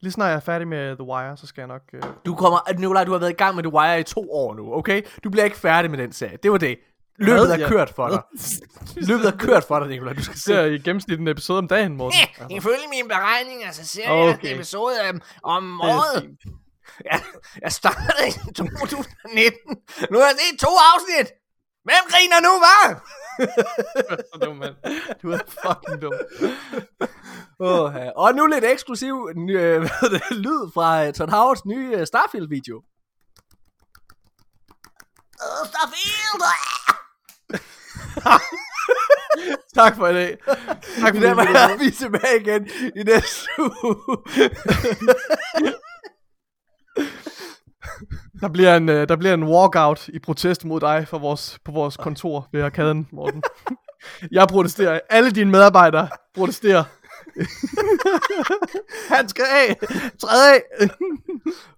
Lige 0.00 0.12
snart 0.12 0.28
jeg 0.28 0.36
er 0.36 0.40
færdig 0.40 0.68
med 0.68 0.96
The 0.96 1.04
Wire, 1.04 1.36
så 1.36 1.46
skal 1.46 1.60
jeg 1.62 1.68
nok... 1.68 1.82
Øh... 1.92 2.02
Du 2.26 2.34
kommer, 2.34 2.72
Nikolaj, 2.78 3.04
du 3.04 3.12
har 3.12 3.18
været 3.18 3.30
i 3.30 3.34
gang 3.34 3.54
med 3.56 3.62
The 3.62 3.72
Wire 3.72 4.00
i 4.00 4.02
to 4.02 4.32
år 4.32 4.54
nu, 4.54 4.74
okay? 4.74 5.02
Du 5.24 5.30
bliver 5.30 5.44
ikke 5.44 5.56
færdig 5.56 5.90
med 5.90 5.98
den 5.98 6.12
serie. 6.12 6.38
Det 6.42 6.50
var 6.52 6.58
det. 6.58 6.78
Løbet 7.18 7.52
er 7.54 7.58
Ja. 7.58 7.68
kørt 7.68 7.90
for 7.90 8.08
dig. 8.08 8.22
Løbet 9.08 9.26
er 9.26 9.36
kørt 9.36 9.64
for 9.64 9.78
dig, 9.78 9.88
Nikolaj. 9.88 10.12
Du 10.12 10.22
skal 10.24 10.36
se. 10.36 10.42
ser 10.42 10.64
i 10.64 10.78
gennemsnit 10.78 11.20
en 11.20 11.28
episode 11.28 11.58
om 11.58 11.68
dagen, 11.68 11.96
Morten. 11.96 12.18
Eh, 12.40 12.56
ifølge 12.56 12.88
mine 12.90 13.08
beregninger, 13.08 13.70
så 13.72 13.86
ser 13.86 14.08
Okay. 14.10 14.42
jeg 14.42 14.50
en 14.50 14.56
episode 14.56 14.94
um, 15.12 15.20
om 15.42 15.80
er 15.80 15.84
året. 15.84 16.30
Ja, 17.04 17.20
jeg 17.62 17.72
startede 17.72 18.28
i 18.28 18.30
2019. 18.54 19.76
Nu 20.10 20.18
har 20.18 20.24
jeg 20.26 20.34
set 20.50 20.58
to 20.60 20.68
afsnit. 20.94 21.32
Hvem 21.88 22.04
griner 22.12 22.40
nu, 22.46 22.52
hva'? 22.64 22.88
så 24.32 24.38
dum, 24.44 24.56
mand. 24.56 24.74
Du 25.22 25.30
er 25.30 25.38
fucking 25.62 26.02
dum. 26.02 26.12
Oh, 27.58 27.94
ja. 27.94 28.10
Og 28.10 28.34
nu 28.34 28.46
lidt 28.46 28.64
eksklusiv 28.64 29.28
ny, 29.36 29.58
øh, 29.58 29.78
hvad 29.80 30.10
det, 30.10 30.22
lyd 30.30 30.72
fra 30.74 31.06
uh, 31.06 31.12
Todd 31.12 31.30
Howards 31.30 31.64
nye 31.66 31.96
uh, 31.98 32.04
Starfield-video. 32.04 32.76
Uh, 35.44 35.66
Starfield! 35.70 36.42
Tak 39.74 39.96
for 39.96 40.08
i 40.08 40.14
dag. 40.14 40.38
Tak 41.00 41.14
for 41.14 41.20
Der 41.20 41.34
det. 41.34 41.56
er 41.56 41.76
vi 41.78 41.90
tilbage 41.90 42.40
igen 42.40 42.68
i 42.96 43.02
næste 43.02 43.48
uge. 43.58 44.16
Der 48.40 48.48
bliver 48.48 48.76
en, 48.76 48.88
øh, 48.88 49.08
der 49.08 49.16
bliver 49.16 49.34
en 49.34 49.44
walkout 49.44 50.08
i 50.08 50.18
protest 50.18 50.64
mod 50.64 50.80
dig 50.80 51.08
for 51.08 51.18
vores, 51.18 51.58
på 51.64 51.72
vores 51.72 51.96
kontor 51.96 52.48
ved 52.52 52.62
arkaden, 52.62 53.08
Morten. 53.12 53.42
Jeg 54.30 54.48
protesterer. 54.48 55.00
Alle 55.10 55.30
dine 55.30 55.50
medarbejdere 55.50 56.08
protesterer. 56.34 56.84
Han 59.14 59.28
skal 59.28 59.44
af. 59.44 59.76
Træd 60.18 60.54
af. 60.54 60.88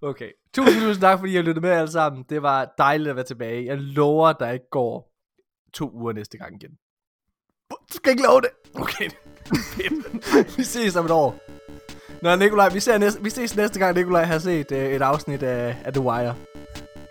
Okay. 0.01 0.29
Tusind, 0.53 0.81
tusind 0.81 1.01
tak, 1.01 1.19
fordi 1.19 1.31
I 1.31 1.35
har 1.35 1.43
lyttet 1.43 1.61
med 1.61 1.69
alle 1.69 1.91
sammen. 1.91 2.25
Det 2.29 2.41
var 2.41 2.73
dejligt 2.77 3.09
at 3.09 3.15
være 3.15 3.25
tilbage. 3.25 3.65
Jeg 3.65 3.77
lover, 3.77 4.33
der 4.33 4.49
ikke 4.51 4.69
går 4.71 5.11
to 5.73 5.91
uger 5.93 6.13
næste 6.13 6.37
gang 6.37 6.55
igen. 6.55 6.71
Du 7.71 7.93
skal 7.93 8.11
ikke 8.11 8.23
love 8.23 8.41
det. 8.41 8.49
Okay. 8.75 9.09
Vi 10.57 10.63
ses 10.63 10.95
om 10.95 11.05
et 11.05 11.11
år. 11.11 11.39
Nå, 12.21 12.35
Nikolaj, 12.35 12.69
vi, 12.69 12.79
ser 12.79 12.97
næste, 12.97 13.23
vi 13.23 13.29
ses 13.29 13.55
næste 13.55 13.79
gang, 13.79 13.95
Nikolaj 13.95 14.23
har 14.23 14.39
set 14.39 14.71
uh, 14.71 14.77
et 14.77 15.01
afsnit 15.01 15.43
af, 15.43 15.77
af 15.85 15.93
The 15.93 16.01
Wire. 16.01 16.35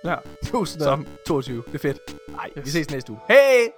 Ja. 0.05 0.17
2022. 0.47 1.63
Det 1.67 1.75
er 1.75 1.79
fedt. 1.79 2.17
Nej, 2.29 2.51
vi 2.65 2.71
ses 2.71 2.91
næste 2.91 3.13
uge. 3.13 3.21
Hej! 3.29 3.73